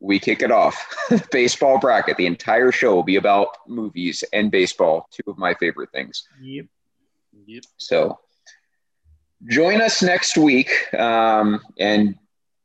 we 0.00 0.18
kick 0.18 0.42
it 0.42 0.50
off. 0.50 0.94
baseball 1.30 1.78
bracket. 1.78 2.16
The 2.16 2.26
entire 2.26 2.72
show 2.72 2.94
will 2.94 3.02
be 3.02 3.16
about 3.16 3.48
movies 3.68 4.24
and 4.32 4.50
baseball, 4.50 5.08
two 5.10 5.30
of 5.30 5.38
my 5.38 5.54
favorite 5.54 5.90
things. 5.92 6.26
Yep. 6.40 6.66
Yep. 7.46 7.64
So 7.76 8.18
join 9.48 9.80
us 9.80 10.02
next 10.02 10.36
week 10.36 10.70
um, 10.94 11.60
and 11.78 12.16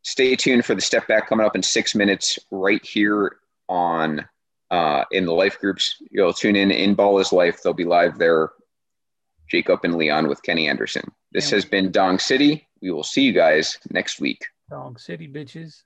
stay 0.02 0.36
tuned 0.36 0.66
for 0.66 0.76
the 0.76 0.82
step 0.82 1.08
back 1.08 1.28
coming 1.30 1.46
up 1.46 1.56
in 1.56 1.64
six 1.64 1.96
minutes 1.96 2.40
right 2.52 2.86
here 2.86 3.38
on 3.70 4.28
uh, 4.72 5.04
in 5.12 5.26
the 5.26 5.34
life 5.34 5.60
groups. 5.60 5.96
You'll 6.12 6.34
tune 6.34 6.56
in 6.56 6.72
in 6.72 6.96
Ball 6.96 7.20
is 7.20 7.32
Life. 7.32 7.62
They'll 7.62 7.74
be 7.74 7.86
live 7.86 8.18
there. 8.18 8.52
Jacob 9.50 9.80
and 9.84 9.96
Leon 9.96 10.28
with 10.28 10.44
Kenny 10.44 10.68
Anderson. 10.68 11.10
This 11.32 11.50
has 11.52 11.64
been 11.64 11.92
Dong 11.92 12.20
City. 12.20 12.67
We 12.82 12.92
will 12.92 13.04
see 13.04 13.22
you 13.22 13.34
guys 13.34 13.78
next 13.92 14.20
week. 14.20 14.46
Dong 14.70 14.98
City, 14.98 15.28
bitches. 15.28 15.84